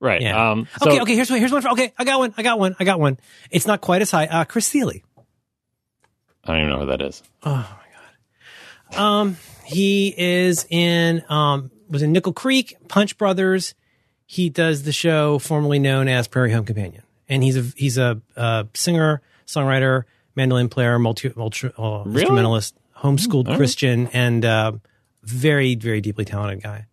right. 0.00 0.22
Yeah. 0.22 0.50
Um, 0.52 0.66
so, 0.80 0.90
okay, 0.90 1.00
okay. 1.02 1.14
Here's 1.14 1.30
one. 1.30 1.38
Here's 1.40 1.52
one. 1.52 1.60
For, 1.60 1.68
okay, 1.72 1.92
I 1.98 2.04
got 2.04 2.18
one. 2.20 2.32
I 2.38 2.42
got 2.42 2.58
one. 2.58 2.74
I 2.80 2.84
got 2.84 2.98
one. 2.98 3.18
It's 3.50 3.66
not 3.66 3.80
quite 3.82 4.00
as 4.00 4.10
high. 4.10 4.26
Uh, 4.26 4.44
Chris 4.44 4.70
Thile. 4.72 4.90
I 6.44 6.52
don't 6.52 6.56
even 6.60 6.68
know 6.70 6.78
who 6.80 6.86
that 6.86 7.02
is. 7.02 7.22
Oh 7.42 7.50
my 7.50 8.96
god. 8.96 8.98
Um, 8.98 9.36
he 9.66 10.14
is 10.16 10.66
in 10.70 11.22
um 11.28 11.70
was 11.90 12.00
in 12.02 12.12
Nickel 12.12 12.32
Creek, 12.32 12.76
Punch 12.88 13.18
Brothers. 13.18 13.74
He 14.24 14.48
does 14.48 14.84
the 14.84 14.92
show 14.92 15.38
formerly 15.38 15.78
known 15.78 16.08
as 16.08 16.28
Prairie 16.28 16.52
Home 16.52 16.64
Companion, 16.64 17.02
and 17.28 17.42
he's 17.44 17.56
a 17.58 17.62
he's 17.76 17.98
a, 17.98 18.20
uh 18.36 18.64
singer, 18.72 19.20
songwriter, 19.46 20.04
mandolin 20.34 20.70
player, 20.70 20.98
multi, 20.98 21.30
multi 21.36 21.68
uh, 21.76 22.02
Really? 22.04 22.20
instrumentalist, 22.22 22.74
homeschooled 22.96 23.48
right. 23.48 23.56
Christian, 23.56 24.06
and 24.08 24.44
uh, 24.44 24.72
very 25.28 25.74
very 25.74 26.00
deeply 26.00 26.24
talented 26.24 26.62
guy. 26.62 26.86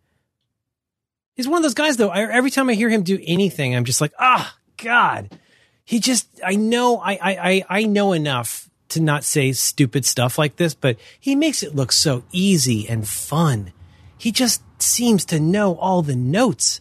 He's 1.34 1.48
one 1.48 1.58
of 1.58 1.62
those 1.62 1.74
guys 1.74 1.96
though. 1.96 2.08
I, 2.08 2.22
every 2.30 2.50
time 2.50 2.68
I 2.68 2.74
hear 2.74 2.88
him 2.88 3.02
do 3.02 3.18
anything, 3.22 3.74
I'm 3.74 3.84
just 3.84 4.00
like, 4.00 4.12
ah, 4.18 4.56
God. 4.82 5.38
He 5.84 6.00
just, 6.00 6.28
I 6.44 6.56
know, 6.56 6.98
I, 6.98 7.12
I, 7.12 7.18
I, 7.22 7.64
I 7.68 7.82
know 7.84 8.12
enough 8.12 8.68
to 8.88 9.00
not 9.00 9.22
say 9.22 9.52
stupid 9.52 10.04
stuff 10.04 10.38
like 10.38 10.56
this, 10.56 10.74
but 10.74 10.96
he 11.20 11.36
makes 11.36 11.62
it 11.62 11.74
look 11.74 11.92
so 11.92 12.24
easy 12.32 12.88
and 12.88 13.06
fun. 13.06 13.72
He 14.18 14.32
just 14.32 14.62
seems 14.82 15.24
to 15.26 15.38
know 15.38 15.76
all 15.76 16.02
the 16.02 16.16
notes. 16.16 16.80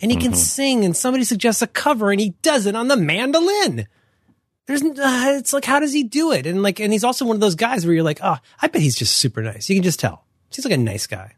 and 0.00 0.10
he 0.10 0.18
can 0.18 0.34
sing 0.34 0.84
and 0.84 0.94
somebody 0.94 1.24
suggests 1.24 1.62
a 1.62 1.66
cover 1.66 2.10
and 2.10 2.20
he 2.20 2.34
does 2.42 2.66
it 2.66 2.76
on 2.76 2.88
the 2.88 2.96
mandolin. 2.96 3.86
There's, 4.66 4.82
uh, 4.82 5.36
it's 5.38 5.52
like, 5.54 5.64
how 5.64 5.80
does 5.80 5.94
he 5.94 6.02
do 6.02 6.30
it? 6.32 6.46
And 6.46 6.62
like, 6.62 6.78
and 6.78 6.92
he's 6.92 7.04
also 7.04 7.24
one 7.24 7.36
of 7.36 7.40
those 7.40 7.54
guys 7.54 7.86
where 7.86 7.94
you're 7.94 8.04
like, 8.04 8.20
oh, 8.22 8.36
I 8.60 8.66
bet 8.68 8.82
he's 8.82 8.96
just 8.96 9.16
super 9.16 9.40
nice. 9.42 9.68
You 9.70 9.76
can 9.76 9.82
just 9.82 10.00
tell. 10.00 10.23
He's 10.56 10.64
like 10.64 10.74
a 10.74 10.78
nice 10.78 11.06
guy. 11.06 11.32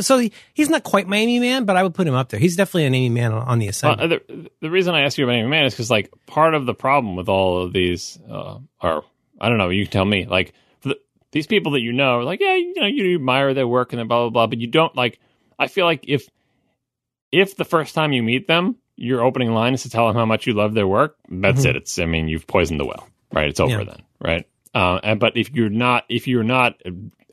So 0.00 0.18
he, 0.18 0.32
he's 0.52 0.68
not 0.68 0.84
quite 0.84 1.08
my 1.08 1.16
Aimee 1.16 1.40
Mann, 1.40 1.64
but 1.64 1.76
I 1.76 1.82
would 1.82 1.94
put 1.94 2.06
him 2.06 2.12
up 2.14 2.28
there. 2.28 2.38
He's 2.38 2.56
definitely 2.56 2.84
an 2.84 2.94
Aimee 2.94 3.08
Mann 3.08 3.32
on, 3.32 3.42
on 3.48 3.58
the 3.58 3.70
Well, 3.82 3.96
the, 3.96 4.50
the 4.60 4.70
reason 4.70 4.94
I 4.94 5.02
ask 5.02 5.16
you 5.16 5.24
about 5.24 5.36
Aimee 5.36 5.48
Mann 5.48 5.64
is 5.64 5.72
because, 5.72 5.90
like, 5.90 6.10
part 6.26 6.52
of 6.52 6.66
the 6.66 6.74
problem 6.74 7.16
with 7.16 7.28
all 7.30 7.62
of 7.62 7.72
these, 7.72 8.18
uh, 8.30 8.58
or 8.82 9.04
I 9.40 9.48
don't 9.48 9.56
know, 9.56 9.70
you 9.70 9.84
can 9.86 9.92
tell 9.92 10.04
me, 10.04 10.26
like, 10.26 10.52
the, 10.82 10.98
these 11.32 11.46
people 11.46 11.72
that 11.72 11.80
you 11.80 11.92
know, 11.94 12.18
like, 12.20 12.40
yeah, 12.40 12.54
you 12.56 12.74
know, 12.76 12.86
you 12.86 13.14
admire 13.14 13.54
their 13.54 13.66
work 13.66 13.92
and 13.94 13.98
then 14.00 14.08
blah 14.08 14.24
blah 14.24 14.30
blah, 14.30 14.46
but 14.46 14.58
you 14.58 14.66
don't 14.66 14.94
like. 14.94 15.20
I 15.58 15.68
feel 15.68 15.86
like 15.86 16.04
if 16.06 16.28
if 17.32 17.56
the 17.56 17.64
first 17.64 17.94
time 17.94 18.12
you 18.12 18.22
meet 18.22 18.46
them, 18.46 18.76
your 18.96 19.22
opening 19.22 19.52
line 19.52 19.72
is 19.74 19.82
to 19.84 19.90
tell 19.90 20.06
them 20.06 20.16
how 20.16 20.26
much 20.26 20.46
you 20.46 20.52
love 20.54 20.74
their 20.74 20.86
work, 20.86 21.16
that's 21.30 21.62
Mhm. 21.64 21.70
it. 21.70 21.76
It's, 21.76 21.98
I 21.98 22.04
mean, 22.06 22.28
you've 22.28 22.46
poisoned 22.46 22.78
the 22.80 22.84
well, 22.84 23.08
right? 23.32 23.48
It's 23.48 23.60
over 23.60 23.78
Yeah. 23.78 23.84
then, 23.84 24.02
right? 24.20 24.46
Uh, 24.74 25.00
and 25.02 25.18
but 25.20 25.36
if 25.36 25.50
you're 25.54 25.70
not, 25.70 26.04
if 26.08 26.28
you're 26.28 26.44
not 26.44 26.80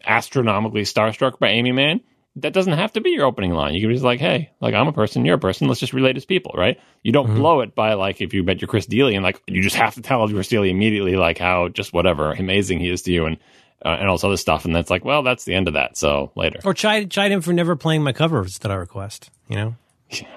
astronomically 0.06 0.84
starstruck 0.84 1.39
by 1.39 1.49
Aimee 1.49 1.72
Mann, 1.72 2.01
that 2.38 2.51
doesn't 2.53 2.74
have 2.74 2.91
to 2.93 3.01
be 3.01 3.12
your 3.12 3.26
opening 3.26 3.51
line. 3.51 3.74
You 3.74 3.80
can 3.82 3.89
be 3.89 3.95
just 3.95 4.03
like, 4.03 4.20
hey, 4.20 4.51
like 4.60 4.74
I'm 4.74 4.88
a 4.88 4.93
person, 4.93 5.24
you're 5.26 5.36
a 5.36 5.39
person. 5.39 5.68
Let's 5.68 5.80
just 5.80 5.93
relate 5.93 6.18
as 6.18 6.26
people, 6.26 6.53
right? 6.58 6.80
You 7.01 7.12
don't 7.14 7.30
Mhm. 7.30 7.36
blow 7.38 7.62
it 7.62 7.76
by 7.76 7.93
like 7.93 8.20
if 8.22 8.34
you 8.34 8.43
met 8.43 8.60
your 8.62 8.68
Chris 8.68 8.86
Thile 8.88 9.08
and 9.08 9.24
like 9.24 9.41
you 9.47 9.62
just 9.62 9.76
have 9.78 9.95
to 9.95 10.01
tell 10.01 10.28
Chris 10.28 10.49
Thile 10.49 10.64
immediately 10.64 11.16
like 11.16 11.38
how 11.38 11.70
just 11.70 11.93
whatever 11.93 12.32
amazing 12.34 12.80
he 12.80 12.89
is 12.89 13.03
to 13.03 13.12
you 13.14 13.26
and 13.26 13.38
uh, 13.86 13.89
and 13.99 14.10
all 14.10 14.16
this 14.16 14.24
other 14.24 14.38
stuff. 14.38 14.66
And 14.66 14.76
that's 14.76 14.89
like, 14.89 15.06
well, 15.06 15.22
that's 15.24 15.45
the 15.45 15.53
end 15.53 15.68
of 15.68 15.76
that. 15.76 15.95
So 15.97 16.32
later, 16.36 16.60
or 16.66 16.74
chide, 16.74 17.12
chide 17.12 17.32
him 17.32 17.41
for 17.41 17.53
never 17.53 17.76
playing 17.76 18.03
my 18.03 18.14
covers 18.14 18.58
that 18.60 18.72
I 18.72 18.76
request, 18.76 19.30
you 19.47 19.56
know? 19.58 19.76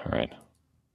right? 0.05 0.31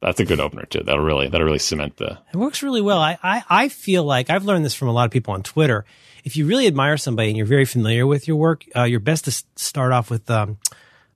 That's 0.01 0.21
a 0.21 0.25
good 0.25 0.39
opener 0.41 0.65
too. 0.67 0.83
That'll 0.85 1.03
really 1.03 1.29
that'll 1.29 1.47
really 1.47 1.59
cement 1.59 1.97
the. 1.97 2.19
It 2.33 2.37
works 2.37 2.63
really 2.63 2.83
well. 2.83 2.99
I, 3.01 3.19
I, 3.23 3.43
I 3.49 3.69
feel 3.69 4.05
like 4.05 4.29
I've 4.31 4.45
learned 4.45 4.65
this 4.65 4.75
from 4.75 4.89
a 4.89 4.93
lot 4.93 5.07
of 5.07 5.11
people 5.11 5.35
on 5.35 5.43
Twitter. 5.43 5.85
If 6.25 6.37
you 6.37 6.47
really 6.47 6.67
admire 6.67 6.97
somebody 6.97 7.29
and 7.29 7.37
you're 7.37 7.47
very 7.47 7.67
familiar 7.67 8.07
with 8.07 8.27
your 8.27 8.37
work, 8.37 8.65
uh, 8.75 8.85
you're 8.85 8.99
best 8.99 9.27
to 9.27 9.45
start 9.57 9.93
off 9.93 10.11
with, 10.11 10.31
um, 10.31 10.59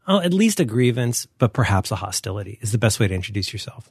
oh, 0.07 0.21
at 0.21 0.35
least 0.35 0.61
a 0.61 0.65
grievance, 0.65 1.27
but 1.39 1.53
perhaps 1.53 1.91
a 1.91 1.97
hostility 1.97 2.59
is 2.61 2.73
the 2.73 2.79
best 2.79 3.01
way 3.01 3.09
to 3.09 3.15
introduce 3.15 3.53
yourself. 3.53 3.91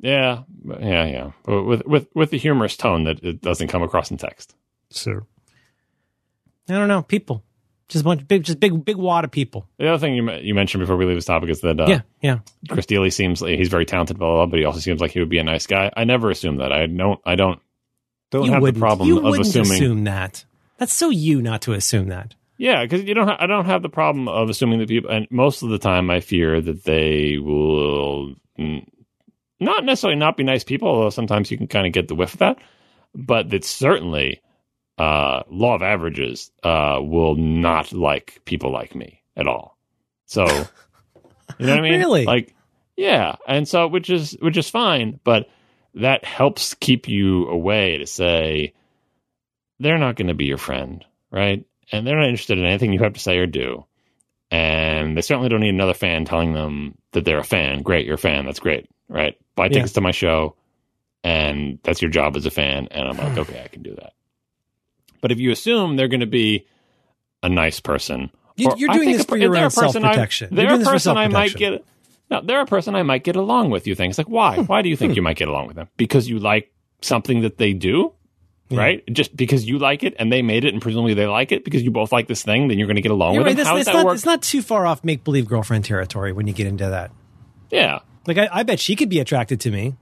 Yeah, 0.00 0.42
yeah, 0.80 1.06
yeah. 1.06 1.30
With 1.46 1.86
with 1.86 2.08
with 2.14 2.30
the 2.30 2.36
humorous 2.36 2.76
tone 2.76 3.04
that 3.04 3.22
it 3.22 3.40
doesn't 3.40 3.68
come 3.68 3.82
across 3.82 4.10
in 4.10 4.18
text. 4.18 4.54
So 4.90 5.26
I 6.68 6.74
don't 6.74 6.88
know, 6.88 7.02
people, 7.02 7.42
just 7.88 8.02
a 8.02 8.04
bunch 8.04 8.22
of 8.22 8.28
big, 8.28 8.42
just 8.42 8.60
big, 8.60 8.84
big 8.84 8.96
wad 8.96 9.24
of 9.24 9.30
people. 9.30 9.66
The 9.78 9.88
other 9.88 9.98
thing 9.98 10.14
you 10.14 10.30
you 10.32 10.54
mentioned 10.54 10.80
before 10.80 10.96
we 10.96 11.06
leave 11.06 11.16
this 11.16 11.24
topic 11.24 11.48
is 11.50 11.60
that 11.60 11.78
uh, 11.80 11.86
yeah, 11.86 12.00
yeah. 12.20 12.38
Chris 12.68 12.86
Thile 12.86 13.10
seems 13.10 13.40
like 13.40 13.56
he's 13.56 13.68
very 13.68 13.86
talented, 13.86 14.18
blah, 14.18 14.28
blah, 14.28 14.36
blah, 14.44 14.50
but 14.50 14.58
he 14.58 14.64
also 14.64 14.80
seems 14.80 15.00
like 15.00 15.12
he 15.12 15.20
would 15.20 15.28
be 15.28 15.38
a 15.38 15.44
nice 15.44 15.66
guy. 15.66 15.90
I 15.96 16.04
never 16.04 16.30
assume 16.30 16.56
that. 16.56 16.72
I 16.72 16.86
don't. 16.86 17.20
I 17.24 17.34
don't. 17.34 17.60
Don't 18.34 18.46
you 18.46 18.52
have 18.52 18.62
wouldn't, 18.62 18.80
problem 18.80 19.08
you 19.08 19.18
of 19.18 19.24
wouldn't 19.24 19.46
assuming. 19.46 19.72
assume 19.72 20.04
that. 20.04 20.44
That's 20.78 20.92
so 20.92 21.08
you 21.10 21.40
not 21.40 21.62
to 21.62 21.72
assume 21.72 22.08
that. 22.08 22.34
Yeah, 22.58 22.82
because 22.84 23.04
you 23.04 23.14
don't. 23.14 23.28
Ha- 23.28 23.36
I 23.38 23.46
don't 23.46 23.64
have 23.66 23.82
the 23.82 23.88
problem 23.88 24.28
of 24.28 24.50
assuming 24.50 24.80
that 24.80 24.88
people. 24.88 25.08
And 25.10 25.28
most 25.30 25.62
of 25.62 25.68
the 25.68 25.78
time, 25.78 26.10
I 26.10 26.18
fear 26.20 26.60
that 26.60 26.82
they 26.84 27.38
will 27.38 28.34
not 29.60 29.84
necessarily 29.84 30.18
not 30.18 30.36
be 30.36 30.42
nice 30.42 30.64
people. 30.64 30.88
Although 30.88 31.10
sometimes 31.10 31.50
you 31.50 31.56
can 31.56 31.68
kind 31.68 31.86
of 31.86 31.92
get 31.92 32.08
the 32.08 32.14
whiff 32.14 32.34
of 32.34 32.40
that. 32.40 32.58
But 33.14 33.50
that 33.50 33.64
certainly, 33.64 34.40
uh, 34.98 35.44
law 35.48 35.76
of 35.76 35.82
averages 35.82 36.50
uh, 36.64 36.98
will 37.00 37.36
not 37.36 37.92
like 37.92 38.40
people 38.44 38.72
like 38.72 38.94
me 38.96 39.22
at 39.36 39.46
all. 39.46 39.78
So, 40.26 40.44
you 40.46 41.66
know 41.66 41.76
what 41.76 41.78
I 41.78 41.80
mean? 41.80 41.92
Really? 42.00 42.24
Like, 42.24 42.54
yeah, 42.96 43.36
and 43.46 43.68
so 43.68 43.86
which 43.86 44.10
is 44.10 44.36
which 44.40 44.56
is 44.56 44.68
fine, 44.68 45.20
but 45.24 45.48
that 45.94 46.24
helps 46.24 46.74
keep 46.74 47.08
you 47.08 47.48
away 47.48 47.98
to 47.98 48.06
say 48.06 48.74
they're 49.80 49.98
not 49.98 50.16
going 50.16 50.28
to 50.28 50.34
be 50.34 50.46
your 50.46 50.58
friend, 50.58 51.04
right? 51.30 51.64
And 51.92 52.06
they're 52.06 52.16
not 52.16 52.28
interested 52.28 52.58
in 52.58 52.64
anything 52.64 52.92
you 52.92 53.00
have 53.00 53.14
to 53.14 53.20
say 53.20 53.38
or 53.38 53.46
do. 53.46 53.84
And 54.50 55.16
they 55.16 55.22
certainly 55.22 55.48
don't 55.48 55.60
need 55.60 55.74
another 55.74 55.94
fan 55.94 56.24
telling 56.24 56.52
them 56.52 56.96
that 57.12 57.24
they're 57.24 57.38
a 57.38 57.44
fan. 57.44 57.82
Great, 57.82 58.06
you're 58.06 58.14
a 58.14 58.18
fan. 58.18 58.44
That's 58.44 58.60
great, 58.60 58.88
right? 59.08 59.36
Buy 59.56 59.68
tickets 59.68 59.92
to 59.94 60.00
my 60.00 60.12
show, 60.12 60.54
and 61.22 61.78
that's 61.82 62.00
your 62.02 62.10
job 62.10 62.36
as 62.36 62.46
a 62.46 62.50
fan. 62.50 62.88
And 62.90 63.08
I'm 63.08 63.16
like, 63.16 63.38
okay, 63.48 63.62
I 63.64 63.68
can 63.68 63.82
do 63.82 63.94
that. 63.96 64.12
But 65.20 65.32
if 65.32 65.38
you 65.38 65.50
assume 65.50 65.96
they're 65.96 66.08
going 66.08 66.20
to 66.20 66.26
be 66.26 66.66
a 67.42 67.48
nice 67.48 67.80
person, 67.80 68.30
You, 68.56 68.72
you're 68.76 68.90
doing 68.90 69.12
this 69.12 69.24
for 69.24 69.36
your 69.36 69.56
own 69.56 69.70
self 69.70 69.94
protection. 69.94 70.54
They're 70.54 70.74
a 70.74 70.84
person 70.84 71.16
I 71.16 71.28
might 71.28 71.54
get. 71.54 71.84
No, 72.30 72.40
they're 72.42 72.60
a 72.60 72.66
person 72.66 72.94
I 72.94 73.02
might 73.02 73.22
get 73.24 73.36
along 73.36 73.70
with. 73.70 73.86
You 73.86 73.94
think 73.94 74.10
it's 74.10 74.18
like 74.18 74.28
why? 74.28 74.56
Hmm. 74.56 74.62
Why 74.62 74.82
do 74.82 74.88
you 74.88 74.96
think 74.96 75.12
hmm. 75.12 75.16
you 75.16 75.22
might 75.22 75.36
get 75.36 75.48
along 75.48 75.66
with 75.66 75.76
them? 75.76 75.88
Because 75.96 76.28
you 76.28 76.38
like 76.38 76.72
something 77.02 77.42
that 77.42 77.58
they 77.58 77.72
do, 77.74 78.12
Yeah. 78.70 78.78
right? 78.78 79.04
Just 79.12 79.36
because 79.36 79.66
you 79.66 79.78
like 79.78 80.02
it 80.02 80.14
and 80.18 80.32
they 80.32 80.40
made 80.42 80.64
it, 80.64 80.72
and 80.72 80.80
presumably 80.82 81.12
they 81.14 81.26
like 81.26 81.52
it 81.52 81.64
because 81.64 81.82
you 81.82 81.90
both 81.90 82.12
like 82.12 82.26
this 82.28 82.42
thing, 82.42 82.68
then 82.68 82.78
you're 82.78 82.86
going 82.86 82.96
to 82.96 83.02
get 83.02 83.12
along 83.12 83.34
You're 83.34 83.42
with 83.44 83.48
right. 83.48 83.56
them. 83.56 83.64
That's, 83.64 83.68
How 83.68 83.74
does 83.76 83.80
it's, 83.86 83.92
that 83.92 83.96
not, 83.98 84.06
work? 84.06 84.14
it's 84.14 84.24
not 84.24 84.42
too 84.42 84.62
far 84.62 84.86
off 84.86 85.04
make 85.04 85.22
believe 85.22 85.46
girlfriend 85.46 85.84
territory 85.84 86.32
when 86.32 86.46
you 86.46 86.54
get 86.54 86.66
into 86.66 86.88
that. 86.88 87.10
yeah, 87.70 87.98
Like 88.26 88.38
I, 88.38 88.48
I 88.50 88.62
bet 88.62 88.80
she 88.80 88.96
could 88.96 89.10
be 89.10 89.20
attracted 89.20 89.60
to 89.60 89.70
me. 89.70 89.96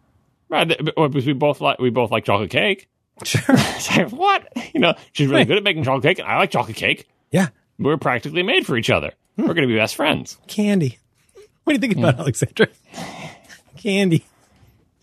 right. 0.49 0.69
Because 0.69 1.27
we 1.27 1.33
both 1.33 1.61
like 1.61 1.79
we 1.81 1.91
both 1.91 2.11
like 2.13 2.25
chocolate 2.25 2.51
cake. 2.51 2.89
Sure. 3.25 3.43
Like, 3.97 4.11
what? 4.11 4.49
You 4.75 4.81
know, 4.81 4.95
she's 5.13 5.27
really 5.29 5.41
Right. 5.41 5.49
good 5.49 5.57
at 5.59 5.63
making 5.65 5.85
chocolate 5.85 6.03
cake, 6.05 6.19
and 6.21 6.27
I 6.29 6.39
like 6.39 6.51
chocolate 6.51 6.77
cake. 6.77 7.09
yeah. 7.31 7.49
We're 7.79 7.97
practically 7.97 8.43
made 8.45 8.65
for 8.65 8.77
each 8.77 8.91
other. 8.91 9.13
Hmm. 9.37 9.43
We're 9.43 9.55
going 9.55 9.67
to 9.67 9.73
be 9.73 9.77
best 9.77 9.97
friends. 9.97 10.39
Candy. 10.47 10.99
What 11.65 11.73
do 11.73 11.75
you 11.75 11.81
think 11.81 11.97
about 11.97 12.15
hmm. 12.17 12.21
Alexandra? 12.23 12.69
Candy. 13.77 14.25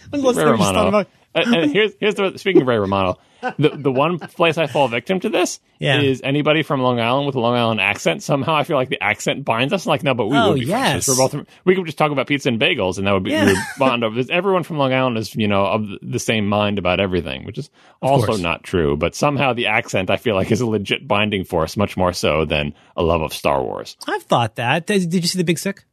When's 0.09 0.23
the 0.23 0.27
last 0.27 0.35
time 0.37 0.51
you 0.51 0.57
thought 0.57 0.87
about 0.87 1.07
uh, 1.35 1.39
uh, 1.39 1.43
and, 1.45 1.55
and 1.55 1.71
here's 1.71 1.91
here's 1.99 2.15
the 2.15 2.37
speaking 2.37 2.63
of 2.63 2.67
Ray 2.67 2.77
Romano. 2.77 3.17
The 3.57 3.69
the 3.69 3.91
one 3.91 4.19
place 4.19 4.57
I 4.57 4.67
fall 4.67 4.87
victim 4.89 5.19
to 5.21 5.29
this 5.29 5.59
Yeah. 5.77 6.01
is 6.01 6.21
anybody 6.23 6.61
from 6.63 6.81
Long 6.81 6.99
Island 6.99 7.25
with 7.27 7.35
a 7.35 7.39
Long 7.39 7.55
Island 7.55 7.79
accent. 7.79 8.21
Somehow 8.23 8.55
I 8.55 8.63
feel 8.63 8.75
like 8.75 8.89
the 8.89 9.01
accent 9.01 9.45
binds 9.45 9.71
us. 9.71 9.85
Like 9.85 10.03
no, 10.03 10.13
but 10.13 10.25
we 10.25 10.35
Oh, 10.37 10.49
would 10.49 10.59
be 10.59 10.65
friends. 10.65 11.07
yes. 11.07 11.17
We're 11.17 11.27
both 11.27 11.47
we 11.63 11.75
could 11.75 11.85
just 11.85 11.97
talk 11.97 12.11
about 12.11 12.27
pizza 12.27 12.49
and 12.49 12.59
bagels, 12.59 12.97
and 12.97 13.07
that 13.07 13.13
would 13.13 13.23
be 13.23 13.31
Yeah. 13.31 13.45
we 13.45 13.51
would 13.53 13.61
bond 13.77 14.03
over 14.03 14.15
this. 14.15 14.29
Everyone 14.29 14.63
from 14.63 14.77
Long 14.77 14.91
Island 14.91 15.17
is 15.17 15.35
you 15.35 15.47
know 15.47 15.65
of 15.67 15.85
the 16.01 16.19
same 16.19 16.47
mind 16.47 16.79
about 16.79 16.99
everything, 16.99 17.45
which 17.45 17.59
is 17.59 17.69
also 18.01 18.25
course. 18.25 18.39
not 18.41 18.63
true. 18.63 18.97
But 18.97 19.15
somehow 19.15 19.53
the 19.53 19.67
accent 19.67 20.09
I 20.09 20.17
feel 20.17 20.35
like 20.35 20.51
is 20.51 20.61
a 20.61 20.65
legit 20.65 21.07
binding 21.07 21.43
force, 21.45 21.77
much 21.77 21.95
more 21.95 22.11
so 22.11 22.43
than 22.45 22.73
a 22.97 23.03
love 23.03 23.21
of 23.21 23.33
Star 23.33 23.63
Wars. 23.63 23.95
I've 24.07 24.23
thought 24.23 24.55
that. 24.55 24.87
Did 24.87 25.13
you 25.13 25.21
see 25.21 25.37
the 25.37 25.43
Big 25.45 25.59
Sick? 25.59 25.83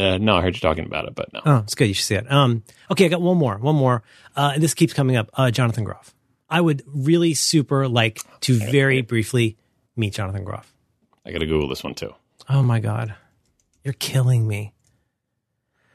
Uh, 0.00 0.18
no, 0.18 0.36
I 0.36 0.40
heard 0.40 0.54
you 0.54 0.60
talking 0.60 0.86
about 0.86 1.06
it, 1.06 1.14
but 1.14 1.32
no. 1.32 1.40
Oh, 1.44 1.56
it's 1.58 1.74
good. 1.74 1.88
You 1.88 1.94
should 1.94 2.06
see 2.06 2.14
it. 2.14 2.30
Um, 2.32 2.62
okay, 2.90 3.04
I 3.04 3.08
got 3.08 3.20
one 3.20 3.36
more. 3.36 3.58
One 3.58 3.74
more. 3.76 4.02
Uh, 4.34 4.58
this 4.58 4.72
keeps 4.72 4.94
coming 4.94 5.16
up. 5.16 5.28
Uh, 5.34 5.50
Jonathan 5.50 5.84
Groff. 5.84 6.14
I 6.48 6.60
would 6.60 6.82
really 6.86 7.34
super 7.34 7.86
like 7.86 8.22
to 8.40 8.54
very 8.54 9.02
briefly 9.02 9.56
meet 9.96 10.14
Jonathan 10.14 10.44
Groff. 10.44 10.72
I 11.24 11.32
got 11.32 11.38
to 11.40 11.46
Google 11.46 11.68
this 11.68 11.84
one 11.84 11.94
too. 11.94 12.14
Oh 12.48 12.62
my 12.62 12.80
god, 12.80 13.14
you're 13.84 13.94
killing 13.94 14.48
me. 14.48 14.72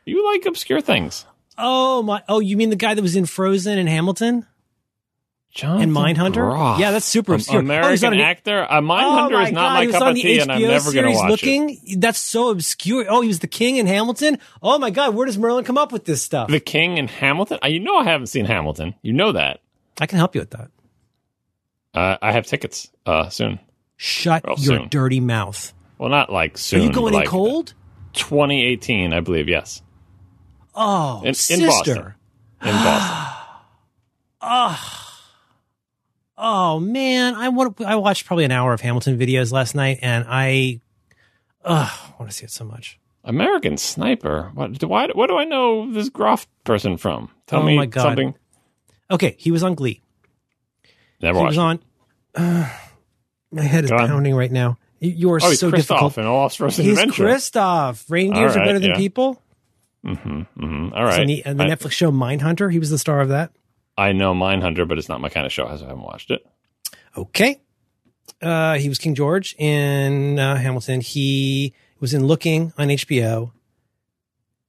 You 0.06 0.24
like 0.32 0.46
obscure 0.46 0.82
things. 0.82 1.26
Oh 1.58 2.04
my. 2.04 2.22
Oh, 2.30 2.40
you 2.40 2.58
mean 2.58 2.70
the 2.70 2.76
guy 2.76 2.94
that 2.94 3.02
was 3.02 3.16
in 3.16 3.26
Frozen 3.26 3.78
and 3.80 3.90
Hamilton 3.90 4.46
Jonathan 5.56 5.84
and 5.84 5.92
Mindhunter? 5.96 6.34
Groff. 6.34 6.80
Yeah, 6.80 6.92
that's 6.92 7.06
super 7.06 7.34
obscure. 7.34 7.60
Oh, 7.60 7.62
he's 7.62 8.04
American 8.04 8.08
on 8.08 8.14
an- 8.14 8.20
actor. 8.20 8.62
A 8.70 8.82
Mindhunter 8.82 9.34
oh 9.40 9.42
is 9.46 9.52
not 9.54 9.62
God, 9.70 9.74
my 9.86 9.92
cup 9.92 10.02
of 10.10 10.16
tea, 10.18 10.40
and 10.40 10.52
I'm 10.52 10.60
HBO 10.62 10.68
never 10.68 10.92
going 10.94 11.06
to 11.06 11.12
watch 11.14 11.24
it. 11.28 11.32
looking. 11.32 11.80
That's 12.00 12.20
so 12.20 12.50
obscure. 12.50 13.06
Oh, 13.08 13.22
he 13.22 13.30
was 13.30 13.40
the 13.40 13.48
king 13.48 13.78
in 13.78 13.88
Hamilton. 13.88 14.38
Oh 14.62 14.78
my 14.78 14.90
God, 14.90 15.16
where 15.16 15.26
does 15.26 15.38
Merlin 15.38 15.64
come 15.64 15.78
up 15.78 15.92
with 15.94 16.04
this 16.06 16.22
stuff? 16.22 16.50
The 16.50 16.60
King 16.60 16.98
in 16.98 17.08
Hamilton. 17.08 17.58
Uh, 17.64 17.68
You 17.68 17.80
know 17.80 17.96
I 17.96 18.04
haven't 18.04 18.28
seen 18.28 18.44
Hamilton. 18.46 18.94
You 19.02 19.14
know 19.14 19.32
that. 19.32 19.62
I 20.00 20.06
can 20.08 20.18
help 20.18 20.36
you 20.36 20.42
with 20.42 20.50
that. 20.52 20.70
Uh, 21.94 22.18
I 22.22 22.34
have 22.34 22.46
tickets 22.46 22.90
uh, 23.06 23.30
soon. 23.30 23.60
Shut 23.96 24.44
Well, 24.46 24.58
your 24.60 24.80
soon. 24.80 24.90
dirty 24.90 25.22
mouth. 25.22 25.74
Well, 25.98 26.10
not 26.10 26.30
like 26.30 26.58
soon. 26.58 26.82
Are 26.82 26.84
you 26.84 26.92
going 26.92 27.14
but 27.14 27.22
in 27.24 27.28
cold? 27.30 27.74
2018, 28.14 29.14
I 29.14 29.22
believe. 29.22 29.48
Yes, 29.48 29.82
Oh, 30.76 31.22
in, 31.22 31.30
in 31.30 31.34
sister. 31.36 31.66
Boston. 31.68 32.14
In 32.62 32.72
Boston. 32.74 33.32
Oh 34.48 35.05
man, 36.38 37.36
I 37.36 37.50
want. 37.50 37.80
I 37.82 37.96
watched 37.96 38.26
probably 38.26 38.46
an 38.46 38.52
hour 38.52 38.74
of 38.74 38.82
Hamilton 38.82 39.18
videos 39.18 39.52
last 39.52 39.76
night, 39.76 40.00
and 40.02 40.26
I, 40.28 40.80
ugh, 41.64 41.92
want 42.20 42.30
to 42.32 42.36
see 42.38 42.46
it 42.46 42.52
so 42.52 42.66
much. 42.66 43.00
American 43.24 43.78
Sniper. 43.78 44.52
What? 44.54 44.74
do- 44.74 44.88
Why? 44.88 45.08
What 45.14 45.28
do 45.28 45.38
I 45.38 45.46
know 45.46 45.92
this 45.92 46.10
Groff 46.10 46.46
person 46.64 46.98
from? 46.98 47.30
Tell 47.48 47.62
Oh 47.62 47.66
me 47.66 47.90
something. 47.94 48.36
Okay, 49.10 49.36
he 49.40 49.52
was 49.52 49.64
on 49.64 49.76
Glee. 49.76 50.02
Never 51.22 51.40
He 51.40 51.44
watched. 51.44 51.52
was 51.52 51.58
on. 51.58 51.80
Uh, 52.36 52.70
my 53.52 53.62
head 53.64 53.84
is 53.86 53.90
Go 53.92 53.98
on. 53.98 54.08
pounding 54.08 54.36
right 54.36 54.52
now. 54.52 54.78
You- 55.00 55.32
are 55.32 55.40
oh, 55.42 55.50
he's 55.50 55.60
so 55.60 55.70
Kristoff 55.72 55.76
difficult. 55.78 56.18
in 56.18 56.26
All 56.26 56.50
Frozen 56.50 56.86
He's 56.86 56.94
Adventure. 57.00 57.26
Kristoff. 57.26 58.10
Reindeers 58.10 58.56
All 58.56 58.62
are 58.62 58.66
better 58.66 58.80
than 58.80 58.92
yeah. 58.92 58.98
people. 58.98 59.42
hmm 60.04 60.12
mm-hmm. 60.14 60.94
All 60.94 61.12
So 61.12 61.18
right. 61.18 61.28
the, 61.28 61.46
and 61.46 61.60
the 61.60 61.64
I, 61.64 61.68
Netflix 61.68 61.92
show 61.92 62.12
Mindhunter. 62.12 62.72
He 62.72 62.80
was 62.80 62.90
the 62.90 62.98
star 62.98 63.22
of 63.22 63.30
that. 63.30 63.52
I 63.98 64.12
know 64.12 64.34
Mindhunter, 64.34 64.88
but 64.88 64.98
it's 64.98 65.10
not 65.10 65.22
my 65.22 65.30
kind 65.30 65.46
of 65.46 65.52
show. 65.52 65.66
so 65.68 65.86
I 65.86 65.88
haven't 65.88 66.04
watched 66.04 66.32
it. 66.32 66.46
Okay. 67.18 67.62
Uh, 68.42 68.76
he 68.76 68.90
was 68.90 68.98
King 68.98 69.16
George 69.16 69.56
in 69.58 70.38
uh, 70.38 70.58
Hamilton. 70.58 71.02
He 71.02 71.74
was 72.00 72.14
in 72.14 72.26
Looking 72.26 72.74
on 72.78 72.90
HBO. 72.90 73.52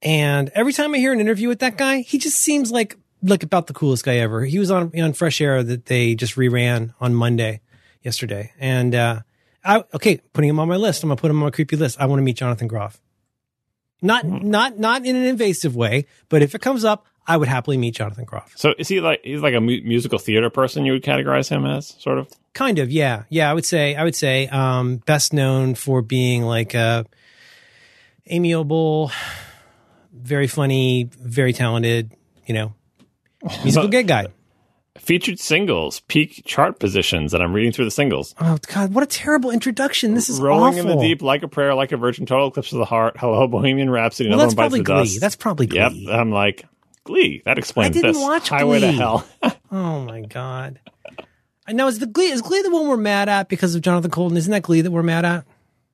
And 0.03 0.51
every 0.55 0.73
time 0.73 0.95
I 0.95 0.99
hear 0.99 1.13
an 1.13 1.21
interview 1.21 1.49
with 1.49 1.59
that 1.61 1.77
guy, 1.77 2.01
he 2.01 2.19
just 2.19 2.39
seems 2.39 2.71
like 2.71 2.97
like 3.23 3.43
about 3.43 3.67
the 3.67 3.73
coolest 3.73 4.05
guy 4.05 4.17
ever. 4.17 4.45
He 4.45 4.59
was 4.59 4.71
on 4.71 4.93
on 5.01 5.13
Fresh 5.15 5.41
Air 5.41 5.63
that 5.63 5.87
they 5.87 6.15
just 6.15 6.37
reran 6.37 6.95
on 7.01 7.15
Monday 7.15 7.61
yesterday, 8.03 8.53
and 8.59 8.95
uh, 8.95 9.21
I 9.65 9.85
okay 9.95 10.19
putting 10.33 10.51
him 10.51 10.61
on 10.61 10.69
my 10.69 10.77
list. 10.77 11.03
I'm 11.03 11.09
gonna 11.09 11.21
put 11.21 11.31
him 11.31 11.39
on 11.39 11.45
my 11.45 11.51
creepy 11.51 11.77
list. 11.77 12.01
I 12.01 12.07
want 12.07 12.21
to 12.21 12.23
meet 12.23 12.37
Jonathan 12.37 12.69
Groff. 12.69 13.01
Not 14.03 14.25
not 14.27 14.79
not 14.79 15.05
in 15.05 15.17
an 15.17 15.25
invasive 15.25 15.75
way, 15.75 16.07
but 16.29 16.43
if 16.43 16.55
it 16.55 16.61
comes 16.61 16.85
up, 16.85 17.07
I 17.27 17.37
would 17.37 17.49
happily 17.49 17.77
meet 17.77 17.95
Jonathan 17.95 18.25
Groff. 18.25 18.53
So 18.57 18.75
is 18.79 18.89
he 18.89 19.01
like 19.01 19.21
he's 19.25 19.41
like 19.41 19.55
a 19.55 19.61
mu- 19.61 19.83
musical 19.83 20.19
theater 20.19 20.49
person? 20.51 20.85
You 20.85 20.93
would 20.93 21.03
categorize 21.03 21.49
him 21.49 21.67
as 21.67 21.89
sort 21.99 22.19
of. 22.19 22.29
Kind 22.55 22.79
of, 22.79 22.91
yeah, 22.91 23.25
yeah. 23.29 23.51
I 23.51 23.55
would 23.55 23.67
say, 23.67 23.95
I 23.97 24.05
would 24.05 24.15
say, 24.15 24.49
um, 24.49 24.97
best 24.99 25.33
known 25.33 25.75
for 25.75 26.01
being 26.03 26.43
like 26.43 26.73
a 26.75 27.05
amiable, 28.27 29.11
very 30.13 30.47
funny, 30.47 31.09
very 31.21 31.53
talented, 31.53 32.13
you 32.47 32.55
know, 32.55 32.75
musical 33.63 33.89
gig 33.89 34.07
guy. 34.09 34.29
Featured 34.99 35.39
singles, 35.39 36.01
peak 36.01 36.43
chart 36.47 36.81
positions, 36.81 37.35
and 37.35 37.43
I'm 37.43 37.53
reading 37.53 37.71
through 37.71 37.85
the 37.85 37.91
singles. 37.91 38.35
Oh 38.41 38.59
God, 38.73 38.95
what 38.95 39.05
a 39.05 39.07
terrible 39.07 39.51
introduction! 39.51 40.15
This 40.15 40.31
is 40.31 40.41
Rolling 40.41 40.79
awful. 40.79 40.91
in 40.91 40.97
the 40.97 41.03
deep, 41.03 41.21
like 41.23 41.43
a 41.43 41.49
prayer, 41.49 41.75
like 41.75 41.93
a 41.93 41.97
virgin, 41.99 42.25
total 42.25 42.49
eclipse 42.49 42.73
of 42.73 42.79
the 42.79 42.87
heart. 42.87 43.17
Hello, 43.19 43.47
Bohemian 43.47 43.91
Rhapsody. 43.91 44.31
Well, 44.31 44.39
that's 44.39 44.55
probably 44.55 44.81
the 44.81 44.85
Glee. 44.85 44.95
dust. 45.03 45.21
That's 45.21 45.37
probably 45.37 45.67
Glee. 45.67 45.79
Yep. 45.79 45.93
I'm 46.11 46.31
like 46.33 46.65
Glee. 47.07 47.43
That 47.45 47.59
explains 47.59 47.95
this. 47.95 48.03
I 48.05 48.07
didn't 48.09 48.15
this. 48.21 48.23
watch 48.23 48.49
Highway 48.51 48.81
to 48.81 48.87
Glee. 48.89 48.97
Hell. 48.97 49.27
Oh 49.73 50.01
my 50.01 50.21
God. 50.21 50.79
I 51.67 51.73
know 51.73 51.89
is 51.89 51.99
the 51.99 52.07
Glee 52.07 52.31
is 52.31 52.41
Glee 52.43 52.63
the 52.63 52.71
one 52.71 52.87
we're 52.89 52.97
mad 52.97 53.29
at 53.29 53.49
because 53.49 53.75
of 53.75 53.83
Jonathan 53.83 54.11
Coulton? 54.11 54.37
Isn't 54.37 54.53
that 54.53 54.63
Glee 54.63 54.81
that 54.83 54.91
we're 54.91 55.03
mad 55.03 55.25
at? 55.25 55.45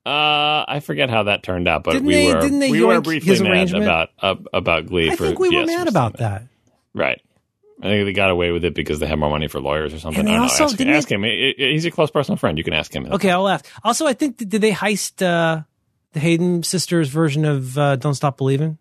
Uh, 0.05 0.65
I 0.69 0.81
forget 0.85 1.09
how 1.11 1.23
that 1.25 1.43
turned 1.43 1.69
out, 1.69 1.85
but 1.85 1.93
Didn't 1.93 2.07
we 2.07 2.15
they- 2.15 2.35
were 2.35 2.41
didn't 2.41 2.59
they 2.59 2.71
we 2.71 2.85
were 2.85 3.01
briefly 3.01 3.41
mad 3.41 3.73
about 3.73 4.11
uh, 4.21 4.35
about 4.53 4.87
Glee. 4.87 5.11
I 5.11 5.17
for 5.17 5.27
think 5.27 5.39
we 5.39 5.49
were 5.49 5.61
yes, 5.63 5.67
mad 5.69 5.89
about 5.89 6.19
that. 6.19 6.43
Right. 6.93 7.21
I 7.81 7.87
think 7.87 8.05
they 8.05 8.13
got 8.13 8.31
away 8.31 8.51
with 8.53 8.65
it 8.65 8.75
because 8.75 8.99
they 9.01 9.07
had 9.07 9.19
more 9.19 9.31
money 9.31 9.49
for 9.49 9.61
lawyers 9.61 9.95
or 9.95 9.99
something. 9.99 10.21
And 10.21 10.29
I 10.29 10.33
don't 10.33 10.43
also- 10.43 10.65
know. 10.65 10.69
Ask, 10.71 10.77
didn't 10.77 10.95
ask 10.95 11.11
him. 11.11 11.23
He- 11.25 11.55
he- 11.57 11.73
He's 11.73 11.85
a 11.85 11.91
close 11.91 12.11
personal 12.11 12.37
friend. 12.37 12.59
You 12.59 12.65
can 12.65 12.75
ask 12.75 12.95
him. 12.95 13.07
Okay, 13.13 13.31
I'll 13.31 13.49
ask. 13.49 13.65
Also, 13.83 14.07
I 14.07 14.13
think 14.13 14.37
did 14.37 14.51
they 14.61 14.73
heist 14.73 15.23
uh, 15.27 15.63
the 16.13 16.21
Haden 16.21 16.63
sisters 16.65 17.09
version 17.09 17.45
of 17.45 17.79
uh, 17.79 17.97
"Don't 17.97 18.15
Stop 18.15 18.37
Believing"? 18.37 18.79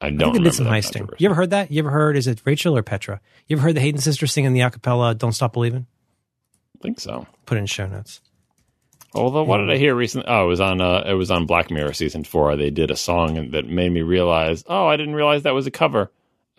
I 0.00 0.06
I 0.06 0.10
don't 0.10 0.32
think 0.32 0.44
they 0.44 0.50
did 0.50 0.56
some 0.56 0.66
heisting. 0.66 1.08
You 1.18 1.26
ever 1.28 1.34
heard 1.34 1.50
that? 1.50 1.70
You 1.70 1.80
ever 1.80 1.90
heard? 1.90 2.16
Is 2.16 2.26
it 2.26 2.40
Rachel 2.44 2.76
or 2.76 2.82
Petra? 2.82 3.20
You 3.46 3.56
ever 3.56 3.62
heard 3.64 3.76
the 3.76 3.80
Haden 3.80 4.00
sisters 4.00 4.32
singing 4.32 4.52
the 4.54 4.60
acapella 4.60 5.16
"Don't 5.16 5.32
Stop 5.32 5.52
Believing"? 5.52 5.86
I 6.78 6.82
think 6.82 7.00
so. 7.00 7.26
Put 7.46 7.58
in 7.58 7.66
show 7.66 7.86
notes. 7.86 8.20
Although, 9.12 9.42
what 9.42 9.58
did 9.58 9.70
I 9.70 9.76
hear 9.76 9.94
recently? 9.94 10.26
Oh, 10.28 10.44
it 10.44 10.48
was 10.48 10.60
on 10.60 10.80
uh, 10.80 11.02
it 11.06 11.14
was 11.14 11.30
on 11.30 11.44
Black 11.46 11.70
Mirror 11.70 11.92
season 11.94 12.24
four. 12.24 12.56
They 12.56 12.70
did 12.70 12.90
a 12.90 12.96
song 12.96 13.50
that 13.50 13.66
made 13.66 13.90
me 13.92 14.02
realize. 14.02 14.64
Oh, 14.66 14.86
I 14.86 14.96
didn't 14.96 15.14
realize 15.16 15.42
that 15.42 15.54
was 15.54 15.66
a 15.66 15.70
cover 15.70 16.10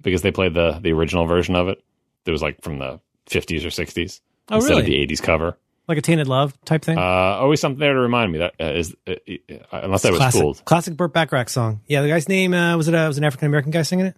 because 0.04 0.22
they 0.22 0.32
played 0.32 0.54
the 0.54 0.80
the 0.82 0.92
original 0.92 1.26
version 1.26 1.56
of 1.56 1.68
it. 1.70 1.82
It 2.26 2.32
was 2.32 2.42
like 2.42 2.62
from 2.62 2.78
the 2.80 3.00
fifties 3.28 3.66
or 3.66 3.72
sixties 3.72 4.22
Oh, 4.50 4.58
instead 4.58 4.74
of 4.74 4.78
really? 4.80 4.90
the 4.92 5.02
eighties 5.02 5.22
cover. 5.22 5.58
Like 5.92 5.98
a 5.98 6.02
tainted 6.02 6.30
love 6.30 6.54
type 6.64 6.86
thing. 6.86 6.98
Uh, 6.98 7.02
always 7.02 7.60
something 7.60 7.78
there 7.78 7.94
to 7.94 8.00
remind 8.00 8.32
me 8.32 8.38
that 8.38 8.54
uh, 8.62 8.72
is 8.72 8.96
uh, 9.06 9.12
uh, 9.12 9.56
unless 9.74 10.06
I 10.06 10.12
was 10.12 10.20
classic, 10.20 10.40
fooled. 10.42 10.64
classic 10.64 10.96
Burt 10.96 11.12
Bacharach 11.12 11.50
song. 11.50 11.82
Yeah, 11.86 12.02
the 12.02 12.08
guy's 12.08 12.30
name 12.30 12.54
uh, 12.54 12.78
was 12.78 12.88
it? 12.88 12.96
Uh, 12.96 13.08
was 13.08 13.18
an 13.18 13.26
African 13.26 13.48
American 13.48 13.72
guy 13.72 13.82
singing 13.82 14.06
it? 14.06 14.16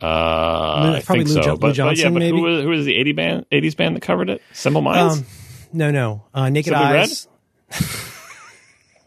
Uh, 0.00 0.06
Lou- 0.06 0.94
I 0.94 1.02
probably 1.02 1.24
think 1.24 1.28
Lou 1.30 1.34
so. 1.34 1.40
Jo- 1.42 1.50
Lou 1.54 1.56
but, 1.58 1.76
but 1.76 1.98
yeah, 1.98 2.08
but 2.10 2.20
maybe? 2.20 2.36
who 2.36 2.44
was 2.44 2.62
who 2.62 2.68
was 2.68 2.84
the 2.84 2.94
eighty 2.94 3.10
band 3.10 3.46
eighties 3.50 3.74
band 3.74 3.96
that 3.96 4.02
covered 4.02 4.30
it? 4.30 4.40
Simple 4.52 4.80
Minds. 4.80 5.18
Um, 5.18 5.26
no, 5.72 5.90
no. 5.90 6.24
Uh, 6.32 6.50
Naked 6.50 6.72
Simply? 6.72 6.98
Eyes. 6.98 7.26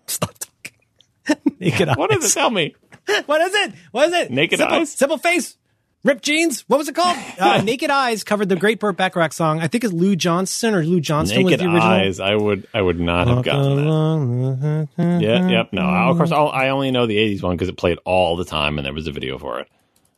Stop 0.06 0.34
talking. 0.38 1.46
Naked 1.62 1.88
Eyes. 1.88 1.96
what 1.96 2.10
does 2.10 2.30
it 2.30 2.34
tell 2.34 2.50
me? 2.50 2.76
What 3.26 3.40
is 3.40 3.56
it? 3.56 3.74
What 3.92 4.08
is 4.10 4.14
it? 4.16 4.32
Naked 4.32 4.60
simple, 4.60 4.76
Eyes? 4.76 4.92
Simple 4.92 5.18
face. 5.18 5.56
Ripped 6.04 6.24
jeans. 6.24 6.62
What 6.68 6.78
was 6.78 6.88
it 6.88 6.96
called? 6.96 7.18
Uh, 7.40 7.62
Naked 7.62 7.90
Eyes 7.90 8.26
covered 8.26 8.50
the 8.50 8.58
great 8.58 8.82
Burt 8.82 8.98
Bacharach 8.98 9.32
song. 9.32 9.62
I 9.62 9.68
think 9.68 9.86
it's 9.86 9.94
Lou 9.94 10.16
Johnson 10.18 10.76
or 10.76 10.84
Lou 10.84 11.00
Johnston 11.00 11.44
Naked 11.44 11.52
was 11.52 11.60
the 11.60 11.74
original. 11.74 11.94
Eyes. 11.94 12.20
I 12.20 12.36
would 12.36 12.68
I 12.74 12.82
would 12.82 13.00
not 13.00 13.28
have 13.28 13.46
gotten 13.46 14.60
that. 14.60 15.22
Yeah, 15.22 15.48
yep. 15.48 15.72
No, 15.72 15.84
I, 15.84 16.10
of 16.10 16.18
course, 16.18 16.34
I'll, 16.34 16.50
I 16.50 16.68
only 16.70 16.92
know 16.92 17.06
the 17.06 17.16
'80s 17.16 17.42
one 17.42 17.56
because 17.56 17.70
it 17.70 17.78
played 17.78 17.98
all 18.04 18.36
the 18.36 18.44
time, 18.44 18.78
and 18.78 18.86
there 18.86 18.94
was 18.94 19.08
a 19.08 19.14
video 19.14 19.38
for 19.38 19.60
it. 19.60 19.70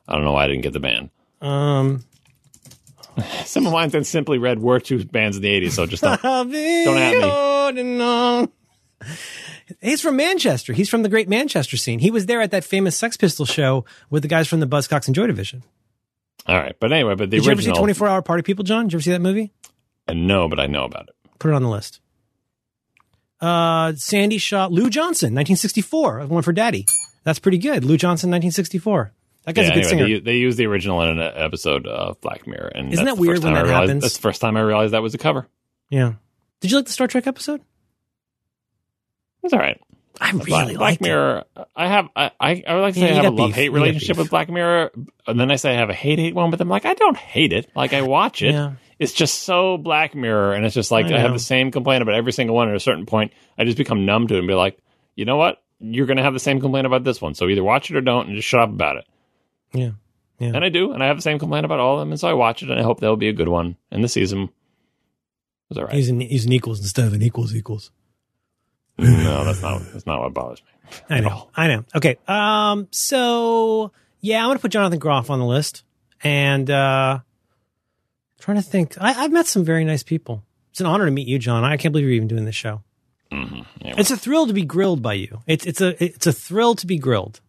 I 0.07 0.15
don't 0.15 0.23
know 0.23 0.31
why 0.31 0.45
I 0.45 0.47
didn't 0.47 0.63
get 0.63 0.73
the 0.73 0.79
band. 0.79 1.11
Um, 1.41 2.03
of 3.17 3.63
mine 3.63 3.89
then 3.89 4.03
Simply 4.03 4.39
Red 4.39 4.59
were 4.59 4.79
two 4.79 5.05
bands 5.05 5.37
in 5.37 5.43
the 5.43 5.61
'80s, 5.61 5.73
so 5.73 5.85
just 5.85 6.01
don't. 6.01 6.21
don't 6.23 6.97
at 6.97 8.45
me. 8.45 8.51
He's 9.81 10.01
from 10.01 10.15
Manchester. 10.17 10.73
He's 10.73 10.89
from 10.89 11.03
the 11.03 11.09
great 11.09 11.29
Manchester 11.29 11.77
scene. 11.77 11.99
He 11.99 12.11
was 12.11 12.25
there 12.25 12.41
at 12.41 12.51
that 12.51 12.63
famous 12.63 12.97
Sex 12.97 13.17
Pistol 13.17 13.45
show 13.45 13.85
with 14.09 14.21
the 14.21 14.27
guys 14.27 14.47
from 14.47 14.59
the 14.59 14.67
Buzzcocks 14.67 15.07
and 15.07 15.15
Joy 15.15 15.27
Division. 15.27 15.63
all 16.47 16.57
right, 16.57 16.75
but 16.79 16.91
anyway, 16.91 17.15
but 17.15 17.29
the 17.29 17.37
Did 17.37 17.45
you 17.45 17.51
ever 17.51 17.61
see 17.61 17.71
24 17.71 18.07
Hour 18.07 18.21
Party 18.21 18.43
People, 18.43 18.63
John? 18.63 18.85
Did 18.85 18.93
you 18.93 18.97
ever 18.97 19.03
see 19.03 19.11
that 19.11 19.21
movie? 19.21 19.51
Uh, 20.07 20.13
no, 20.13 20.47
but 20.49 20.59
I 20.59 20.67
know 20.67 20.83
about 20.83 21.09
it. 21.09 21.15
Put 21.39 21.49
it 21.51 21.53
on 21.53 21.63
the 21.63 21.69
list. 21.69 21.99
Uh, 23.39 23.93
Sandy 23.95 24.37
shot 24.37 24.71
Lou 24.71 24.89
Johnson, 24.89 25.33
1964. 25.33 26.27
One 26.27 26.43
for 26.43 26.53
Daddy. 26.53 26.85
That's 27.23 27.39
pretty 27.39 27.57
good. 27.57 27.83
Lou 27.83 27.97
Johnson, 27.97 28.29
1964. 28.29 29.13
That 29.45 29.55
guy's 29.55 29.65
Yeah, 29.65 29.71
a 29.71 29.73
good 29.75 29.85
anyway, 29.85 29.89
singer. 29.89 30.07
they, 30.19 30.19
they 30.33 30.37
used 30.37 30.57
the 30.59 30.67
original 30.67 31.01
in 31.01 31.17
an 31.17 31.33
episode 31.35 31.87
of 31.87 32.21
Black 32.21 32.45
Mirror, 32.45 32.71
and 32.75 32.93
Isn't 32.93 33.05
that 33.05 33.17
weird 33.17 33.43
when 33.43 33.53
that 33.53 33.63
realized- 33.63 33.81
happens? 33.89 34.01
That's 34.03 34.15
the 34.17 34.21
first 34.21 34.41
time 34.41 34.55
I 34.57 34.61
realized 34.61 34.93
that 34.93 35.01
was 35.01 35.15
a 35.15 35.17
cover. 35.17 35.47
yeah. 35.89 36.13
Did 36.59 36.69
you 36.69 36.77
like 36.77 36.85
the 36.85 36.91
Star 36.91 37.07
Trek 37.07 37.25
episode? 37.25 37.61
It's 39.43 39.53
all 39.53 39.59
right. 39.59 39.79
I 40.19 40.33
Black, 40.33 40.47
really 40.47 40.77
Black 40.77 40.95
it. 40.95 41.01
Mirror. 41.01 41.45
I 41.75 41.87
have. 41.87 42.09
I. 42.15 42.31
I, 42.39 42.63
I 42.67 42.75
would 42.75 42.81
like 42.81 42.93
to 42.93 42.99
Yeah, 42.99 43.07
say 43.07 43.11
I 43.13 43.23
have 43.23 43.33
a 43.33 43.35
love 43.35 43.53
hate 43.53 43.69
relationship 43.69 44.17
with 44.17 44.29
Black 44.29 44.49
Mirror, 44.49 44.91
and 45.25 45.39
then 45.39 45.49
I 45.49 45.55
say 45.55 45.71
I 45.71 45.77
have 45.77 45.89
a 45.89 45.95
hate 45.95 46.19
hate 46.19 46.35
one 46.35 46.51
But 46.51 46.61
I'm 46.61 46.69
Like 46.69 46.85
I 46.85 46.93
don't 46.93 47.17
hate 47.17 47.53
it. 47.53 47.69
Like 47.75 47.93
I 47.93 48.03
watch 48.03 48.41
it. 48.41 48.53
Yeah. 48.53 48.73
It's 48.99 49.13
just 49.13 49.43
so 49.43 49.77
Black 49.77 50.13
Mirror, 50.13 50.53
and 50.53 50.63
it's 50.63 50.75
just 50.75 50.91
like 50.91 51.07
I 51.07 51.15
I, 51.15 51.19
have 51.19 51.33
the 51.33 51.39
same 51.39 51.71
complaint 51.71 52.03
about 52.03 52.13
every 52.13 52.31
single 52.33 52.55
one. 52.55 52.69
At 52.69 52.75
a 52.75 52.79
certain 52.79 53.07
point, 53.07 53.33
I 53.57 53.65
just 53.65 53.77
become 53.77 54.05
numb 54.05 54.27
to 54.27 54.35
it 54.35 54.39
and 54.39 54.47
be 54.47 54.53
like, 54.53 54.77
you 55.15 55.25
know 55.25 55.37
what? 55.37 55.63
You're 55.79 56.05
going 56.05 56.17
to 56.17 56.23
have 56.23 56.33
the 56.33 56.39
same 56.39 56.61
complaint 56.61 56.85
about 56.85 57.03
this 57.03 57.19
one. 57.19 57.33
So 57.33 57.49
either 57.49 57.63
watch 57.63 57.89
it 57.89 57.97
or 57.97 58.01
don't, 58.01 58.27
and 58.27 58.35
just 58.35 58.47
shut 58.47 58.59
up 58.59 58.69
about 58.69 58.97
it. 58.97 59.05
Yeah. 59.73 59.91
Yeah. 60.37 60.49
And 60.49 60.63
I 60.63 60.69
do, 60.69 60.91
and 60.91 61.03
I 61.03 61.07
have 61.07 61.17
the 61.17 61.23
same 61.23 61.39
complaint 61.39 61.65
about 61.65 61.79
all 61.79 61.95
of 61.95 62.01
them, 62.01 62.11
and 62.11 62.19
so 62.19 62.27
I 62.27 62.33
watch 62.33 62.61
it, 62.61 62.69
and 62.69 62.79
I 62.79 62.83
hope 62.83 62.99
there'll 62.99 63.15
be 63.15 63.29
a 63.29 63.33
good 63.33 63.47
one. 63.47 63.75
And 63.89 64.03
the 64.03 64.07
season 64.07 64.49
was 65.69 65.79
all 65.79 65.85
right. 65.85 65.95
He's 65.95 66.09
an, 66.09 66.19
he's 66.19 66.45
an 66.45 66.53
equals 66.53 66.79
instead 66.79 67.07
of 67.07 67.13
an 67.13 67.23
equals 67.23 67.55
equals. 67.55 67.89
No, 69.01 69.43
that's 69.45 69.61
not. 69.61 69.81
That's 69.91 70.05
not 70.05 70.21
what 70.21 70.33
bothers 70.33 70.61
me. 70.61 70.97
I 71.09 71.19
know. 71.21 71.49
I 71.55 71.67
know. 71.67 71.85
Okay. 71.95 72.17
Um, 72.27 72.87
so 72.91 73.91
yeah, 74.21 74.45
I'm 74.45 74.53
to 74.53 74.59
put 74.59 74.71
Jonathan 74.71 74.99
Groff 74.99 75.29
on 75.29 75.39
the 75.39 75.45
list 75.45 75.83
and, 76.23 76.69
uh, 76.69 77.19
trying 78.39 78.57
to 78.57 78.63
think. 78.63 78.95
I, 78.99 79.13
I've 79.23 79.31
met 79.31 79.47
some 79.47 79.63
very 79.63 79.83
nice 79.85 80.03
people. 80.03 80.43
It's 80.71 80.79
an 80.79 80.85
honor 80.85 81.05
to 81.05 81.11
meet 81.11 81.27
you, 81.27 81.39
John. 81.39 81.63
I 81.63 81.77
can't 81.77 81.91
believe 81.91 82.05
you're 82.07 82.15
even 82.15 82.27
doing 82.27 82.45
this 82.45 82.55
show. 82.55 82.81
hmm 83.31 83.61
Yeah, 83.81 83.95
It's 83.97 84.11
a 84.11 84.17
thrill 84.17 84.47
to 84.47 84.53
be 84.53 84.63
grilled 84.63 85.01
by 85.01 85.13
you. 85.13 85.41
It's, 85.47 85.65
it's 85.65 85.81
a, 85.81 86.01
it's 86.03 86.27
a 86.27 86.33
thrill 86.33 86.75
to 86.75 86.87
be 86.87 86.97
grilled. 86.97 87.41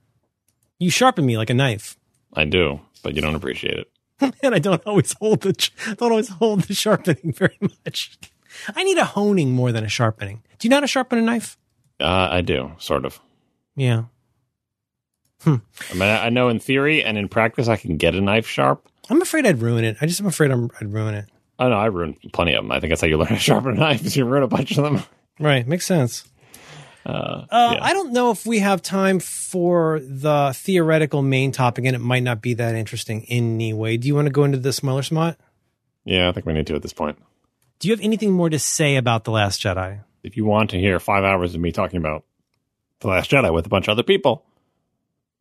You 0.78 0.90
sharpen 0.90 1.24
me 1.26 1.36
like 1.36 1.50
a 1.50 1.54
knife. 1.54 1.96
I 2.34 2.44
do, 2.44 2.80
but 3.02 3.14
you 3.14 3.22
don't 3.22 3.34
appreciate 3.34 3.78
it. 3.78 3.88
and 4.42 4.54
I 4.54 4.58
don't 4.58 4.82
always 4.86 5.12
hold 5.14 5.42
the 5.42 5.52
don't 5.98 6.10
always 6.12 6.28
hold 6.28 6.62
the 6.62 6.74
sharpening 6.74 7.32
very 7.36 7.56
much. 7.60 8.18
I 8.74 8.84
need 8.84 8.98
a 8.98 9.04
honing 9.04 9.52
more 9.52 9.72
than 9.72 9.84
a 9.84 9.88
sharpening. 9.88 10.42
Do 10.62 10.66
you 10.66 10.70
know 10.70 10.76
how 10.76 10.80
to 10.82 10.86
sharpen 10.86 11.18
a 11.18 11.22
knife? 11.22 11.58
Uh, 11.98 12.28
I 12.30 12.40
do, 12.40 12.70
sort 12.78 13.04
of. 13.04 13.18
Yeah. 13.74 14.04
I 15.44 15.58
mean, 15.92 16.02
I 16.02 16.28
know 16.28 16.48
in 16.50 16.60
theory 16.60 17.02
and 17.02 17.18
in 17.18 17.28
practice 17.28 17.66
I 17.66 17.74
can 17.76 17.96
get 17.96 18.14
a 18.14 18.20
knife 18.20 18.46
sharp. 18.46 18.86
I'm 19.10 19.20
afraid 19.20 19.44
I'd 19.44 19.60
ruin 19.60 19.82
it. 19.82 19.96
I 20.00 20.06
just 20.06 20.20
am 20.20 20.26
afraid 20.28 20.52
I'm, 20.52 20.70
I'd 20.80 20.92
ruin 20.92 21.14
it. 21.14 21.24
Oh 21.58 21.68
no, 21.68 21.74
I 21.74 21.86
ruined 21.86 22.16
plenty 22.32 22.54
of 22.54 22.62
them. 22.62 22.70
I 22.70 22.78
think 22.78 22.92
that's 22.92 23.00
how 23.00 23.08
you 23.08 23.18
learn 23.18 23.26
to 23.30 23.38
sharpen 23.40 23.72
a 23.72 23.74
knife. 23.74 24.06
Is 24.06 24.16
you 24.16 24.24
ruin 24.24 24.44
a 24.44 24.46
bunch 24.46 24.78
of 24.78 24.84
them. 24.84 25.02
Right. 25.40 25.66
Makes 25.66 25.84
sense. 25.86 26.24
Uh, 27.04 27.08
Uh, 27.50 27.72
yeah. 27.74 27.82
I 27.84 27.92
don't 27.92 28.12
know 28.12 28.30
if 28.30 28.46
we 28.46 28.60
have 28.60 28.82
time 28.82 29.18
for 29.18 29.98
the 30.00 30.52
theoretical 30.54 31.22
main 31.22 31.50
topic, 31.50 31.86
and 31.86 31.96
it 31.96 32.00
might 32.00 32.22
not 32.22 32.40
be 32.40 32.54
that 32.54 32.76
interesting 32.76 33.24
anyway. 33.28 33.96
Do 33.96 34.06
you 34.06 34.14
want 34.14 34.26
to 34.26 34.32
go 34.32 34.44
into 34.44 34.58
the 34.58 34.72
smaller 34.72 35.02
smart? 35.02 35.36
yeah, 36.04 36.28
I 36.28 36.32
think 36.32 36.46
we 36.46 36.52
need 36.52 36.68
to 36.68 36.76
at 36.76 36.82
this 36.82 36.92
point. 36.92 37.18
Do 37.80 37.88
you 37.88 37.94
have 37.94 38.04
anything 38.04 38.30
more 38.30 38.48
to 38.48 38.60
say 38.60 38.94
about 38.94 39.24
The 39.24 39.32
Last 39.32 39.60
Jedi? 39.60 40.04
If 40.22 40.36
you 40.36 40.44
want 40.44 40.70
to 40.70 40.78
hear 40.78 41.00
five 41.00 41.24
hours 41.24 41.54
of 41.54 41.60
me 41.60 41.72
talking 41.72 41.98
about 41.98 42.24
the 43.00 43.08
Last 43.08 43.30
Jedi 43.30 43.52
with 43.52 43.66
a 43.66 43.68
bunch 43.68 43.88
of 43.88 43.92
other 43.92 44.02
people, 44.02 44.44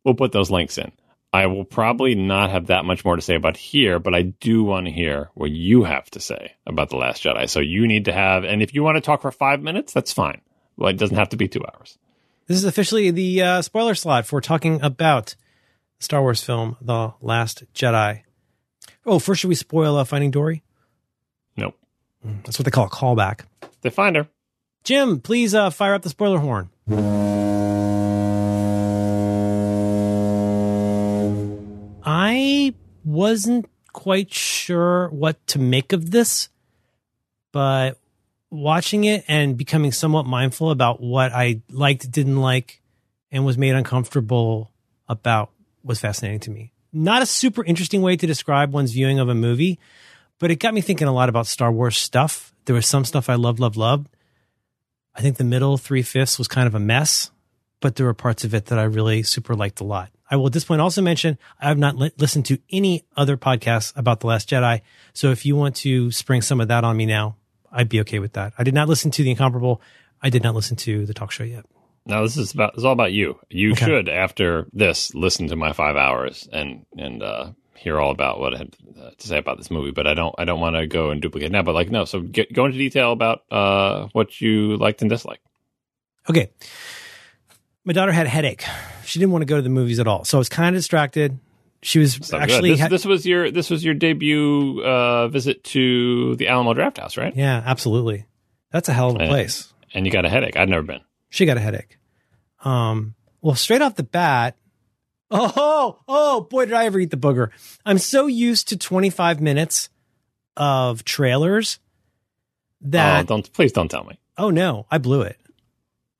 we'll 0.04 0.14
put 0.14 0.32
those 0.32 0.50
links 0.50 0.78
in. 0.78 0.92
I 1.32 1.46
will 1.46 1.64
probably 1.64 2.14
not 2.14 2.50
have 2.50 2.66
that 2.66 2.84
much 2.84 3.04
more 3.04 3.16
to 3.16 3.22
say 3.22 3.36
about 3.36 3.56
here, 3.56 3.98
but 3.98 4.14
I 4.14 4.22
do 4.22 4.64
want 4.64 4.86
to 4.86 4.92
hear 4.92 5.30
what 5.34 5.50
you 5.50 5.84
have 5.84 6.10
to 6.10 6.20
say 6.20 6.52
about 6.66 6.90
the 6.90 6.96
Last 6.96 7.22
Jedi. 7.22 7.48
So 7.48 7.60
you 7.60 7.86
need 7.86 8.04
to 8.04 8.12
have, 8.12 8.44
and 8.44 8.62
if 8.62 8.74
you 8.74 8.82
want 8.82 8.96
to 8.96 9.00
talk 9.00 9.22
for 9.22 9.30
five 9.30 9.62
minutes, 9.62 9.94
that's 9.94 10.12
fine. 10.12 10.42
Well, 10.76 10.90
it 10.90 10.98
doesn't 10.98 11.16
have 11.16 11.30
to 11.30 11.36
be 11.36 11.48
two 11.48 11.62
hours. 11.64 11.96
This 12.48 12.58
is 12.58 12.64
officially 12.64 13.10
the 13.10 13.40
uh, 13.40 13.62
spoiler 13.62 13.94
slot 13.94 14.26
for 14.26 14.42
talking 14.42 14.82
about 14.82 15.36
the 15.98 16.04
Star 16.04 16.20
Wars 16.20 16.42
film, 16.42 16.76
The 16.82 17.14
Last 17.22 17.64
Jedi. 17.72 18.22
Oh, 19.06 19.18
first, 19.18 19.40
should 19.40 19.48
we 19.48 19.54
spoil 19.54 19.96
uh, 19.96 20.04
Finding 20.04 20.32
Dory? 20.32 20.62
Nope. 21.56 21.78
That's 22.44 22.58
what 22.58 22.64
they 22.64 22.70
call 22.70 22.86
a 22.86 22.90
callback. 22.90 23.46
They 23.80 23.90
find 23.90 24.16
her. 24.16 24.28
Jim, 24.84 25.20
please 25.20 25.54
uh, 25.54 25.70
fire 25.70 25.94
up 25.94 26.02
the 26.02 26.08
spoiler 26.08 26.38
horn. 26.38 26.68
I 32.04 32.74
wasn't 33.04 33.68
quite 33.92 34.32
sure 34.32 35.08
what 35.10 35.44
to 35.48 35.58
make 35.58 35.92
of 35.92 36.10
this, 36.10 36.48
but 37.52 37.98
watching 38.50 39.04
it 39.04 39.24
and 39.28 39.56
becoming 39.56 39.92
somewhat 39.92 40.26
mindful 40.26 40.70
about 40.70 41.00
what 41.00 41.32
I 41.32 41.62
liked, 41.70 42.10
didn't 42.10 42.40
like, 42.40 42.82
and 43.30 43.44
was 43.44 43.56
made 43.56 43.74
uncomfortable 43.74 44.72
about 45.08 45.50
was 45.84 46.00
fascinating 46.00 46.40
to 46.40 46.50
me. 46.50 46.72
Not 46.92 47.22
a 47.22 47.26
super 47.26 47.64
interesting 47.64 48.02
way 48.02 48.16
to 48.16 48.26
describe 48.26 48.72
one's 48.72 48.92
viewing 48.92 49.18
of 49.18 49.28
a 49.28 49.34
movie, 49.34 49.78
but 50.38 50.50
it 50.50 50.56
got 50.56 50.74
me 50.74 50.80
thinking 50.80 51.08
a 51.08 51.12
lot 51.12 51.28
about 51.28 51.46
Star 51.46 51.70
Wars 51.70 51.96
stuff. 51.96 52.52
There 52.64 52.74
was 52.74 52.86
some 52.86 53.04
stuff 53.04 53.28
I 53.28 53.34
loved, 53.34 53.60
loved, 53.60 53.76
loved, 53.76 54.08
I 55.14 55.20
think 55.20 55.36
the 55.36 55.44
middle 55.44 55.76
three 55.76 56.02
fifths 56.02 56.38
was 56.38 56.48
kind 56.48 56.66
of 56.66 56.74
a 56.74 56.80
mess, 56.80 57.30
but 57.80 57.96
there 57.96 58.06
were 58.06 58.14
parts 58.14 58.44
of 58.44 58.54
it 58.54 58.66
that 58.66 58.78
I 58.78 58.84
really 58.84 59.22
super 59.22 59.54
liked 59.54 59.80
a 59.80 59.84
lot. 59.84 60.10
I 60.30 60.36
will 60.36 60.46
at 60.46 60.52
this 60.54 60.64
point 60.64 60.80
also 60.80 61.02
mention 61.02 61.36
I 61.60 61.68
have 61.68 61.78
not 61.78 61.96
li- 61.96 62.12
listened 62.18 62.46
to 62.46 62.58
any 62.70 63.04
other 63.16 63.36
podcasts 63.36 63.92
about 63.96 64.20
The 64.20 64.28
Last 64.28 64.48
Jedi. 64.48 64.80
So 65.12 65.30
if 65.30 65.44
you 65.44 65.56
want 65.56 65.76
to 65.76 66.10
spring 66.10 66.40
some 66.40 66.60
of 66.60 66.68
that 66.68 66.84
on 66.84 66.96
me 66.96 67.04
now, 67.04 67.36
I'd 67.70 67.88
be 67.90 68.00
okay 68.00 68.18
with 68.18 68.32
that. 68.34 68.54
I 68.58 68.64
did 68.64 68.72
not 68.74 68.88
listen 68.88 69.10
to 69.12 69.22
The 69.22 69.30
Incomparable. 69.30 69.82
I 70.22 70.30
did 70.30 70.42
not 70.42 70.54
listen 70.54 70.76
to 70.78 71.04
the 71.04 71.12
talk 71.14 71.30
show 71.32 71.44
yet. 71.44 71.66
No, 72.06 72.22
this 72.22 72.36
is 72.36 72.52
about. 72.52 72.74
It's 72.74 72.82
all 72.84 72.92
about 72.92 73.12
you. 73.12 73.38
You 73.50 73.72
Okay. 73.72 73.84
should, 73.86 74.08
after 74.08 74.66
this, 74.72 75.14
listen 75.14 75.48
to 75.48 75.56
my 75.56 75.72
five 75.72 75.96
hours 75.96 76.48
and 76.52 76.84
and 76.96 77.22
uh, 77.22 77.52
hear 77.82 77.98
all 78.00 78.10
about 78.10 78.38
what 78.40 78.54
I 78.54 78.58
had 78.58 78.76
to 79.18 79.26
say 79.26 79.38
about 79.38 79.58
this 79.58 79.70
movie. 79.70 79.90
But 79.90 80.06
I 80.06 80.14
don't. 80.14 80.34
I 80.38 80.44
don't 80.44 80.60
want 80.60 80.76
to 80.76 80.86
go 80.86 81.10
and 81.10 81.20
duplicate 81.20 81.50
now. 81.52 81.62
But 81.62 81.74
like, 81.74 81.90
no. 81.90 82.04
So 82.04 82.20
get, 82.20 82.52
go 82.52 82.66
into 82.66 82.78
detail 82.78 83.12
about 83.12 83.42
uh, 83.50 84.08
what 84.12 84.40
you 84.40 84.76
liked 84.76 85.00
and 85.02 85.10
disliked. 85.10 85.44
Okay. 86.30 86.50
My 87.84 87.92
daughter 87.92 88.12
had 88.12 88.26
a 88.26 88.28
headache. 88.28 88.64
She 89.04 89.18
didn't 89.18 89.32
want 89.32 89.42
to 89.42 89.46
go 89.46 89.56
to 89.56 89.62
the 89.62 89.68
movies 89.68 89.98
at 89.98 90.06
all. 90.06 90.24
So 90.24 90.38
I 90.38 90.40
was 90.40 90.48
kind 90.48 90.74
of 90.74 90.78
distracted. 90.78 91.38
She 91.82 91.98
was 91.98 92.14
So 92.22 92.38
actually. 92.38 92.70
This, 92.70 92.80
had- 92.80 92.90
this 92.92 93.04
was 93.04 93.26
your 93.26 93.50
this 93.50 93.68
was 93.70 93.84
your 93.84 93.94
debut 93.94 94.80
uh, 94.84 95.26
visit 95.28 95.64
to 95.64 96.36
the 96.36 96.46
Alamo 96.48 96.74
Drafthouse, 96.74 97.16
right? 97.18 97.34
yeah, 97.34 97.60
absolutely. 97.66 98.26
That's 98.70 98.88
a 98.88 98.92
hell 98.92 99.10
of 99.10 99.16
a 99.20 99.24
Yeah. 99.24 99.28
place. 99.30 99.72
And 99.92 100.06
you 100.06 100.12
got 100.12 100.24
a 100.24 100.28
headache. 100.28 100.56
I'd 100.56 100.68
never 100.68 100.84
been. 100.84 101.00
She 101.28 101.44
got 101.44 101.56
a 101.56 101.60
headache. 101.60 101.98
Um, 102.64 103.14
well, 103.40 103.56
straight 103.56 103.82
off 103.82 103.96
the 103.96 104.04
bat, 104.04 104.56
oh, 105.32 105.98
oh 106.06 106.40
boy, 106.42 106.66
did 106.66 106.74
I 106.74 106.84
ever 106.84 107.00
eat 107.00 107.10
the 107.10 107.16
booger. 107.16 107.50
I'm 107.84 107.98
so 107.98 108.26
used 108.26 108.68
to 108.68 108.76
25 108.76 109.40
minutes 109.40 109.88
of 110.56 111.04
trailers 111.04 111.78
oh, 112.84 112.90
that, 112.90 113.26
don't 113.26 113.50
please 113.52 113.72
don't 113.72 113.90
tell 113.90 114.04
me. 114.04 114.18
oh 114.36 114.50
no, 114.50 114.86
I 114.90 114.98
blew 114.98 115.22
it. 115.22 115.38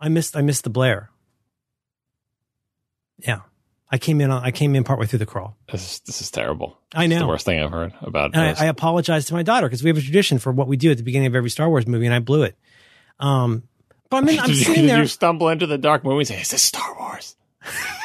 I 0.00 0.08
missed, 0.08 0.36
I 0.36 0.42
missed 0.42 0.64
the 0.64 0.70
blare. 0.70 1.10
Yeah. 3.18 3.40
I 3.92 3.98
came 3.98 4.22
in 4.22 4.30
on, 4.30 4.42
I 4.42 4.50
came 4.52 4.74
in 4.74 4.84
partway 4.84 5.04
through 5.04 5.18
the 5.18 5.26
crawl. 5.26 5.54
This 5.70 5.82
is 5.82 6.00
this 6.00 6.22
is 6.22 6.30
terrible. 6.30 6.78
I 6.94 7.06
know. 7.06 7.16
It's 7.16 7.22
the 7.22 7.28
worst 7.28 7.44
thing 7.44 7.62
I've 7.62 7.70
heard 7.70 7.92
about. 8.00 8.34
And. 8.34 8.58
I, 8.58 8.64
I 8.64 8.66
apologize 8.68 9.26
to 9.26 9.34
my 9.34 9.42
daughter 9.42 9.68
because 9.68 9.82
we 9.82 9.90
have 9.90 9.98
a 9.98 10.02
tradition 10.02 10.38
for 10.38 10.50
what 10.50 10.66
we 10.66 10.78
do 10.78 10.90
at 10.90 10.96
the 10.96 11.02
beginning 11.02 11.26
of 11.26 11.34
every 11.34 11.50
Star 11.50 11.68
Wars 11.68 11.86
movie, 11.86 12.06
and 12.06 12.14
I 12.14 12.20
blew 12.20 12.42
it. 12.42 12.56
Um, 13.20 13.64
but 14.08 14.16
I'm, 14.16 14.28
in, 14.30 14.38
I'm 14.40 14.54
sitting 14.54 14.86
there. 14.86 15.00
you 15.00 15.06
stumble 15.06 15.50
into 15.50 15.66
the 15.66 15.76
dark 15.76 16.04
movie 16.04 16.20
and 16.20 16.28
say, 16.28 16.40
"Is 16.40 16.50
this 16.50 16.62
Star 16.62 16.98
Wars?" 16.98 17.36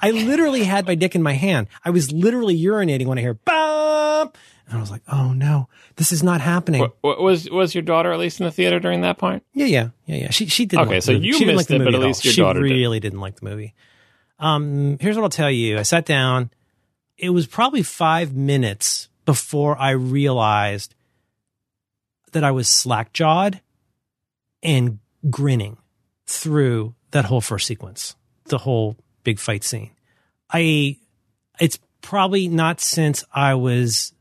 I 0.00 0.10
literally 0.10 0.64
had 0.64 0.86
my 0.86 0.94
dick 0.94 1.14
in 1.14 1.22
my 1.22 1.32
hand. 1.34 1.68
I 1.84 1.90
was 1.90 2.12
literally 2.12 2.58
urinating 2.58 3.06
when 3.06 3.18
I 3.18 3.20
hear 3.22 3.34
bump, 3.34 4.36
and 4.68 4.76
I 4.76 4.80
was 4.80 4.90
like, 4.90 5.02
"Oh 5.10 5.32
no, 5.32 5.68
this 5.96 6.12
is 6.12 6.22
not 6.22 6.40
happening." 6.40 6.80
Wa- 6.82 6.90
wa- 7.02 7.20
was 7.22 7.48
was 7.50 7.74
your 7.74 7.82
daughter 7.82 8.12
at 8.12 8.18
least 8.18 8.40
in 8.40 8.44
the 8.46 8.52
theater 8.52 8.80
during 8.80 9.02
that 9.02 9.18
point? 9.18 9.42
Yeah, 9.52 9.66
yeah, 9.66 9.88
yeah, 10.06 10.16
yeah. 10.16 10.30
She 10.30 10.46
she 10.46 10.66
did. 10.66 10.78
Okay, 10.80 11.00
so 11.00 11.12
you 11.12 11.34
she 11.34 11.44
missed 11.44 11.56
like 11.56 11.66
the 11.66 11.76
it, 11.76 11.84
but 11.84 11.94
at 11.94 12.00
least 12.00 12.24
your 12.24 12.34
she 12.34 12.40
daughter 12.40 12.60
really 12.60 13.00
did. 13.00 13.12
not 13.12 13.20
like 13.22 13.36
the 13.40 13.44
movie. 13.44 13.74
Um, 14.38 14.98
here's 15.00 15.16
what 15.16 15.22
I'll 15.22 15.28
tell 15.30 15.50
you. 15.50 15.78
I 15.78 15.82
sat 15.82 16.04
down. 16.06 16.50
It 17.16 17.30
was 17.30 17.46
probably 17.46 17.82
five 17.82 18.34
minutes 18.34 19.08
before 19.24 19.78
I 19.78 19.90
realized 19.90 20.94
that 22.32 22.42
I 22.42 22.50
was 22.50 22.68
slack 22.68 23.12
jawed 23.12 23.60
and 24.62 24.98
grinning 25.30 25.76
through 26.26 26.94
that 27.12 27.26
whole 27.26 27.40
first 27.40 27.66
sequence, 27.66 28.16
the 28.46 28.58
whole 28.58 28.96
big 29.24 29.38
fight 29.38 29.64
scene. 29.64 29.90
I, 30.50 30.98
it's 31.58 31.78
probably 32.00 32.48
not 32.48 32.80
since 32.80 33.24
I 33.32 33.54
was 33.54 34.12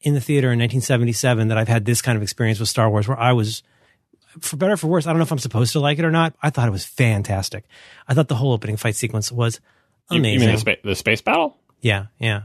in 0.00 0.14
the 0.14 0.20
theater 0.20 0.48
in 0.48 0.58
1977 0.58 1.48
that 1.48 1.58
I've 1.58 1.68
had 1.68 1.84
this 1.84 2.02
kind 2.02 2.16
of 2.16 2.22
experience 2.22 2.58
with 2.58 2.68
Star 2.68 2.88
Wars 2.90 3.06
where 3.06 3.18
I 3.18 3.32
was, 3.32 3.62
for 4.40 4.56
better 4.56 4.74
or 4.74 4.76
for 4.76 4.86
worse, 4.86 5.06
I 5.06 5.10
don't 5.10 5.18
know 5.18 5.24
if 5.24 5.32
I'm 5.32 5.38
supposed 5.38 5.72
to 5.72 5.80
like 5.80 5.98
it 5.98 6.04
or 6.04 6.10
not. 6.10 6.34
I 6.42 6.50
thought 6.50 6.68
it 6.68 6.72
was 6.72 6.84
fantastic. 6.84 7.64
I 8.08 8.14
thought 8.14 8.28
the 8.28 8.34
whole 8.34 8.52
opening 8.52 8.76
fight 8.76 8.96
sequence 8.96 9.30
was 9.30 9.60
amazing. 10.10 10.40
you 10.40 10.46
mean 10.46 10.54
the, 10.54 10.60
spa- 10.60 10.82
the 10.82 10.94
space 10.94 11.20
battle? 11.20 11.56
Yeah, 11.80 12.06
yeah. 12.18 12.42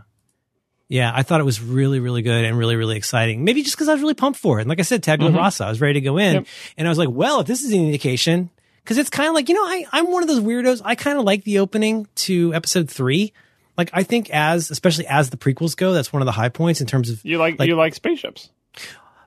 Yeah, 0.87 1.09
I 1.15 1.23
thought 1.23 1.39
it 1.39 1.45
was 1.45 1.61
really, 1.61 2.01
really 2.01 2.21
good 2.21 2.43
and 2.43 2.57
really, 2.57 2.75
really 2.75 2.97
exciting. 2.97 3.45
Maybe 3.45 3.63
just 3.63 3.77
because 3.77 3.87
I 3.87 3.93
was 3.93 4.01
really 4.01 4.13
pumped 4.13 4.37
for 4.37 4.59
it. 4.59 4.63
And 4.63 4.69
like 4.69 4.79
I 4.79 4.83
said, 4.83 5.01
Tabula 5.01 5.29
mm-hmm. 5.29 5.39
Rasa, 5.39 5.63
I 5.63 5.69
was 5.69 5.79
ready 5.79 5.93
to 5.93 6.01
go 6.01 6.17
in. 6.17 6.33
Yep. 6.33 6.47
And 6.77 6.87
I 6.87 6.91
was 6.91 6.97
like, 6.97 7.07
well, 7.09 7.39
if 7.39 7.47
this 7.47 7.63
is 7.63 7.71
an 7.71 7.79
indication, 7.79 8.49
because 8.83 8.97
it's 8.97 9.09
kind 9.09 9.27
of 9.29 9.35
like, 9.35 9.49
you 9.49 9.55
know, 9.55 9.63
I, 9.63 9.85
I'm 9.91 10.11
one 10.11 10.23
of 10.23 10.27
those 10.29 10.39
weirdos. 10.41 10.81
I 10.83 10.95
kind 10.95 11.17
of 11.17 11.23
like 11.25 11.43
the 11.43 11.59
opening 11.59 12.07
to 12.15 12.53
episode 12.53 12.89
three. 12.89 13.33
Like, 13.77 13.89
I 13.93 14.03
think 14.03 14.29
as, 14.31 14.69
especially 14.69 15.07
as 15.07 15.29
the 15.29 15.37
prequels 15.37 15.75
go, 15.77 15.93
that's 15.93 16.11
one 16.11 16.21
of 16.21 16.25
the 16.25 16.31
high 16.33 16.49
points 16.49 16.81
in 16.81 16.87
terms 16.87 17.09
of 17.09 17.23
You 17.25 17.37
like, 17.37 17.57
Like- 17.59 17.67
you 17.67 17.75
like 17.75 17.93
spaceships? 17.95 18.49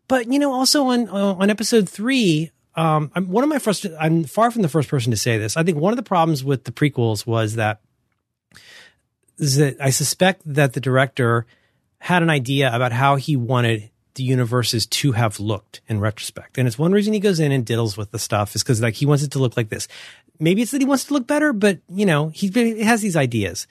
but 0.08 0.30
you 0.32 0.38
know, 0.38 0.52
also 0.52 0.84
on 0.86 1.08
uh, 1.08 1.34
on 1.34 1.50
episode 1.50 1.88
three, 1.88 2.50
um, 2.74 3.10
I'm 3.14 3.28
one 3.28 3.42
of 3.44 3.48
my 3.50 3.58
first. 3.58 3.86
I'm 3.98 4.24
far 4.24 4.50
from 4.50 4.62
the 4.62 4.68
first 4.68 4.88
person 4.88 5.10
to 5.12 5.16
say 5.16 5.38
this. 5.38 5.56
I 5.56 5.62
think 5.62 5.78
one 5.78 5.92
of 5.92 5.96
the 5.96 6.02
problems 6.02 6.42
with 6.44 6.64
the 6.64 6.72
prequels 6.72 7.26
was 7.26 7.54
that 7.54 7.80
is 9.38 9.56
that 9.56 9.76
I 9.80 9.90
suspect 9.90 10.42
that 10.46 10.72
the 10.74 10.80
director 10.80 11.46
had 11.98 12.22
an 12.22 12.30
idea 12.30 12.74
about 12.74 12.92
how 12.92 13.16
he 13.16 13.36
wanted 13.36 13.90
the 14.14 14.22
universes 14.22 14.86
to 14.86 15.12
have 15.12 15.40
looked 15.40 15.80
in 15.88 16.00
retrospect, 16.00 16.58
and 16.58 16.66
it's 16.66 16.78
one 16.78 16.92
reason 16.92 17.12
he 17.12 17.20
goes 17.20 17.40
in 17.40 17.52
and 17.52 17.66
diddles 17.66 17.96
with 17.96 18.10
the 18.10 18.18
stuff 18.18 18.54
is 18.54 18.62
because 18.62 18.80
like 18.80 18.94
he 18.94 19.06
wants 19.06 19.22
it 19.22 19.32
to 19.32 19.38
look 19.38 19.56
like 19.56 19.68
this. 19.68 19.88
Maybe 20.38 20.62
it's 20.62 20.70
that 20.72 20.80
he 20.80 20.86
wants 20.86 21.04
to 21.06 21.14
look 21.14 21.26
better, 21.26 21.52
but 21.52 21.78
you 21.88 22.06
know 22.06 22.28
he 22.28 22.48
has 22.82 23.00
these 23.00 23.16
ideas. 23.16 23.66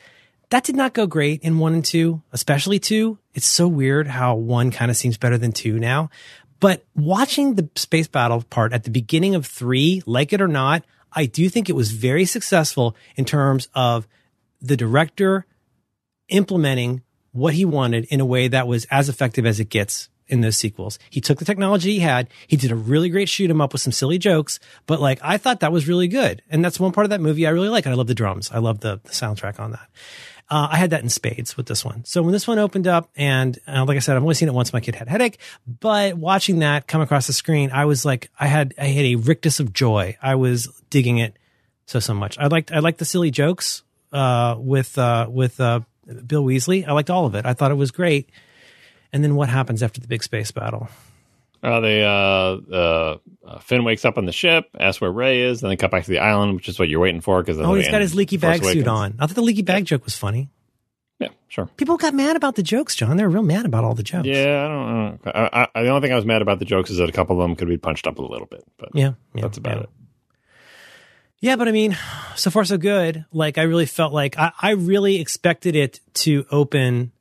That 0.49 0.63
did 0.63 0.75
not 0.75 0.93
go 0.93 1.07
great 1.07 1.41
in 1.41 1.57
one 1.57 1.73
and 1.73 1.83
two, 1.83 2.21
especially 2.31 2.79
two. 2.79 3.17
It's 3.33 3.47
so 3.47 3.67
weird 3.67 4.07
how 4.07 4.35
one 4.35 4.69
kind 4.69 4.91
of 4.91 4.97
seems 4.97 5.17
better 5.17 5.37
than 5.37 5.51
two 5.51 5.79
now. 5.79 6.09
But 6.59 6.85
watching 6.95 7.55
the 7.55 7.69
space 7.75 8.07
battle 8.07 8.43
part 8.43 8.71
at 8.71 8.83
the 8.83 8.91
beginning 8.91 9.35
of 9.35 9.45
three, 9.45 10.03
like 10.05 10.31
it 10.31 10.41
or 10.41 10.47
not, 10.47 10.85
I 11.11 11.25
do 11.25 11.49
think 11.49 11.69
it 11.69 11.75
was 11.75 11.91
very 11.91 12.25
successful 12.25 12.95
in 13.15 13.25
terms 13.25 13.67
of 13.73 14.07
the 14.61 14.77
director 14.77 15.45
implementing 16.29 17.01
what 17.31 17.53
he 17.53 17.65
wanted 17.65 18.05
in 18.05 18.21
a 18.21 18.25
way 18.25 18.47
that 18.47 18.67
was 18.67 18.85
as 18.91 19.09
effective 19.09 19.45
as 19.45 19.59
it 19.59 19.69
gets 19.69 20.09
in 20.27 20.41
those 20.41 20.57
sequels. 20.57 20.99
He 21.09 21.21
took 21.21 21.39
the 21.39 21.45
technology 21.45 21.93
he 21.93 21.99
had, 21.99 22.29
he 22.47 22.57
did 22.57 22.71
a 22.71 22.75
really 22.75 23.09
great 23.09 23.29
shoot 23.29 23.49
'em 23.49 23.61
up 23.61 23.73
with 23.73 23.81
some 23.81 23.91
silly 23.93 24.17
jokes, 24.17 24.59
but 24.85 24.99
like 25.01 25.19
I 25.21 25.37
thought 25.37 25.59
that 25.61 25.71
was 25.71 25.87
really 25.87 26.07
good. 26.07 26.41
And 26.49 26.63
that's 26.63 26.79
one 26.79 26.91
part 26.91 27.05
of 27.05 27.09
that 27.09 27.21
movie 27.21 27.45
I 27.45 27.51
really 27.51 27.69
like. 27.69 27.85
And 27.85 27.93
I 27.93 27.97
love 27.97 28.07
the 28.07 28.15
drums. 28.15 28.51
I 28.51 28.59
love 28.59 28.79
the, 28.79 28.99
the 29.03 29.11
soundtrack 29.11 29.59
on 29.59 29.71
that. 29.71 29.89
Uh, 30.49 30.67
I 30.71 30.77
had 30.77 30.89
that 30.89 31.01
in 31.01 31.09
spades 31.09 31.55
with 31.57 31.67
this 31.67 31.85
one. 31.85 32.03
So 32.05 32.21
when 32.21 32.33
this 32.33 32.47
one 32.47 32.59
opened 32.59 32.85
up, 32.85 33.09
and 33.15 33.57
uh, 33.67 33.85
like 33.85 33.95
I 33.95 33.99
said, 33.99 34.17
I've 34.17 34.21
only 34.21 34.35
seen 34.35 34.49
it 34.49 34.53
once. 34.53 34.73
My 34.73 34.81
kid 34.81 34.93
had 34.93 35.07
headache, 35.07 35.39
but 35.65 36.15
watching 36.15 36.59
that 36.59 36.85
come 36.85 37.01
across 37.01 37.27
the 37.27 37.33
screen, 37.33 37.71
I 37.71 37.85
was 37.85 38.03
like, 38.05 38.29
I 38.39 38.47
had, 38.47 38.73
I 38.77 38.85
had 38.85 39.05
a 39.05 39.15
rictus 39.15 39.59
of 39.59 39.73
joy. 39.73 40.17
I 40.21 40.35
was 40.35 40.67
digging 40.89 41.17
it 41.17 41.37
so 41.85 41.99
so 41.99 42.13
much. 42.13 42.37
I 42.37 42.47
liked, 42.47 42.71
I 42.71 42.79
liked 42.79 42.99
the 42.99 43.05
silly 43.05 43.31
jokes 43.31 43.83
uh, 44.11 44.55
with 44.59 44.97
uh, 44.97 45.27
with 45.29 45.59
uh, 45.59 45.79
Bill 46.27 46.43
Weasley. 46.43 46.87
I 46.87 46.91
liked 46.91 47.09
all 47.09 47.25
of 47.25 47.35
it. 47.35 47.45
I 47.45 47.53
thought 47.53 47.71
it 47.71 47.75
was 47.75 47.91
great. 47.91 48.29
And 49.13 49.23
then 49.23 49.35
what 49.35 49.47
happens 49.47 49.81
after 49.83 50.01
the 50.01 50.07
big 50.07 50.23
space 50.23 50.51
battle? 50.51 50.89
Uh, 51.61 51.79
they 51.79 52.03
uh, 52.03 52.09
uh, 52.09 53.17
uh, 53.47 53.59
Finn 53.59 53.85
wakes 53.85 54.03
up 54.03 54.17
on 54.17 54.25
the 54.25 54.33
ship, 54.33 54.65
asks 54.77 54.99
where 54.99 55.11
Rey 55.11 55.41
is, 55.43 55.61
then 55.61 55.69
they 55.69 55.77
cut 55.77 55.91
back 55.91 56.03
to 56.03 56.09
the 56.09 56.19
island, 56.19 56.55
which 56.55 56.67
is 56.67 56.77
what 56.77 56.89
you're 56.89 56.99
waiting 56.99 57.21
for 57.21 57.41
because 57.41 57.57
Oh, 57.57 57.73
he's 57.75 57.87
got 57.89 58.01
his 58.01 58.13
leaky 58.15 58.35
bag 58.35 58.61
suit 58.65 58.85
on. 58.87 59.15
I 59.19 59.27
thought 59.27 59.35
the 59.35 59.41
leaky 59.41 59.61
bag 59.61 59.85
joke 59.85 60.03
was 60.03 60.17
funny. 60.17 60.49
Yeah, 61.19 61.29
sure. 61.47 61.67
People 61.77 61.95
got 61.95 62.13
mad 62.13 62.35
about 62.35 62.55
the 62.55 62.63
jokes, 62.63 62.95
John. 62.97 63.15
They 63.15 63.23
were 63.23 63.29
real 63.29 63.43
mad 63.43 63.65
about 63.65 63.85
all 63.85 63.93
the 63.93 64.03
jokes. 64.03 64.27
Yeah, 64.27 64.65
I 64.65 64.67
don't, 64.67 64.89
I 64.89 65.31
don't 65.41 65.53
I, 65.53 65.67
I, 65.75 65.83
the 65.83 65.89
only 65.89 66.01
thing 66.05 66.11
I 66.11 66.17
was 66.17 66.25
mad 66.25 66.41
about 66.41 66.59
the 66.59 66.65
jokes 66.65 66.89
is 66.89 66.97
that 66.97 67.07
a 67.07 67.13
couple 67.13 67.39
of 67.39 67.47
them 67.47 67.55
could 67.55 67.69
be 67.69 67.77
punched 67.77 68.07
up 68.07 68.17
a 68.17 68.21
little 68.21 68.47
bit, 68.47 68.65
but 68.77 68.89
Yeah, 68.93 69.13
yeah, 69.33 69.41
that's 69.43 69.57
about 69.57 69.77
yeah. 69.77 69.83
it. 69.83 69.89
Yeah, 71.39 71.55
but 71.55 71.67
I 71.69 71.71
mean, 71.71 71.97
so 72.35 72.49
far 72.49 72.65
so 72.65 72.77
good. 72.77 73.25
Like 73.31 73.57
I 73.57 73.63
really 73.63 73.85
felt 73.85 74.11
like 74.11 74.37
I, 74.37 74.51
I 74.61 74.71
really 74.71 75.21
expected 75.21 75.75
it 75.77 76.01
to 76.15 76.45
open 76.51 77.11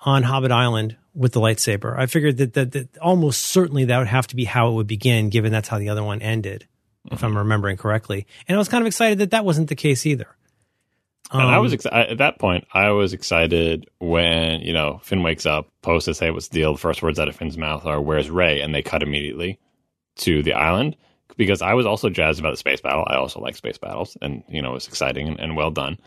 on 0.00 0.22
Hobbit 0.24 0.50
Island 0.50 0.96
with 1.14 1.32
the 1.32 1.40
lightsaber. 1.40 1.96
I 1.98 2.06
figured 2.06 2.36
that, 2.38 2.54
that 2.54 2.72
that 2.72 2.98
almost 2.98 3.42
certainly 3.42 3.84
that 3.86 3.98
would 3.98 4.08
have 4.08 4.26
to 4.28 4.36
be 4.36 4.44
how 4.44 4.70
it 4.70 4.74
would 4.74 4.86
begin, 4.86 5.30
given 5.30 5.52
that's 5.52 5.68
how 5.68 5.78
the 5.78 5.88
other 5.88 6.02
one 6.02 6.20
ended, 6.22 6.66
if 7.10 7.22
I'm 7.22 7.36
remembering 7.36 7.76
correctly. 7.76 8.26
And 8.48 8.56
I 8.56 8.58
was 8.58 8.68
kind 8.68 8.82
of 8.82 8.86
excited 8.86 9.18
that 9.18 9.30
that 9.30 9.44
wasn't 9.44 9.68
the 9.68 9.76
case 9.76 10.06
either. 10.06 10.28
And 11.32 11.40
I 11.42 11.56
Um, 11.56 11.62
was 11.62 11.72
ex- 11.72 11.86
I, 11.86 12.02
at 12.02 12.18
that 12.18 12.38
point. 12.38 12.66
I 12.72 12.90
was 12.90 13.12
excited 13.12 13.88
when 13.98 14.60
you 14.60 14.72
know 14.72 15.00
Finn 15.02 15.22
wakes 15.22 15.46
up, 15.46 15.68
Post 15.82 16.04
to 16.06 16.14
say 16.14 16.30
what's 16.30 16.48
the 16.48 16.58
deal. 16.58 16.72
The 16.74 16.78
first 16.80 17.02
words 17.02 17.18
out 17.18 17.28
of 17.28 17.36
Finn's 17.36 17.56
mouth 17.56 17.86
are 17.86 18.00
"Where's 18.00 18.30
Rey?" 18.30 18.60
and 18.60 18.74
they 18.74 18.82
cut 18.82 19.02
immediately 19.02 19.58
to 20.16 20.42
the 20.42 20.52
island 20.52 20.96
because 21.36 21.62
I 21.62 21.74
was 21.74 21.86
also 21.86 22.10
jazzed 22.10 22.38
about 22.40 22.50
the 22.52 22.56
space 22.58 22.80
battle. 22.80 23.04
I 23.06 23.16
also 23.16 23.40
like 23.40 23.56
space 23.56 23.78
battles, 23.78 24.16
and 24.20 24.44
you 24.48 24.60
know 24.62 24.70
it 24.72 24.74
was 24.74 24.88
exciting 24.88 25.26
and, 25.28 25.40
and 25.40 25.56
well 25.56 25.70
done. 25.70 25.98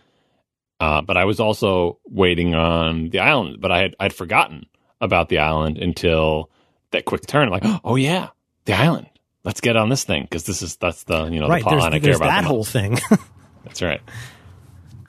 Uh, 0.79 1.01
but 1.01 1.17
I 1.17 1.25
was 1.25 1.39
also 1.39 1.97
waiting 2.07 2.53
on 2.53 3.09
the 3.09 3.19
island, 3.19 3.57
but 3.59 3.71
I 3.71 3.79
had 3.79 3.95
I'd 3.99 4.13
forgotten 4.13 4.67
about 5.01 5.29
the 5.29 5.39
island 5.39 5.77
until 5.77 6.49
that 6.91 7.05
quick 7.05 7.25
turn. 7.25 7.49
Like, 7.49 7.63
oh 7.83 7.95
yeah, 7.95 8.29
the 8.65 8.73
island. 8.73 9.07
Let's 9.43 9.61
get 9.61 9.77
on 9.77 9.87
this 9.89 10.03
thing 10.03 10.23
because 10.23 10.43
this 10.43 10.61
is 10.61 10.75
that's 10.75 11.03
the 11.03 11.25
you 11.27 11.39
know 11.39 11.47
right. 11.47 11.63
the 11.63 11.69
plot 11.69 11.79
line 11.79 11.93
I 11.93 11.99
care 11.99 12.15
about. 12.15 12.25
that 12.27 12.43
whole 12.43 12.65
thing. 12.65 12.99
That's 13.63 13.81
right. 13.81 14.01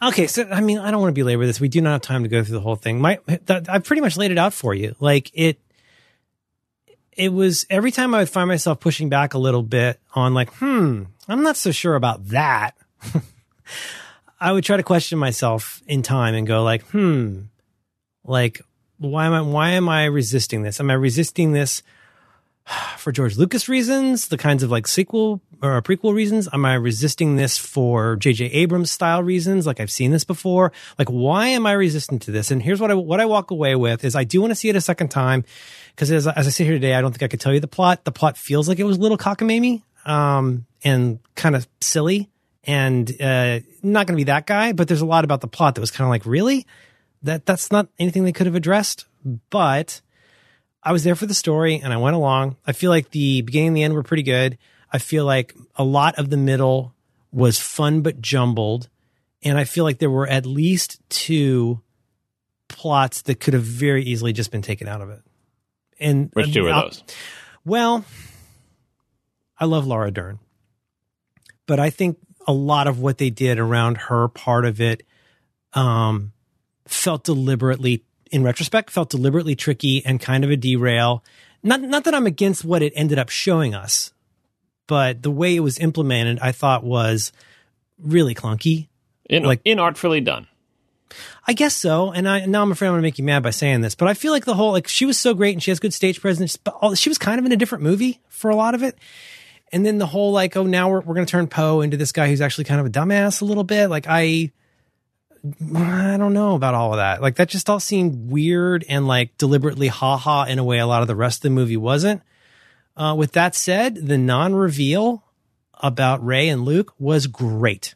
okay, 0.02 0.26
so 0.26 0.48
I 0.50 0.60
mean, 0.60 0.78
I 0.78 0.90
don't 0.90 1.00
want 1.00 1.14
to 1.14 1.20
belabor 1.20 1.46
this. 1.46 1.60
We 1.60 1.68
do 1.68 1.80
not 1.80 1.92
have 1.92 2.00
time 2.02 2.22
to 2.22 2.28
go 2.28 2.42
through 2.42 2.54
the 2.54 2.60
whole 2.60 2.76
thing. 2.76 3.00
My, 3.00 3.18
that, 3.46 3.68
I 3.68 3.78
pretty 3.78 4.00
much 4.00 4.16
laid 4.16 4.30
it 4.30 4.38
out 4.38 4.52
for 4.52 4.74
you. 4.74 4.94
Like 5.00 5.30
it, 5.34 5.60
it 7.12 7.32
was 7.32 7.66
every 7.68 7.90
time 7.90 8.14
I 8.14 8.20
would 8.20 8.28
find 8.28 8.48
myself 8.48 8.78
pushing 8.80 9.08
back 9.08 9.34
a 9.34 9.38
little 9.38 9.62
bit 9.62 10.00
on 10.14 10.34
like, 10.34 10.52
hmm, 10.54 11.04
I'm 11.26 11.42
not 11.42 11.56
so 11.56 11.72
sure 11.72 11.94
about 11.94 12.28
that. 12.28 12.76
I 14.40 14.52
would 14.52 14.62
try 14.64 14.76
to 14.76 14.84
question 14.84 15.18
myself 15.18 15.82
in 15.88 16.02
time 16.02 16.34
and 16.34 16.46
go 16.46 16.62
like, 16.62 16.82
hmm, 16.86 17.42
like 18.24 18.60
why 18.98 19.26
am 19.26 19.32
I 19.32 19.40
why 19.40 19.70
am 19.70 19.88
I 19.88 20.04
resisting 20.06 20.62
this? 20.62 20.80
Am 20.80 20.90
I 20.90 20.94
resisting 20.94 21.52
this 21.52 21.82
for 22.96 23.12
George 23.12 23.36
Lucas 23.36 23.68
reasons, 23.68 24.28
the 24.28 24.36
kinds 24.36 24.62
of 24.62 24.70
like 24.70 24.86
sequel 24.86 25.40
or 25.62 25.80
prequel 25.82 26.14
reasons? 26.14 26.48
Am 26.52 26.64
I 26.64 26.74
resisting 26.74 27.36
this 27.36 27.56
for 27.56 28.16
J.J. 28.16 28.46
Abrams 28.46 28.90
style 28.90 29.22
reasons? 29.22 29.66
Like 29.66 29.80
I've 29.80 29.90
seen 29.90 30.10
this 30.10 30.24
before. 30.24 30.72
Like 30.98 31.08
why 31.08 31.48
am 31.48 31.66
I 31.66 31.72
resistant 31.72 32.22
to 32.22 32.30
this? 32.30 32.50
And 32.50 32.62
here's 32.62 32.80
what 32.80 32.90
I 32.90 32.94
what 32.94 33.20
I 33.20 33.26
walk 33.26 33.50
away 33.50 33.74
with 33.76 34.04
is 34.04 34.14
I 34.14 34.24
do 34.24 34.40
want 34.40 34.50
to 34.50 34.56
see 34.56 34.68
it 34.68 34.76
a 34.76 34.80
second 34.80 35.08
time 35.08 35.44
because 35.94 36.10
as, 36.10 36.26
as 36.26 36.46
I 36.46 36.50
sit 36.50 36.64
here 36.64 36.74
today, 36.74 36.94
I 36.94 37.00
don't 37.00 37.12
think 37.12 37.22
I 37.22 37.28
could 37.28 37.40
tell 37.40 37.54
you 37.54 37.60
the 37.60 37.68
plot. 37.68 38.04
The 38.04 38.12
plot 38.12 38.36
feels 38.36 38.68
like 38.68 38.78
it 38.78 38.84
was 38.84 38.96
a 38.96 39.00
little 39.00 39.18
cockamamie 39.18 39.82
um, 40.04 40.66
and 40.84 41.20
kind 41.34 41.54
of 41.54 41.68
silly 41.80 42.30
and 42.64 43.10
uh, 43.20 43.60
not 43.82 44.06
going 44.06 44.14
to 44.14 44.20
be 44.20 44.24
that 44.24 44.46
guy. 44.46 44.72
But 44.72 44.88
there's 44.88 45.00
a 45.00 45.06
lot 45.06 45.24
about 45.24 45.40
the 45.40 45.48
plot 45.48 45.76
that 45.76 45.80
was 45.80 45.90
kind 45.90 46.06
of 46.06 46.10
like 46.10 46.26
really 46.26 46.66
that 47.22 47.46
that's 47.46 47.70
not 47.70 47.88
anything 47.98 48.24
they 48.24 48.32
could 48.32 48.46
have 48.46 48.56
addressed, 48.56 49.06
but. 49.50 50.00
I 50.80 50.92
was 50.92 51.02
there 51.04 51.16
for 51.16 51.26
the 51.26 51.34
story 51.34 51.80
and 51.82 51.92
I 51.92 51.96
went 51.96 52.14
along. 52.16 52.56
I 52.64 52.72
feel 52.72 52.90
like 52.90 53.10
the 53.10 53.42
beginning 53.42 53.68
and 53.68 53.76
the 53.76 53.82
end 53.82 53.94
were 53.94 54.04
pretty 54.04 54.22
good. 54.22 54.56
I 54.90 54.98
feel 54.98 55.24
like 55.24 55.54
a 55.76 55.84
lot 55.84 56.18
of 56.18 56.30
the 56.30 56.36
middle 56.36 56.94
was 57.32 57.58
fun 57.58 58.02
but 58.02 58.20
jumbled. 58.20 58.88
And 59.42 59.58
I 59.58 59.64
feel 59.64 59.84
like 59.84 59.98
there 59.98 60.08
were 60.10 60.26
at 60.26 60.46
least 60.46 61.00
two 61.08 61.82
plots 62.68 63.22
that 63.22 63.40
could 63.40 63.54
have 63.54 63.62
very 63.62 64.04
easily 64.04 64.32
just 64.32 64.50
been 64.50 64.62
taken 64.62 64.88
out 64.88 65.00
of 65.00 65.10
it. 65.10 65.20
And 66.00 66.30
Which 66.32 66.54
two 66.54 66.66
are 66.66 66.84
those? 66.84 67.02
Well, 67.64 68.04
I 69.58 69.64
love 69.64 69.86
Laura 69.86 70.10
Dern, 70.10 70.38
but 71.66 71.80
I 71.80 71.90
think 71.90 72.18
a 72.46 72.52
lot 72.52 72.86
of 72.86 73.00
what 73.00 73.18
they 73.18 73.30
did 73.30 73.58
around 73.58 73.96
her 73.96 74.28
part 74.28 74.64
of 74.64 74.80
it 74.80 75.02
um, 75.74 76.32
felt 76.90 77.24
deliberately 77.24 78.04
in 78.30 78.42
retrospect 78.42 78.90
felt 78.90 79.10
deliberately 79.10 79.54
tricky 79.54 80.04
and 80.04 80.20
kind 80.20 80.44
of 80.44 80.50
a 80.50 80.56
derail. 80.56 81.24
Not 81.62 81.80
not 81.80 82.04
that 82.04 82.14
I'm 82.14 82.26
against 82.26 82.64
what 82.64 82.82
it 82.82 82.92
ended 82.94 83.18
up 83.18 83.28
showing 83.28 83.74
us, 83.74 84.12
but 84.86 85.22
the 85.22 85.30
way 85.30 85.56
it 85.56 85.60
was 85.60 85.78
implemented, 85.78 86.38
I 86.40 86.52
thought 86.52 86.84
was 86.84 87.32
really 87.98 88.34
clunky. 88.34 88.88
In, 89.28 89.42
like- 89.42 89.64
inartfully 89.64 90.24
done. 90.24 90.46
I 91.46 91.54
guess 91.54 91.74
so. 91.74 92.12
And 92.12 92.28
I 92.28 92.44
now 92.44 92.62
I'm 92.62 92.70
afraid 92.70 92.88
I'm 92.88 92.92
going 92.92 93.02
to 93.02 93.06
make 93.06 93.18
you 93.18 93.24
mad 93.24 93.42
by 93.42 93.50
saying 93.50 93.80
this, 93.80 93.94
but 93.94 94.08
I 94.08 94.14
feel 94.14 94.30
like 94.30 94.44
the 94.44 94.54
whole 94.54 94.72
like 94.72 94.88
she 94.88 95.06
was 95.06 95.18
so 95.18 95.32
great 95.32 95.54
and 95.54 95.62
she 95.62 95.70
has 95.70 95.80
good 95.80 95.94
stage 95.94 96.20
presence, 96.20 96.56
but 96.56 96.74
all, 96.74 96.94
she 96.94 97.08
was 97.08 97.16
kind 97.16 97.38
of 97.38 97.46
in 97.46 97.52
a 97.52 97.56
different 97.56 97.82
movie 97.82 98.20
for 98.28 98.50
a 98.50 98.56
lot 98.56 98.74
of 98.74 98.82
it. 98.82 98.98
And 99.72 99.84
then 99.84 99.98
the 99.98 100.06
whole 100.06 100.32
like, 100.32 100.56
oh, 100.56 100.64
now 100.64 100.90
we're 100.90 101.00
we're 101.00 101.14
going 101.14 101.26
to 101.26 101.30
turn 101.30 101.46
Poe 101.46 101.80
into 101.80 101.96
this 101.96 102.12
guy 102.12 102.28
who's 102.28 102.42
actually 102.42 102.64
kind 102.64 102.80
of 102.80 102.86
a 102.86 102.90
dumbass 102.90 103.40
a 103.40 103.46
little 103.46 103.64
bit. 103.64 103.88
Like 103.88 104.06
I, 104.06 104.52
I 105.74 106.16
don't 106.16 106.32
know 106.32 106.54
about 106.54 106.74
all 106.74 106.92
of 106.92 106.98
that. 106.98 107.22
Like 107.22 107.36
that 107.36 107.48
just 107.48 107.70
all 107.70 107.80
seemed 107.80 108.30
weird 108.30 108.84
and 108.88 109.06
like 109.06 109.36
deliberately 109.38 109.88
ha 109.88 110.16
ha 110.16 110.44
in 110.44 110.58
a 110.58 110.64
way 110.64 110.78
a 110.78 110.86
lot 110.86 111.02
of 111.02 111.08
the 111.08 111.16
rest 111.16 111.38
of 111.38 111.42
the 111.42 111.50
movie 111.50 111.76
wasn't. 111.76 112.22
Uh, 112.96 113.14
with 113.16 113.32
that 113.32 113.54
said, 113.54 113.94
the 113.94 114.18
non 114.18 114.54
reveal 114.54 115.24
about 115.74 116.24
Rey 116.24 116.48
and 116.48 116.64
Luke 116.64 116.92
was 116.98 117.26
great. 117.26 117.94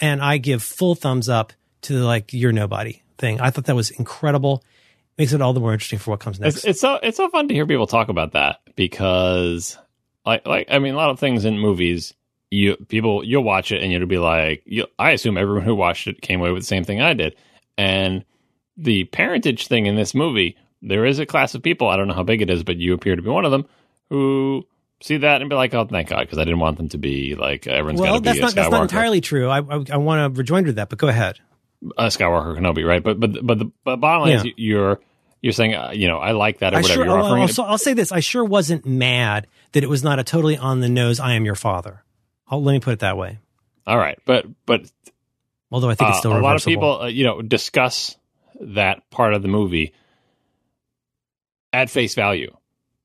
And 0.00 0.22
I 0.22 0.38
give 0.38 0.62
full 0.62 0.94
thumbs 0.94 1.28
up 1.28 1.52
to 1.82 1.94
the 1.94 2.04
like, 2.04 2.32
you're 2.32 2.52
nobody 2.52 3.02
thing. 3.18 3.40
I 3.40 3.50
thought 3.50 3.64
that 3.64 3.74
was 3.76 3.90
incredible. 3.90 4.62
Makes 5.18 5.32
it 5.32 5.40
all 5.40 5.52
the 5.52 5.60
more 5.60 5.72
interesting 5.72 5.98
for 5.98 6.10
what 6.10 6.20
comes 6.20 6.38
next. 6.38 6.56
It's, 6.56 6.64
it's 6.64 6.80
so 6.80 6.96
it's 7.02 7.16
so 7.16 7.30
fun 7.30 7.48
to 7.48 7.54
hear 7.54 7.66
people 7.66 7.86
talk 7.86 8.08
about 8.08 8.32
that 8.32 8.60
because 8.76 9.78
like 10.26 10.46
like 10.46 10.66
I 10.70 10.78
mean 10.78 10.92
a 10.92 10.96
lot 10.96 11.10
of 11.10 11.18
things 11.18 11.46
in 11.46 11.58
movies 11.58 12.12
you 12.50 12.76
people 12.88 13.24
you'll 13.24 13.42
watch 13.42 13.72
it 13.72 13.82
and 13.82 13.90
you'll 13.90 14.06
be 14.06 14.18
like 14.18 14.62
you, 14.66 14.86
I 14.98 15.10
assume 15.10 15.36
everyone 15.36 15.64
who 15.64 15.74
watched 15.74 16.06
it 16.06 16.20
came 16.20 16.40
away 16.40 16.52
with 16.52 16.62
the 16.62 16.66
same 16.66 16.84
thing 16.84 17.00
I 17.00 17.14
did 17.14 17.36
and 17.76 18.24
the 18.76 19.04
parentage 19.04 19.66
thing 19.66 19.86
in 19.86 19.96
this 19.96 20.14
movie 20.14 20.56
there 20.82 21.04
is 21.04 21.18
a 21.18 21.26
class 21.26 21.54
of 21.54 21.62
people 21.62 21.88
I 21.88 21.96
don't 21.96 22.08
know 22.08 22.14
how 22.14 22.22
big 22.22 22.42
it 22.42 22.50
is 22.50 22.62
but 22.62 22.76
you 22.76 22.94
appear 22.94 23.16
to 23.16 23.22
be 23.22 23.30
one 23.30 23.44
of 23.44 23.50
them 23.50 23.66
who 24.10 24.64
see 25.02 25.18
that 25.18 25.40
and 25.40 25.50
be 25.50 25.56
like 25.56 25.74
oh 25.74 25.86
thank 25.86 26.08
God 26.08 26.20
because 26.20 26.38
I 26.38 26.44
didn't 26.44 26.60
want 26.60 26.76
them 26.76 26.88
to 26.90 26.98
be 26.98 27.34
like 27.34 27.66
everyone's 27.66 28.00
got 28.00 28.14
to 28.14 28.20
be 28.20 28.24
that's 28.24 28.38
a 28.38 28.42
not, 28.42 28.54
that's 28.54 28.70
not 28.70 28.82
entirely 28.82 29.20
true. 29.20 29.48
I, 29.48 29.58
I, 29.58 29.84
I 29.92 29.96
want 29.96 30.34
to 30.34 30.38
rejoinder 30.38 30.72
that, 30.72 30.88
but 30.88 30.98
go 30.98 31.08
ahead. 31.08 31.38
a 31.98 32.06
Skywalker 32.06 32.56
Kenobi 32.56 32.86
right 32.86 33.02
but 33.02 33.18
but 33.18 33.44
but 33.44 33.58
the 33.58 33.70
but 33.84 33.96
bottom 33.96 34.28
line 34.28 34.46
is 34.46 34.52
you're 34.56 35.00
you're 35.42 35.52
saying 35.52 35.74
uh, 35.74 35.90
you 35.92 36.08
know 36.08 36.18
I 36.18 36.30
like 36.32 36.60
that 36.60 36.72
or 36.72 36.78
I 36.78 36.80
whatever 36.80 36.94
sure, 36.94 37.04
you're 37.04 37.18
I'll, 37.18 37.26
offering 37.26 37.48
I'll, 37.58 37.72
I'll 37.72 37.78
say 37.78 37.92
this. 37.92 38.12
I 38.12 38.20
sure 38.20 38.44
wasn't 38.44 38.86
mad 38.86 39.48
that 39.72 39.82
it 39.82 39.88
was 39.88 40.02
not 40.02 40.18
a 40.18 40.24
totally 40.24 40.56
on 40.56 40.80
the 40.80 40.88
nose, 40.88 41.20
I 41.20 41.34
am 41.34 41.44
your 41.44 41.54
father. 41.54 42.02
I'll, 42.48 42.62
let 42.62 42.72
me 42.72 42.80
put 42.80 42.92
it 42.92 42.98
that 43.00 43.16
way. 43.16 43.38
all 43.86 43.98
right 43.98 44.18
but 44.24 44.46
but 44.66 44.82
Although 45.70 45.90
I 45.90 45.96
think 45.96 46.10
it's 46.10 46.18
Uh, 46.18 46.20
still 46.20 46.36
a 46.36 46.38
lot 46.38 46.54
of 46.54 46.64
people, 46.64 47.02
uh, 47.02 47.06
you 47.08 47.24
know, 47.24 47.42
discuss 47.42 48.16
that 48.60 49.10
part 49.10 49.34
of 49.34 49.42
the 49.42 49.48
movie 49.48 49.92
at 51.72 51.90
face 51.90 52.14
value, 52.14 52.56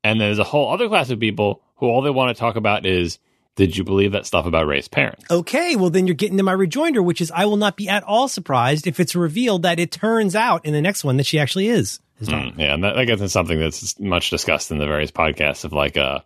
and 0.03 0.21
there's 0.21 0.37
a 0.39 0.43
whole 0.43 0.71
other 0.71 0.87
class 0.87 1.09
of 1.09 1.19
people 1.19 1.61
who 1.77 1.87
all 1.87 2.01
they 2.03 2.11
want 2.11 2.35
to 2.35 2.39
talk 2.39 2.55
about 2.55 2.85
is, 2.85 3.17
did 3.55 3.75
you 3.75 3.83
believe 3.83 4.11
that 4.11 4.27
stuff 4.27 4.45
about 4.45 4.67
Rey's 4.67 4.87
parents? 4.87 5.25
Okay, 5.29 5.75
well 5.75 5.89
then 5.89 6.05
you're 6.05 6.13
getting 6.15 6.37
to 6.37 6.43
my 6.43 6.51
rejoinder, 6.53 7.01
which 7.01 7.19
is 7.19 7.31
I 7.31 7.45
will 7.45 7.57
not 7.57 7.75
be 7.75 7.89
at 7.89 8.03
all 8.03 8.27
surprised 8.27 8.85
if 8.85 8.99
it's 8.99 9.15
revealed 9.15 9.63
that 9.63 9.79
it 9.79 9.91
turns 9.91 10.35
out 10.35 10.63
in 10.63 10.71
the 10.73 10.81
next 10.81 11.03
one 11.03 11.17
that 11.17 11.25
she 11.25 11.39
actually 11.39 11.67
is. 11.67 11.99
Mm, 12.21 12.57
yeah, 12.59 12.75
and 12.75 12.83
that, 12.83 12.95
that 12.95 13.05
gets 13.07 13.21
into 13.21 13.29
something 13.29 13.59
that's 13.59 13.99
much 13.99 14.29
discussed 14.29 14.69
in 14.69 14.77
the 14.77 14.85
various 14.85 15.09
podcasts 15.11 15.65
of 15.65 15.73
like 15.73 15.97
uh, 15.97 16.19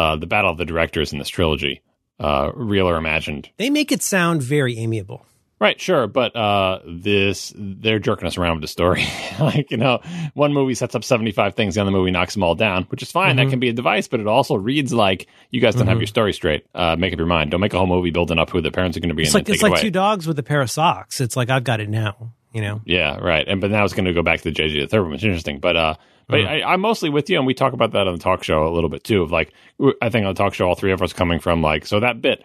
uh, 0.00 0.16
the 0.16 0.26
battle 0.26 0.50
of 0.50 0.58
the 0.58 0.64
directors 0.64 1.12
in 1.12 1.20
this 1.20 1.28
trilogy, 1.28 1.80
uh, 2.20 2.52
real 2.54 2.88
or 2.88 2.96
imagined. 2.96 3.50
They 3.56 3.70
make 3.70 3.90
it 3.90 4.02
sound 4.02 4.42
very 4.42 4.78
amiable. 4.78 5.26
Right, 5.60 5.78
sure, 5.78 6.06
but 6.06 6.34
uh, 6.34 6.78
this 6.86 7.52
they're 7.54 7.98
jerking 7.98 8.26
us 8.26 8.38
around 8.38 8.54
with 8.54 8.62
the 8.62 8.68
story. 8.68 9.04
like 9.38 9.70
you 9.70 9.76
know, 9.76 10.00
one 10.32 10.54
movie 10.54 10.72
sets 10.74 10.94
up 10.94 11.04
seventy 11.04 11.32
five 11.32 11.54
things, 11.54 11.74
the 11.74 11.82
other 11.82 11.90
movie 11.90 12.10
knocks 12.10 12.32
them 12.32 12.42
all 12.42 12.54
down, 12.54 12.84
which 12.84 13.02
is 13.02 13.12
fine. 13.12 13.36
Mm-hmm. 13.36 13.44
That 13.44 13.50
can 13.50 13.60
be 13.60 13.68
a 13.68 13.74
device, 13.74 14.08
but 14.08 14.20
it 14.20 14.26
also 14.26 14.54
reads 14.54 14.90
like 14.90 15.26
you 15.50 15.60
guys 15.60 15.74
don't 15.74 15.86
have 15.86 15.98
your 15.98 16.06
story 16.06 16.32
straight. 16.32 16.64
Uh, 16.74 16.96
make 16.96 17.12
up 17.12 17.18
your 17.18 17.26
mind. 17.26 17.50
Don't 17.50 17.60
make 17.60 17.74
a 17.74 17.76
whole 17.76 17.86
movie 17.86 18.10
building 18.10 18.38
up 18.38 18.48
who 18.48 18.62
the 18.62 18.70
parents 18.70 18.96
are 18.96 19.00
going 19.00 19.10
to 19.10 19.14
be 19.14 19.24
It's 19.24 19.34
like 19.34 19.50
it's 19.50 19.60
it 19.60 19.62
like 19.62 19.72
away. 19.72 19.82
two 19.82 19.90
dogs 19.90 20.26
with 20.26 20.38
a 20.38 20.42
pair 20.42 20.62
of 20.62 20.70
socks. 20.70 21.20
It's 21.20 21.36
like 21.36 21.50
I've 21.50 21.64
got 21.64 21.80
it 21.80 21.90
now. 21.90 22.32
You 22.52 22.62
know. 22.62 22.80
yeah, 22.84 23.16
right. 23.18 23.46
And 23.46 23.60
but 23.60 23.70
now 23.70 23.84
it's 23.84 23.94
going 23.94 24.06
to 24.06 24.12
go 24.12 24.22
back 24.22 24.40
to 24.40 24.50
the 24.50 24.52
JJ 24.52 24.80
the 24.80 24.86
third 24.88 25.02
one, 25.02 25.12
which 25.12 25.20
is 25.20 25.24
interesting. 25.24 25.60
But 25.60 25.76
uh, 25.76 25.94
but 26.28 26.40
I, 26.40 26.62
I'm 26.62 26.80
mostly 26.80 27.10
with 27.10 27.30
you, 27.30 27.38
and 27.38 27.46
we 27.46 27.54
talk 27.54 27.72
about 27.72 27.92
that 27.92 28.06
on 28.06 28.14
the 28.14 28.22
talk 28.22 28.42
show 28.44 28.66
a 28.66 28.72
little 28.72 28.90
bit 28.90 29.04
too. 29.04 29.22
Of 29.22 29.30
like, 29.30 29.52
I 30.00 30.08
think 30.10 30.26
on 30.26 30.34
the 30.34 30.38
talk 30.38 30.54
show, 30.54 30.68
all 30.68 30.74
three 30.74 30.92
of 30.92 31.02
us 31.02 31.12
coming 31.12 31.40
from 31.40 31.62
like, 31.62 31.86
so 31.86 32.00
that 32.00 32.20
bit. 32.20 32.44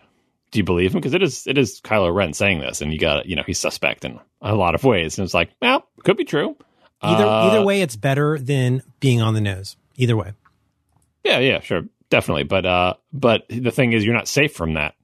Do 0.51 0.59
you 0.59 0.63
believe 0.63 0.93
him? 0.93 0.99
Because 0.99 1.13
it 1.13 1.23
is 1.23 1.47
it 1.47 1.57
is 1.57 1.81
Kylo 1.81 2.13
Ren 2.13 2.33
saying 2.33 2.59
this, 2.59 2.81
and 2.81 2.93
you 2.93 2.99
got 2.99 3.25
you 3.25 3.35
know 3.35 3.43
he's 3.45 3.59
suspect 3.59 4.05
in 4.05 4.19
a 4.41 4.55
lot 4.55 4.75
of 4.75 4.83
ways, 4.83 5.17
and 5.17 5.25
it's 5.25 5.33
like, 5.33 5.49
well, 5.61 5.87
could 6.03 6.17
be 6.17 6.23
true. 6.23 6.55
Either 7.01 7.25
Uh, 7.25 7.47
either 7.47 7.63
way, 7.63 7.81
it's 7.81 7.95
better 7.95 8.37
than 8.37 8.81
being 8.99 9.21
on 9.21 9.33
the 9.33 9.41
nose. 9.41 9.75
Either 9.95 10.15
way. 10.15 10.33
Yeah, 11.23 11.39
yeah, 11.39 11.59
sure, 11.61 11.83
definitely. 12.09 12.43
But 12.43 12.65
uh, 12.65 12.93
but 13.11 13.45
the 13.49 13.71
thing 13.71 13.93
is, 13.93 14.05
you're 14.05 14.13
not 14.13 14.27
safe 14.27 14.53
from 14.53 14.75
that 14.75 14.95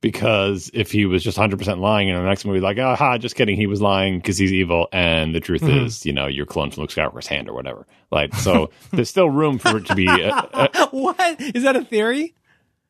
because 0.00 0.70
if 0.74 0.92
he 0.92 1.06
was 1.06 1.22
just 1.24 1.38
100 1.38 1.58
percent 1.58 1.80
lying 1.80 2.08
in 2.08 2.16
the 2.16 2.22
next 2.22 2.44
movie, 2.44 2.60
like, 2.60 2.78
aha, 2.78 3.18
just 3.18 3.34
kidding, 3.36 3.56
he 3.56 3.66
was 3.66 3.80
lying 3.80 4.18
because 4.18 4.38
he's 4.38 4.52
evil, 4.52 4.88
and 4.92 5.34
the 5.34 5.40
truth 5.40 5.62
Mhm. 5.62 5.84
is, 5.86 6.04
you 6.06 6.12
know, 6.12 6.26
you're 6.26 6.46
cloned 6.46 6.74
from 6.74 6.82
Luke 6.82 6.90
Skywalker's 6.90 7.26
hand 7.26 7.48
or 7.48 7.54
whatever. 7.54 7.86
Like, 8.10 8.34
so 8.34 8.70
there's 8.92 9.10
still 9.10 9.28
room 9.30 9.58
for 9.58 9.78
it 9.78 9.86
to 9.86 9.94
be 9.94 10.22
uh, 10.22 10.32
uh, 10.54 10.86
what 10.90 11.40
is 11.40 11.62
that 11.64 11.76
a 11.76 11.84
theory? 11.84 12.34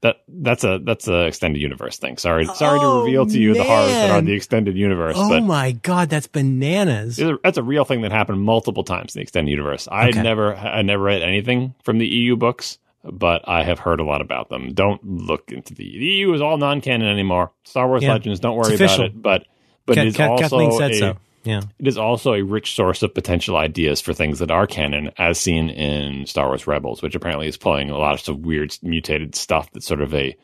that. 0.03 0.17
That's 0.29 0.63
a 0.63 0.79
that's 0.85 1.09
a 1.09 1.27
extended 1.27 1.61
universe 1.61 1.99
thing. 1.99 2.19
Sorry, 2.19 2.45
sorry 2.47 2.79
Oh, 2.79 2.83
to 2.83 2.99
reveal 3.01 3.27
to 3.27 3.39
you 3.41 3.55
the 3.55 3.65
horrors 3.65 3.93
that 4.03 4.11
are 4.11 4.21
the 4.21 4.33
extended 4.35 4.77
universe, 4.77 5.17
Oh 5.19 5.41
my 5.41 5.73
god, 5.73 6.11
that's 6.11 6.27
bananas. 6.27 7.19
A- 7.19 7.39
That's 7.43 7.57
a 7.57 7.63
real 7.63 7.85
thing 7.85 8.03
that 8.03 8.13
happened 8.13 8.43
multiple 8.43 8.85
times 8.85 9.15
in 9.15 9.21
the 9.21 9.23
extended 9.23 9.51
universe. 9.51 9.89
I 9.91 10.09
Okay. 10.11 10.23
never, 10.23 10.55
I 10.55 10.83
never 10.83 11.03
read 11.05 11.23
anything 11.23 11.75
from 11.83 11.97
the 11.99 12.07
EU 12.07 12.37
books, 12.37 12.79
but 13.11 13.49
I 13.49 13.63
have 13.65 13.79
heard 13.79 14.01
a 14.01 14.05
lot 14.05 14.21
about 14.21 14.49
them. 14.49 14.75
Don't 14.75 15.05
look 15.05 15.53
into 15.53 15.75
the, 15.75 15.85
the 15.85 16.05
EU 16.05 16.33
is 16.35 16.43
all 16.43 16.57
non-canon 16.59 17.09
anymore. 17.09 17.53
Star 17.65 17.87
Wars 17.89 18.03
Yeah. 18.03 18.13
Legends, 18.13 18.41
don't 18.41 18.57
worry 18.57 18.75
about 18.75 19.01
it. 19.01 19.23
But 19.23 19.47
but 19.87 19.95
Ka- 19.97 20.01
it 20.03 20.07
is 20.09 20.17
Ka- 20.17 20.29
also 20.31 20.43
Kathleen 20.43 20.73
said 20.73 20.91
a, 20.91 20.95
so. 20.97 21.17
Yeah. 21.45 21.61
it 21.79 21.87
is 21.87 21.97
also 21.97 22.35
a 22.35 22.43
rich 22.43 22.75
source 22.75 23.05
of 23.05 23.15
potential 23.15 23.57
ideas 23.57 24.01
for 24.01 24.13
things 24.13 24.41
that 24.41 24.51
are 24.51 24.67
canon, 24.67 25.13
as 25.17 25.39
seen 25.39 25.71
in 25.71 26.27
Star 26.27 26.49
Wars 26.49 26.67
Rebels, 26.67 27.03
which 27.03 27.15
apparently 27.15 27.47
is 27.47 27.57
playing 27.57 27.91
a 27.91 27.97
lot 27.97 28.29
of 28.29 28.39
weird 28.41 28.77
mutated 28.83 29.37
stuff 29.37 29.71
that's 29.73 29.87
sort 29.87 30.01
of 30.03 30.13
a 30.13 30.37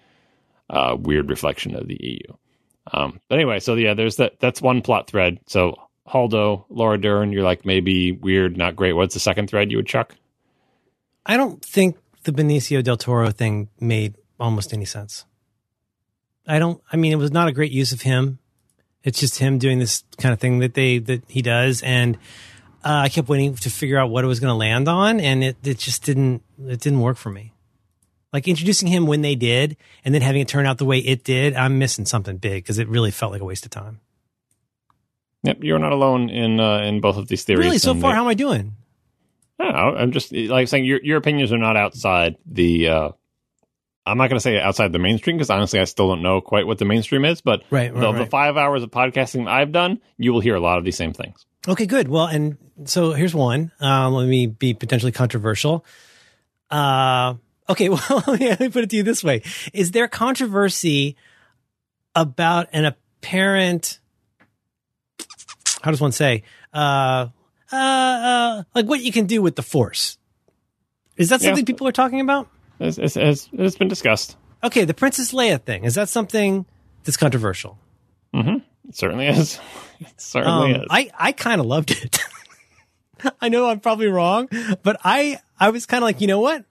uh, 0.70 0.96
weird 0.98 1.28
reflection 1.28 1.74
of 1.74 1.88
the 1.88 1.98
EU. 2.00 2.34
Um, 2.92 3.20
but 3.28 3.36
anyway, 3.36 3.58
so 3.60 3.74
yeah, 3.74 3.94
there's 3.94 4.16
that. 4.16 4.38
That's 4.40 4.62
one 4.62 4.80
plot 4.82 5.08
thread. 5.08 5.38
So 5.46 5.76
Haldo, 6.06 6.64
Laura 6.68 7.00
Dern, 7.00 7.32
you're 7.32 7.42
like 7.44 7.64
maybe 7.64 8.12
weird, 8.12 8.56
not 8.56 8.76
great. 8.76 8.92
What's 8.92 9.14
the 9.14 9.20
second 9.20 9.48
thread 9.48 9.70
you 9.70 9.78
would 9.78 9.86
chuck? 9.86 10.14
I 11.24 11.36
don't 11.36 11.64
think 11.64 11.96
the 12.24 12.32
Benicio 12.32 12.82
del 12.82 12.96
Toro 12.96 13.30
thing 13.30 13.68
made 13.80 14.14
almost 14.38 14.72
any 14.72 14.84
sense. 14.84 15.24
I 16.46 16.58
don't. 16.58 16.80
I 16.92 16.96
mean, 16.96 17.12
it 17.12 17.16
was 17.16 17.30
not 17.32 17.48
a 17.48 17.52
great 17.52 17.72
use 17.72 17.92
of 17.92 18.02
him. 18.02 18.38
It's 19.04 19.18
just 19.20 19.38
him 19.38 19.58
doing 19.58 19.78
this 19.78 20.04
kind 20.18 20.32
of 20.32 20.40
thing 20.40 20.58
that 20.60 20.74
they 20.74 20.98
that 20.98 21.22
he 21.28 21.42
does, 21.42 21.82
and 21.82 22.16
uh, 22.84 23.02
I 23.04 23.08
kept 23.08 23.28
waiting 23.28 23.54
to 23.54 23.70
figure 23.70 23.98
out 23.98 24.10
what 24.10 24.24
it 24.24 24.26
was 24.28 24.40
going 24.40 24.50
to 24.52 24.56
land 24.56 24.88
on, 24.88 25.20
and 25.20 25.42
it 25.44 25.56
it 25.64 25.78
just 25.78 26.04
didn't 26.04 26.42
it 26.66 26.80
didn't 26.80 27.00
work 27.00 27.16
for 27.16 27.30
me. 27.30 27.52
Like 28.32 28.48
introducing 28.48 28.88
him 28.88 29.06
when 29.06 29.20
they 29.22 29.34
did, 29.34 29.76
and 30.04 30.14
then 30.14 30.22
having 30.22 30.40
it 30.40 30.48
turn 30.48 30.66
out 30.66 30.78
the 30.78 30.84
way 30.84 30.98
it 30.98 31.22
did, 31.22 31.54
I'm 31.54 31.78
missing 31.78 32.06
something 32.06 32.38
big 32.38 32.64
because 32.64 32.78
it 32.78 32.88
really 32.88 33.10
felt 33.10 33.30
like 33.32 33.40
a 33.40 33.44
waste 33.44 33.64
of 33.66 33.70
time. 33.70 34.00
Yep, 35.42 35.58
you're 35.62 35.78
not 35.78 35.92
alone 35.92 36.30
in 36.30 36.58
uh, 36.60 36.78
in 36.78 37.00
both 37.00 37.16
of 37.16 37.28
these 37.28 37.44
theories. 37.44 37.64
Really, 37.64 37.78
so 37.78 37.94
far, 37.94 38.12
they- 38.12 38.16
how 38.16 38.22
am 38.22 38.28
I 38.28 38.34
doing? 38.34 38.74
I. 39.62 40.02
I'm 40.02 40.12
just 40.12 40.32
like 40.32 40.68
saying 40.68 40.84
your 40.84 41.00
your 41.02 41.18
opinions 41.18 41.52
are 41.52 41.58
not 41.58 41.76
outside 41.76 42.36
the. 42.46 42.88
Uh, 42.88 43.08
I'm 44.04 44.18
not 44.18 44.28
going 44.28 44.36
to 44.36 44.40
say 44.40 44.58
outside 44.58 44.92
the 44.92 44.98
mainstream 44.98 45.36
because 45.36 45.50
honestly, 45.50 45.78
I 45.78 45.84
still 45.84 46.08
don't 46.08 46.22
know 46.22 46.40
quite 46.40 46.66
what 46.66 46.78
the 46.78 46.84
mainstream 46.84 47.24
is. 47.24 47.40
But 47.40 47.62
Right, 47.70 47.94
right, 47.94 48.00
the, 48.00 48.24
the 48.24 48.26
five 48.26 48.56
hours 48.56 48.82
of 48.82 48.90
podcasting 48.90 49.48
I've 49.48 49.70
done, 49.70 50.00
you 50.16 50.32
will 50.32 50.40
hear 50.40 50.56
a 50.56 50.60
lot 50.60 50.78
of 50.78 50.84
these 50.84 50.96
same 50.96 51.12
things. 51.12 51.46
Okay, 51.68 51.86
good. 51.86 52.08
Well, 52.08 52.26
and 52.26 52.56
so 52.84 53.12
here's 53.12 53.34
one. 53.34 53.70
Um, 53.80 54.14
let 54.14 54.26
me 54.26 54.46
be 54.46 54.74
potentially 54.74 55.12
controversial. 55.12 55.84
Uh, 56.70 57.34
okay, 57.68 57.88
well, 57.90 58.24
let 58.26 58.40
me, 58.40 58.48
let 58.48 58.60
me 58.60 58.68
put 58.70 58.84
it 58.84 58.90
to 58.90 58.96
you 58.96 59.02
this 59.04 59.22
way: 59.22 59.42
Is 59.72 59.92
there 59.92 60.08
controversy 60.08 61.16
about 62.14 62.68
an 62.72 62.84
apparent? 62.86 64.00
How 65.82 65.90
does 65.90 66.00
one 66.00 66.12
say? 66.12 66.42
Uh, 66.72 67.28
uh, 67.72 67.76
uh, 67.76 68.62
like 68.74 68.86
what 68.86 69.00
you 69.02 69.12
can 69.12 69.26
do 69.26 69.42
with 69.42 69.56
the 69.56 69.62
force? 69.62 70.18
Is 71.16 71.28
that 71.30 71.40
Yeah. 71.40 71.48
something 71.48 71.64
people 71.64 71.86
are 71.88 71.92
talking 71.92 72.20
about? 72.20 72.48
It's, 72.80 72.98
it's, 72.98 73.16
it's, 73.16 73.48
it's 73.52 73.76
been 73.76 73.88
discussed. 73.88 74.36
Okay, 74.64 74.84
the 74.84 74.94
Princess 74.94 75.32
Leia 75.32 75.60
thing 75.60 75.84
is 75.84 75.94
that 75.96 76.08
something 76.08 76.66
that's 77.04 77.16
controversial? 77.16 77.78
Mm-hmm. 78.34 78.56
It 78.88 78.96
certainly 78.96 79.26
is. 79.28 79.58
It 80.00 80.20
certainly 80.20 80.74
Um, 80.74 80.80
is. 80.82 80.86
I, 80.90 81.10
I 81.16 81.30
kind 81.30 81.60
of 81.60 81.66
loved 81.66 81.92
it. 81.92 82.18
I 83.40 83.48
know 83.50 83.68
I'm 83.68 83.78
probably 83.78 84.08
wrong, 84.08 84.48
but 84.82 85.00
I, 85.04 85.38
I 85.60 85.70
was 85.70 85.86
kind 85.86 86.02
of 86.02 86.06
like, 86.08 86.20
you 86.20 86.26
know 86.26 86.40
what? 86.40 86.64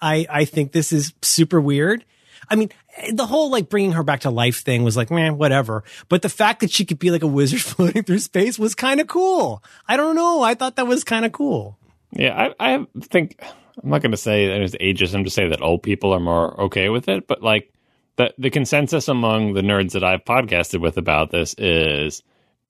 I, 0.00 0.24
I 0.30 0.44
think 0.44 0.70
this 0.70 0.92
is 0.92 1.12
super 1.20 1.60
weird. 1.60 2.04
I 2.48 2.54
mean, 2.54 2.70
the 3.12 3.26
whole 3.26 3.50
like 3.50 3.68
bringing 3.68 3.92
her 3.92 4.02
back 4.02 4.20
to 4.20 4.30
life 4.30 4.62
thing 4.62 4.82
was 4.82 4.96
like, 4.96 5.10
man, 5.10 5.38
whatever. 5.38 5.84
But 6.08 6.22
the 6.22 6.28
fact 6.28 6.60
that 6.60 6.70
she 6.70 6.84
could 6.84 6.98
be 6.98 7.10
like 7.10 7.22
a 7.22 7.26
wizard 7.26 7.60
floating 7.62 8.02
through 8.02 8.18
space 8.18 8.58
was 8.58 8.74
kind 8.74 9.00
of 9.00 9.06
cool. 9.06 9.62
I 9.88 9.96
don't 9.96 10.16
know. 10.16 10.42
I 10.42 10.54
thought 10.54 10.76
that 10.76 10.86
was 10.86 11.04
kind 11.04 11.24
of 11.24 11.32
cool. 11.32 11.78
Yeah, 12.12 12.52
I, 12.58 12.74
I 12.74 12.86
think 13.02 13.40
I'm 13.82 13.90
not 13.90 14.02
going 14.02 14.10
to 14.10 14.16
say 14.16 14.48
that 14.48 14.60
it's 14.60 14.74
ageism 14.76 15.24
to 15.24 15.30
say 15.30 15.48
that 15.48 15.62
old 15.62 15.82
people 15.82 16.12
are 16.12 16.20
more 16.20 16.60
okay 16.62 16.88
with 16.88 17.08
it, 17.08 17.26
but 17.26 17.42
like 17.42 17.72
the 18.16 18.34
the 18.36 18.50
consensus 18.50 19.08
among 19.08 19.54
the 19.54 19.62
nerds 19.62 19.92
that 19.92 20.04
I've 20.04 20.24
podcasted 20.24 20.80
with 20.80 20.98
about 20.98 21.30
this 21.30 21.54
is 21.56 22.22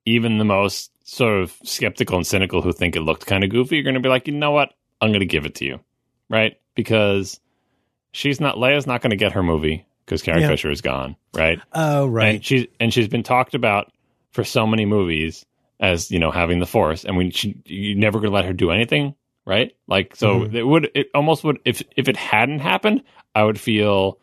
even 0.05 0.39
the 0.39 0.45
most 0.45 0.91
sort 1.05 1.43
of 1.43 1.57
skeptical 1.65 2.17
and 2.17 2.27
cynical 2.27 2.63
who 2.63 2.73
think 2.73 2.97
it 2.97 3.01
looked 3.01 3.27
kind 3.27 3.45
of 3.45 3.51
goofy 3.51 3.81
are 3.81 3.83
going 3.83 3.95
to 3.95 4.01
be 4.01 4.09
like, 4.09 4.27
you 4.29 4.35
know 4.35 4.51
what, 4.51 4.75
I'm 5.01 5.11
going 5.11 5.21
to 5.21 5.27
give 5.27 5.47
it 5.47 5.57
to 5.57 5.65
you, 5.65 5.81
right? 6.29 6.61
Because 6.75 7.41
she's 8.13 8.41
not 8.41 8.57
Leia's 8.57 8.87
not 8.87 9.01
going 9.01 9.11
to 9.11 9.17
get 9.17 9.33
her 9.33 9.43
movie 9.43 9.87
because 10.11 10.23
Carrie 10.23 10.41
Yeah. 10.41 10.49
Fisher 10.49 10.71
is 10.71 10.81
gone, 10.81 11.15
right? 11.35 11.61
Oh, 11.73 12.07
right. 12.09 12.35
and 12.35 12.45
she's 12.45 12.67
and 12.81 12.93
she's 12.93 13.07
been 13.09 13.23
talked 13.23 13.55
about 13.55 13.93
for 14.33 14.43
so 14.45 14.67
many 14.67 14.85
movies 14.85 15.47
as 15.79 16.11
you 16.11 16.19
know 16.19 16.31
having 16.33 16.59
the 16.59 16.67
force 16.67 17.05
and 17.05 17.17
when 17.17 17.31
she 17.31 17.57
you're 17.65 17.97
never 17.97 18.19
going 18.19 18.31
to 18.31 18.35
let 18.35 18.45
her 18.45 18.53
do 18.53 18.71
anything 18.71 19.15
right 19.47 19.73
like 19.89 20.15
so 20.15 20.41
Mhm. 20.41 20.55
it 20.55 20.65
would 20.65 20.91
it 20.95 21.07
almost 21.15 21.43
would 21.45 21.59
if 21.65 21.83
if 21.97 22.07
it 22.09 22.17
hadn't 22.19 22.59
happened 22.59 23.03
i 23.35 23.43
would 23.43 23.59
feel 23.59 24.19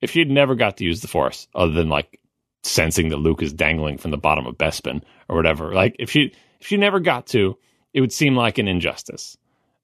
if 0.00 0.10
she'd 0.12 0.30
never 0.30 0.54
got 0.54 0.78
to 0.78 0.84
use 0.84 1.02
the 1.02 1.08
force 1.08 1.46
other 1.54 1.72
than 1.72 1.90
like 1.90 2.18
sensing 2.62 3.10
that 3.10 3.18
luke 3.18 3.42
is 3.42 3.52
dangling 3.52 3.98
from 3.98 4.10
the 4.12 4.16
bottom 4.16 4.46
of 4.46 4.56
bespin 4.56 5.02
or 5.28 5.36
whatever 5.36 5.74
like 5.74 5.94
if 5.98 6.10
she 6.10 6.32
if 6.60 6.66
she 6.66 6.78
never 6.78 6.98
got 7.00 7.26
to 7.26 7.58
it 7.92 8.00
would 8.00 8.12
seem 8.12 8.34
like 8.34 8.56
an 8.56 8.66
injustice 8.66 9.36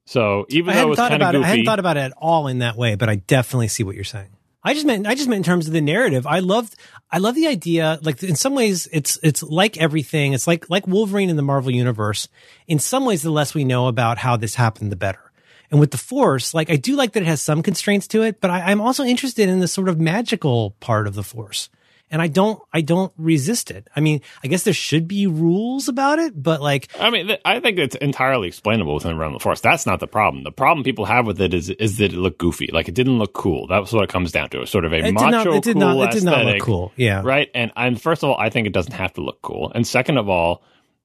so 0.07 0.47
even 0.49 0.71
I 0.73 0.77
though 0.77 0.79
it 0.79 0.79
hadn't 0.81 0.89
was 0.89 0.97
kind 0.97 1.13
of 1.13 1.21
about 1.21 1.35
it. 1.35 1.41
I 1.43 1.47
hadn't 1.47 1.65
thought 1.65 1.79
about 1.79 1.97
it 1.97 2.01
at 2.01 2.13
all 2.17 2.47
in 2.47 2.57
that 2.59 2.75
way, 2.75 2.95
but 2.95 3.07
I 3.07 3.15
definitely 3.17 3.67
see 3.67 3.83
what 3.83 3.93
you're 3.93 4.03
saying. 4.03 4.29
I 4.63 4.73
just 4.73 4.85
meant 4.85 5.07
I 5.07 5.15
just 5.15 5.27
meant 5.27 5.39
in 5.39 5.43
terms 5.43 5.67
of 5.67 5.73
the 5.73 5.81
narrative. 5.81 6.27
I 6.27 6.39
love 6.39 6.69
I 7.11 7.17
love 7.17 7.35
the 7.35 7.47
idea. 7.47 7.99
Like 8.01 8.21
in 8.21 8.35
some 8.35 8.53
ways, 8.53 8.87
it's 8.91 9.17
it's 9.23 9.41
like 9.41 9.77
everything. 9.77 10.33
It's 10.33 10.47
like 10.47 10.69
like 10.69 10.87
Wolverine 10.87 11.29
in 11.29 11.35
the 11.35 11.41
Marvel 11.41 11.71
universe. 11.71 12.27
In 12.67 12.77
some 12.79 13.05
ways, 13.05 13.23
the 13.23 13.31
less 13.31 13.53
we 13.53 13.63
know 13.63 13.87
about 13.87 14.19
how 14.19 14.37
this 14.37 14.55
happened, 14.55 14.91
the 14.91 14.95
better. 14.95 15.31
And 15.71 15.79
with 15.79 15.91
the 15.91 15.97
Force, 15.97 16.53
like 16.53 16.69
I 16.69 16.75
do 16.75 16.95
like 16.95 17.13
that 17.13 17.23
it 17.23 17.27
has 17.27 17.41
some 17.41 17.63
constraints 17.63 18.07
to 18.09 18.21
it, 18.21 18.41
but 18.41 18.51
I, 18.51 18.71
I'm 18.71 18.81
also 18.81 19.03
interested 19.03 19.49
in 19.49 19.59
the 19.59 19.67
sort 19.67 19.89
of 19.89 19.99
magical 19.99 20.71
part 20.79 21.07
of 21.07 21.15
the 21.15 21.23
Force. 21.23 21.69
And 22.11 22.21
I 22.21 22.27
don't 22.27 22.61
I 22.73 22.81
don't 22.81 23.13
resist 23.17 23.71
it. 23.71 23.87
I 23.95 24.01
mean, 24.01 24.19
I 24.43 24.47
guess 24.49 24.63
there 24.63 24.73
should 24.73 25.07
be 25.07 25.27
rules 25.27 25.87
about 25.87 26.19
it, 26.19 26.33
but 26.35 26.61
like 26.61 26.89
I 26.99 27.09
mean, 27.09 27.27
th- 27.27 27.39
I 27.45 27.61
think 27.61 27.79
it's 27.79 27.95
entirely 27.95 28.49
explainable 28.49 28.93
within 28.95 29.11
the 29.13 29.17
realm 29.17 29.33
of 29.33 29.39
the 29.39 29.43
force. 29.43 29.61
That's 29.61 29.85
not 29.85 30.01
the 30.01 30.07
problem. 30.07 30.43
The 30.43 30.51
problem 30.51 30.83
people 30.83 31.05
have 31.05 31.25
with 31.25 31.39
it 31.39 31.53
is 31.53 31.69
is 31.69 31.97
that 31.99 32.11
it 32.11 32.17
looked 32.17 32.37
goofy. 32.37 32.69
Like 32.71 32.89
it 32.89 32.95
didn't 32.95 33.17
look 33.17 33.31
cool. 33.33 33.65
That's 33.67 33.93
what 33.93 34.03
it 34.03 34.09
comes 34.09 34.33
down 34.33 34.49
to. 34.49 34.61
It's 34.61 34.71
sort 34.71 34.83
of 34.83 34.91
a 34.91 34.97
it 34.97 35.01
did 35.03 35.13
macho, 35.13 35.29
not 35.31 35.47
it 35.47 35.63
did 35.63 35.77
not 35.77 35.97
it 35.97 36.11
did 36.11 36.23
not 36.23 36.43
look 36.45 36.59
cool. 36.61 36.91
Yeah. 36.97 37.21
right? 37.23 37.49
And 37.55 37.71
and 37.77 38.01
first 38.01 38.23
of 38.23 38.29
all, 38.29 38.35
I 38.37 38.49
think 38.49 38.67
it 38.67 38.73
doesn't 38.73 38.91
have 38.93 39.13
to 39.13 39.21
look 39.21 39.41
cool. 39.41 39.71
And 39.73 39.87
second 39.87 40.17
of 40.17 40.27
all, 40.27 40.63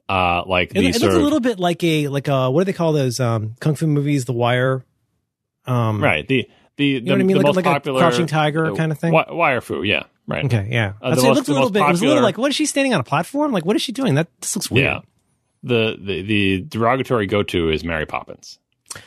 uh, 0.08 0.42
like 0.46 0.70
It, 0.70 0.74
the 0.80 0.86
it 0.88 1.00
looks 1.00 1.14
a 1.14 1.18
little 1.20 1.40
bit 1.40 1.60
like 1.60 1.84
a 1.84 2.08
like 2.08 2.26
a 2.26 2.50
what 2.50 2.62
do 2.62 2.64
they 2.64 2.76
call 2.76 2.92
those 2.92 3.20
um 3.20 3.54
kung 3.60 3.76
fu 3.76 3.86
movies? 3.86 4.24
The 4.24 4.32
Wire, 4.32 4.84
um, 5.66 6.02
right 6.02 6.26
the 6.26 6.48
the 6.76 6.84
You 6.84 7.00
know 7.00 7.12
what 7.12 7.20
I 7.20 7.24
mean? 7.24 7.28
the 7.28 7.42
Like, 7.42 7.46
most 7.46 7.56
like 7.56 7.66
a 7.66 7.70
popular 7.70 8.00
Crouching 8.00 8.26
Tiger 8.26 8.72
uh, 8.72 8.74
kind 8.74 8.92
of 8.92 8.98
thing. 8.98 9.12
wi- 9.12 9.32
wire 9.32 9.60
fu, 9.60 9.82
yeah, 9.82 10.04
right. 10.26 10.44
Okay, 10.44 10.68
yeah. 10.70 10.92
Uh, 11.02 11.08
I'd 11.08 11.12
it 11.18 11.22
most- 11.22 11.36
looked 11.36 11.48
a 11.48 11.52
little 11.52 11.70
bit. 11.70 11.82
It 11.82 11.88
was 11.88 12.02
a 12.02 12.06
little 12.06 12.22
like, 12.22 12.38
what 12.38 12.50
is 12.50 12.56
she 12.56 12.66
standing 12.66 12.94
on 12.94 13.00
a 13.00 13.04
platform? 13.04 13.52
Like, 13.52 13.64
what 13.64 13.76
is 13.76 13.82
she 13.82 13.92
doing? 13.92 14.14
That 14.16 14.28
this 14.40 14.56
looks 14.56 14.70
weird. 14.70 14.84
Yeah. 14.86 15.00
The, 15.62 15.96
the 16.00 16.22
the 16.22 16.60
derogatory 16.62 17.26
go 17.26 17.42
to 17.42 17.70
is 17.70 17.82
Mary 17.82 18.06
Poppins. 18.06 18.58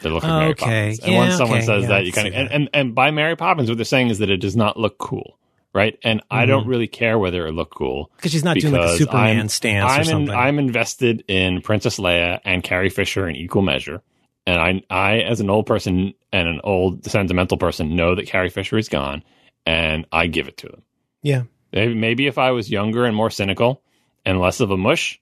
They 0.01 0.09
look 0.09 0.23
like 0.23 0.31
Mary 0.31 0.51
Okay. 0.51 0.65
Poppins. 0.65 0.99
And 0.99 1.11
Yeah, 1.13 1.17
once 1.19 1.37
someone 1.37 1.57
okay. 1.59 1.65
says 1.65 1.81
Yeah, 1.83 1.87
that, 1.89 2.05
you 2.05 2.11
kind 2.11 2.27
of 2.27 2.33
and, 2.33 2.51
and 2.51 2.69
and 2.73 2.95
by 2.95 3.11
Mary 3.11 3.35
Poppins, 3.37 3.69
what 3.69 3.77
they're 3.77 3.85
saying 3.85 4.09
is 4.09 4.19
that 4.19 4.29
it 4.29 4.37
does 4.37 4.55
not 4.57 4.77
look 4.77 4.97
cool, 4.97 5.39
right? 5.73 5.97
And 6.03 6.21
I 6.29 6.45
don't 6.45 6.61
Mm-hmm. 6.63 6.69
really 6.69 6.87
care 6.87 7.17
whether 7.17 7.47
it 7.47 7.53
looked 7.53 7.73
cool 7.75 8.11
Because 8.17 8.31
she's 8.33 8.43
not 8.43 8.57
doing 8.57 8.73
like 8.73 8.89
a 8.89 8.97
Superman 8.97 9.39
I'm, 9.41 9.47
stance 9.49 9.91
I'm 9.91 10.01
or 10.01 10.03
something. 10.03 10.33
In, 10.33 10.39
I'm 10.39 10.59
invested 10.59 11.23
in 11.29 11.61
Princess 11.61 11.97
Leia 11.97 12.39
and 12.43 12.61
Carrie 12.61 12.89
Fisher 12.89 13.27
in 13.29 13.35
equal 13.37 13.61
measure. 13.61 14.01
And 14.45 14.59
I, 14.59 14.81
I, 14.89 15.19
as 15.19 15.39
an 15.41 15.49
old 15.49 15.65
person 15.67 16.13
and 16.33 16.47
an 16.47 16.59
old 16.63 17.05
sentimental 17.05 17.57
person, 17.57 17.95
know 17.95 18.15
that 18.15 18.25
Carrie 18.27 18.49
Fisher 18.49 18.77
is 18.79 18.89
gone, 18.89 19.23
and 19.65 20.05
I 20.11 20.25
give 20.27 20.47
it 20.47 20.57
to 20.57 20.67
them. 20.67 20.81
Yeah. 21.21 21.43
Maybe, 21.71 22.27
if 22.27 22.37
I 22.37 22.51
was 22.51 22.69
younger 22.69 23.05
and 23.05 23.15
more 23.15 23.29
cynical 23.29 23.81
and 24.25 24.39
less 24.39 24.59
of 24.59 24.71
a 24.71 24.77
mush, 24.77 25.21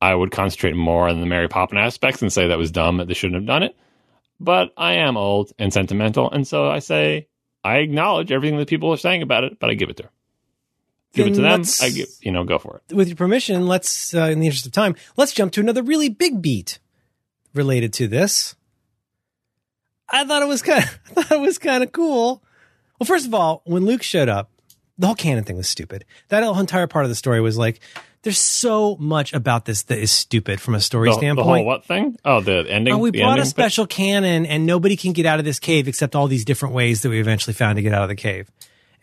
I 0.00 0.14
would 0.14 0.30
concentrate 0.30 0.76
more 0.76 1.08
on 1.08 1.20
the 1.20 1.26
Mary 1.26 1.48
Poppins 1.48 1.78
aspects 1.78 2.20
and 2.20 2.32
say 2.32 2.48
that 2.48 2.58
was 2.58 2.70
dumb 2.70 2.98
that 2.98 3.08
they 3.08 3.14
shouldn't 3.14 3.36
have 3.36 3.46
done 3.46 3.62
it. 3.62 3.74
But 4.38 4.72
I 4.76 4.94
am 4.94 5.16
old 5.16 5.52
and 5.58 5.72
sentimental, 5.72 6.30
and 6.30 6.46
so 6.46 6.68
I 6.68 6.80
say 6.80 7.28
I 7.64 7.78
acknowledge 7.78 8.30
everything 8.30 8.58
that 8.58 8.68
people 8.68 8.92
are 8.92 8.98
saying 8.98 9.22
about 9.22 9.44
it, 9.44 9.58
but 9.58 9.70
I 9.70 9.74
give 9.74 9.88
it 9.88 9.96
to 9.96 10.04
her. 10.04 10.10
Give 11.14 11.26
it 11.28 11.34
to 11.34 11.40
them. 11.40 11.62
I 11.80 11.88
give, 11.88 12.08
you 12.20 12.30
know, 12.30 12.44
go 12.44 12.58
for 12.58 12.80
it. 12.88 12.94
With 12.94 13.08
your 13.08 13.16
permission, 13.16 13.66
let's, 13.66 14.14
uh, 14.14 14.24
in 14.24 14.40
the 14.40 14.46
interest 14.46 14.66
of 14.66 14.72
time, 14.72 14.94
let's 15.16 15.32
jump 15.32 15.52
to 15.54 15.60
another 15.60 15.82
really 15.82 16.10
big 16.10 16.42
beat 16.42 16.78
related 17.54 17.94
to 17.94 18.06
this. 18.06 18.54
I 20.10 20.24
thought 20.24 20.42
it 20.42 20.48
was 20.48 20.62
kind 20.62 20.84
of, 20.84 21.00
I 21.16 21.22
thought 21.22 21.38
it 21.38 21.40
was 21.40 21.58
kind 21.58 21.82
of 21.82 21.92
cool. 21.92 22.44
Well, 22.98 23.06
first 23.06 23.26
of 23.26 23.34
all, 23.34 23.62
when 23.64 23.86
Luke 23.86 24.02
showed 24.02 24.28
up, 24.28 24.50
the 24.98 25.06
whole 25.06 25.16
cannon 25.16 25.44
thing 25.44 25.56
was 25.56 25.68
stupid. 25.68 26.04
That 26.28 26.42
whole 26.42 26.58
entire 26.58 26.86
part 26.86 27.04
of 27.04 27.08
the 27.10 27.14
story 27.14 27.40
was 27.40 27.56
like, 27.58 27.80
there's 28.22 28.38
so 28.40 28.96
much 28.96 29.32
about 29.32 29.64
this 29.66 29.84
that 29.84 29.98
is 29.98 30.10
stupid 30.10 30.60
from 30.60 30.74
a 30.74 30.80
story 30.80 31.08
The, 31.10 31.14
the 31.14 31.18
standpoint. 31.20 31.46
whole 31.58 31.64
what 31.64 31.84
thing? 31.84 32.16
Oh, 32.24 32.40
the 32.40 32.66
ending. 32.68 32.94
Oh, 32.94 32.98
we 32.98 33.10
the 33.10 33.20
brought 33.20 33.38
a 33.38 33.42
bit? 33.42 33.48
special 33.48 33.86
cannon 33.86 34.46
and 34.46 34.66
nobody 34.66 34.96
can 34.96 35.12
get 35.12 35.26
out 35.26 35.38
of 35.38 35.44
this 35.44 35.58
cave 35.60 35.86
except 35.86 36.16
all 36.16 36.26
these 36.26 36.44
different 36.44 36.74
ways 36.74 37.02
that 37.02 37.10
we 37.10 37.20
eventually 37.20 37.54
found 37.54 37.76
to 37.76 37.82
get 37.82 37.92
out 37.94 38.02
of 38.02 38.08
the 38.08 38.16
cave. 38.16 38.50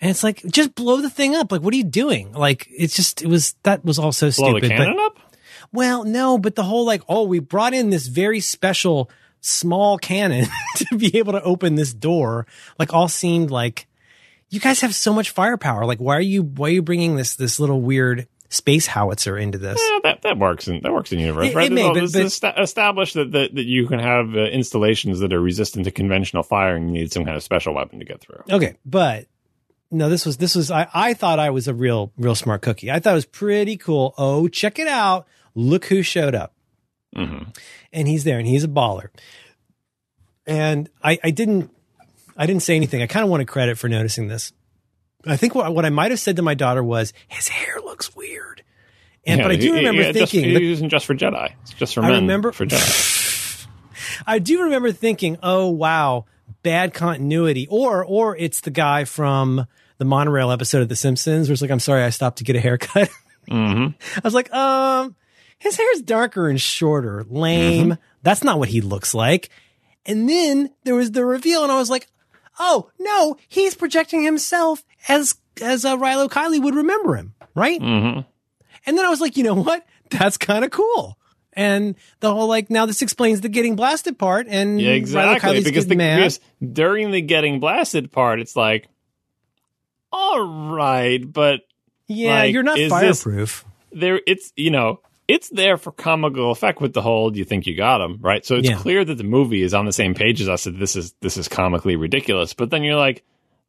And 0.01 0.09
it's 0.11 0.23
like, 0.23 0.43
just 0.47 0.75
blow 0.75 0.99
the 0.99 1.09
thing 1.09 1.35
up. 1.35 1.51
Like, 1.51 1.61
what 1.61 1.73
are 1.73 1.77
you 1.77 1.85
doing? 1.85 2.33
Like, 2.33 2.67
it's 2.69 2.95
just, 2.95 3.21
it 3.21 3.27
was, 3.27 3.55
that 3.63 3.85
was 3.85 3.97
all 3.97 4.11
so 4.11 4.29
stupid. 4.29 4.49
Blow 4.49 4.59
stupid. 4.59 4.71
the 4.71 4.75
but- 4.77 4.83
cannon 4.85 4.99
up. 5.05 5.19
well, 5.71 6.03
no, 6.03 6.37
but 6.37 6.55
the 6.55 6.63
whole 6.63 6.85
like, 6.85 7.03
oh, 7.07 7.23
we 7.23 7.39
brought 7.39 7.73
in 7.73 7.91
this 7.91 8.07
very 8.07 8.41
special 8.41 9.09
small 9.39 9.97
cannon 9.97 10.47
to 10.77 10.97
be 10.97 11.17
able 11.17 11.31
to 11.33 11.41
open 11.43 11.75
this 11.75 11.93
door, 11.93 12.45
like 12.77 12.93
all 12.93 13.07
seemed 13.07 13.51
like 13.51 13.87
you 14.53 14.59
guys 14.59 14.81
have 14.81 14.93
so 14.93 15.13
much 15.13 15.31
firepower. 15.31 15.85
Like, 15.85 15.99
why 15.99 16.15
are 16.17 16.21
you, 16.21 16.43
why 16.43 16.67
are 16.67 16.71
you 16.71 16.81
bringing 16.81 17.15
this, 17.15 17.35
this 17.35 17.59
little 17.59 17.81
weird 17.81 18.27
space 18.49 18.85
howitzer 18.85 19.37
into 19.37 19.57
this? 19.57 19.79
Yeah, 19.91 19.99
that 20.03 20.21
that 20.21 20.37
works 20.37 20.67
in 20.67 20.81
that 20.83 20.93
works 20.93 21.11
in 21.11 21.19
universe, 21.19 21.47
It- 21.49 21.55
right? 21.55 21.71
it 21.71 21.73
may, 21.73 21.83
Well, 21.83 21.93
but- 21.95 22.11
but- 22.13 22.21
esta- 22.21 22.61
established 22.61 23.15
that, 23.15 23.31
that 23.31 23.55
that 23.55 23.65
you 23.65 23.87
can 23.87 23.99
have 23.99 24.35
uh, 24.35 24.41
installations 24.41 25.19
that 25.21 25.33
are 25.33 25.41
resistant 25.41 25.85
to 25.85 25.91
conventional 25.91 26.43
fire, 26.43 26.75
and 26.75 26.87
you 26.87 27.01
need 27.01 27.11
some 27.11 27.25
kind 27.25 27.35
of 27.35 27.41
special 27.43 27.73
weapon 27.73 27.97
to 27.99 28.05
get 28.05 28.21
through. 28.21 28.43
Okay, 28.51 28.75
but 28.85 29.25
no, 29.89 30.07
this 30.09 30.25
was 30.25 30.37
this 30.37 30.53
was 30.55 30.69
I, 30.69 30.87
I 30.93 31.13
thought 31.15 31.39
I 31.39 31.49
was 31.49 31.67
a 31.67 31.73
real 31.73 32.11
real 32.17 32.35
smart 32.35 32.61
cookie. 32.61 32.91
I 32.91 32.99
thought 32.99 33.11
it 33.13 33.15
was 33.15 33.25
pretty 33.25 33.75
cool. 33.77 34.13
Oh, 34.19 34.47
check 34.47 34.77
it 34.77 34.87
out! 34.87 35.25
Look 35.55 35.85
who 35.85 36.03
showed 36.03 36.35
up, 36.35 36.53
hmm 37.15 37.43
and 37.91 38.07
he's 38.07 38.23
there, 38.23 38.37
and 38.37 38.47
he's 38.47 38.63
a 38.63 38.67
baller. 38.67 39.07
And 40.45 40.89
I, 41.03 41.17
I 41.23 41.31
didn't 41.31 41.71
I 42.37 42.45
didn't 42.45 42.63
say 42.63 42.75
anything. 42.75 43.01
I 43.01 43.07
kind 43.07 43.23
of 43.23 43.29
wanted 43.29 43.47
credit 43.47 43.77
for 43.77 43.87
noticing 43.89 44.27
this. 44.27 44.51
I 45.25 45.37
think 45.37 45.55
what 45.55 45.73
what 45.73 45.85
I 45.85 45.89
might 45.89 46.11
have 46.11 46.19
said 46.19 46.35
to 46.37 46.41
my 46.41 46.53
daughter 46.53 46.83
was 46.83 47.13
his 47.27 47.47
hair 47.47 47.77
looks 47.83 48.15
weird, 48.15 48.63
and 49.25 49.41
but 49.41 49.51
I 49.51 49.55
do 49.55 49.73
remember 49.75 50.03
thinking 50.11 50.43
just, 50.43 50.55
it 50.55 50.63
isn't 50.63 50.89
just 50.89 51.05
for 51.05 51.15
Jedi. 51.15 51.53
It's 51.61 51.71
just 51.73 51.93
for 51.93 52.01
I 52.03 52.09
men. 52.09 52.21
remember- 52.23 52.51
for 52.51 52.65
Jedi. 52.65 53.67
I 54.27 54.39
do 54.39 54.63
remember 54.63 54.91
thinking, 54.91 55.37
"Oh 55.41 55.69
wow, 55.69 56.25
bad 56.61 56.93
continuity," 56.93 57.67
or 57.69 58.03
or 58.05 58.35
it's 58.35 58.61
the 58.61 58.69
guy 58.71 59.05
from 59.05 59.65
the 59.97 60.05
monorail 60.05 60.51
episode 60.51 60.81
of 60.81 60.89
The 60.89 60.95
Simpsons, 60.95 61.47
where 61.47 61.53
it's 61.53 61.61
like, 61.61 61.71
"I'm 61.71 61.79
sorry, 61.79 62.03
I 62.03 62.09
stopped 62.09 62.39
to 62.39 62.43
get 62.43 62.55
a 62.57 62.59
haircut." 62.59 63.09
hmm 63.49 63.87
I 64.17 64.21
was 64.23 64.33
like, 64.33 64.53
"Um, 64.53 65.15
his 65.57 65.77
hair's 65.77 66.01
darker 66.01 66.49
and 66.49 66.59
shorter, 66.59 67.25
lame. 67.29 67.97
That's 68.23 68.43
not 68.43 68.59
what 68.59 68.69
he 68.69 68.81
looks 68.81 69.13
like." 69.13 69.49
And 70.05 70.27
then 70.27 70.69
there 70.83 70.95
was 70.95 71.11
the 71.11 71.23
reveal, 71.25 71.63
and 71.63 71.71
I 71.71 71.77
was 71.77 71.89
like, 71.89 72.07
"Oh 72.59 72.89
no, 72.99 73.37
he's 73.47 73.75
projecting 73.75 74.23
himself 74.23 74.83
as 75.07 75.35
as 75.61 75.85
uh, 75.85 75.97
Rilo 75.97 76.29
Kiley 76.29 76.61
would 76.61 76.75
remember 76.75 77.15
him, 77.15 77.33
right?" 77.55 77.79
hmm 77.81 78.19
And 78.85 78.97
then 78.97 79.05
I 79.05 79.09
was 79.09 79.21
like, 79.21 79.37
you 79.37 79.43
know 79.43 79.55
what? 79.55 79.85
That's 80.09 80.37
kind 80.37 80.63
of 80.65 80.71
cool. 80.71 81.17
And 81.55 81.95
the 82.19 82.33
whole 82.33 82.47
like 82.47 82.69
now 82.69 82.85
this 82.87 83.01
explains 83.01 83.41
the 83.41 83.49
getting 83.49 83.75
blasted 83.75 84.17
part 84.17 84.47
and 84.49 84.81
Yeah, 84.81 84.91
exactly. 84.91 85.61
Because, 85.63 85.85
the, 85.87 85.95
mad. 85.95 86.17
because 86.17 86.39
during 86.61 87.11
the 87.11 87.21
getting 87.21 87.59
blasted 87.59 88.11
part, 88.11 88.39
it's 88.39 88.55
like, 88.55 88.87
all 90.11 90.41
right, 90.75 91.19
but 91.31 91.61
yeah, 92.07 92.39
like, 92.41 92.53
you're 92.53 92.63
not 92.63 92.77
is 92.77 92.91
this- 92.91 93.23
fireproof. 93.23 93.65
there, 93.91 94.19
it's 94.27 94.51
you 94.55 94.71
know, 94.71 94.99
it's 95.27 95.49
there 95.49 95.77
for 95.77 95.91
comical 95.91 96.51
effect 96.51 96.81
with 96.81 96.93
the 96.93 97.01
whole 97.01 97.35
"you 97.35 97.45
think 97.45 97.65
you 97.67 97.75
got 97.75 98.01
him" 98.01 98.19
right. 98.21 98.45
So 98.45 98.55
it's 98.55 98.69
Yeah. 98.69 98.77
clear 98.77 99.03
that 99.05 99.15
the 99.17 99.23
movie 99.23 99.61
is 99.61 99.73
on 99.73 99.85
the 99.85 99.93
same 99.93 100.13
page 100.13 100.41
as 100.41 100.49
us. 100.49 100.63
That 100.65 100.77
this 100.79 100.95
is 100.95 101.13
this 101.21 101.37
is 101.37 101.47
comically 101.47 101.95
ridiculous. 101.95 102.53
But 102.53 102.69
then 102.69 102.83
you're 102.83 102.95
like, 102.97 103.23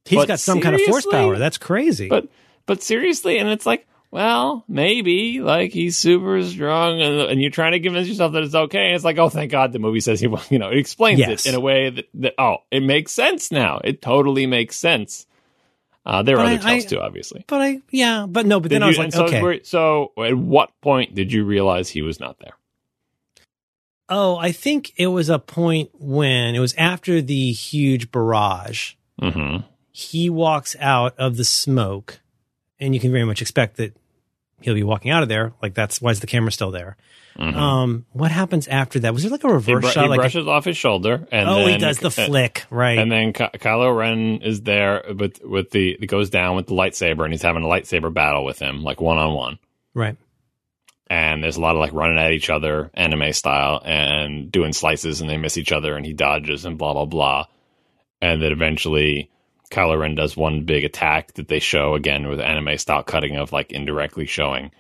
he's 0.05 0.24
got 0.24 0.40
some 0.40 0.60
kind 0.60 0.74
of 0.74 0.81
force 0.82 1.06
power. 1.06 1.36
That's 1.39 1.59
crazy. 1.59 2.09
but 2.09 2.28
but 2.66 2.82
seriously, 2.82 3.39
and 3.39 3.48
it's 3.48 3.66
like. 3.66 3.86
Well, 4.10 4.62
maybe 4.68 5.40
like 5.40 5.72
he's 5.72 5.97
super 5.97 6.40
strong, 6.44 7.01
and, 7.02 7.20
and 7.22 7.43
you're 7.43 7.51
trying 7.51 7.72
to 7.72 7.81
convince 7.81 8.06
yourself 8.06 8.32
that 8.35 8.44
it's 8.44 8.55
okay. 8.55 8.86
And 8.86 8.94
it's 8.94 9.02
like, 9.05 9.18
oh, 9.18 9.28
thank 9.28 9.51
God, 9.51 9.72
the 9.72 9.81
movie 9.81 9.98
says 9.98 10.20
he, 10.20 10.28
will- 10.28 10.40
you 10.51 10.60
know, 10.60 10.68
it 10.70 10.78
explains 10.78 11.18
Yes. 11.18 11.47
it 11.47 11.48
in 11.48 11.55
a 11.56 11.60
way 11.60 11.90
that, 11.90 12.05
that 12.14 12.35
oh, 12.39 12.59
it 12.70 12.85
makes 12.85 13.10
sense 13.10 13.51
now. 13.51 13.81
It 13.82 14.01
totally 14.01 14.47
makes 14.47 14.76
sense. 14.76 15.26
Uh, 16.06 16.22
there 16.22 16.36
are 16.36 16.44
But 16.44 16.47
other 16.47 16.55
I- 16.68 16.70
tells 16.72 16.85
I- 16.85 16.89
too, 16.89 17.01
obviously. 17.01 17.44
but 17.47 17.62
I 17.62 17.81
yeah, 17.90 18.26
but 18.28 18.44
no, 18.47 18.60
but 18.60 18.70
then 18.70 18.81
Did 18.81 18.85
I 18.85 18.89
was 18.89 18.98
like, 18.98 19.12
so, 19.12 19.24
okay. 19.24 19.43
we're- 19.43 19.60
so 19.64 20.12
at 20.22 20.36
what 20.36 20.70
point 20.82 21.14
did 21.14 21.32
you 21.32 21.44
realize 21.44 21.89
he 21.89 22.02
was 22.02 22.20
not 22.20 22.39
there? 22.40 22.52
Oh, 24.09 24.36
I 24.36 24.52
think 24.52 24.93
it 24.98 25.06
was 25.06 25.31
a 25.31 25.39
point 25.39 25.90
when 25.94 26.55
it 26.55 26.59
was 26.60 26.74
after 26.74 27.22
the 27.22 27.52
huge 27.52 28.10
barrage. 28.10 28.94
hmm 29.18 29.59
He 29.93 30.28
walks 30.28 30.76
out 30.78 31.14
of 31.18 31.36
the 31.39 31.44
smoke, 31.44 32.20
and 32.78 32.93
you 32.94 33.01
can 33.01 33.10
very 33.12 33.24
much 33.24 33.40
expect 33.40 33.76
that 33.76 33.97
he'll 34.60 34.74
be 34.74 34.82
walking 34.82 35.10
out 35.10 35.22
of 35.22 35.28
there. 35.28 35.52
Like 35.62 35.74
that's 35.74 36.01
why 36.01 36.10
is 36.10 36.20
the 36.20 36.26
camera 36.26 36.51
still 36.52 36.70
there? 36.70 36.97
Mhm. 37.39 37.55
Um, 37.56 38.06
what 38.12 38.31
happens 38.31 38.68
after 38.68 39.01
that? 39.01 39.12
Was 39.12 39.22
there 39.24 39.32
like 39.32 39.43
a 39.43 39.48
reverse 39.52 39.81
br- 39.82 39.89
shot? 39.89 40.02
he 40.05 40.09
like 40.09 40.18
a- 40.18 40.22
brushes 40.22 40.47
off 40.47 40.64
his 40.64 40.76
shoulder, 40.76 41.26
and 41.32 41.48
oh, 41.48 41.66
he 41.66 41.78
does 41.78 41.98
the 41.98 42.06
uh, 42.06 42.10
flick, 42.26 42.64
right? 42.70 42.97
And 42.98 43.10
then 43.10 43.32
Ky- 43.32 43.59
Kylo 43.59 43.97
Ren 43.97 44.40
is 44.43 44.62
there 44.62 45.02
with 45.18 45.43
with 45.44 45.70
the 45.70 45.93
it 46.01 46.06
goes 46.06 46.31
down 46.31 46.55
with 46.55 46.66
the 46.68 46.74
lightsaber, 46.74 47.24
and 47.24 47.32
he's 47.32 47.43
having 47.43 47.64
a 47.64 47.66
lightsaber 47.66 48.14
battle 48.14 48.44
with 48.44 48.60
him, 48.60 48.85
like 48.85 49.01
one 49.01 49.18
on 49.18 49.35
one. 49.35 49.59
right. 49.94 50.16
And 51.10 51.44
there's 51.44 51.56
a 51.56 51.60
lot 51.60 51.76
of 51.76 51.81
like 51.81 51.93
running 51.93 52.18
at 52.18 52.32
each 52.32 52.48
other, 52.48 52.90
anime 52.94 53.32
style, 53.35 53.82
and 53.85 54.51
doing 54.51 54.72
slices, 54.72 55.20
and 55.20 55.28
they 55.28 55.36
miss 55.36 55.59
each 55.59 55.70
other, 55.70 55.97
and 55.97 56.06
he 56.06 56.12
dodges, 56.14 56.64
and 56.64 56.78
blah 56.78 56.93
blah 56.94 57.05
blah. 57.05 57.44
And 58.22 58.40
then 58.40 58.52
eventually, 58.52 59.28
Kylo 59.74 59.98
Ren 59.98 60.14
does 60.14 60.36
one 60.36 60.64
big 60.64 60.84
attack 60.84 61.34
that 61.34 61.48
they 61.48 61.59
show 61.59 61.94
again 61.94 62.28
with 62.28 62.40
anime 62.40 62.78
style 62.78 63.02
cutting 63.02 63.36
of 63.36 63.52
like 63.52 63.72
indirectly 63.72 64.26
showing. 64.26 64.70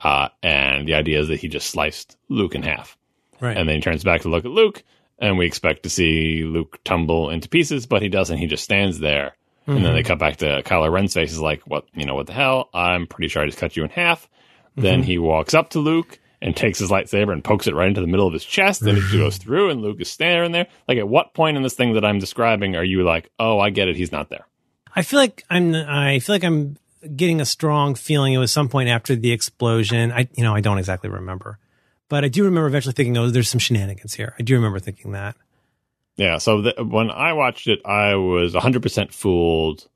Uh, 0.00 0.28
and 0.42 0.88
the 0.88 0.94
idea 0.94 1.20
is 1.20 1.28
that 1.28 1.40
he 1.40 1.48
just 1.48 1.68
sliced 1.70 2.16
Luke 2.28 2.54
in 2.54 2.62
half. 2.62 2.96
Right. 3.40 3.56
And 3.56 3.68
then 3.68 3.76
he 3.76 3.82
turns 3.82 4.02
back 4.04 4.22
to 4.22 4.28
look 4.28 4.44
at 4.44 4.50
Luke, 4.50 4.82
and 5.18 5.38
we 5.38 5.46
expect 5.46 5.84
to 5.84 5.90
see 5.90 6.42
Luke 6.44 6.78
tumble 6.84 7.30
into 7.30 7.48
pieces, 7.48 7.86
but 7.86 8.02
he 8.02 8.08
doesn't. 8.08 8.38
He 8.38 8.46
just 8.46 8.64
stands 8.64 8.98
there. 8.98 9.36
And 9.66 9.76
Mm-hmm. 9.76 9.84
then 9.84 9.94
they 9.94 10.02
cut 10.02 10.18
back 10.18 10.38
to 10.38 10.62
Kylo 10.62 10.90
Ren's 10.90 11.14
face. 11.14 11.32
Is 11.32 11.40
like, 11.40 11.62
what, 11.66 11.84
you 11.94 12.06
know, 12.06 12.14
what 12.14 12.26
the 12.26 12.32
hell? 12.32 12.70
I'm 12.74 13.06
pretty 13.06 13.28
sure 13.28 13.42
I 13.42 13.46
just 13.46 13.58
cut 13.58 13.76
you 13.76 13.84
in 13.84 13.90
half. 13.90 14.24
Mm-hmm. 14.24 14.80
Then 14.82 15.02
he 15.02 15.18
walks 15.18 15.52
up 15.54 15.70
to 15.70 15.78
Luke 15.80 16.18
and 16.42 16.56
takes 16.56 16.78
his 16.78 16.90
lightsaber 16.90 17.32
and 17.32 17.44
pokes 17.44 17.66
it 17.66 17.74
right 17.74 17.88
into 17.88 18.00
the 18.00 18.06
middle 18.06 18.26
of 18.26 18.32
his 18.32 18.44
chest, 18.44 18.82
and 18.82 18.96
it 18.96 19.02
mm-hmm. 19.02 19.18
goes 19.18 19.36
through, 19.36 19.70
and 19.70 19.82
Luke 19.82 20.00
is 20.00 20.10
standing 20.10 20.52
there. 20.52 20.66
Like, 20.88 20.98
at 20.98 21.08
what 21.08 21.34
point 21.34 21.56
in 21.56 21.62
this 21.62 21.74
thing 21.74 21.94
that 21.94 22.04
I'm 22.04 22.18
describing 22.18 22.76
are 22.76 22.84
you 22.84 23.02
like, 23.04 23.30
oh, 23.38 23.58
I 23.58 23.70
get 23.70 23.88
it, 23.88 23.96
he's 23.96 24.12
not 24.12 24.30
there? 24.30 24.46
I 24.94 25.02
feel 25.02 25.20
like 25.20 25.44
I'm. 25.50 25.74
I 25.74 26.18
feel 26.18 26.34
like 26.34 26.44
I'm 26.44 26.76
getting 27.14 27.40
a 27.40 27.44
strong 27.44 27.94
feeling. 27.94 28.32
It 28.32 28.38
was 28.38 28.52
some 28.52 28.68
point 28.68 28.88
after 28.88 29.14
the 29.14 29.32
explosion. 29.32 30.12
I, 30.12 30.28
you 30.34 30.42
know, 30.42 30.54
I 30.54 30.60
don't 30.60 30.78
exactly 30.78 31.10
remember, 31.10 31.58
but 32.08 32.24
I 32.24 32.28
do 32.28 32.44
remember 32.44 32.66
eventually 32.66 32.94
thinking, 32.94 33.16
"Oh, 33.16 33.30
there's 33.30 33.48
some 33.48 33.60
shenanigans 33.60 34.14
here." 34.14 34.34
I 34.38 34.42
do 34.42 34.54
remember 34.54 34.80
thinking 34.80 35.12
that. 35.12 35.36
Yeah. 36.16 36.38
So 36.38 36.62
th- 36.62 36.76
when 36.78 37.10
I 37.10 37.32
watched 37.32 37.66
it, 37.66 37.80
I 37.84 38.16
was 38.16 38.52
100% 38.54 39.12
fooled. 39.12 39.88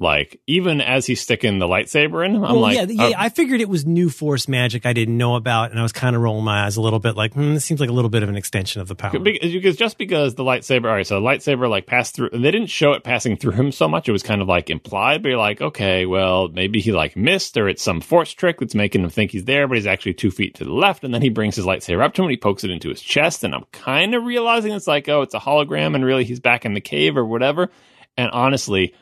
Like, 0.00 0.40
even 0.46 0.80
as 0.80 1.06
he's 1.06 1.20
sticking 1.20 1.58
the 1.58 1.66
lightsaber 1.66 2.24
in, 2.24 2.36
I'm 2.36 2.42
well, 2.42 2.60
like, 2.60 2.76
yeah, 2.76 2.86
yeah. 2.88 3.04
oh, 3.08 3.12
I 3.18 3.30
figured 3.30 3.60
it 3.60 3.68
was 3.68 3.84
new 3.84 4.08
Force 4.08 4.46
magic 4.46 4.86
I 4.86 4.92
didn't 4.92 5.16
know 5.16 5.34
about, 5.34 5.72
and 5.72 5.80
I 5.80 5.82
was 5.82 5.90
kind 5.90 6.14
of 6.14 6.22
rolling 6.22 6.44
my 6.44 6.66
eyes 6.66 6.76
a 6.76 6.80
little 6.80 7.00
bit, 7.00 7.16
like, 7.16 7.34
hmm, 7.34 7.54
this 7.54 7.64
seems 7.64 7.80
like 7.80 7.90
a 7.90 7.92
little 7.92 8.08
bit 8.08 8.22
of 8.22 8.28
an 8.28 8.36
extension 8.36 8.80
of 8.80 8.86
the 8.86 8.94
power. 8.94 9.18
Because, 9.18 9.76
just 9.76 9.98
because 9.98 10.36
the 10.36 10.44
lightsaber, 10.44 10.84
all 10.84 10.92
right, 10.92 11.06
so 11.06 11.16
the 11.20 11.26
lightsaber 11.26 11.68
like 11.68 11.86
passed 11.86 12.14
through, 12.14 12.30
they 12.30 12.52
didn't 12.52 12.68
show 12.68 12.92
it 12.92 13.02
passing 13.02 13.36
through 13.36 13.52
him 13.52 13.72
so 13.72 13.88
much. 13.88 14.08
It 14.08 14.12
was 14.12 14.22
kind 14.22 14.40
of 14.40 14.46
like 14.46 14.70
implied, 14.70 15.20
but 15.20 15.30
you're 15.30 15.38
like, 15.38 15.60
okay, 15.60 16.06
well, 16.06 16.46
maybe 16.46 16.80
he 16.80 16.92
like 16.92 17.16
missed 17.16 17.56
or 17.56 17.68
it's 17.68 17.82
some 17.82 18.00
force 18.00 18.30
trick 18.30 18.60
that's 18.60 18.76
making 18.76 19.02
him 19.02 19.10
think 19.10 19.32
he's 19.32 19.46
there, 19.46 19.66
but 19.66 19.78
he's 19.78 19.86
actually 19.88 20.14
two 20.14 20.30
feet 20.30 20.54
to 20.56 20.64
the 20.64 20.72
left. 20.72 21.02
And 21.02 21.12
then 21.12 21.22
he 21.22 21.28
brings 21.28 21.56
his 21.56 21.66
lightsaber 21.66 22.04
up 22.04 22.14
to 22.14 22.22
him 22.22 22.26
and 22.26 22.30
he 22.30 22.36
pokes 22.36 22.62
it 22.62 22.70
into 22.70 22.88
his 22.88 23.02
chest. 23.02 23.42
And 23.42 23.52
I'm 23.52 23.64
kind 23.72 24.14
of 24.14 24.22
realizing 24.22 24.72
it's 24.72 24.86
like, 24.86 25.08
oh, 25.08 25.22
it's 25.22 25.34
a 25.34 25.40
hologram 25.40 25.96
and 25.96 26.04
really 26.04 26.22
he's 26.22 26.38
back 26.38 26.64
in 26.64 26.74
the 26.74 26.80
cave 26.80 27.16
or 27.16 27.24
whatever. 27.24 27.70
And 28.16 28.30
honestly, 28.30 28.94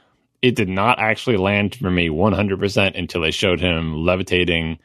it 0.46 0.54
did 0.56 0.68
not 0.68 0.98
actually 0.98 1.36
land 1.36 1.74
for 1.74 1.90
me 1.90 2.08
100% 2.08 2.98
until 2.98 3.20
they 3.22 3.30
showed 3.30 3.60
him 3.60 3.94
levitating, 4.04 4.78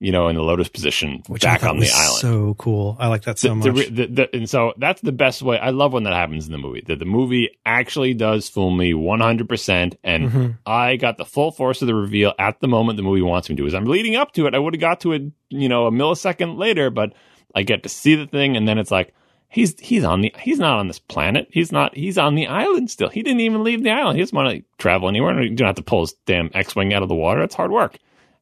you 0.00 0.12
know, 0.12 0.28
in 0.28 0.36
the 0.36 0.42
lotus 0.42 0.68
position 0.68 1.22
which 1.26 1.42
back 1.42 1.64
on 1.64 1.76
the 1.76 1.80
was 1.80 1.92
island 1.94 2.20
So 2.20 2.54
cool. 2.54 2.96
I 3.00 3.08
like 3.08 3.22
that 3.22 3.38
so 3.38 3.48
the- 3.48 3.72
much. 3.72 3.86
the 3.88 4.06
the- 4.06 4.36
and 4.36 4.48
so 4.48 4.72
that's 4.78 5.00
the 5.00 5.12
best 5.12 5.42
way. 5.42 5.58
I 5.58 5.70
love 5.70 5.92
when 5.92 6.04
that 6.04 6.12
happens 6.12 6.46
in 6.46 6.52
the 6.52 6.58
movie. 6.58 6.82
That 6.86 6.98
the 7.00 7.04
movie 7.04 7.50
actually 7.66 8.14
does 8.14 8.48
fool 8.48 8.70
me 8.70 8.94
100%. 8.94 9.96
And 10.04 10.30
Mhm. 10.30 10.58
I 10.66 10.96
got 10.96 11.18
the 11.18 11.24
full 11.24 11.50
force 11.50 11.82
of 11.82 11.88
the 11.88 11.94
reveal 11.94 12.32
at 12.38 12.60
the 12.60 12.68
moment 12.68 12.96
the 12.96 13.02
movie 13.02 13.22
wants 13.22 13.50
me 13.50 13.56
to. 13.56 13.66
As 13.66 13.74
I'm 13.74 13.86
leading 13.86 14.14
up 14.16 14.32
to 14.34 14.46
it, 14.46 14.54
I 14.54 14.58
would 14.58 14.74
have 14.74 14.80
got 14.80 15.00
to 15.00 15.12
it, 15.12 15.22
you 15.50 15.68
know, 15.68 15.86
a 15.86 15.90
millisecond 15.90 16.56
later, 16.58 16.90
but 16.90 17.12
I 17.54 17.62
get 17.62 17.82
to 17.82 17.88
see 17.88 18.14
the 18.14 18.26
thing. 18.26 18.56
And 18.56 18.68
then 18.68 18.78
it's 18.78 18.90
like, 18.92 19.12
he's, 19.48 19.78
he's 19.80 20.04
on 20.04 20.20
the, 20.20 20.32
he's 20.40 20.58
not 20.58 20.78
on 20.78 20.88
this 20.88 20.98
planet. 20.98 21.48
He's 21.50 21.72
not, 21.72 21.96
he's 21.96 22.18
on 22.18 22.34
the 22.34 22.46
island 22.46 22.90
still. 22.90 23.08
He 23.08 23.22
didn't 23.22 23.40
even 23.40 23.64
leave 23.64 23.82
the 23.82 23.90
island. 23.90 24.16
He 24.16 24.22
doesn't 24.22 24.36
want 24.36 24.56
to 24.56 24.64
travel 24.78 25.08
anywhere. 25.08 25.42
You 25.42 25.54
don't 25.54 25.66
have 25.66 25.76
to 25.76 25.82
pull 25.82 26.00
his 26.02 26.14
damn 26.26 26.50
X-Wing 26.54 26.92
out 26.94 27.02
of 27.02 27.08
the 27.08 27.14
water. 27.14 27.42
It's 27.42 27.54
hard 27.54 27.70
work. 27.70 27.98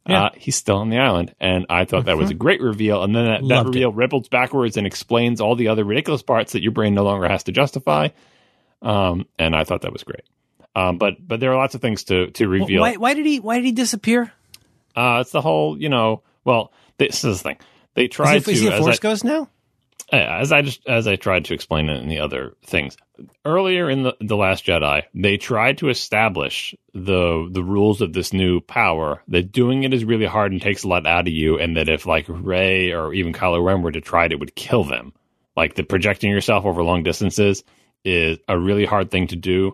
Yeah. 0.09 0.27
Uh, 0.27 0.31
he's 0.37 0.55
still 0.55 0.77
on 0.77 0.89
the 0.89 0.99
island, 0.99 1.35
and 1.41 1.67
I 1.69 1.85
thought 1.85 2.05
that 2.05 2.17
was 2.17 2.31
a 2.31 2.35
great 2.35 2.61
reveal. 2.61 3.03
And 3.03 3.13
then 3.13 3.25
that, 3.25 3.41
that 3.41 3.45
Loved 3.45 3.67
it. 3.67 3.71
reveal 3.71 3.93
ripples 3.93 4.29
backwards 4.29 4.77
and 4.77 4.87
explains 4.87 5.41
all 5.41 5.57
the 5.57 5.67
other 5.67 5.83
ridiculous 5.83 6.23
parts 6.23 6.53
that 6.53 6.63
your 6.63 6.71
brain 6.71 6.95
no 6.95 7.03
longer 7.03 7.29
has 7.29 7.43
to 7.45 7.53
justify. 7.53 8.11
Um, 8.83 9.27
and 9.37 9.57
I 9.57 9.65
thought 9.65 9.83
that 9.83 9.93
was 9.93 10.05
great. 10.05 10.23
Um, 10.77 10.99
but 10.99 11.15
but 11.27 11.41
there 11.41 11.51
are 11.51 11.57
lots 11.57 11.75
of 11.75 11.81
things 11.81 12.05
to 12.05 12.31
to 12.33 12.47
reveal. 12.47 12.83
why, 12.83 12.95
why 12.95 13.15
did 13.15 13.27
he? 13.27 13.41
Why 13.41 13.57
did 13.57 13.65
he 13.65 13.73
disappear? 13.73 14.31
Uh, 14.95 15.19
it's 15.23 15.33
the 15.33 15.41
whole 15.41 15.77
you 15.77 15.89
know. 15.89 16.23
Well, 16.45 16.73
this 16.99 17.25
is 17.25 17.39
the 17.39 17.43
thing. 17.49 17.59
They 17.95 18.05
Is 18.05 18.11
tried 18.11 18.45
he, 18.45 18.53
is 18.53 18.61
he 18.61 18.67
to 18.67 18.73
a 18.75 18.77
as 18.77 18.81
Force 18.85 18.99
I, 18.99 19.01
ghost 19.01 19.25
now? 19.25 19.49
Uh, 20.13 20.17
as 20.17 20.53
I 20.53 20.63
just 20.63 20.87
as 20.87 21.09
I 21.09 21.17
tried 21.17 21.47
to 21.47 21.55
explain 21.55 21.89
it 21.89 22.01
in 22.01 22.09
the 22.09 22.21
other 22.21 22.55
things 22.65 22.97
earlier 23.45 23.91
in 23.91 24.05
the 24.05 24.17
the 24.21 24.37
Last 24.37 24.65
Jedi, 24.65 25.03
they 25.15 25.37
tried 25.37 25.79
to 25.79 25.89
establish 25.89 26.77
the 26.95 27.49
the 27.51 27.65
rules 27.65 28.01
of 28.01 28.13
this 28.13 28.33
new 28.33 28.61
power. 28.61 29.23
That 29.29 29.51
doing 29.51 29.83
it 29.83 29.93
is 29.93 30.05
really 30.05 30.27
hard 30.27 30.53
and 30.53 30.63
takes 30.63 30.85
a 30.85 30.89
lot 30.89 31.07
out 31.07 31.27
of 31.27 31.33
you, 31.33 31.59
and 31.59 31.77
that 31.77 31.89
if 31.89 32.07
like 32.07 32.27
Rey 32.29 32.93
or 32.93 33.13
even 33.15 33.33
Kylo 33.33 33.65
Ren 33.65 33.83
were 33.83 33.93
to 33.93 34.01
try 34.01 34.27
it, 34.27 34.33
it 34.33 34.39
would 34.39 34.55
kill 34.55 34.85
them. 34.85 35.13
Like 35.57 35.75
the 35.75 35.83
projecting 35.83 36.31
yourself 36.31 36.65
over 36.65 36.85
long 36.85 37.03
distances 37.03 37.65
is 38.05 38.39
a 38.47 38.59
really 38.59 38.85
hard 38.85 39.11
thing 39.11 39.27
to 39.29 39.37
do, 39.37 39.73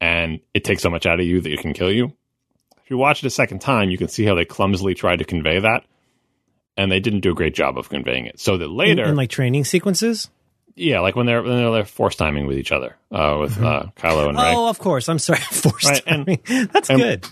and 0.00 0.38
it 0.54 0.62
takes 0.62 0.82
so 0.82 0.90
much 0.90 1.06
out 1.06 1.18
of 1.18 1.26
you 1.26 1.40
that 1.40 1.52
it 1.52 1.60
can 1.60 1.72
kill 1.72 1.90
you. 1.90 2.12
If 2.84 2.90
you 2.90 2.98
watch 2.98 3.24
it 3.24 3.26
a 3.26 3.30
second 3.30 3.60
time, 3.60 3.90
you 3.90 3.98
can 3.98 4.08
see 4.08 4.24
how 4.24 4.36
they 4.36 4.44
clumsily 4.44 4.94
tried 4.94 5.18
to 5.18 5.24
convey 5.24 5.58
that. 5.58 5.84
And 6.76 6.90
they 6.90 7.00
didn't 7.00 7.20
do 7.20 7.32
a 7.32 7.34
great 7.34 7.54
job 7.54 7.76
of 7.76 7.88
conveying 7.90 8.24
it. 8.26 8.40
So 8.40 8.56
that 8.56 8.68
later, 8.68 9.04
in 9.04 9.14
like 9.16 9.28
training 9.30 9.64
sequences? 9.64 10.30
yeah, 10.74 11.00
like 11.00 11.14
when 11.16 11.26
they're 11.26 11.42
when 11.42 11.56
they're, 11.56 11.70
they're 11.70 11.84
force 11.84 12.16
timing 12.16 12.46
with 12.46 12.56
each 12.56 12.72
other, 12.72 12.96
uh, 13.10 13.36
with 13.40 13.60
uh, 13.62 13.86
Kylo 13.96 14.30
and 14.30 14.38
Rey. 14.38 14.54
Oh, 14.54 14.68
of 14.70 14.78
course. 14.78 15.08
I'm 15.10 15.18
sorry. 15.18 15.38
Force 15.50 15.84
Right, 15.86 16.02
and- 16.06 16.26
timing. 16.26 16.68
That's 16.72 16.88
and- 16.88 16.98
good. 16.98 17.26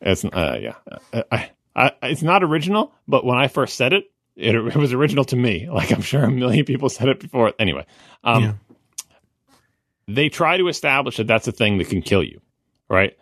It's 0.00 0.24
uh, 0.24 0.58
yeah, 0.60 0.74
uh, 1.12 1.22
I, 1.30 1.50
I, 1.74 1.92
it's 2.04 2.22
not 2.22 2.42
original, 2.42 2.92
but 3.08 3.24
when 3.24 3.36
I 3.38 3.48
first 3.48 3.76
said 3.76 3.92
it, 3.92 4.04
it, 4.34 4.54
it 4.54 4.76
was 4.76 4.92
original 4.94 5.24
to 5.26 5.36
me. 5.36 5.68
Like 5.72 5.90
I'm 5.92 6.00
sure 6.02 6.22
a 6.24 6.30
million 6.30 6.64
people 6.64 6.88
said 6.88 7.08
it 7.08 7.20
before. 7.20 7.52
Anyway, 7.58 7.84
um, 8.24 8.42
Yeah. 8.42 8.52
they 10.08 10.28
try 10.28 10.56
to 10.56 10.68
establish 10.68 11.16
that 11.18 11.26
that's 11.26 11.48
a 11.48 11.52
thing 11.52 11.78
that 11.78 11.88
can 11.88 12.02
kill 12.02 12.22
you, 12.22 12.40
right? 12.88 13.16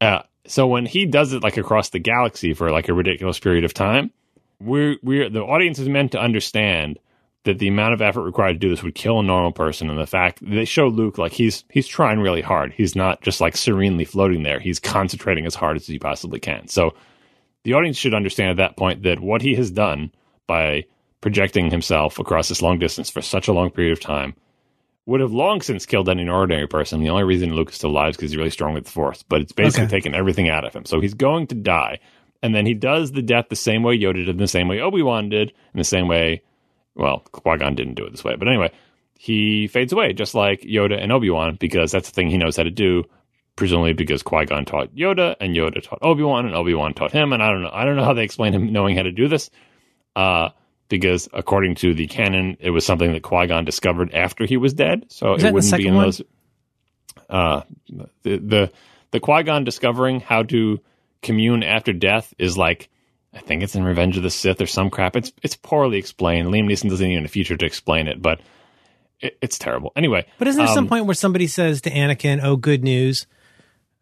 Uh, 0.00 0.22
so 0.46 0.66
when 0.66 0.86
he 0.86 1.06
does 1.06 1.32
it 1.32 1.42
like 1.42 1.56
across 1.56 1.90
the 1.90 1.98
galaxy 1.98 2.54
for 2.54 2.70
like 2.70 2.88
a 2.88 2.94
ridiculous 2.94 3.38
period 3.38 3.64
of 3.64 3.74
time, 3.74 4.10
we're 4.60 4.96
we're 5.02 5.28
the 5.30 5.42
audience 5.42 5.78
is 5.78 5.88
meant 5.88 6.12
to 6.12 6.20
understand 6.20 6.98
that 7.44 7.58
the 7.58 7.68
amount 7.68 7.94
of 7.94 8.02
effort 8.02 8.22
required 8.22 8.52
to 8.54 8.58
do 8.58 8.68
this 8.68 8.82
would 8.82 8.94
kill 8.94 9.18
a 9.20 9.22
normal 9.22 9.52
person, 9.52 9.88
and 9.88 9.98
the 9.98 10.06
fact 10.06 10.40
they 10.42 10.64
show 10.66 10.88
Luke 10.88 11.16
like 11.18 11.32
he's 11.32 11.64
he's 11.70 11.86
trying 11.88 12.20
really 12.20 12.42
hard. 12.42 12.72
He's 12.72 12.94
not 12.94 13.22
just 13.22 13.40
like 13.40 13.56
serenely 13.56 14.04
floating 14.04 14.42
there. 14.42 14.60
He's 14.60 14.78
concentrating 14.78 15.46
as 15.46 15.54
hard 15.54 15.76
as 15.76 15.86
he 15.86 15.98
possibly 15.98 16.38
can. 16.40 16.68
So 16.68 16.94
the 17.64 17.74
audience 17.74 17.96
should 17.96 18.14
understand 18.14 18.50
at 18.50 18.56
that 18.58 18.76
point 18.76 19.02
that 19.04 19.20
what 19.20 19.42
he 19.42 19.54
has 19.54 19.70
done 19.70 20.12
by 20.46 20.84
projecting 21.20 21.70
himself 21.70 22.18
across 22.18 22.48
this 22.48 22.62
long 22.62 22.78
distance 22.78 23.10
for 23.10 23.20
such 23.22 23.48
a 23.48 23.52
long 23.52 23.70
period 23.70 23.92
of 23.92 24.00
time 24.00 24.34
would 25.06 25.20
have 25.20 25.32
long 25.32 25.60
since 25.60 25.86
killed 25.86 26.08
any 26.08 26.28
ordinary 26.28 26.66
person. 26.66 27.00
The 27.02 27.10
only 27.10 27.24
reason 27.24 27.54
Luke 27.54 27.70
is 27.70 27.76
still 27.76 27.90
alive 27.90 28.10
is 28.10 28.16
because 28.16 28.30
he's 28.30 28.36
really 28.38 28.50
strong 28.50 28.74
with 28.74 28.84
the 28.84 28.90
Force, 28.90 29.22
but 29.22 29.40
it's 29.40 29.52
basically 29.52 29.84
Okay. 29.84 29.90
taken 29.96 30.14
everything 30.14 30.48
out 30.48 30.64
of 30.64 30.74
him. 30.74 30.84
So 30.84 31.00
he's 31.00 31.14
going 31.14 31.46
to 31.48 31.54
die. 31.54 31.98
And 32.42 32.54
then 32.54 32.64
he 32.66 32.74
does 32.74 33.12
the 33.12 33.22
death 33.22 33.46
the 33.50 33.56
same 33.56 33.82
way 33.82 33.98
Yoda 33.98 34.24
did, 34.24 34.38
the 34.38 34.48
same 34.48 34.68
way 34.68 34.80
Obi 34.80 35.02
Wan 35.02 35.28
did, 35.28 35.50
in 35.74 35.78
the 35.78 35.84
same 35.84 36.08
way, 36.08 36.42
well, 36.94 37.20
Qui 37.32 37.58
Gon 37.58 37.74
didn't 37.74 37.94
do 37.94 38.06
it 38.06 38.10
this 38.12 38.24
way. 38.24 38.34
But 38.36 38.48
anyway, 38.48 38.70
he 39.18 39.66
fades 39.68 39.92
away, 39.92 40.12
just 40.14 40.34
like 40.34 40.62
Yoda 40.62 40.98
and 41.00 41.12
Obi 41.12 41.28
Wan, 41.30 41.56
because 41.60 41.92
that's 41.92 42.08
the 42.08 42.14
thing 42.14 42.30
he 42.30 42.38
knows 42.38 42.56
how 42.56 42.62
to 42.62 42.70
do. 42.70 43.04
Presumably 43.56 43.92
because 43.92 44.22
Qui 44.22 44.46
Gon 44.46 44.64
taught 44.64 44.94
Yoda, 44.94 45.36
and 45.38 45.54
Yoda 45.54 45.82
taught 45.82 45.98
Obi 46.00 46.22
Wan, 46.22 46.46
and 46.46 46.54
Obi 46.54 46.72
Wan 46.72 46.94
taught 46.94 47.12
him. 47.12 47.34
And 47.34 47.42
I 47.42 47.50
don't 47.50 47.60
know, 47.62 47.70
I 47.70 47.84
don't 47.84 47.96
know 47.96 48.04
how 48.04 48.14
they 48.14 48.24
explain 48.24 48.54
him 48.54 48.72
knowing 48.72 48.96
how 48.96 49.02
to 49.02 49.12
do 49.12 49.28
this, 49.28 49.50
uh, 50.16 50.48
because 50.88 51.28
according 51.34 51.74
to 51.76 51.92
the 51.92 52.06
canon, 52.06 52.56
it 52.60 52.70
was 52.70 52.86
something 52.86 53.12
that 53.12 53.22
Qui 53.22 53.48
Gon 53.48 53.66
discovered 53.66 54.14
after 54.14 54.46
he 54.46 54.56
was 54.56 54.72
dead. 54.72 55.04
So 55.08 55.34
Is 55.34 55.42
that 55.42 55.48
it 55.48 55.50
the 55.50 55.54
wouldn't 55.54 55.66
be 55.66 55.76
second 55.76 55.86
in 55.88 55.94
one? 55.94 56.04
those. 56.06 56.22
Uh, 57.28 57.62
the 58.22 58.38
the 58.38 58.72
the 59.10 59.20
Qui 59.20 59.42
Gon 59.42 59.64
discovering 59.64 60.20
how 60.20 60.42
to 60.44 60.80
commune 61.22 61.62
after 61.62 61.92
death 61.92 62.32
is 62.38 62.56
like 62.56 62.88
I 63.32 63.38
think 63.38 63.62
it's 63.62 63.76
in 63.76 63.84
Revenge 63.84 64.16
of 64.16 64.22
the 64.22 64.30
Sith 64.30 64.60
or 64.60 64.66
some 64.66 64.90
crap. 64.90 65.16
It's 65.16 65.32
it's 65.42 65.56
poorly 65.56 65.98
explained. 65.98 66.48
Liam 66.48 66.66
Neeson 66.66 66.90
doesn't 66.90 67.06
even 67.06 67.24
a 67.24 67.28
feature 67.28 67.56
to 67.56 67.66
explain 67.66 68.08
it, 68.08 68.20
but 68.20 68.40
it, 69.20 69.38
it's 69.40 69.58
terrible. 69.58 69.92
Anyway, 69.94 70.26
But 70.38 70.48
isn't 70.48 70.58
there 70.58 70.74
some 70.74 70.84
um, 70.84 70.88
point 70.88 71.06
where 71.06 71.14
somebody 71.14 71.46
says 71.46 71.80
to 71.82 71.90
Anakin, 71.90 72.42
"Oh, 72.42 72.56
good 72.56 72.82
news"? 72.82 73.26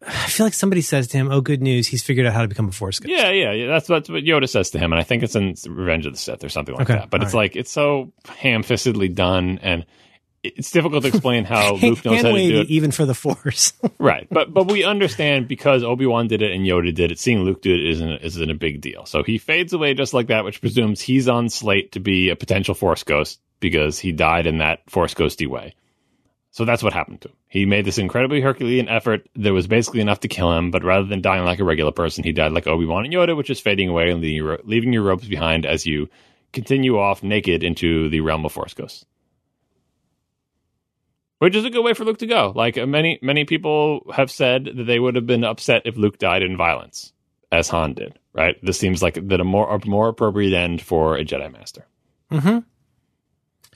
I 0.07 0.27
feel 0.27 0.45
like 0.45 0.53
somebody 0.53 0.81
says 0.81 1.07
to 1.09 1.17
him, 1.17 1.31
"Oh, 1.31 1.41
good 1.41 1.61
news! 1.61 1.87
He's 1.87 2.03
figured 2.03 2.25
out 2.25 2.33
how 2.33 2.41
to 2.41 2.47
become 2.47 2.69
a 2.69 2.71
Force 2.71 2.99
ghost." 2.99 3.11
Yeah, 3.11 3.29
yeah, 3.29 3.51
yeah. 3.51 3.67
That's, 3.67 3.87
that's 3.87 4.09
what 4.09 4.23
Yoda 4.23 4.49
says 4.49 4.71
to 4.71 4.79
him, 4.79 4.93
and 4.93 4.99
I 4.99 5.03
think 5.03 5.21
it's 5.21 5.35
in 5.35 5.55
Revenge 5.67 6.07
of 6.07 6.13
the 6.13 6.19
Sith 6.19 6.43
or 6.43 6.49
something 6.49 6.73
like 6.73 6.89
Okay, 6.89 6.99
that. 6.99 7.09
But 7.11 7.21
all 7.21 7.27
it's 7.27 7.35
like 7.35 7.55
it's 7.55 7.71
so 7.71 8.11
ham-fistedly 8.27 9.13
done, 9.13 9.59
and 9.61 9.85
it's 10.43 10.71
difficult 10.71 11.03
to 11.03 11.09
explain 11.09 11.43
how 11.43 11.73
Luke 11.73 12.03
knows 12.05 12.21
how 12.21 12.31
to 12.31 12.47
do 12.47 12.61
it. 12.61 12.69
even 12.69 12.91
for 12.91 13.05
the 13.05 13.13
Force. 13.13 13.73
Right, 14.01 14.27
but 14.31 14.53
but 14.53 14.71
we 14.71 14.85
understand 14.85 15.49
because 15.49 15.83
Obi 15.83 16.05
Wan 16.05 16.27
did 16.27 16.41
it 16.41 16.51
and 16.51 16.65
Yoda 16.65 16.93
did 16.93 17.11
it. 17.11 17.19
Seeing 17.19 17.43
Luke 17.43 17.61
do 17.61 17.73
it 17.73 17.85
isn't 17.85 18.21
isn't 18.21 18.49
a 18.49 18.55
big 18.55 18.79
deal. 18.79 19.05
So 19.05 19.23
he 19.23 19.37
fades 19.37 19.73
away 19.73 19.93
just 19.93 20.13
like 20.13 20.27
that, 20.27 20.45
which 20.45 20.61
presumes 20.61 21.01
he's 21.01 21.27
on 21.27 21.49
slate 21.49 21.91
to 21.93 21.99
be 21.99 22.29
a 22.29 22.35
potential 22.35 22.75
Force 22.75 23.03
ghost 23.03 23.41
because 23.59 23.99
he 23.99 24.13
died 24.13 24.47
in 24.47 24.59
that 24.59 24.89
Force 24.89 25.13
ghosty 25.13 25.47
way. 25.47 25.75
So 26.51 26.63
that's 26.63 26.81
what 26.81 26.93
happened 26.93 27.21
to 27.21 27.27
him. 27.29 27.35
He 27.47 27.65
made 27.65 27.83
this 27.83 27.97
incredibly 27.97 28.39
Herculean 28.41 28.87
effort 28.87 29.27
that 29.35 29.53
was 29.53 29.67
basically 29.67 29.99
enough 29.99 30.21
to 30.21 30.27
kill 30.29 30.55
him, 30.57 30.71
but 30.71 30.83
rather 30.83 31.05
than 31.05 31.21
dying 31.21 31.43
like 31.43 31.59
a 31.59 31.65
regular 31.65 31.91
person, 31.91 32.23
he 32.23 32.31
died 32.31 32.53
like 32.53 32.67
Obi 32.67 32.85
Wan 32.85 33.03
and 33.03 33.13
Yoda, 33.13 33.35
which 33.35 33.49
is 33.49 33.59
fading 33.59 33.89
away 33.89 34.11
and 34.11 34.21
leaving 34.21 34.37
your, 34.37 34.59
leaving 34.63 34.93
your 34.93 35.03
ropes 35.03 35.27
behind 35.27 35.65
as 35.65 35.85
you 35.85 36.09
continue 36.53 36.97
off 36.97 37.21
naked 37.21 37.63
into 37.63 38.09
the 38.09 38.21
realm 38.21 38.45
of 38.45 38.53
Force 38.53 38.73
ghosts 38.73 39.05
which 41.39 41.55
is 41.55 41.65
a 41.65 41.69
good 41.69 41.83
way 41.83 41.93
for 41.93 42.05
Luke 42.05 42.19
to 42.19 42.27
go. 42.27 42.53
Like 42.55 42.77
uh, 42.77 42.85
many 42.85 43.19
many 43.21 43.45
people 43.45 44.05
have 44.13 44.29
said 44.29 44.65
that 44.65 44.83
they 44.83 44.99
would 44.99 45.15
have 45.15 45.25
been 45.25 45.43
upset 45.43 45.81
if 45.85 45.97
Luke 45.97 46.19
died 46.19 46.43
in 46.43 46.55
violence, 46.55 47.11
as 47.51 47.69
Han 47.69 47.93
did. 47.93 48.19
Right? 48.33 48.55
This 48.63 48.77
seems 48.77 49.01
like 49.01 49.15
that 49.27 49.41
a 49.41 49.43
more 49.43 49.73
a 49.73 49.85
more 49.87 50.09
appropriate 50.09 50.53
end 50.53 50.81
for 50.81 51.17
a 51.17 51.25
Jedi 51.25 51.51
Master. 51.51 51.85
Mm-hmm. 52.31 52.59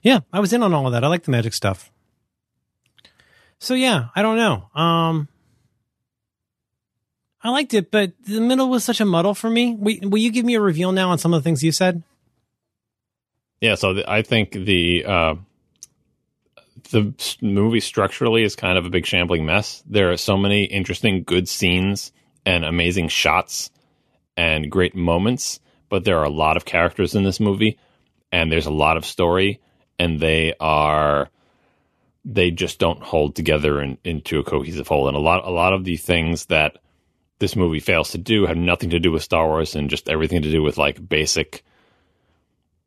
Yeah, 0.04 0.20
I 0.32 0.40
was 0.40 0.54
in 0.54 0.62
on 0.62 0.74
all 0.74 0.86
of 0.86 0.94
that. 0.94 1.04
I 1.04 1.08
like 1.08 1.24
the 1.24 1.32
magic 1.32 1.54
stuff. 1.54 1.92
So 3.58 3.74
yeah, 3.74 4.10
I 4.16 4.22
don't 4.22 4.38
know. 4.38 4.70
Um, 4.80 5.30
I 7.42 7.50
liked 7.50 7.74
it, 7.74 7.92
but 7.92 8.12
the 8.26 8.42
middle 8.42 8.70
was 8.70 8.84
such 8.84 9.00
a 9.00 9.06
muddle 9.06 9.34
for 9.34 9.50
me. 9.50 9.76
Will, 9.76 9.96
will 10.04 10.18
you 10.18 10.32
give 10.32 10.46
me 10.46 10.56
a 10.56 10.62
reveal 10.62 10.92
now 10.92 11.10
on 11.10 11.18
some 11.18 11.34
of 11.34 11.42
the 11.42 11.44
things 11.44 11.64
you 11.64 11.72
said? 11.72 12.04
Yeah, 13.62 13.76
so 13.76 13.94
the, 13.94 14.10
I 14.10 14.22
think 14.22 14.52
the 14.52 15.06
uh, 15.06 15.36
the 16.92 17.14
movie 17.42 17.80
structurally 17.80 18.44
is 18.44 18.56
kind 18.56 18.78
of 18.78 18.86
a 18.86 18.90
big 18.90 19.06
shambling 19.06 19.46
mess. 19.46 19.84
There 19.86 20.12
are 20.12 20.18
so 20.18 20.38
many 20.38 20.66
interesting, 20.66 21.24
good 21.24 21.48
scenes 21.48 22.12
and 22.46 22.66
amazing 22.66 23.10
shots 23.10 23.72
and 24.36 24.72
great 24.72 24.96
moments, 24.96 25.60
but 25.90 26.04
there 26.04 26.20
are 26.20 26.26
a 26.26 26.30
lot 26.30 26.58
of 26.58 26.66
characters 26.66 27.16
in 27.16 27.24
this 27.24 27.40
movie, 27.40 27.78
and 28.32 28.52
there's 28.52 28.66
a 28.66 28.72
lot 28.72 28.98
of 28.98 29.06
story, 29.06 29.62
and 30.00 30.20
they 30.20 30.54
are 30.60 31.30
they 32.26 32.52
just 32.52 32.80
don't 32.80 33.04
hold 33.04 33.36
together 33.36 33.82
in, 33.82 33.98
into 34.04 34.40
a 34.40 34.44
cohesive 34.44 34.88
whole. 34.88 35.08
And 35.08 35.18
a 35.18 35.20
lot 35.20 35.46
a 35.46 35.52
lot 35.52 35.74
of 35.74 35.84
the 35.84 35.98
things 35.98 36.46
that 36.48 36.78
this 37.40 37.56
movie 37.56 37.80
fails 37.80 38.12
to 38.12 38.18
do 38.18 38.46
have 38.46 38.58
nothing 38.58 38.92
to 38.92 39.00
do 39.00 39.12
with 39.12 39.24
Star 39.24 39.48
Wars 39.48 39.76
and 39.76 39.90
just 39.90 40.10
everything 40.10 40.42
to 40.44 40.52
do 40.52 40.64
with 40.64 40.78
like 40.78 41.08
basic 41.08 41.64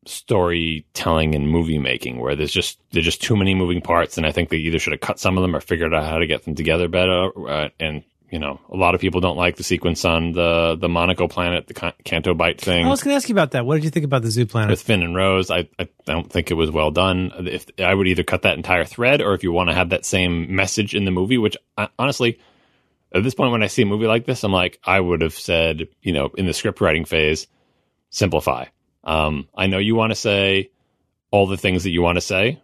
storytelling 0.09 1.35
and 1.35 1.49
movie 1.49 1.79
making 1.79 2.21
where 2.21 2.37
there's 2.37 2.53
just 2.53 2.81
there's 2.93 3.05
just 3.05 3.23
too 3.23 3.37
many 3.37 3.55
moving 3.55 3.81
parts 3.81 4.17
and 4.17 4.27
I 4.27 4.33
think 4.33 4.49
they 4.49 4.57
either 4.59 4.79
should 4.79 4.93
have 4.93 5.01
cut 5.01 5.19
some 5.19 5.37
of 5.37 5.43
them 5.43 5.55
or 5.55 5.61
figured 5.61 5.95
out 5.95 6.05
how 6.05 6.19
to 6.19 6.27
get 6.27 6.45
them 6.45 6.55
together 6.55 6.89
better 6.89 7.31
uh, 7.49 7.69
and 7.81 8.05
you 8.31 8.39
know 8.39 8.61
a 8.71 8.77
lot 8.77 8.95
of 8.95 9.01
people 9.01 9.21
don't 9.21 9.37
like 9.37 9.57
the 9.57 9.63
sequence 9.63 10.05
on 10.05 10.33
the 10.33 10.77
the 10.81 10.89
Monaco 10.89 11.29
planet 11.29 11.67
the 11.67 11.93
Canto 12.05 12.35
Bight 12.35 12.61
thing 12.61 12.87
I 12.87 12.89
was 12.89 13.03
going 13.03 13.13
to 13.13 13.17
ask 13.17 13.29
you 13.29 13.35
about 13.35 13.53
that. 13.53 13.67
What 13.67 13.77
did 13.77 13.85
you 13.85 13.91
think 13.91 14.05
about 14.05 14.23
the 14.23 14.31
Zoo 14.31 14.47
Planet? 14.47 14.71
with 14.71 14.83
Finn 14.83 15.03
and 15.03 15.15
Rose. 15.15 15.51
I, 15.51 15.69
I 15.79 15.89
don't 16.05 16.31
think 16.31 16.51
it 16.51 16.55
was 16.55 16.71
well 16.71 16.91
done. 16.91 17.33
If 17.47 17.67
I 17.79 17.95
would 17.95 18.09
either 18.09 18.23
cut 18.23 18.43
that 18.43 18.57
entire 18.57 18.85
thread, 18.85 19.23
or 19.23 19.35
if 19.35 19.43
you 19.43 19.53
want 19.53 19.71
to 19.71 19.75
have 19.75 19.91
that 19.91 20.05
same 20.05 20.55
message 20.55 20.95
in 20.95 21.05
the 21.05 21.11
movie, 21.11 21.39
which 21.39 21.57
I, 21.77 21.89
honestly, 21.99 22.41
at 23.13 23.23
this 23.23 23.35
point, 23.35 23.53
when 23.53 23.63
I 23.63 23.69
see 23.69 23.83
a 23.83 23.87
movie 23.87 24.07
like 24.07 24.27
this, 24.27 24.45
I'm 24.45 24.53
like, 24.53 24.79
I 24.85 25.01
would 25.01 25.21
have 25.23 25.35
said, 25.35 25.89
you 26.03 26.13
know, 26.13 26.31
in 26.37 26.47
the 26.47 26.53
script 26.53 26.81
writing 26.81 27.05
phase, 27.05 27.47
simplify. 28.11 28.67
Um, 29.07 29.49
I 29.57 29.67
know 29.69 29.79
you 29.79 29.95
want 29.95 30.11
to 30.11 30.17
say 30.17 30.71
all 31.31 31.47
the 31.47 31.57
things 31.57 31.85
that 31.85 31.91
you 31.91 32.03
want 32.03 32.17
to 32.17 32.21
say. 32.21 32.61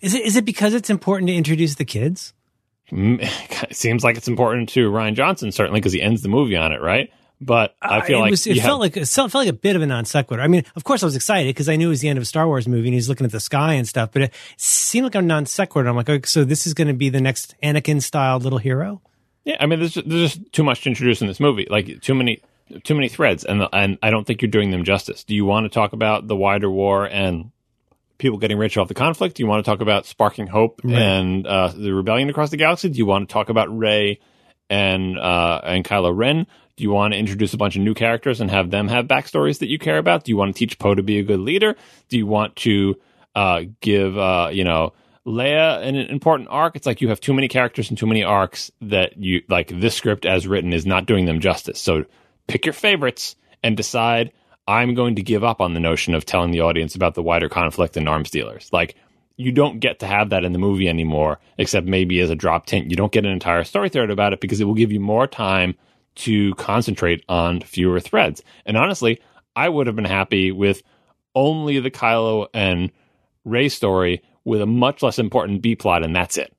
Is 0.00 0.14
it 0.14 0.22
is 0.24 0.36
it 0.36 0.44
because 0.44 0.74
it's 0.74 0.90
important 0.90 1.28
to 1.28 1.34
introduce 1.34 1.74
the 1.74 1.84
kids? 1.84 2.32
Mm, 2.92 3.18
It 3.70 3.74
seems 3.76 4.04
like 4.04 4.16
it's 4.16 4.28
important 4.28 4.68
to 4.70 4.90
Rian 4.90 5.14
Johnson, 5.14 5.50
certainly 5.50 5.80
because 5.80 5.92
he 5.92 6.00
ends 6.00 6.22
the 6.22 6.28
movie 6.28 6.56
on 6.56 6.72
it, 6.72 6.80
right? 6.80 7.10
But 7.40 7.74
I 7.82 8.00
feel 8.00 8.16
Uh, 8.16 8.18
it 8.18 8.22
like 8.22 8.30
was, 8.32 8.46
it 8.46 8.54
felt 8.56 8.64
have- 8.66 8.78
like 8.78 8.96
it 8.96 9.06
felt 9.08 9.30
felt 9.32 9.42
like 9.46 9.48
a 9.48 9.52
bit 9.56 9.76
of 9.76 9.82
a 9.82 9.86
non 9.86 10.04
sequitur. 10.04 10.42
I 10.42 10.48
mean, 10.48 10.64
of 10.76 10.84
course, 10.84 11.02
I 11.02 11.06
was 11.06 11.16
excited 11.16 11.48
because 11.50 11.68
I 11.68 11.76
knew 11.76 11.86
it 11.86 11.90
was 11.90 12.00
the 12.00 12.08
end 12.08 12.16
of 12.18 12.22
a 12.22 12.26
Star 12.26 12.46
Wars 12.46 12.66
movie 12.68 12.88
and 12.88 12.94
he's 12.94 13.08
looking 13.08 13.24
at 13.24 13.32
the 13.32 13.40
sky 13.40 13.74
and 13.74 13.86
stuff. 13.86 14.10
But 14.12 14.22
it 14.22 14.34
seemed 14.56 15.04
like 15.04 15.14
a 15.14 15.22
non 15.22 15.46
sequitur. 15.46 15.88
I'm 15.88 15.96
like, 15.96 16.08
okay, 16.08 16.26
so 16.26 16.44
this 16.44 16.66
is 16.66 16.74
going 16.74 16.88
to 16.88 16.94
be 16.94 17.08
the 17.10 17.20
next 17.20 17.54
Anakin 17.62 18.02
style 18.02 18.38
little 18.38 18.58
hero. 18.58 19.00
Yeah, 19.44 19.56
I 19.60 19.66
mean, 19.66 19.78
there's 19.78 19.94
just, 19.94 20.08
there's 20.08 20.34
just 20.34 20.52
too 20.52 20.64
much 20.64 20.82
to 20.82 20.88
introduce 20.88 21.20
in 21.22 21.28
this 21.28 21.38
movie. 21.40 21.66
Like 21.70 22.00
too 22.02 22.14
many 22.14 22.40
too 22.84 22.94
many 22.94 23.08
threads, 23.08 23.44
and 23.44 23.66
and 23.72 23.98
I 24.02 24.10
don't 24.10 24.26
think 24.26 24.42
you're 24.42 24.50
doing 24.50 24.70
them 24.70 24.84
justice. 24.84 25.24
Do 25.24 25.34
you 25.34 25.44
want 25.44 25.64
to 25.64 25.68
talk 25.68 25.92
about 25.92 26.26
the 26.26 26.36
wider 26.36 26.70
war 26.70 27.06
and 27.06 27.50
people 28.18 28.38
getting 28.38 28.58
rich 28.58 28.76
off 28.76 28.88
the 28.88 28.94
conflict? 28.94 29.36
Do 29.36 29.42
you 29.42 29.46
want 29.46 29.64
to 29.64 29.70
talk 29.70 29.80
about 29.80 30.06
sparking 30.06 30.46
hope 30.46 30.80
and 30.84 31.46
uh, 31.46 31.68
the 31.68 31.92
rebellion 31.92 32.28
across 32.28 32.50
the 32.50 32.56
galaxy? 32.56 32.88
Do 32.88 32.98
you 32.98 33.06
want 33.06 33.28
to 33.28 33.32
talk 33.32 33.48
about 33.48 33.76
Rey 33.76 34.20
and 34.68 35.18
uh, 35.18 35.60
and 35.64 35.84
Kylo 35.84 36.14
Ren? 36.14 36.46
Do 36.76 36.84
you 36.84 36.90
want 36.90 37.12
to 37.12 37.18
introduce 37.18 37.54
a 37.54 37.56
bunch 37.56 37.76
of 37.76 37.82
new 37.82 37.94
characters 37.94 38.40
and 38.40 38.50
have 38.50 38.70
them 38.70 38.88
have 38.88 39.06
backstories 39.06 39.58
that 39.60 39.68
you 39.68 39.78
care 39.78 39.98
about? 39.98 40.24
Do 40.24 40.30
you 40.30 40.36
want 40.36 40.54
to 40.54 40.58
teach 40.58 40.78
Poe 40.78 40.94
to 40.94 41.02
be 41.02 41.18
a 41.18 41.24
good 41.24 41.40
leader? 41.40 41.74
Do 42.08 42.18
you 42.18 42.26
want 42.26 42.54
to 42.56 42.96
uh, 43.34 43.62
give 43.80 44.16
uh, 44.16 44.50
you 44.52 44.64
know 44.64 44.92
Leia 45.26 45.82
an 45.82 45.96
important 45.96 46.48
arc? 46.50 46.76
It's 46.76 46.86
like 46.86 47.00
you 47.00 47.08
have 47.08 47.20
too 47.20 47.34
many 47.34 47.48
characters 47.48 47.88
and 47.88 47.98
too 47.98 48.06
many 48.06 48.22
arcs 48.22 48.70
that 48.80 49.16
you 49.16 49.42
like. 49.48 49.68
This 49.68 49.94
script 49.94 50.26
as 50.26 50.46
written 50.46 50.72
is 50.72 50.86
not 50.86 51.06
doing 51.06 51.24
them 51.24 51.40
justice. 51.40 51.80
So 51.80 52.04
pick 52.48 52.66
your 52.66 52.72
favorites 52.72 53.36
and 53.62 53.76
decide. 53.76 54.32
I'm 54.66 54.94
going 54.94 55.14
to 55.14 55.22
give 55.22 55.44
up 55.44 55.60
on 55.62 55.72
the 55.72 55.80
notion 55.80 56.14
of 56.14 56.26
telling 56.26 56.50
the 56.50 56.60
audience 56.60 56.94
about 56.94 57.14
the 57.14 57.22
wider 57.22 57.48
conflict 57.48 57.96
and 57.96 58.06
arms 58.08 58.30
dealers. 58.30 58.68
Like 58.72 58.96
you 59.36 59.50
don't 59.52 59.78
get 59.80 60.00
to 60.00 60.06
have 60.06 60.30
that 60.30 60.44
in 60.44 60.52
the 60.52 60.58
movie 60.58 60.88
anymore, 60.88 61.38
except 61.56 61.86
maybe 61.86 62.20
as 62.20 62.28
a 62.28 62.34
drop 62.36 62.66
tint. 62.66 62.90
You 62.90 62.96
don't 62.96 63.12
get 63.12 63.24
an 63.24 63.30
entire 63.32 63.64
story 63.64 63.88
thread 63.88 64.10
about 64.10 64.32
it 64.34 64.40
because 64.40 64.60
it 64.60 64.64
will 64.64 64.74
give 64.74 64.92
you 64.92 65.00
more 65.00 65.26
time 65.26 65.74
to 66.16 66.54
concentrate 66.56 67.24
on 67.28 67.60
fewer 67.60 68.00
threads. 68.00 68.42
And 68.66 68.76
honestly, 68.76 69.20
I 69.56 69.68
would 69.68 69.86
have 69.86 69.96
been 69.96 70.04
happy 70.04 70.52
with 70.52 70.82
only 71.34 71.78
the 71.80 71.90
Kylo 71.90 72.48
and 72.52 72.90
Rey 73.44 73.68
story 73.70 74.22
with 74.44 74.60
a 74.60 74.66
much 74.66 75.02
less 75.02 75.18
important 75.18 75.62
B 75.62 75.76
plot, 75.76 76.02
and 76.04 76.14
that's 76.14 76.36
it. 76.36 76.52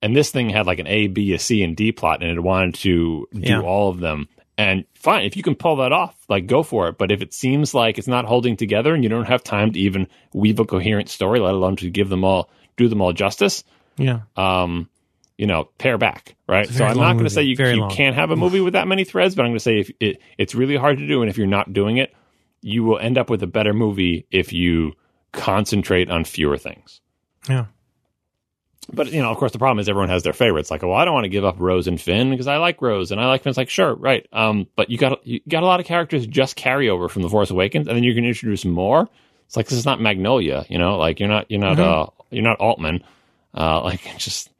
And 0.00 0.16
this 0.16 0.30
thing 0.30 0.48
had 0.50 0.66
like 0.66 0.78
an 0.80 0.86
A, 0.88 1.06
B, 1.06 1.32
a 1.34 1.38
C, 1.38 1.62
and 1.62 1.76
D 1.76 1.92
plot, 1.92 2.22
and 2.22 2.30
it 2.32 2.40
wanted 2.40 2.74
to 2.76 3.28
do 3.32 3.40
Yeah. 3.40 3.60
all 3.60 3.88
of 3.90 4.00
them. 4.00 4.28
And 4.58 4.84
fine, 5.02 5.24
if 5.24 5.36
you 5.36 5.42
can 5.42 5.54
pull 5.54 5.76
that 5.76 5.92
off, 5.92 6.16
like 6.28 6.46
go 6.46 6.62
for 6.62 6.88
it. 6.88 6.96
But 6.98 7.10
if 7.10 7.20
it 7.22 7.34
seems 7.34 7.74
like 7.74 7.98
it's 7.98 8.08
not 8.08 8.24
holding 8.24 8.56
together 8.56 8.94
and 8.94 9.02
you 9.02 9.08
don't 9.10 9.26
have 9.26 9.42
time 9.42 9.72
to 9.72 9.78
even 9.80 10.06
weave 10.32 10.58
a 10.60 10.64
coherent 10.64 11.08
story, 11.08 11.40
let 11.40 11.54
alone 11.54 11.76
to 11.76 11.90
give 11.90 12.08
them 12.08 12.24
all, 12.24 12.48
do 12.76 12.88
them 12.88 13.00
all 13.00 13.12
justice, 13.12 13.64
Yeah. 13.98 14.20
um, 14.36 14.88
you 15.36 15.46
know, 15.46 15.64
pare 15.78 15.98
back, 15.98 16.36
right? 16.46 16.68
So 16.68 16.84
I'm 16.84 16.96
not 16.96 17.14
going 17.14 17.24
to 17.24 17.30
say 17.30 17.42
you, 17.42 17.56
you 17.56 17.88
can't 17.90 18.14
have 18.14 18.30
a 18.30 18.36
movie 18.36 18.60
with 18.60 18.74
that 18.74 18.86
many 18.86 19.04
threads, 19.04 19.34
but 19.34 19.42
I'm 19.42 19.50
going 19.50 19.56
to 19.56 19.60
say 19.60 19.80
if 19.80 19.90
it, 19.98 20.20
it's 20.38 20.54
really 20.54 20.76
hard 20.76 20.98
to 20.98 21.06
do, 21.06 21.20
and 21.22 21.28
if 21.30 21.36
you're 21.36 21.46
not 21.48 21.72
doing 21.72 21.96
it, 21.96 22.14
you 22.60 22.84
will 22.84 22.98
end 22.98 23.18
up 23.18 23.28
with 23.28 23.42
a 23.42 23.46
better 23.48 23.72
movie 23.74 24.26
if 24.30 24.52
you 24.52 24.92
concentrate 25.32 26.10
on 26.10 26.24
fewer 26.24 26.56
things. 26.58 27.00
Yeah. 27.48 27.66
But 28.92 29.12
you 29.12 29.22
know, 29.22 29.30
of 29.30 29.36
course, 29.36 29.52
the 29.52 29.58
problem 29.58 29.78
is 29.78 29.88
everyone 29.88 30.08
has 30.08 30.22
their 30.22 30.32
favorites. 30.32 30.70
Like, 30.70 30.82
well, 30.82 30.92
I 30.92 31.04
don't 31.04 31.14
want 31.14 31.24
to 31.24 31.30
give 31.30 31.44
up 31.44 31.56
Rose 31.58 31.86
and 31.86 32.00
Finn 32.00 32.30
because 32.30 32.48
I 32.48 32.56
like 32.56 32.82
Rose 32.82 33.12
and 33.12 33.20
I 33.20 33.26
like 33.26 33.42
Finn. 33.42 33.50
It's 33.50 33.56
like, 33.56 33.70
sure, 33.70 33.94
right. 33.94 34.26
Um, 34.32 34.66
but 34.74 34.90
you 34.90 34.98
got 34.98 35.24
you 35.26 35.40
got 35.48 35.62
a 35.62 35.66
lot 35.66 35.80
of 35.80 35.86
characters 35.86 36.26
just 36.26 36.56
carry 36.56 36.88
over 36.88 37.08
from 37.08 37.22
the 37.22 37.28
Force 37.28 37.50
Awakens, 37.50 37.86
and 37.86 37.96
then 37.96 38.02
you 38.04 38.14
can 38.14 38.24
introduce 38.24 38.64
more. 38.64 39.08
It's 39.46 39.56
like 39.56 39.68
this 39.68 39.78
is 39.78 39.86
not 39.86 40.00
Magnolia, 40.00 40.66
you 40.68 40.78
know. 40.78 40.98
Like 40.98 41.20
you're 41.20 41.28
not 41.28 41.50
you're 41.50 41.60
not 41.60 41.78
uh 41.78 42.06
you're 42.30 42.42
not 42.42 42.58
Altman. 42.58 43.04
Uh, 43.54 43.80
like 43.84 44.00
it's 44.14 44.24
just 44.24 44.50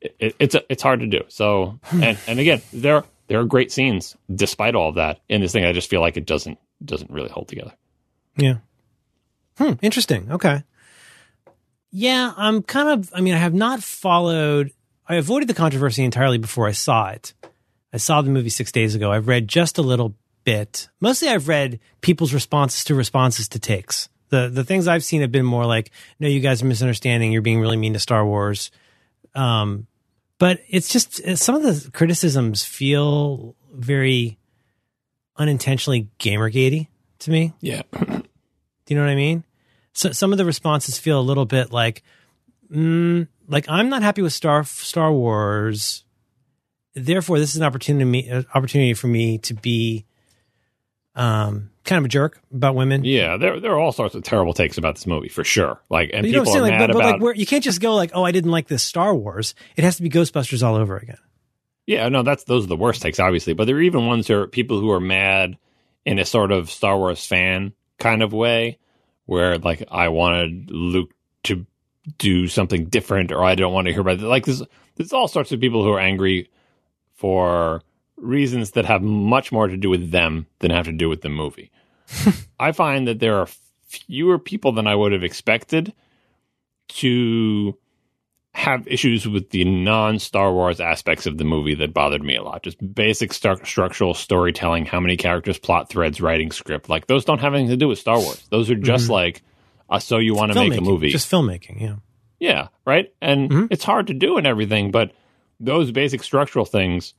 it, 0.00 0.36
it's 0.38 0.56
it's 0.68 0.82
hard 0.82 1.00
to 1.00 1.06
do. 1.06 1.22
So 1.28 1.78
and 1.92 2.18
and 2.26 2.38
again, 2.38 2.60
there 2.72 3.04
there 3.28 3.40
are 3.40 3.44
great 3.44 3.72
scenes 3.72 4.16
despite 4.32 4.74
all 4.74 4.90
of 4.90 4.96
that 4.96 5.20
in 5.28 5.40
this 5.40 5.52
thing. 5.52 5.64
I 5.64 5.72
just 5.72 5.88
feel 5.88 6.00
like 6.00 6.16
it 6.16 6.26
doesn't 6.26 6.58
doesn't 6.84 7.10
really 7.10 7.30
hold 7.30 7.48
together. 7.48 7.72
Yeah. 8.36 8.56
Hmm. 9.56 9.72
Interesting. 9.82 10.30
Okay. 10.32 10.62
Yeah, 11.90 12.32
I'm 12.36 12.62
kind 12.62 12.88
of. 12.88 13.10
I 13.14 13.20
mean, 13.20 13.34
I 13.34 13.38
have 13.38 13.54
not 13.54 13.82
followed. 13.82 14.72
I 15.06 15.16
avoided 15.16 15.48
the 15.48 15.54
controversy 15.54 16.04
entirely 16.04 16.38
before 16.38 16.66
I 16.66 16.72
saw 16.72 17.08
it. 17.08 17.34
I 17.92 17.96
saw 17.96 18.20
the 18.20 18.30
movie 18.30 18.50
six 18.50 18.70
days 18.70 18.94
ago. 18.94 19.10
I've 19.10 19.26
read 19.28 19.48
just 19.48 19.78
a 19.78 19.82
little 19.82 20.14
bit. 20.44 20.88
Mostly, 21.00 21.28
I've 21.28 21.48
read 21.48 21.80
people's 22.02 22.34
responses 22.34 22.84
to 22.84 22.94
responses 22.94 23.48
to 23.50 23.58
takes. 23.58 24.08
The 24.28 24.48
the 24.48 24.64
things 24.64 24.86
I've 24.86 25.04
seen 25.04 25.22
have 25.22 25.32
been 25.32 25.46
more 25.46 25.64
like, 25.64 25.90
"No, 26.20 26.28
you 26.28 26.40
guys 26.40 26.62
are 26.62 26.66
misunderstanding. 26.66 27.32
You're 27.32 27.42
being 27.42 27.60
really 27.60 27.78
mean 27.78 27.94
to 27.94 27.98
Star 27.98 28.26
Wars." 28.26 28.70
Um, 29.34 29.86
but 30.38 30.60
it's 30.68 30.90
just 30.90 31.20
uh, 31.24 31.36
some 31.36 31.54
of 31.54 31.62
the 31.62 31.90
criticisms 31.92 32.64
feel 32.64 33.56
very 33.72 34.38
unintentionally 35.36 36.08
gamergatey 36.18 36.88
to 37.20 37.30
me. 37.30 37.54
Yeah, 37.60 37.82
Do 37.92 38.22
you 38.88 38.96
know 38.96 39.02
what 39.02 39.10
I 39.10 39.14
mean? 39.14 39.44
So 39.98 40.12
some 40.12 40.30
of 40.30 40.38
the 40.38 40.44
responses 40.44 40.96
feel 40.96 41.18
a 41.18 41.20
little 41.20 41.44
bit 41.44 41.72
like, 41.72 42.04
mm, 42.72 43.26
like 43.48 43.68
I'm 43.68 43.88
not 43.88 44.02
happy 44.02 44.22
with 44.22 44.32
Star 44.32 44.62
Star 44.62 45.12
Wars. 45.12 46.04
Therefore, 46.94 47.40
this 47.40 47.50
is 47.50 47.56
an 47.56 47.64
opportunity 47.64 48.30
uh, 48.30 48.44
opportunity 48.54 48.94
for 48.94 49.08
me 49.08 49.38
to 49.38 49.54
be, 49.54 50.06
um, 51.16 51.70
kind 51.84 51.98
of 51.98 52.04
a 52.04 52.08
jerk 52.08 52.40
about 52.54 52.76
women. 52.76 53.02
yeah. 53.04 53.38
There 53.38 53.58
there 53.58 53.72
are 53.72 53.80
all 53.80 53.90
sorts 53.90 54.14
of 54.14 54.22
terrible 54.22 54.54
takes 54.54 54.78
about 54.78 54.94
this 54.94 55.04
movie 55.04 55.30
for 55.30 55.42
sure. 55.42 55.80
Like, 55.90 56.10
and 56.14 56.24
you 56.24 56.32
people 56.34 56.48
are 56.48 56.68
saying? 56.68 56.78
mad 56.78 56.86
but, 56.86 56.92
but 56.92 56.98
about. 57.00 57.12
like, 57.14 57.20
where, 57.20 57.34
you 57.34 57.44
can't 57.44 57.64
just 57.64 57.80
go 57.80 57.96
like, 57.96 58.12
"Oh, 58.14 58.22
I 58.22 58.30
didn't 58.30 58.52
like 58.52 58.68
this 58.68 58.84
Star 58.84 59.12
Wars." 59.12 59.56
It 59.74 59.82
has 59.82 59.96
to 59.96 60.02
be 60.02 60.10
Ghostbusters 60.10 60.62
all 60.62 60.76
over 60.76 60.96
again. 60.96 61.18
Yeah, 61.86 62.08
no, 62.08 62.22
that's 62.22 62.44
those 62.44 62.66
are 62.66 62.68
the 62.68 62.76
worst 62.76 63.02
takes, 63.02 63.18
obviously. 63.18 63.52
But 63.52 63.64
there 63.64 63.74
are 63.74 63.82
even 63.82 64.06
ones 64.06 64.28
where 64.28 64.46
people 64.46 64.78
who 64.78 64.92
are 64.92 65.00
mad 65.00 65.58
in 66.06 66.20
a 66.20 66.24
sort 66.24 66.52
of 66.52 66.70
Star 66.70 66.96
Wars 66.96 67.26
fan 67.26 67.72
kind 67.98 68.22
of 68.22 68.32
way, 68.32 68.78
where 69.28 69.58
like 69.58 69.84
I 69.90 70.08
wanted 70.08 70.70
Luke 70.70 71.10
to 71.42 71.66
do 72.16 72.48
something 72.48 72.86
different, 72.86 73.30
or 73.30 73.44
I 73.44 73.54
don't 73.54 73.74
want 73.74 73.86
to 73.86 73.92
hear 73.92 74.00
about 74.00 74.20
it. 74.20 74.22
Like 74.22 74.46
there's 74.46 74.62
there's 74.96 75.12
all 75.12 75.28
sorts 75.28 75.52
of 75.52 75.60
people 75.60 75.84
who 75.84 75.92
are 75.92 76.00
angry 76.00 76.48
for 77.12 77.82
reasons 78.16 78.70
that 78.70 78.86
have 78.86 79.02
much 79.02 79.52
more 79.52 79.68
to 79.68 79.76
do 79.76 79.90
with 79.90 80.12
them 80.12 80.46
than 80.60 80.70
have 80.70 80.86
to 80.86 80.92
do 80.92 81.10
with 81.10 81.20
the 81.20 81.28
movie. 81.28 81.70
I 82.58 82.72
find 82.72 83.06
that 83.06 83.20
there 83.20 83.36
are 83.36 83.48
fewer 83.86 84.38
people 84.38 84.72
than 84.72 84.86
I 84.86 84.94
would 84.94 85.12
have 85.12 85.22
expected 85.22 85.92
to 86.88 87.76
have 88.58 88.88
issues 88.88 89.26
with 89.26 89.50
the 89.50 89.64
non 89.64 90.18
Star 90.18 90.52
Wars 90.52 90.80
aspects 90.80 91.26
of 91.26 91.38
the 91.38 91.44
movie 91.44 91.74
that 91.76 91.94
bothered 91.94 92.22
me 92.22 92.34
a 92.36 92.42
lot. 92.42 92.62
Just 92.64 92.76
basic 92.94 93.30
stru- 93.30 93.64
structural 93.64 94.14
storytelling, 94.14 94.84
how 94.84 94.98
many 95.00 95.16
characters, 95.16 95.58
plot 95.58 95.88
threads, 95.88 96.20
writing 96.20 96.50
script. 96.50 96.88
Like 96.88 97.06
those 97.06 97.24
don't 97.24 97.38
have 97.40 97.54
anything 97.54 97.70
to 97.70 97.76
do 97.76 97.88
with 97.88 97.98
Star 98.00 98.18
Wars. 98.18 98.44
Those 98.50 98.68
are 98.70 98.74
just 98.74 99.08
like, 99.08 99.42
uh, 99.88 100.00
so 100.00 100.18
you 100.18 100.34
want 100.34 100.52
to 100.52 100.58
make 100.68 100.76
a 100.76 100.82
movie. 100.82 101.10
just 101.10 101.30
filmmaking. 101.30 101.80
Yeah, 101.80 101.96
Yeah, 102.40 102.68
right. 102.84 103.12
And 103.22 103.48
Mhm. 103.50 103.68
it's 103.70 103.84
hard 103.84 104.08
to 104.08 104.14
do 104.14 104.36
and 104.38 104.46
everything, 104.46 104.90
but 104.90 105.12
those 105.60 105.90
basic 105.92 106.22
structural 106.24 106.64
things, 106.64 107.14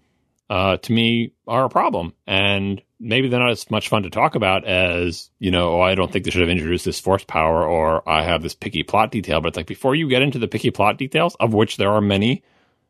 uh, 0.50 0.76
to 0.78 0.92
me, 0.92 1.32
are 1.48 1.66
a 1.66 1.70
problem. 1.70 2.14
And 2.28 2.82
maybe 3.00 3.30
they're 3.30 3.40
not 3.40 3.52
as 3.52 3.70
much 3.72 3.90
fun 3.90 4.04
to 4.04 4.10
talk 4.10 4.36
about 4.36 4.66
as 4.66 5.30
you 5.40 5.52
know. 5.52 5.76
Oh, 5.76 5.82
I 5.82 5.96
don't 5.96 6.12
think 6.12 6.26
they 6.26 6.32
should 6.32 6.42
have 6.42 6.50
introduced 6.50 6.86
this 6.86 7.00
force 7.00 7.24
power, 7.24 7.66
or 7.66 8.08
I 8.08 8.24
have 8.24 8.42
this 8.42 8.56
picky 8.56 8.84
plot 8.84 9.12
detail. 9.12 9.42
But 9.42 9.50
it's 9.50 9.58
like 9.58 9.68
before 9.68 9.96
you 9.96 10.10
get 10.10 10.22
into 10.22 10.40
the 10.40 10.48
picky 10.48 10.72
plot 10.72 10.98
details, 10.98 11.36
of 11.40 11.54
which 11.54 11.78
there 11.78 11.92
are 11.92 12.02
many, 12.02 12.44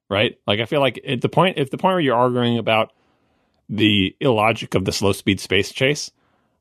right? 0.10 0.38
Like 0.48 0.60
I 0.60 0.66
feel 0.66 0.82
like 0.82 1.00
at 1.08 1.22
the 1.22 1.30
point, 1.30 1.58
if 1.58 1.70
the 1.70 1.78
point 1.78 1.94
where 1.94 2.02
you're 2.02 2.16
arguing 2.16 2.58
about 2.58 2.92
the 3.70 4.16
illogic 4.20 4.76
of 4.76 4.86
the 4.86 4.92
slow 4.92 5.12
speed 5.12 5.40
space 5.40 5.72
chase, 5.72 6.12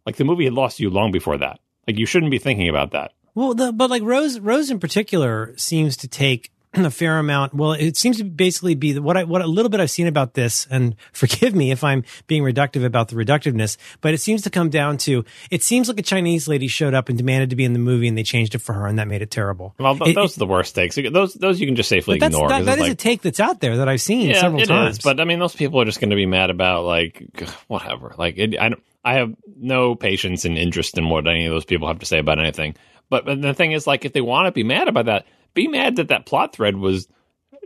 like 0.05 0.17
the 0.17 0.25
movie 0.25 0.45
had 0.45 0.53
lost 0.53 0.81
you 0.81 0.91
long 0.91 1.11
before 1.11 1.39
that. 1.39 1.61
Like 1.87 1.99
you 1.99 2.07
shouldn't 2.07 2.31
be 2.31 2.39
thinking 2.39 2.69
about 2.69 2.93
that. 2.93 3.13
Well, 3.35 3.55
the, 3.55 3.73
but 3.73 3.89
like 3.89 4.03
Rose, 4.03 4.39
Rose 4.41 4.71
in 4.71 4.79
particular 4.79 5.55
seems 5.57 5.97
to 5.99 6.09
take 6.09 6.53
a 6.75 6.91
fair 6.91 7.19
amount. 7.19 7.55
Well, 7.55 7.73
it 7.73 7.97
seems 7.97 8.19
to 8.19 8.25
basically 8.25 8.75
be 8.75 8.99
what 8.99 9.17
I, 9.17 9.25
what 9.25 9.43
a 9.43 9.47
little 9.47 9.69
bit 9.69 9.81
I've 9.81 9.91
seen 9.91 10.07
about 10.07 10.35
this, 10.35 10.67
and 10.71 10.97
forgive 11.13 11.55
me 11.55 11.71
if 11.71 11.83
I'm 11.83 12.05
being 12.27 12.43
reductive 12.43 12.85
about 12.85 13.09
the 13.09 13.17
reductiveness, 13.17 13.77
but 14.01 14.15
it 14.15 14.19
seems 14.19 14.43
to 14.43 14.51
come 14.51 14.69
down 14.71 14.99
to 14.99 15.25
it 15.51 15.63
seems 15.63 15.89
like 15.89 15.99
a 15.99 16.03
Chinese 16.03 16.49
lady 16.49 16.69
showed 16.69 16.95
up 16.95 17.09
and 17.09 17.17
demanded 17.17 17.51
to 17.51 17.57
be 17.57 17.65
in 17.65 17.73
the 17.73 17.79
movie, 17.79 18.09
and 18.09 18.17
they 18.17 18.23
changed 18.23 18.55
it 18.55 18.59
for 18.59 18.73
her, 18.73 18.87
and 18.87 18.99
that 18.99 19.09
made 19.09 19.23
it 19.23 19.31
terrible. 19.31 19.75
Well, 19.79 19.97
th- 19.97 20.11
It- 20.11 20.15
those 20.15 20.37
are 20.37 20.41
the 20.41 20.47
worst 20.47 20.75
takes. 20.75 20.97
Those 20.97 21.35
those 21.35 21.61
you 21.61 21.67
can 21.67 21.77
just 21.77 21.89
safely 21.89 22.17
ignore. 22.17 22.49
that 22.49 22.67
it's 22.67 22.83
is 22.87 22.93
a 22.93 22.95
take 22.95 23.23
that's 23.23 23.41
out 23.41 23.61
there 23.61 23.79
that 23.79 23.89
I've 23.89 24.01
seen 24.01 24.29
yeah, 24.29 24.41
several 24.41 24.63
it 24.63 24.67
times. 24.67 24.99
is. 24.99 25.03
But 25.03 25.21
I 25.21 25.25
mean, 25.25 25.39
those 25.39 25.55
people 25.55 25.81
are 25.81 25.85
just 25.85 26.01
going 26.01 26.11
to 26.11 26.17
be 26.17 26.27
mad 26.27 26.51
about 26.51 26.85
like 26.85 27.25
whatever. 27.69 28.15
Like 28.19 28.37
it, 28.39 28.59
I 28.59 28.71
don't, 28.71 28.83
I 29.05 29.15
have 29.15 29.35
no 29.57 29.95
patience 29.95 30.45
and 30.45 30.59
interest 30.59 30.99
in 30.99 31.09
what 31.09 31.27
any 31.27 31.47
of 31.47 31.53
those 31.53 31.65
people 31.65 31.89
have 31.89 32.01
to 32.01 32.07
say 32.07 32.19
about 32.19 32.39
anything. 32.39 32.75
But, 33.11 33.25
but 33.25 33.41
the 33.41 33.55
thing 33.55 33.73
is, 33.73 33.87
like, 33.87 34.05
if 34.05 34.13
they 34.13 34.21
want 34.21 34.47
to 34.47 34.53
be 34.53 34.65
mad 34.65 34.87
about 34.89 35.07
that, 35.07 35.25
be 35.55 35.69
mad 35.69 35.97
that 35.97 36.09
that 36.09 36.27
plot 36.27 36.55
thread 36.55 36.77
was 36.77 37.09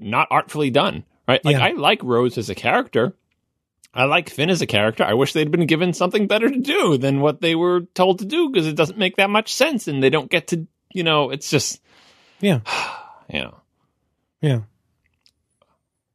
not 0.01 0.29
artfully 0.31 0.71
done, 0.71 1.05
right? 1.29 1.45
Like, 1.45 1.57
Yeah. 1.57 1.65
I 1.65 1.73
like 1.73 2.03
Rose 2.03 2.39
as 2.39 2.51
a 2.51 2.55
character. 2.55 3.15
I 3.95 4.05
like 4.05 4.31
Finn 4.31 4.49
as 4.49 4.63
a 4.63 4.67
character. 4.67 5.05
I 5.05 5.15
wish 5.15 5.33
they'd 5.35 5.51
been 5.51 5.67
given 5.67 5.93
something 5.93 6.27
better 6.27 6.49
to 6.49 6.59
do 6.59 6.97
than 6.97 7.21
what 7.21 7.43
they 7.43 7.55
were 7.55 7.83
told 7.95 8.21
to 8.21 8.25
do 8.25 8.49
because 8.49 8.67
it 8.67 8.75
doesn't 8.77 8.99
make 8.99 9.17
that 9.17 9.29
much 9.29 9.53
sense, 9.53 9.87
and 9.87 10.03
they 10.03 10.09
don't 10.11 10.31
get 10.31 10.49
to, 10.49 10.67
you 10.95 11.03
know, 11.05 11.31
it's 11.31 11.51
just, 11.51 11.81
yeah, 12.41 12.61
you 13.29 13.41
know. 13.41 13.61
yeah. 14.41 14.61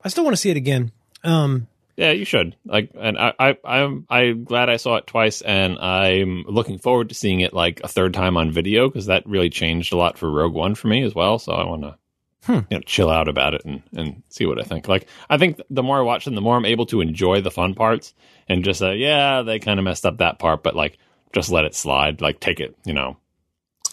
I 0.04 0.10
still 0.10 0.24
want 0.24 0.36
to 0.36 0.42
see 0.42 0.50
it 0.50 0.58
again. 0.58 0.92
Um, 1.24 1.68
Yeah, 1.98 2.12
you 2.12 2.26
should. 2.26 2.56
Like, 2.64 2.92
and 2.94 3.18
I, 3.18 3.34
I, 3.40 3.58
I'm, 3.66 4.06
I'm 4.08 4.44
glad 4.44 4.70
I 4.70 4.78
saw 4.78 4.98
it 4.98 5.08
twice, 5.08 5.42
and 5.42 5.80
I'm 5.80 6.44
looking 6.48 6.78
forward 6.78 7.10
to 7.10 7.16
seeing 7.16 7.40
it 7.42 7.54
like 7.54 7.82
a 7.84 7.88
third 7.88 8.14
time 8.14 8.38
on 8.38 8.52
video 8.52 8.88
because 8.88 9.08
that 9.08 9.26
really 9.28 9.50
changed 9.50 9.92
a 9.94 9.98
lot 9.98 10.18
for 10.18 10.30
Rogue 10.32 10.54
One 10.54 10.76
for 10.76 10.88
me 10.88 11.04
as 11.04 11.16
well. 11.16 11.40
So 11.40 11.54
I 11.54 11.66
want 11.66 11.82
to, 11.82 11.98
Hmm. 12.46 12.60
you 12.70 12.78
know, 12.78 12.80
chill 12.86 13.10
out 13.10 13.28
about 13.28 13.56
it 13.56 13.64
and 13.66 13.82
and 13.94 14.22
see 14.30 14.46
what 14.46 14.60
I 14.62 14.64
think. 14.64 14.88
Like, 14.88 15.08
I 15.30 15.38
think 15.38 15.60
the 15.72 15.82
more 15.84 15.98
I 15.98 16.02
watch 16.02 16.24
them, 16.26 16.36
the 16.36 16.40
more 16.42 16.56
I'm 16.56 16.66
able 16.66 16.86
to 16.86 17.02
enjoy 17.02 17.42
the 17.42 17.52
fun 17.52 17.74
parts 17.74 18.14
and 18.48 18.64
just 18.64 18.80
say, 18.80 18.98
yeah, 18.98 19.42
they 19.42 19.58
kind 19.60 19.80
of 19.80 19.84
messed 19.84 20.06
up 20.06 20.20
that 20.20 20.38
part, 20.40 20.62
but 20.64 20.76
like, 20.76 20.98
just 21.34 21.50
let 21.52 21.66
it 21.66 21.74
slide. 21.76 22.22
Like, 22.22 22.40
take 22.40 22.60
it, 22.60 22.78
you 22.86 22.94
know, 22.94 23.18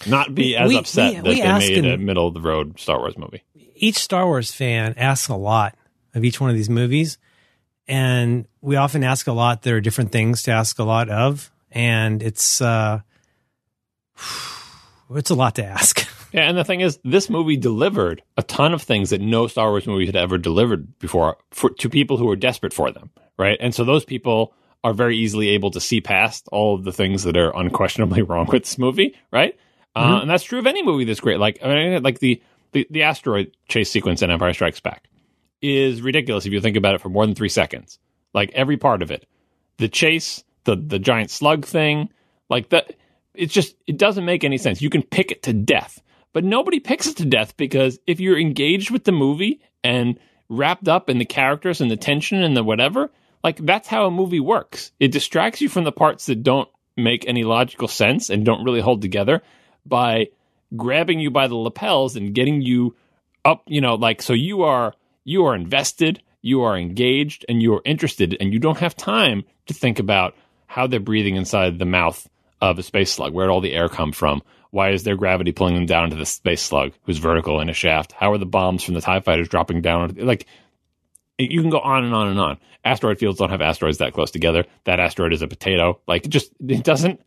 not 0.06 0.35
be 0.35 0.56
as 0.56 0.68
we- 0.68 0.76
upset 0.76 1.10
we- 1.10 1.16
that 1.16 1.24
we 1.24 1.40
they 1.40 1.59
made 1.59 1.78
in- 1.78 1.85
a 1.86 1.97
middle 1.98 2.28
of 2.28 2.35
the 2.35 2.40
road 2.43 2.78
Star 2.78 2.98
Wars 2.98 3.16
movie. 3.16 3.43
each 3.74 3.97
Star 3.97 4.26
Wars 4.26 4.52
fan 4.52 4.94
asks 4.98 5.28
a 5.28 5.35
lot 5.36 5.74
of 6.14 6.22
each 6.22 6.39
one 6.40 6.51
of 6.51 6.55
these 6.55 6.70
movies, 6.70 7.16
and 7.86 8.47
we 8.61 8.77
often 8.77 9.05
ask 9.05 9.27
a 9.27 9.32
lot. 9.32 9.62
There 9.62 9.77
are 9.77 9.81
different 9.81 10.12
things 10.12 10.43
to 10.44 10.52
ask 10.52 10.78
a 10.78 10.85
lot 10.85 11.09
of, 11.09 11.51
and 11.70 12.23
it's 12.23 12.61
uh, 12.61 13.01
it's 15.11 15.31
a 15.31 15.35
lot 15.35 15.56
to 15.56 15.65
ask. 15.65 16.09
Yeah, 16.35 16.48
and 16.48 16.59
the 16.59 16.65
thing 16.65 16.81
is, 16.81 16.98
this 17.05 17.31
movie 17.31 17.56
delivered 17.56 18.20
a 18.36 18.43
ton 18.43 18.74
of 18.74 18.82
things 18.82 19.11
that 19.11 19.20
no 19.20 19.47
Star 19.47 19.70
Wars 19.70 19.86
movie 19.86 20.05
had 20.06 20.16
ever 20.16 20.36
delivered 20.36 20.98
before 20.98 21.36
for, 21.52 21.70
to 21.70 21.89
people 21.89 22.16
who 22.16 22.27
were 22.27 22.35
desperate 22.35 22.73
for 22.73 22.90
them, 22.90 23.11
right? 23.39 23.56
And 23.61 23.73
so 23.73 23.85
those 23.85 24.05
people 24.05 24.52
are 24.82 24.93
very 24.93 25.16
easily 25.16 25.51
able 25.51 25.70
to 25.70 25.81
see 25.81 26.01
past 26.01 26.48
all 26.51 26.74
of 26.74 26.82
the 26.82 26.93
things 26.93 27.23
that 27.23 27.36
are 27.36 27.56
unquestionably 27.56 28.23
wrong 28.28 28.47
with 28.47 28.65
this 28.65 28.78
movie, 28.78 29.15
right? 29.31 29.56
Uh, 29.94 30.19
and 30.23 30.28
that's 30.28 30.43
true 30.43 30.59
of 30.59 30.66
any 30.66 30.82
movie 30.82 31.05
that's 31.05 31.20
great. 31.20 31.39
Like, 31.39 31.61
I 31.62 31.69
mean, 31.69 32.02
like 32.02 32.19
the, 32.19 32.43
the 32.73 32.85
the 32.90 33.05
asteroid 33.05 33.56
chase 33.69 33.89
sequence 33.89 34.20
in 34.20 34.32
Empire 34.32 34.55
Strikes 34.55 34.81
Back 34.81 35.09
is 35.65 36.03
ridiculous 36.03 36.47
if 36.47 36.53
you 36.53 36.61
think 36.61 36.77
about 36.77 36.95
it 36.95 37.01
for 37.01 37.09
more 37.09 37.27
than 37.27 37.35
three 37.35 37.49
seconds. 37.49 37.99
Like 38.32 38.51
every 38.53 38.77
part 38.77 39.03
of 39.03 39.11
it, 39.11 39.27
the 39.78 39.89
chase, 39.89 40.45
the 40.65 40.77
the 40.77 40.99
giant 40.99 41.31
slug 41.31 41.65
thing, 41.65 42.11
like 42.49 42.70
that. 42.70 42.95
It's 43.35 43.53
just 43.53 43.74
it 43.86 43.99
doesn't 43.99 44.24
make 44.24 44.45
any 44.45 44.59
sense. 44.59 44.81
You 44.81 44.91
can 44.91 45.03
pick 45.03 45.32
it 45.32 45.43
to 45.45 45.53
death, 45.53 46.01
but 46.32 46.45
nobody 46.45 46.78
picks 46.78 47.09
it 47.09 47.16
to 47.16 47.24
death 47.24 47.57
because 47.57 47.99
if 48.07 48.20
you're 48.20 48.39
engaged 48.39 48.91
with 48.93 49.05
the 49.05 49.12
movie 49.12 49.61
and 49.82 50.20
wrapped 50.49 50.86
up 50.86 51.11
in 51.11 51.19
the 51.19 51.24
characters 51.24 51.81
and 51.81 51.91
the 51.91 51.97
tension 51.97 52.43
and 52.43 52.57
the 52.57 52.62
whatever, 52.62 53.11
like 53.43 53.57
that's 53.59 53.89
how 53.89 54.07
a 54.07 54.11
movie 54.11 54.41
works. 54.41 54.93
It 55.01 55.12
distracts 55.12 55.61
you 55.61 55.69
from 55.69 55.85
the 55.85 55.93
parts 55.93 56.27
that 56.27 56.43
don't 56.43 56.69
make 56.97 57.27
any 57.27 57.45
logical 57.45 57.89
sense 57.89 58.31
and 58.31 58.45
don't 58.45 58.65
really 58.65 58.81
hold 58.81 59.03
together 59.03 59.43
by 59.85 60.28
grabbing 60.77 61.20
you 61.20 61.31
by 61.31 61.49
the 61.49 61.57
lapels 61.57 62.16
and 62.16 62.35
getting 62.35 62.62
you 62.62 62.95
up, 63.45 63.62
you 63.66 63.81
know, 63.81 63.95
like 63.95 64.23
so 64.23 64.32
you 64.32 64.62
are 64.62 64.95
you 65.24 65.46
are 65.46 65.55
invested, 65.55 66.22
you 66.42 66.62
are 66.62 66.76
engaged 66.76 67.44
and 67.48 67.62
you 67.62 67.74
are 67.74 67.82
interested 67.84 68.36
and 68.38 68.52
you 68.52 68.59
don't 68.59 68.78
have 68.78 68.96
time 68.96 69.44
to 69.66 69.74
think 69.74 69.98
about 69.98 70.36
how 70.66 70.86
they're 70.86 71.01
breathing 71.01 71.36
inside 71.36 71.78
the 71.78 71.84
mouth 71.84 72.28
of 72.60 72.78
a 72.78 72.82
space 72.82 73.10
slug. 73.10 73.32
Where 73.32 73.46
did 73.46 73.52
all 73.52 73.60
the 73.60 73.72
air 73.72 73.88
come 73.88 74.12
from? 74.12 74.42
Why 74.70 74.90
is 74.90 75.05
there 75.05 75.16
gravity 75.16 75.52
pulling 75.52 75.74
them 75.74 75.86
down 75.86 76.05
into 76.05 76.16
the 76.16 76.26
space 76.26 76.60
slug 76.60 76.92
who's 77.02 77.18
vertical 77.18 77.60
in 77.60 77.68
a 77.68 77.72
shaft? 77.74 78.12
How 78.12 78.32
are 78.32 78.38
the 78.38 78.46
bombs 78.46 78.82
from 78.82 78.94
the 78.94 79.01
TIE 79.01 79.20
fighters 79.20 79.48
dropping 79.48 79.82
down? 79.82 80.16
Like, 80.18 80.46
you 81.38 81.60
can 81.60 81.70
go 81.70 81.80
on 81.80 82.05
and 82.05 82.14
on 82.14 82.28
and 82.28 82.40
on. 82.40 82.59
Asteroid 82.84 83.18
fields 83.18 83.38
don't 83.38 83.51
have 83.51 83.62
asteroids 83.62 83.98
that 83.98 84.12
close 84.12 84.30
together. 84.30 84.64
That 84.84 85.01
asteroid 85.01 85.32
is 85.32 85.42
a 85.42 85.48
potato. 85.48 86.01
Like, 86.06 86.26
it 86.26 86.30
just, 86.30 86.52
it 86.60 86.82
doesn't, 86.82 87.20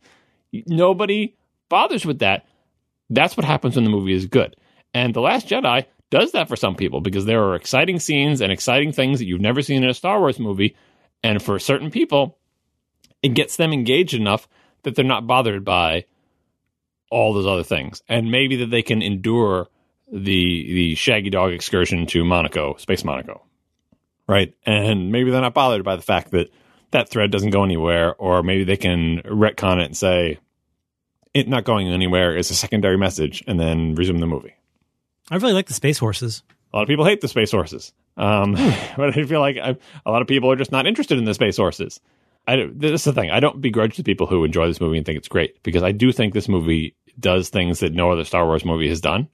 nobody 0.52 1.36
bothers 1.68 2.04
with 2.04 2.20
that. 2.20 2.46
That's 3.10 3.36
what 3.36 3.44
happens 3.44 3.76
when 3.76 3.84
the 3.84 3.90
movie 3.90 4.12
is 4.12 4.26
good. 4.26 4.54
And 4.92 5.14
The 5.14 5.20
Last 5.20 5.48
Jedi 5.48 5.86
does 6.10 6.32
that 6.32 6.48
for 6.48 6.56
some 6.56 6.74
people 6.74 7.00
because 7.00 7.24
there 7.24 7.44
are 7.44 7.54
exciting 7.54 8.00
scenes 8.00 8.40
and 8.40 8.50
exciting 8.52 8.92
things 8.92 9.18
that 9.18 9.26
you've 9.26 9.40
never 9.40 9.62
seen 9.62 9.82
in 9.82 9.90
a 9.90 9.94
Star 9.94 10.18
Wars 10.18 10.38
movie. 10.38 10.76
And 11.22 11.42
for 11.42 11.58
certain 11.58 11.90
people, 11.90 12.38
it 13.22 13.34
gets 13.34 13.56
them 13.56 13.72
engaged 13.72 14.14
enough 14.14 14.48
that 14.82 14.94
they're 14.94 15.04
not 15.04 15.26
bothered 15.26 15.64
by 15.64 16.04
all 17.10 17.32
those 17.32 17.46
other 17.46 17.62
things, 17.62 18.02
and 18.08 18.30
maybe 18.30 18.56
that 18.56 18.70
they 18.70 18.82
can 18.82 19.02
endure 19.02 19.68
the 20.12 20.72
the 20.74 20.94
Shaggy 20.94 21.30
Dog 21.30 21.52
excursion 21.52 22.06
to 22.06 22.24
Monaco, 22.24 22.76
Space 22.76 23.04
Monaco, 23.04 23.42
right? 24.26 24.54
And 24.64 25.10
maybe 25.10 25.30
they're 25.30 25.40
not 25.40 25.54
bothered 25.54 25.84
by 25.84 25.96
the 25.96 26.02
fact 26.02 26.30
that 26.32 26.50
that 26.90 27.08
thread 27.08 27.30
doesn't 27.30 27.50
go 27.50 27.64
anywhere, 27.64 28.14
or 28.14 28.42
maybe 28.42 28.64
they 28.64 28.76
can 28.76 29.22
retcon 29.22 29.80
it 29.80 29.86
and 29.86 29.96
say 29.96 30.38
it 31.34 31.48
not 31.48 31.64
going 31.64 31.88
anywhere 31.88 32.36
is 32.36 32.50
a 32.50 32.54
secondary 32.54 32.98
message, 32.98 33.42
and 33.46 33.58
then 33.58 33.94
resume 33.94 34.18
the 34.18 34.26
movie. 34.26 34.54
I 35.30 35.36
really 35.36 35.52
like 35.52 35.66
the 35.66 35.74
space 35.74 35.98
horses. 35.98 36.42
A 36.72 36.76
lot 36.76 36.82
of 36.82 36.88
people 36.88 37.04
hate 37.04 37.20
the 37.20 37.28
space 37.28 37.50
horses, 37.50 37.92
um, 38.16 38.52
but 38.96 39.16
I 39.16 39.24
feel 39.24 39.40
like 39.40 39.56
I, 39.56 39.76
a 40.04 40.10
lot 40.10 40.22
of 40.22 40.28
people 40.28 40.50
are 40.50 40.56
just 40.56 40.72
not 40.72 40.86
interested 40.86 41.18
in 41.18 41.24
the 41.24 41.34
space 41.34 41.56
horses. 41.56 42.00
I, 42.46 42.68
this 42.72 42.92
is 42.92 43.04
the 43.04 43.12
thing. 43.12 43.30
I 43.30 43.40
don't 43.40 43.60
begrudge 43.60 43.96
the 43.96 44.02
people 44.02 44.26
who 44.26 44.44
enjoy 44.44 44.66
this 44.66 44.80
movie 44.80 44.96
and 44.96 45.04
think 45.04 45.18
it's 45.18 45.28
great 45.28 45.62
because 45.62 45.82
I 45.82 45.92
do 45.92 46.12
think 46.12 46.32
this 46.32 46.48
movie 46.48 46.96
does 47.20 47.50
things 47.50 47.80
that 47.80 47.92
no 47.92 48.10
other 48.10 48.24
Star 48.24 48.46
Wars 48.46 48.64
movie 48.64 48.88
has 48.88 49.00
done. 49.02 49.28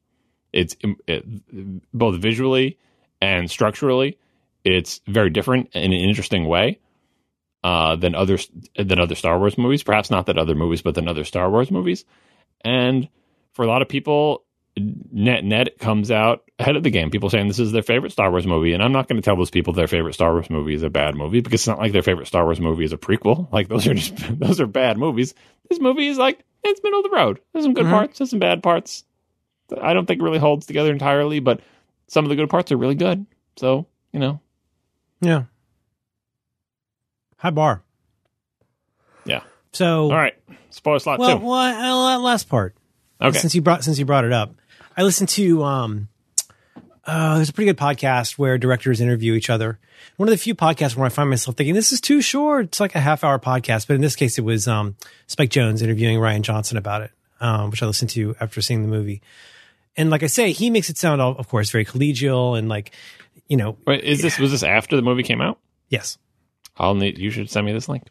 It's 0.52 0.76
it, 1.06 1.24
both 1.92 2.20
visually 2.20 2.78
and 3.20 3.50
structurally, 3.50 4.18
it's 4.64 5.00
very 5.06 5.30
different 5.30 5.70
in 5.74 5.92
an 5.92 5.92
interesting 5.92 6.46
way 6.46 6.80
uh, 7.62 7.96
than 7.96 8.14
other 8.14 8.38
than 8.76 8.98
other 8.98 9.14
Star 9.14 9.38
Wars 9.38 9.58
movies. 9.58 9.82
Perhaps 9.82 10.10
not 10.10 10.26
that 10.26 10.38
other 10.38 10.54
movies, 10.54 10.82
but 10.82 10.94
than 10.94 11.08
other 11.08 11.24
Star 11.24 11.50
Wars 11.50 11.70
movies. 11.70 12.04
And 12.64 13.08
for 13.52 13.64
a 13.64 13.68
lot 13.68 13.82
of 13.82 13.88
people, 13.88 14.43
net 14.76 15.44
net 15.44 15.78
comes 15.78 16.10
out 16.10 16.44
ahead 16.58 16.76
of 16.76 16.82
the 16.82 16.90
game. 16.90 17.10
People 17.10 17.30
saying 17.30 17.48
this 17.48 17.58
is 17.58 17.72
their 17.72 17.82
favorite 17.82 18.12
Star 18.12 18.30
Wars 18.30 18.46
movie, 18.46 18.72
and 18.72 18.82
I'm 18.82 18.92
not 18.92 19.08
going 19.08 19.20
to 19.20 19.24
tell 19.24 19.36
those 19.36 19.50
people 19.50 19.72
their 19.72 19.86
favorite 19.86 20.14
Star 20.14 20.32
Wars 20.32 20.50
movie 20.50 20.74
is 20.74 20.82
a 20.82 20.90
bad 20.90 21.14
movie 21.14 21.40
because 21.40 21.60
it's 21.60 21.68
not 21.68 21.78
like 21.78 21.92
their 21.92 22.02
favorite 22.02 22.26
Star 22.26 22.44
Wars 22.44 22.60
movie 22.60 22.84
is 22.84 22.92
a 22.92 22.96
prequel. 22.96 23.48
Like 23.54 23.68
those 23.68 23.86
are 23.86 23.94
just 23.94 24.16
those 24.38 24.60
are 24.60 24.66
bad 24.66 24.98
movies. 24.98 25.34
This 25.68 25.78
movie 25.78 26.08
is 26.08 26.18
like 26.18 26.44
it's 26.64 26.82
middle 26.82 27.00
of 27.00 27.04
the 27.04 27.16
road. 27.16 27.40
There's 27.52 27.64
some 27.64 27.74
good 27.74 27.84
mm-hmm. 27.84 27.94
parts, 27.94 28.18
there's 28.18 28.30
some 28.30 28.40
bad 28.40 28.62
parts. 28.62 29.04
I 29.80 29.94
don't 29.94 30.06
think 30.06 30.20
it 30.20 30.24
really 30.24 30.38
holds 30.38 30.66
together 30.66 30.90
entirely, 30.90 31.40
but 31.40 31.60
some 32.08 32.24
of 32.24 32.28
the 32.30 32.36
good 32.36 32.50
parts 32.50 32.72
are 32.72 32.76
really 32.76 32.96
good. 32.96 33.26
So 33.56 33.86
you 34.12 34.18
know, 34.18 34.40
yeah, 35.20 35.44
high 37.36 37.50
bar. 37.50 37.82
Yeah. 39.24 39.42
So 39.72 40.10
all 40.10 40.16
right, 40.16 40.34
spoiler 40.70 40.98
slot 40.98 41.20
well, 41.20 41.38
two. 41.38 41.44
Well, 41.44 42.20
last 42.20 42.48
part. 42.48 42.74
Okay. 43.20 43.38
Since 43.38 43.54
you 43.54 43.62
brought 43.62 43.84
since 43.84 43.98
you 43.98 44.04
brought 44.04 44.24
it 44.24 44.32
up, 44.32 44.54
I 44.96 45.02
listened 45.02 45.28
to 45.30 45.62
um, 45.64 46.08
uh, 47.06 47.36
there's 47.36 47.48
a 47.48 47.52
pretty 47.52 47.70
good 47.70 47.78
podcast 47.78 48.38
where 48.38 48.56
directors 48.58 49.00
interview 49.00 49.34
each 49.34 49.50
other. 49.50 49.78
One 50.16 50.28
of 50.28 50.30
the 50.30 50.38
few 50.38 50.54
podcasts 50.54 50.96
where 50.96 51.06
I 51.06 51.10
find 51.10 51.28
myself 51.28 51.56
thinking 51.56 51.74
this 51.74 51.92
is 51.92 52.00
too 52.00 52.20
short. 52.20 52.66
It's 52.66 52.80
like 52.80 52.94
a 52.94 53.00
half 53.00 53.24
hour 53.24 53.38
podcast, 53.38 53.86
but 53.86 53.94
in 53.94 54.00
this 54.00 54.16
case, 54.16 54.38
it 54.38 54.42
was 54.42 54.66
um, 54.66 54.96
Spike 55.26 55.50
Jonze 55.50 55.82
interviewing 55.82 56.18
Rian 56.18 56.42
Johnson 56.42 56.76
about 56.76 57.02
it, 57.02 57.10
um, 57.40 57.70
which 57.70 57.82
I 57.82 57.86
listened 57.86 58.10
to 58.10 58.34
after 58.40 58.60
seeing 58.62 58.82
the 58.82 58.88
movie. 58.88 59.20
And 59.96 60.10
like 60.10 60.22
I 60.22 60.28
say, 60.28 60.52
he 60.52 60.70
makes 60.70 60.88
it 60.90 60.96
sound, 60.96 61.20
of 61.20 61.48
course, 61.48 61.70
very 61.70 61.84
collegial 61.84 62.58
and 62.58 62.68
like, 62.68 62.92
you 63.48 63.56
know. 63.56 63.76
Wait, 63.86 64.02
is 64.02 64.22
this 64.22 64.38
was 64.38 64.50
this 64.50 64.62
after 64.62 64.96
the 64.96 65.02
movie 65.02 65.22
came 65.22 65.40
out? 65.40 65.58
Yes. 65.88 66.18
I'll 66.76 66.94
need. 66.94 67.18
You 67.18 67.30
should 67.30 67.50
send 67.50 67.66
me 67.66 67.72
this 67.72 67.88
link. 67.88 68.04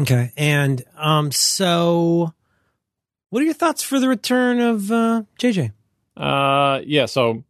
Okay, 0.00 0.32
and 0.36 0.82
um, 0.96 1.32
so 1.32 2.32
what 3.30 3.42
are 3.42 3.44
your 3.44 3.54
thoughts 3.54 3.82
for 3.82 3.98
the 3.98 4.08
return 4.08 4.60
of 4.60 4.90
uh, 4.90 5.22
JJ? 5.40 5.72
Uh, 6.18 6.80
yeah. 6.84 7.06
So, 7.06 7.44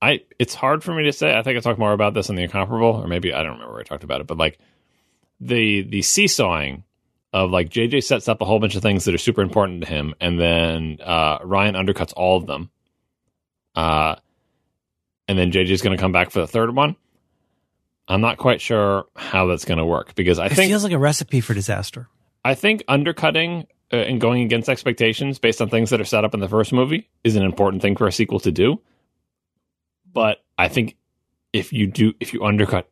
I 0.00 0.20
it's 0.38 0.54
hard 0.54 0.84
for 0.84 0.94
me 0.94 1.04
to 1.04 1.12
say. 1.12 1.36
I 1.36 1.42
think 1.42 1.56
I 1.56 1.60
talked 1.60 1.78
more 1.78 1.92
about 1.92 2.14
this 2.14 2.28
in 2.28 2.36
the 2.36 2.42
incomparable, 2.42 3.00
or 3.02 3.08
maybe 3.08 3.32
I 3.32 3.42
don't 3.42 3.52
remember 3.52 3.72
where 3.72 3.80
I 3.80 3.84
talked 3.84 4.04
about 4.04 4.20
it. 4.20 4.26
But 4.26 4.38
like 4.38 4.58
the 5.40 5.82
the 5.82 6.02
seesawing 6.02 6.84
of 7.32 7.50
like 7.50 7.68
JJ 7.68 8.04
sets 8.04 8.28
up 8.28 8.40
a 8.40 8.44
whole 8.44 8.60
bunch 8.60 8.76
of 8.76 8.82
things 8.82 9.04
that 9.04 9.14
are 9.14 9.18
super 9.18 9.42
important 9.42 9.82
to 9.82 9.88
him, 9.88 10.14
and 10.20 10.38
then 10.38 10.98
uh, 11.02 11.40
Rian 11.40 11.74
undercuts 11.74 12.12
all 12.16 12.36
of 12.36 12.46
them. 12.46 12.70
Uh, 13.74 14.16
and 15.26 15.38
then 15.38 15.52
JJ's 15.52 15.82
going 15.82 15.96
to 15.96 16.00
come 16.00 16.12
back 16.12 16.30
for 16.30 16.40
the 16.40 16.46
third 16.46 16.74
one. 16.74 16.96
I'm 18.08 18.22
not 18.22 18.38
quite 18.38 18.60
sure 18.60 19.04
how 19.14 19.46
that's 19.46 19.66
going 19.66 19.78
to 19.78 19.84
work 19.84 20.14
because 20.14 20.38
I 20.38 20.46
it 20.46 20.52
think 20.52 20.70
feels 20.70 20.82
like 20.82 20.94
a 20.94 20.98
recipe 20.98 21.40
for 21.40 21.52
disaster. 21.52 22.08
I 22.44 22.54
think 22.54 22.82
undercutting 22.88 23.66
uh, 23.92 23.96
and 23.96 24.20
going 24.20 24.42
against 24.42 24.68
expectations 24.68 25.38
based 25.38 25.62
on 25.62 25.68
things 25.68 25.90
that 25.90 26.00
are 26.00 26.04
set 26.04 26.24
up 26.24 26.34
in 26.34 26.40
the 26.40 26.48
first 26.48 26.72
movie 26.72 27.08
is 27.24 27.36
an 27.36 27.42
important 27.42 27.80
thing 27.80 27.96
for 27.96 28.06
a 28.06 28.12
sequel 28.12 28.40
to 28.40 28.52
do. 28.52 28.80
But 30.12 30.44
I 30.58 30.68
think 30.68 30.96
if 31.52 31.72
you 31.72 31.86
do, 31.86 32.12
if 32.20 32.34
you 32.34 32.44
undercut 32.44 32.90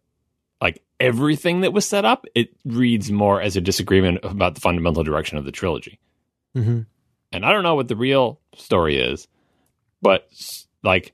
like 0.61 0.83
everything 0.99 1.61
that 1.63 1.73
was 1.73 1.87
set 1.87 2.05
up, 2.05 2.25
it 2.35 2.51
reads 2.65 3.11
more 3.11 3.41
as 3.43 3.57
a 3.57 3.61
disagreement 3.61 4.21
about 4.23 4.55
the 4.55 4.61
fundamental 4.61 5.05
direction 5.05 5.37
of 5.37 5.45
the 5.45 5.53
trilogy. 5.53 5.99
Mm-hmm. 6.57 6.83
And 7.33 7.45
I 7.45 7.53
don't 7.53 7.63
know 7.63 7.75
what 7.75 7.89
the 7.89 7.97
real 7.97 8.41
story 8.55 8.99
is, 8.99 9.29
but 10.01 10.31
like 10.83 11.13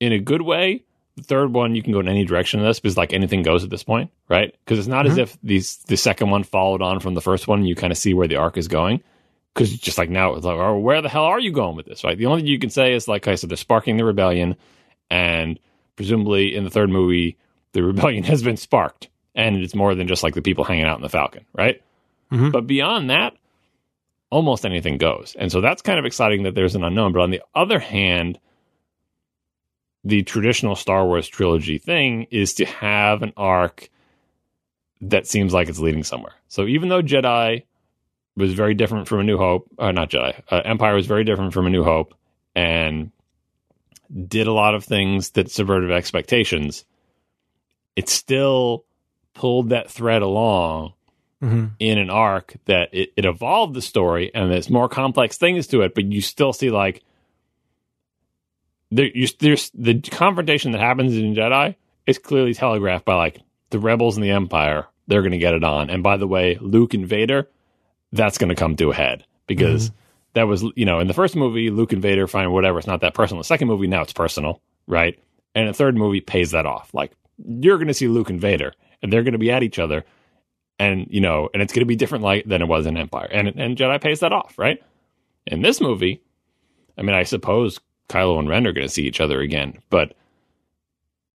in 0.00 0.12
a 0.12 0.18
good 0.18 0.42
way, 0.42 0.84
the 1.16 1.22
third 1.22 1.52
one 1.52 1.76
you 1.76 1.82
can 1.82 1.92
go 1.92 2.00
in 2.00 2.08
any 2.08 2.24
direction 2.24 2.60
in 2.60 2.66
this 2.66 2.80
because 2.80 2.96
like 2.96 3.12
anything 3.12 3.42
goes 3.42 3.62
at 3.62 3.70
this 3.70 3.84
point, 3.84 4.10
right? 4.28 4.56
Because 4.64 4.78
it's 4.78 4.88
not 4.88 5.04
mm-hmm. 5.04 5.12
as 5.12 5.18
if 5.18 5.38
these 5.42 5.76
the 5.86 5.96
second 5.96 6.30
one 6.30 6.42
followed 6.42 6.82
on 6.82 6.98
from 6.98 7.14
the 7.14 7.20
first 7.20 7.46
one. 7.46 7.64
You 7.64 7.76
kind 7.76 7.92
of 7.92 7.98
see 7.98 8.14
where 8.14 8.26
the 8.26 8.36
arc 8.36 8.56
is 8.56 8.66
going 8.66 9.02
because 9.54 9.76
just 9.76 9.98
like 9.98 10.10
now 10.10 10.34
it's 10.34 10.44
like, 10.44 10.56
oh, 10.56 10.78
where 10.78 11.02
the 11.02 11.08
hell 11.08 11.24
are 11.24 11.40
you 11.40 11.52
going 11.52 11.76
with 11.76 11.86
this? 11.86 12.04
Right? 12.04 12.16
The 12.16 12.26
only 12.26 12.42
thing 12.42 12.48
you 12.48 12.58
can 12.58 12.70
say 12.70 12.94
is 12.94 13.08
like 13.08 13.28
I 13.28 13.34
said, 13.34 13.50
they're 13.50 13.56
sparking 13.56 13.96
the 13.96 14.04
rebellion, 14.04 14.56
and 15.10 15.58
presumably 15.96 16.54
in 16.54 16.64
the 16.64 16.70
third 16.70 16.90
movie, 16.90 17.36
the 17.72 17.82
rebellion 17.82 18.24
has 18.24 18.42
been 18.42 18.56
sparked, 18.56 19.08
and 19.34 19.56
it's 19.56 19.74
more 19.74 19.94
than 19.94 20.08
just 20.08 20.22
like 20.22 20.34
the 20.34 20.42
people 20.42 20.64
hanging 20.64 20.84
out 20.84 20.96
in 20.96 21.02
the 21.02 21.08
Falcon, 21.08 21.44
right? 21.52 21.82
Mm-hmm. 22.32 22.50
But 22.50 22.66
beyond 22.66 23.10
that, 23.10 23.34
almost 24.30 24.64
anything 24.64 24.98
goes, 24.98 25.36
and 25.38 25.50
so 25.50 25.60
that's 25.60 25.82
kind 25.82 25.98
of 25.98 26.04
exciting 26.04 26.44
that 26.44 26.54
there's 26.54 26.74
an 26.74 26.84
unknown. 26.84 27.12
But 27.12 27.22
on 27.22 27.30
the 27.30 27.42
other 27.54 27.78
hand, 27.78 28.38
the 30.04 30.22
traditional 30.22 30.76
Star 30.76 31.04
Wars 31.06 31.28
trilogy 31.28 31.78
thing 31.78 32.26
is 32.30 32.54
to 32.54 32.64
have 32.64 33.22
an 33.22 33.32
arc 33.36 33.90
that 35.02 35.26
seems 35.26 35.52
like 35.52 35.68
it's 35.68 35.78
leading 35.78 36.04
somewhere. 36.04 36.34
So 36.48 36.66
even 36.66 36.88
though 36.88 37.02
Jedi 37.02 37.64
was 38.36 38.54
very 38.54 38.74
different 38.74 39.08
from 39.08 39.20
A 39.20 39.24
New 39.24 39.38
Hope. 39.38 39.68
Uh, 39.78 39.92
not 39.92 40.10
Jedi. 40.10 40.40
Uh, 40.50 40.62
Empire 40.64 40.94
was 40.94 41.06
very 41.06 41.24
different 41.24 41.52
from 41.52 41.66
A 41.66 41.70
New 41.70 41.84
Hope, 41.84 42.14
and 42.54 43.10
did 44.26 44.46
a 44.46 44.52
lot 44.52 44.74
of 44.74 44.84
things 44.84 45.30
that 45.30 45.50
subverted 45.50 45.90
expectations. 45.90 46.84
It 47.96 48.08
still 48.08 48.84
pulled 49.34 49.70
that 49.70 49.90
thread 49.90 50.22
along 50.22 50.94
mm-hmm. 51.42 51.66
in 51.78 51.98
an 51.98 52.10
arc 52.10 52.54
that 52.66 52.90
it, 52.92 53.12
it 53.16 53.24
evolved 53.24 53.74
the 53.74 53.82
story, 53.82 54.30
and 54.34 54.50
there's 54.50 54.70
more 54.70 54.88
complex 54.88 55.36
things 55.36 55.66
to 55.68 55.82
it. 55.82 55.94
But 55.94 56.06
you 56.06 56.20
still 56.20 56.52
see 56.52 56.70
like 56.70 57.02
there, 58.90 59.06
you, 59.06 59.28
there's 59.38 59.70
the 59.74 60.00
confrontation 60.00 60.72
that 60.72 60.80
happens 60.80 61.16
in 61.16 61.34
Jedi 61.34 61.76
is 62.06 62.18
clearly 62.18 62.54
telegraphed 62.54 63.04
by 63.04 63.14
like 63.14 63.40
the 63.70 63.78
rebels 63.78 64.16
and 64.16 64.24
the 64.24 64.30
Empire. 64.30 64.86
They're 65.06 65.22
going 65.22 65.32
to 65.32 65.38
get 65.38 65.54
it 65.54 65.64
on, 65.64 65.90
and 65.90 66.02
by 66.02 66.16
the 66.16 66.28
way, 66.28 66.56
Luke 66.60 66.94
and 66.94 67.06
Vader 67.06 67.48
that's 68.12 68.38
going 68.38 68.48
to 68.48 68.54
come 68.54 68.76
to 68.76 68.90
a 68.90 68.94
head 68.94 69.24
because 69.46 69.90
mm-hmm. 69.90 69.96
that 70.34 70.48
was, 70.48 70.64
you 70.74 70.84
know, 70.84 70.98
in 71.00 71.06
the 71.06 71.14
first 71.14 71.36
movie, 71.36 71.70
Luke 71.70 71.92
and 71.92 72.02
Vader 72.02 72.26
find 72.26 72.52
whatever. 72.52 72.78
It's 72.78 72.86
not 72.86 73.00
that 73.00 73.14
personal. 73.14 73.40
The 73.40 73.46
second 73.46 73.68
movie, 73.68 73.86
now 73.86 74.02
it's 74.02 74.12
personal, 74.12 74.60
right? 74.86 75.18
And 75.54 75.68
the 75.68 75.72
third 75.72 75.96
movie 75.96 76.20
pays 76.20 76.52
that 76.52 76.66
off. 76.66 76.92
Like 76.94 77.12
you're 77.44 77.78
going 77.78 77.88
to 77.88 77.94
see 77.94 78.08
Luke 78.08 78.30
and 78.30 78.40
Vader, 78.40 78.72
and 79.02 79.12
they're 79.12 79.22
going 79.22 79.32
to 79.32 79.38
be 79.38 79.50
at 79.50 79.62
each 79.62 79.78
other, 79.78 80.04
and 80.78 81.06
you 81.10 81.20
know, 81.20 81.48
and 81.52 81.62
it's 81.62 81.72
going 81.72 81.82
to 81.82 81.86
be 81.86 81.96
different 81.96 82.24
like 82.24 82.44
than 82.46 82.62
it 82.62 82.68
was 82.68 82.86
in 82.86 82.96
Empire, 82.96 83.28
and 83.30 83.48
and 83.48 83.76
Jedi 83.76 84.00
pays 84.00 84.20
that 84.20 84.32
off, 84.32 84.58
right? 84.58 84.82
In 85.46 85.62
this 85.62 85.80
movie, 85.80 86.22
I 86.98 87.02
mean, 87.02 87.14
I 87.14 87.22
suppose 87.24 87.80
Kylo 88.08 88.38
and 88.38 88.48
Ren 88.48 88.66
are 88.66 88.72
going 88.72 88.86
to 88.86 88.92
see 88.92 89.06
each 89.06 89.20
other 89.20 89.40
again, 89.40 89.78
but 89.88 90.14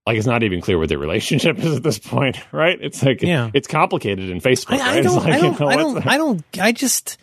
like 0.06 0.18
it's 0.18 0.28
not 0.28 0.44
even 0.44 0.62
clear 0.62 0.78
what 0.78 0.90
their 0.90 0.98
relationship 1.00 1.58
is 1.64 1.78
at 1.78 1.84
this 1.84 2.00
point, 2.00 2.38
right? 2.52 2.78
It's 2.82 3.02
like 3.04 3.22
Yeah. 3.22 3.50
it's 3.54 3.68
complicated 3.68 4.30
in 4.30 4.40
Facebook. 4.40 4.80
I, 4.80 4.92
I 4.92 4.94
right? 4.96 5.04
Don't, 5.04 5.16
like, 5.16 5.34
I 5.34 5.38
don't, 5.40 5.60
know, 5.60 5.68
I 5.68 5.76
don't, 5.78 5.94
the- 5.96 6.10
I 6.10 6.18
don't, 6.18 6.44
I 6.62 6.72
just, 6.72 7.18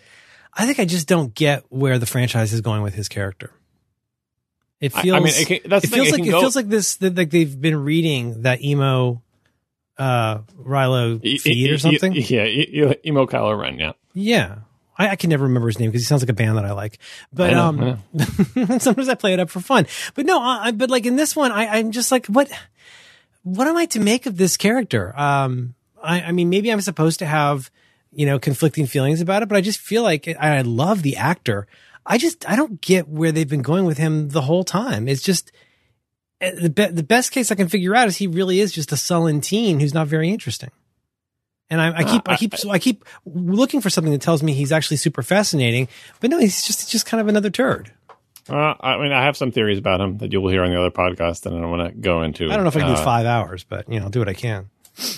I 0.52 0.66
think 0.66 0.78
I 0.80 0.84
just 0.84 1.06
don't 1.08 1.34
get 1.34 1.64
where 1.68 1.98
the 1.98 2.06
franchise 2.06 2.52
is 2.52 2.60
going 2.60 2.82
with 2.82 2.94
his 2.94 3.08
character. 3.08 3.52
It 4.80 4.94
I- 4.96 4.98
I 4.98 5.02
feels, 5.02 5.22
mean, 5.24 5.32
it 5.34 5.46
can- 5.62 5.70
that's 5.70 5.84
it 5.84 5.90
the 5.90 5.96
thing, 5.96 6.04
feels 6.04 6.08
it 6.08 6.12
like 6.20 6.28
it 6.28 6.30
go- 6.32 6.40
feels 6.40 6.56
like 6.56 6.68
this, 6.68 6.96
that 6.96 7.14
like 7.16 7.30
they've 7.30 7.60
been 7.60 7.76
reading 7.84 8.42
that 8.42 8.62
emo, 8.64 9.22
uh, 9.98 10.38
Rilo 10.60 11.20
E- 11.22 11.38
feed 11.38 11.68
e- 11.68 11.72
or 11.72 11.78
something. 11.78 12.16
E- 12.16 12.20
yeah, 12.20 12.44
e- 12.44 12.68
e- 12.72 13.08
emo 13.08 13.26
Kylo 13.26 13.56
Ren. 13.60 13.78
Yeah, 13.78 13.92
Yeah. 14.14 14.54
I, 14.98 15.08
I 15.10 15.16
can 15.16 15.30
never 15.30 15.44
remember 15.44 15.68
his 15.68 15.78
name 15.78 15.90
because 15.90 16.02
he 16.02 16.06
sounds 16.06 16.22
like 16.22 16.28
a 16.28 16.34
band 16.34 16.56
that 16.58 16.64
I 16.64 16.72
like. 16.72 16.98
But 17.32 17.50
I 17.50 17.54
know, 17.72 17.98
um, 18.68 18.78
sometimes 18.80 19.08
I 19.08 19.14
play 19.14 19.32
it 19.32 19.40
up 19.40 19.50
for 19.50 19.60
fun. 19.60 19.86
But 20.14 20.26
no, 20.26 20.40
I, 20.40 20.66
I- 20.68 20.72
but 20.72 20.90
like 20.90 21.06
in 21.06 21.16
this 21.16 21.34
one, 21.34 21.50
I, 21.52 21.78
I'm 21.78 21.90
just 21.92 22.10
like, 22.12 22.26
what, 22.26 22.50
what 23.42 23.66
am 23.66 23.76
I 23.76 23.86
to 23.86 24.00
make 24.00 24.26
of 24.26 24.36
this 24.36 24.56
character? 24.56 25.18
Um, 25.18 25.74
I, 26.02 26.22
I 26.22 26.32
mean, 26.32 26.50
maybe 26.50 26.70
I'm 26.70 26.80
supposed 26.80 27.18
to 27.20 27.26
have, 27.26 27.70
you 28.12 28.26
know, 28.26 28.38
conflicting 28.38 28.86
feelings 28.86 29.20
about 29.20 29.42
it, 29.42 29.48
but 29.48 29.56
I 29.56 29.60
just 29.62 29.80
feel 29.80 30.02
like 30.02 30.28
I, 30.28 30.58
I 30.58 30.60
love 30.62 31.02
the 31.02 31.16
actor. 31.16 31.66
I 32.04 32.18
just, 32.18 32.48
I 32.48 32.56
don't 32.56 32.80
get 32.80 33.08
where 33.08 33.32
they've 33.32 33.48
been 33.48 33.62
going 33.62 33.84
with 33.84 33.98
him 33.98 34.28
the 34.30 34.42
whole 34.42 34.64
time. 34.64 35.08
It's 35.08 35.22
just, 35.22 35.52
eh, 36.40 36.50
the, 36.60 36.68
be- 36.70 36.86
the 36.86 37.02
best 37.04 37.30
case 37.32 37.50
I 37.50 37.54
can 37.54 37.68
figure 37.68 37.94
out 37.94 38.08
is 38.08 38.16
he 38.18 38.26
really 38.26 38.60
is 38.60 38.72
just 38.72 38.92
a 38.92 38.96
sullen 38.96 39.40
teen 39.40 39.80
who's 39.80 39.94
not 39.94 40.08
very 40.08 40.28
interesting. 40.28 40.70
And 41.72 41.80
I, 41.80 41.98
I 42.00 42.04
keep, 42.04 42.28
I, 42.28 42.32
I- 42.32 42.36
keep, 42.36 42.54
so 42.56 42.70
I 42.70 42.78
keep 42.78 43.04
looking 43.24 43.80
for 43.80 43.88
something 43.90 44.12
that 44.12 44.20
tells 44.20 44.42
me 44.42 44.52
he's 44.52 44.70
actually 44.72 44.98
super 44.98 45.22
fascinating, 45.22 45.88
but 46.20 46.28
no, 46.30 46.38
he's 46.38 46.64
just, 46.64 46.90
just 46.90 47.06
kind 47.06 47.20
of 47.20 47.28
another 47.28 47.48
turd. 47.50 47.90
uh, 48.50 48.74
I 48.80 48.98
mean, 48.98 49.10
I 49.12 49.24
have 49.24 49.36
some 49.36 49.50
theories 49.52 49.78
about 49.78 50.00
him 50.00 50.18
that 50.18 50.32
you 50.32 50.40
will 50.42 50.50
hear 50.50 50.62
on 50.64 50.70
the 50.70 50.78
other 50.78 50.90
podcast, 50.90 51.46
and 51.46 51.56
I 51.56 51.60
don't 51.60 51.70
want 51.70 51.94
to 51.94 51.98
go 51.98 52.22
into. 52.22 52.50
I 52.50 52.54
don't 52.56 52.64
know 52.64 52.68
if 52.68 52.76
I 52.76 52.80
can 52.80 52.88
do 52.94 53.00
Uh, 53.00 53.04
five 53.04 53.24
hours, 53.24 53.64
but 53.64 53.88
you 53.88 53.98
know, 53.98 54.04
I'll 54.04 54.10
do 54.10 54.18
what 54.18 54.28
I 54.28 54.34
can. 54.34 54.68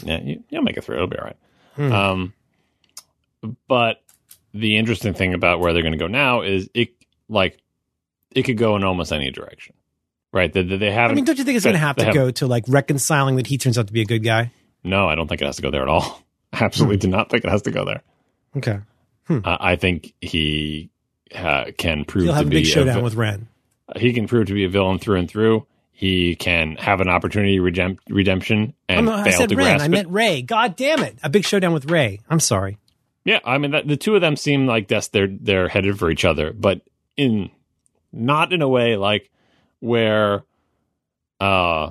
Yeah, 0.05 0.21
you, 0.23 0.45
you'll 0.51 0.63
make 0.63 0.77
it 0.77 0.85
through. 0.85 0.97
It'll 0.97 1.07
be 1.09 1.19
all 1.19 1.25
right. 1.25 1.37
Hmm. 1.75 1.93
Um, 1.93 2.33
but 3.67 4.03
the 4.53 4.77
interesting 4.77 5.15
thing 5.15 5.35
about 5.35 5.59
where 5.61 5.73
they're 5.73 5.83
going 5.83 5.93
to 5.93 5.99
go 5.99 6.07
now 6.07 6.43
is 6.43 6.69
it 6.75 6.91
like 7.29 7.59
it 8.31 8.45
could 8.45 8.59
go 8.59 8.77
in 8.77 8.85
almost 8.85 9.13
any 9.13 9.31
direction, 9.31 9.75
right? 10.33 10.53
They, 10.53 10.63
they 10.63 10.91
haven't. 10.93 11.13
I 11.13 11.15
mean, 11.17 11.25
don't 11.25 11.39
you 11.39 11.45
think 11.45 11.57
it's 11.57 11.65
going 11.65 11.75
to 11.75 11.79
have 11.81 11.97
to 11.97 12.13
go 12.13 12.31
to 12.31 12.47
like 12.47 12.65
reconciling 12.69 13.37
that 13.37 13.47
he 13.49 13.59
turns 13.59 13.77
out 13.79 13.87
to 13.89 13.93
be 13.93 14.01
a 14.03 14.07
good 14.07 14.23
guy? 14.23 14.53
No, 14.85 15.09
I 15.09 15.15
don't 15.15 15.27
think 15.29 15.41
it 15.43 15.47
has 15.47 15.57
to 15.57 15.63
go 15.63 15.71
there 15.71 15.83
at 15.83 15.89
all. 15.89 16.23
Absolutely 16.61 16.97
do 16.99 17.09
not 17.09 17.31
think 17.31 17.45
it 17.45 17.51
has 17.51 17.63
to 17.63 17.71
go 17.71 17.85
there. 17.85 18.03
Okay. 18.57 18.79
Uh, 19.29 19.41
I 19.45 19.77
think 19.77 20.13
he 20.21 20.91
uh, 21.35 21.67
can 21.79 22.05
prove 22.05 22.25
He'll 22.25 22.33
to 22.33 22.37
have 22.37 22.47
a 22.47 22.51
be 22.51 22.57
big 22.57 22.67
showdown 22.67 22.97
vi- 22.97 23.03
with 23.03 23.15
Ren. 23.15 23.49
he 23.97 24.13
can 24.13 24.27
prove 24.29 24.47
to 24.49 24.55
be 24.55 24.65
a 24.65 24.69
villain 24.69 24.99
through 24.99 25.19
and 25.19 25.29
through. 25.29 25.67
He 25.93 26.35
can 26.37 26.77
have 26.77 27.01
an 27.01 27.09
opportunity 27.09 27.59
redemp- 27.59 27.99
redemption 28.09 28.75
and 28.89 29.09
I'm- 29.09 29.25
fail 29.25 29.33
I 29.35 29.37
said 29.37 29.49
to 29.51 29.57
Ren. 29.57 29.65
grasp 29.67 29.83
I 29.83 29.87
it. 29.87 29.91
meant 29.91 30.09
Rey. 30.09 30.43
God 30.43 30.77
damn 30.77 31.03
it. 31.03 31.17
A 31.23 31.29
big 31.31 31.45
showdown 31.45 31.73
with 31.73 31.91
Rey. 31.91 32.21
I'm 32.29 32.41
sorry. 32.41 32.79
Yeah, 33.25 33.39
I 33.45 33.57
mean 33.59 33.71
that, 33.71 33.89
the 33.89 33.97
two 33.97 34.15
of 34.15 34.21
them 34.21 34.37
seem 34.37 34.67
like 34.67 34.89
that's 34.89 35.09
they're 35.09 35.29
they're 35.29 35.69
headed 35.69 35.99
for 35.99 36.11
each 36.11 36.25
other, 36.27 36.53
but 36.53 36.83
in 37.17 37.51
not 38.13 38.53
in 38.53 38.61
a 38.61 38.69
way 38.69 38.97
like 38.97 39.31
where 39.81 40.45
uh 41.41 41.91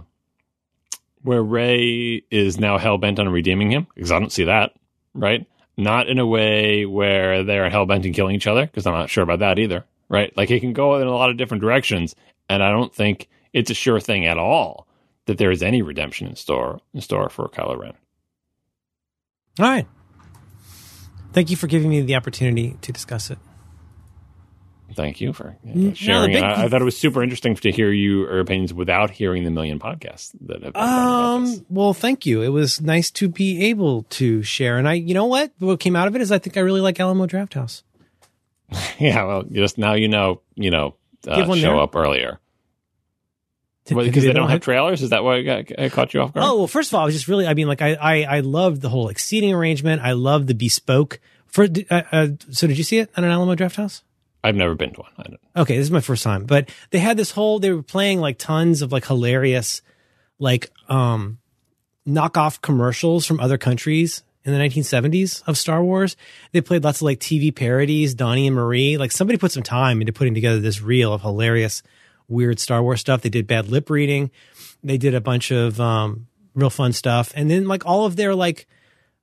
where 1.23 1.41
Rey 1.41 2.23
is 2.29 2.59
now 2.59 2.77
hell 2.77 2.97
bent 2.97 3.19
on 3.19 3.29
redeeming 3.29 3.71
him 3.71 3.87
because 3.95 4.11
I 4.11 4.19
don't 4.19 4.31
see 4.31 4.45
that 4.45 4.73
right. 5.13 5.45
Not 5.75 6.07
in 6.07 6.19
a 6.19 6.27
way 6.27 6.85
where 6.85 7.43
they're 7.43 7.69
hell 7.69 7.85
bent 7.85 8.05
on 8.05 8.13
killing 8.13 8.35
each 8.35 8.47
other 8.47 8.65
because 8.65 8.85
I'm 8.85 8.93
not 8.93 9.09
sure 9.09 9.23
about 9.23 9.39
that 9.39 9.59
either. 9.59 9.85
Right, 10.09 10.35
like 10.37 10.51
it 10.51 10.59
can 10.59 10.73
go 10.73 11.01
in 11.01 11.07
a 11.07 11.11
lot 11.11 11.31
of 11.31 11.37
different 11.37 11.61
directions, 11.61 12.13
and 12.47 12.61
I 12.61 12.69
don't 12.69 12.93
think 12.93 13.29
it's 13.51 13.71
a 13.71 13.73
sure 13.73 13.99
thing 13.99 14.27
at 14.27 14.37
all 14.37 14.85
that 15.25 15.39
there 15.39 15.49
is 15.49 15.63
any 15.63 15.81
redemption 15.81 16.27
in 16.27 16.35
store 16.35 16.81
in 16.93 17.01
store 17.01 17.29
for 17.29 17.47
Kylo 17.47 17.79
Ren. 17.79 17.93
All 19.59 19.65
right. 19.65 19.87
Thank 21.31 21.49
you 21.49 21.55
for 21.55 21.65
giving 21.65 21.89
me 21.89 22.01
the 22.01 22.15
opportunity 22.15 22.77
to 22.81 22.91
discuss 22.91 23.31
it. 23.31 23.39
Thank 24.95 25.21
you 25.21 25.33
for 25.33 25.55
no, 25.63 25.93
sharing 25.93 26.31
it. 26.31 26.35
big- 26.35 26.43
I, 26.43 26.63
I 26.65 26.69
thought 26.69 26.81
it 26.81 26.85
was 26.85 26.97
super 26.97 27.21
interesting 27.23 27.55
to 27.55 27.71
hear 27.71 27.91
your 27.91 28.39
opinions 28.39 28.73
without 28.73 29.09
hearing 29.11 29.43
the 29.43 29.51
million 29.51 29.79
podcasts 29.79 30.31
that 30.47 30.63
have 30.63 30.73
been 30.73 30.81
done 30.81 30.99
about 30.99 31.39
this. 31.45 31.59
Um, 31.59 31.65
well, 31.69 31.93
thank 31.93 32.25
you. 32.25 32.41
It 32.41 32.49
was 32.49 32.81
nice 32.81 33.11
to 33.11 33.27
be 33.29 33.65
able 33.65 34.03
to 34.11 34.43
share. 34.43 34.77
And 34.77 34.87
I, 34.87 34.93
you 34.93 35.13
know 35.13 35.25
what? 35.25 35.51
What 35.59 35.79
came 35.79 35.95
out 35.95 36.07
of 36.07 36.15
it 36.15 36.21
is 36.21 36.31
I 36.31 36.39
think 36.39 36.57
I 36.57 36.61
really 36.61 36.81
like 36.81 36.99
Alamo 36.99 37.25
Drafthouse. 37.27 37.83
Yeah, 38.99 39.23
well, 39.25 39.43
just 39.43 39.77
now 39.77 39.93
you 39.93 40.07
know, 40.07 40.41
you 40.55 40.71
know, 40.71 40.95
uh, 41.27 41.45
show 41.45 41.55
there. 41.55 41.75
up 41.79 41.95
earlier 41.95 42.39
Did- 43.85 43.95
well, 43.95 44.05
because 44.05 44.23
they 44.23 44.33
don't 44.33 44.43
have 44.43 44.51
have- 44.51 44.61
trailers. 44.61 45.01
Is 45.03 45.09
that 45.11 45.23
why 45.23 45.35
it 45.37 45.43
got, 45.43 45.71
it 45.79 45.91
caught 45.91 46.13
you 46.13 46.21
off 46.21 46.33
guard? 46.33 46.45
Oh 46.47 46.57
well, 46.57 46.67
first 46.67 46.89
of 46.89 46.95
all, 46.95 47.01
I 47.01 47.05
was 47.05 47.13
just 47.13 47.27
really. 47.27 47.45
I 47.45 47.53
mean, 47.53 47.67
like 47.67 47.81
I, 47.81 47.93
I, 47.95 48.23
I 48.23 48.39
loved 48.39 48.81
the 48.81 48.89
whole 48.89 49.05
like 49.05 49.19
seating 49.19 49.53
arrangement. 49.53 50.01
I 50.01 50.13
love 50.13 50.47
the 50.47 50.53
bespoke. 50.55 51.19
For 51.47 51.65
uh, 51.91 52.01
uh, 52.11 52.27
so, 52.49 52.65
did 52.65 52.77
you 52.79 52.83
see 52.83 52.97
it 52.97 53.11
at 53.15 53.23
an 53.23 53.29
Alamo 53.29 53.53
Drafthouse? 53.55 54.01
I've 54.43 54.55
never 54.55 54.75
been 54.75 54.91
to 54.93 55.01
one. 55.01 55.11
I 55.17 55.23
don't. 55.23 55.39
Okay, 55.55 55.77
this 55.77 55.85
is 55.85 55.91
my 55.91 56.01
first 56.01 56.23
time, 56.23 56.45
but 56.45 56.69
they 56.89 56.99
had 56.99 57.17
this 57.17 57.31
whole. 57.31 57.59
They 57.59 57.71
were 57.71 57.83
playing 57.83 58.19
like 58.19 58.37
tons 58.37 58.81
of 58.81 58.91
like 58.91 59.05
hilarious, 59.05 59.81
like 60.37 60.69
um, 60.89 61.39
knockoff 62.07 62.61
commercials 62.61 63.25
from 63.25 63.39
other 63.39 63.57
countries 63.57 64.23
in 64.43 64.53
the 64.53 64.59
1970s 64.59 65.43
of 65.47 65.57
Star 65.57 65.81
Wars. 65.83 66.17
They 66.51 66.61
played 66.61 66.83
lots 66.83 66.99
of 66.99 67.03
like 67.03 67.19
TV 67.19 67.55
parodies, 67.55 68.13
Donnie 68.13 68.47
and 68.47 68.55
Marie. 68.55 68.97
Like 68.97 69.11
somebody 69.11 69.37
put 69.37 69.53
some 69.53 69.63
time 69.63 70.01
into 70.01 70.11
putting 70.11 70.33
together 70.33 70.59
this 70.59 70.81
reel 70.81 71.13
of 71.13 71.21
hilarious, 71.21 71.81
weird 72.27 72.59
Star 72.59 72.83
Wars 72.83 72.99
stuff. 72.99 73.21
They 73.21 73.29
did 73.29 73.47
bad 73.47 73.69
lip 73.69 73.89
reading. 73.89 74.31
They 74.83 74.97
did 74.97 75.15
a 75.15 75.21
bunch 75.21 75.51
of 75.51 75.79
um, 75.79 76.27
real 76.53 76.69
fun 76.69 76.91
stuff, 76.91 77.31
and 77.35 77.49
then 77.49 77.67
like 77.67 77.85
all 77.85 78.05
of 78.05 78.17
their 78.17 78.35
like 78.35 78.67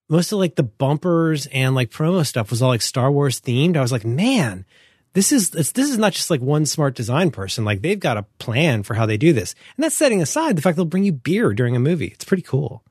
most 0.09 0.33
of 0.33 0.39
like 0.39 0.57
the 0.57 0.63
bumpers 0.63 1.47
and 1.47 1.75
like 1.75 1.91
promo 1.91 2.27
stuff 2.27 2.51
was 2.51 2.63
all 2.63 2.71
like 2.71 2.83
Star 2.83 3.13
Wars 3.13 3.41
themed. 3.41 3.77
I 3.77 3.83
was 3.83 3.93
like, 3.93 4.07
man, 4.07 4.65
this 5.13 5.33
is 5.33 5.55
it's, 5.55 5.73
this 5.73 5.91
is 5.91 5.99
not 5.99 6.13
just 6.13 6.31
like 6.31 6.41
one 6.41 6.67
smart 6.67 6.95
design 6.95 7.31
person. 7.31 7.65
Like 7.65 7.83
they've 7.83 7.99
got 7.99 8.17
a 8.17 8.25
plan 8.39 8.83
for 8.83 8.95
how 8.95 9.07
they 9.07 9.17
do 9.17 9.33
this, 9.33 9.55
and 9.77 9.85
that's 9.85 9.95
setting 9.97 10.23
aside 10.23 10.57
the 10.57 10.63
fact 10.63 10.77
they'll 10.77 10.85
bring 10.85 11.05
you 11.05 11.13
beer 11.13 11.53
during 11.53 11.75
a 11.77 11.81
movie. 11.81 12.09
It's 12.09 12.25
pretty 12.25 12.43
cool. 12.43 12.83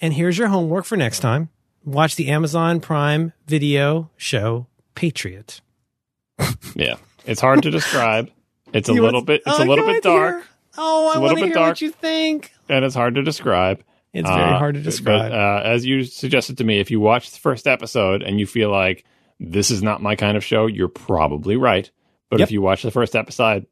And 0.00 0.12
here's 0.14 0.36
your 0.38 0.48
homework 0.48 0.84
for 0.84 0.96
next 0.96 1.20
time: 1.20 1.48
watch 1.84 2.16
the 2.16 2.28
Amazon 2.28 2.80
Prime 2.80 3.32
Video 3.46 4.10
show 4.16 4.66
Patriot. 4.94 5.60
Yeah, 6.74 6.96
it's 7.24 7.40
hard 7.40 7.62
to 7.62 7.70
describe. 7.70 8.30
It's 8.72 8.88
a 8.88 8.92
You 8.94 9.02
little 9.02 9.22
bit. 9.22 9.42
It's 9.46 9.58
Oh, 9.60 9.62
a 9.62 9.64
little 9.64 9.86
bit 9.86 10.02
dark, 10.02 10.34
dear. 10.42 10.44
Oh, 10.76 11.10
I 11.14 11.18
want 11.18 11.38
to 11.38 11.44
hear 11.46 11.54
dark. 11.54 11.68
what 11.70 11.80
you 11.80 11.90
think. 11.90 12.52
and 12.68 12.84
it's 12.84 12.94
hard 12.94 13.14
to 13.14 13.22
describe. 13.22 13.82
It's 14.12 14.28
very 14.28 14.42
Uh, 14.42 14.58
hard 14.58 14.74
to 14.74 14.80
but, 14.80 14.84
describe. 14.84 15.32
uh, 15.32 15.62
as 15.64 15.86
you 15.86 16.04
suggested 16.04 16.58
to 16.58 16.64
me, 16.64 16.78
if 16.80 16.90
you 16.90 17.00
watch 17.00 17.30
the 17.30 17.38
first 17.38 17.66
episode 17.66 18.22
and 18.22 18.38
you 18.38 18.46
feel 18.46 18.70
like 18.70 19.04
this 19.40 19.70
is 19.70 19.82
not 19.82 20.02
my 20.02 20.16
kind 20.16 20.36
of 20.36 20.44
show, 20.44 20.66
you're 20.66 20.88
probably 20.88 21.56
right. 21.56 21.90
But 22.30 22.40
Yep. 22.40 22.48
if 22.48 22.52
you 22.52 22.60
watch 22.62 22.82
the 22.82 22.90
first 22.90 23.14
episode, 23.14 23.66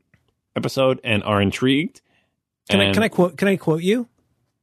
episode 0.57 1.01
and 1.05 1.23
are 1.25 1.41
intrigued, 1.43 2.01
can 2.71 2.81
I 2.81 2.93
can 2.93 3.03
I 3.03 3.09
quote 3.09 3.37
can 3.37 3.49
I 3.49 3.57
quote 3.57 3.83
you? 3.83 4.09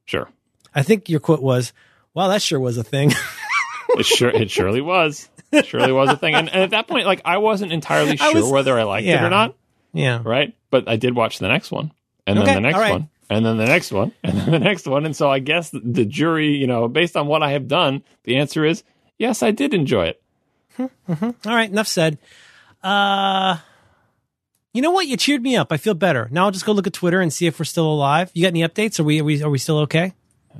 Sure, 0.05 0.29
I 0.73 0.83
think 0.83 1.09
your 1.09 1.19
quote 1.19 1.41
was, 1.41 1.73
"Wow, 2.13 2.27
that 2.29 2.41
sure 2.41 2.59
was 2.59 2.77
a 2.77 2.83
thing." 2.83 3.11
it 3.89 4.05
sure 4.05 4.29
it 4.29 4.49
surely 4.49 4.81
was, 4.81 5.29
It 5.51 5.65
surely 5.65 5.91
was 5.91 6.09
a 6.09 6.15
thing. 6.17 6.33
And, 6.33 6.49
and 6.49 6.63
at 6.63 6.69
that 6.71 6.87
point, 6.87 7.05
like 7.05 7.21
I 7.25 7.37
wasn't 7.37 7.71
entirely 7.73 8.11
I 8.19 8.31
sure 8.31 8.41
was- 8.43 8.51
whether 8.51 8.79
I 8.79 8.83
liked 8.83 9.07
it 9.07 9.21
or 9.21 9.29
not, 9.29 9.55
yeah. 9.93 10.21
right? 10.23 10.55
But 10.69 10.87
I 10.87 10.95
did 10.95 11.15
watch 11.15 11.39
the 11.39 11.49
next 11.49 11.71
one, 11.71 11.91
and 12.25 12.39
Okay, 12.39 12.45
then 12.45 12.55
the 12.55 12.61
next 12.61 12.77
right. 12.79 12.91
one, 12.93 13.09
and 13.29 13.45
then 13.45 13.57
the 13.57 13.65
next 13.65 13.91
one, 13.91 14.13
and 14.23 14.37
then 14.37 14.51
the 14.51 14.59
next 14.59 14.87
one. 14.87 15.05
And 15.05 15.15
so 15.15 15.29
I 15.29 15.39
guess 15.39 15.69
the 15.71 16.05
jury, 16.05 16.55
you 16.55 16.67
know, 16.67 16.87
based 16.87 17.17
on 17.17 17.27
what 17.27 17.43
I 17.43 17.51
have 17.51 17.67
done, 17.67 18.03
the 18.23 18.37
answer 18.37 18.63
is 18.65 18.83
yes, 19.17 19.43
I 19.43 19.51
did 19.51 19.73
enjoy 19.73 20.05
it. 20.05 20.21
All 20.79 21.35
right, 21.45 21.69
enough 21.69 21.87
said. 21.87 22.17
Uh 22.83 23.57
you 24.73 24.81
know 24.81 24.91
what? 24.91 25.07
You 25.07 25.17
cheered 25.17 25.41
me 25.41 25.57
up. 25.57 25.71
I 25.71 25.77
feel 25.77 25.93
better. 25.93 26.29
Now 26.31 26.45
I'll 26.45 26.51
just 26.51 26.65
go 26.65 26.71
look 26.71 26.87
at 26.87 26.93
Twitter 26.93 27.19
and 27.19 27.31
see 27.31 27.45
if 27.45 27.59
we're 27.59 27.65
still 27.65 27.91
alive. 27.91 28.31
You 28.33 28.43
got 28.43 28.49
any 28.49 28.61
updates? 28.61 28.99
Are 28.99 29.03
we 29.03 29.19
are 29.19 29.23
we, 29.23 29.43
are 29.43 29.49
we 29.49 29.57
still 29.57 29.79
okay? 29.79 30.13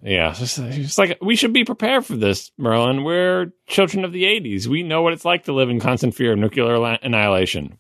Yeah, 0.03 0.33
it's, 0.38 0.57
it's 0.57 0.97
like 0.97 1.17
we 1.21 1.35
should 1.35 1.53
be 1.53 1.65
prepared 1.65 2.05
for 2.05 2.15
this, 2.15 2.51
Merlin. 2.57 3.03
We're 3.03 3.51
children 3.67 4.05
of 4.05 4.13
the 4.13 4.23
'80s. 4.23 4.67
We 4.67 4.83
know 4.83 5.01
what 5.01 5.13
it's 5.13 5.25
like 5.25 5.45
to 5.45 5.53
live 5.53 5.69
in 5.69 5.79
constant 5.79 6.15
fear 6.15 6.33
of 6.33 6.39
nuclear 6.39 6.77
la- 6.77 6.97
annihilation. 7.01 7.77